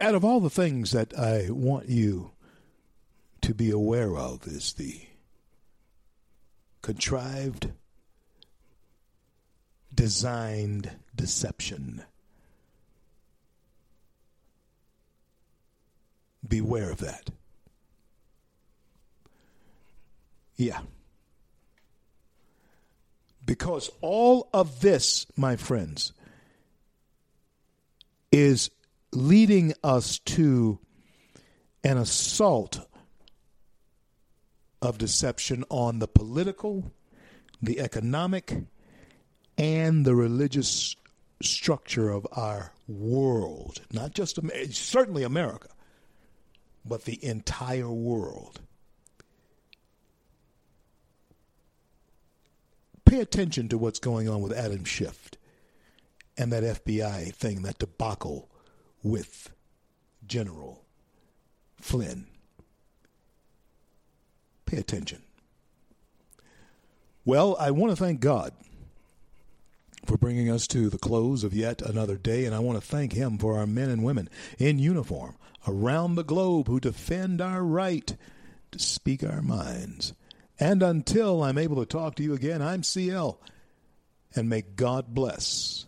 Out 0.00 0.14
of 0.14 0.24
all 0.24 0.40
the 0.40 0.50
things 0.50 0.92
that 0.92 1.16
I 1.18 1.50
want 1.50 1.88
you 1.88 2.30
to 3.42 3.54
be 3.54 3.70
aware 3.70 4.16
of 4.16 4.46
is 4.46 4.72
the 4.72 5.02
contrived, 6.80 7.72
designed 9.94 10.90
deception. 11.14 12.04
Beware 16.46 16.90
of 16.90 17.00
that. 17.00 17.30
Yeah. 20.56 20.80
Because 23.44 23.90
all 24.00 24.48
of 24.54 24.80
this, 24.80 25.26
my 25.36 25.56
friends, 25.56 26.12
is 28.32 28.70
leading 29.14 29.74
us 29.82 30.18
to 30.20 30.78
an 31.82 31.98
assault 31.98 32.86
of 34.82 34.98
deception 34.98 35.64
on 35.70 35.98
the 35.98 36.08
political, 36.08 36.92
the 37.62 37.80
economic, 37.80 38.54
and 39.56 40.04
the 40.04 40.14
religious 40.14 40.96
structure 41.42 42.10
of 42.10 42.26
our 42.32 42.72
world. 42.88 43.80
Not 43.92 44.14
just 44.14 44.38
certainly 44.70 45.22
America, 45.22 45.68
but 46.84 47.04
the 47.04 47.24
entire 47.24 47.90
world. 47.90 48.60
pay 53.14 53.20
attention 53.20 53.68
to 53.68 53.78
what's 53.78 54.00
going 54.00 54.28
on 54.28 54.42
with 54.42 54.52
Adam 54.52 54.84
Schiff 54.84 55.30
and 56.36 56.52
that 56.52 56.64
FBI 56.64 57.32
thing, 57.32 57.62
that 57.62 57.78
debacle 57.78 58.50
with 59.04 59.50
General 60.26 60.84
Flynn. 61.80 62.26
Pay 64.66 64.78
attention. 64.78 65.22
Well, 67.24 67.56
I 67.60 67.70
want 67.70 67.92
to 67.92 67.96
thank 67.96 68.18
God 68.18 68.52
for 70.04 70.16
bringing 70.16 70.50
us 70.50 70.66
to 70.66 70.90
the 70.90 70.98
close 70.98 71.44
of 71.44 71.54
yet 71.54 71.80
another 71.80 72.16
day, 72.16 72.44
and 72.44 72.54
I 72.54 72.58
want 72.58 72.80
to 72.80 72.86
thank 72.86 73.12
Him 73.12 73.38
for 73.38 73.56
our 73.56 73.66
men 73.66 73.88
and 73.88 74.02
women 74.02 74.28
in 74.58 74.80
uniform 74.80 75.36
around 75.68 76.16
the 76.16 76.24
globe 76.24 76.66
who 76.66 76.80
defend 76.80 77.40
our 77.40 77.62
right 77.62 78.16
to 78.72 78.78
speak 78.80 79.22
our 79.22 79.40
minds 79.40 80.12
and 80.58 80.82
until 80.82 81.42
I'm 81.42 81.58
able 81.58 81.76
to 81.76 81.86
talk 81.86 82.14
to 82.16 82.22
you 82.22 82.34
again, 82.34 82.62
I'm 82.62 82.82
CL. 82.82 83.40
And 84.36 84.48
may 84.48 84.62
God 84.62 85.14
bless 85.14 85.86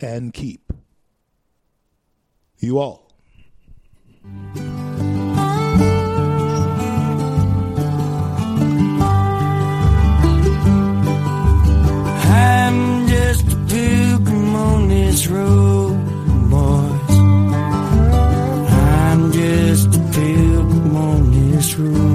and 0.00 0.32
keep 0.32 0.72
you 2.64 2.78
all. 2.78 3.04
I'm 12.26 13.06
just 13.06 13.52
a 13.52 13.56
pilgrim 13.68 14.54
on 14.54 14.88
this 14.88 15.28
road, 15.28 15.96
boys. 16.50 17.18
I'm 18.70 19.32
just 19.32 19.94
a 19.94 20.00
pilgrim 20.12 20.96
on 20.96 21.30
this 21.30 21.76
road. 21.78 22.13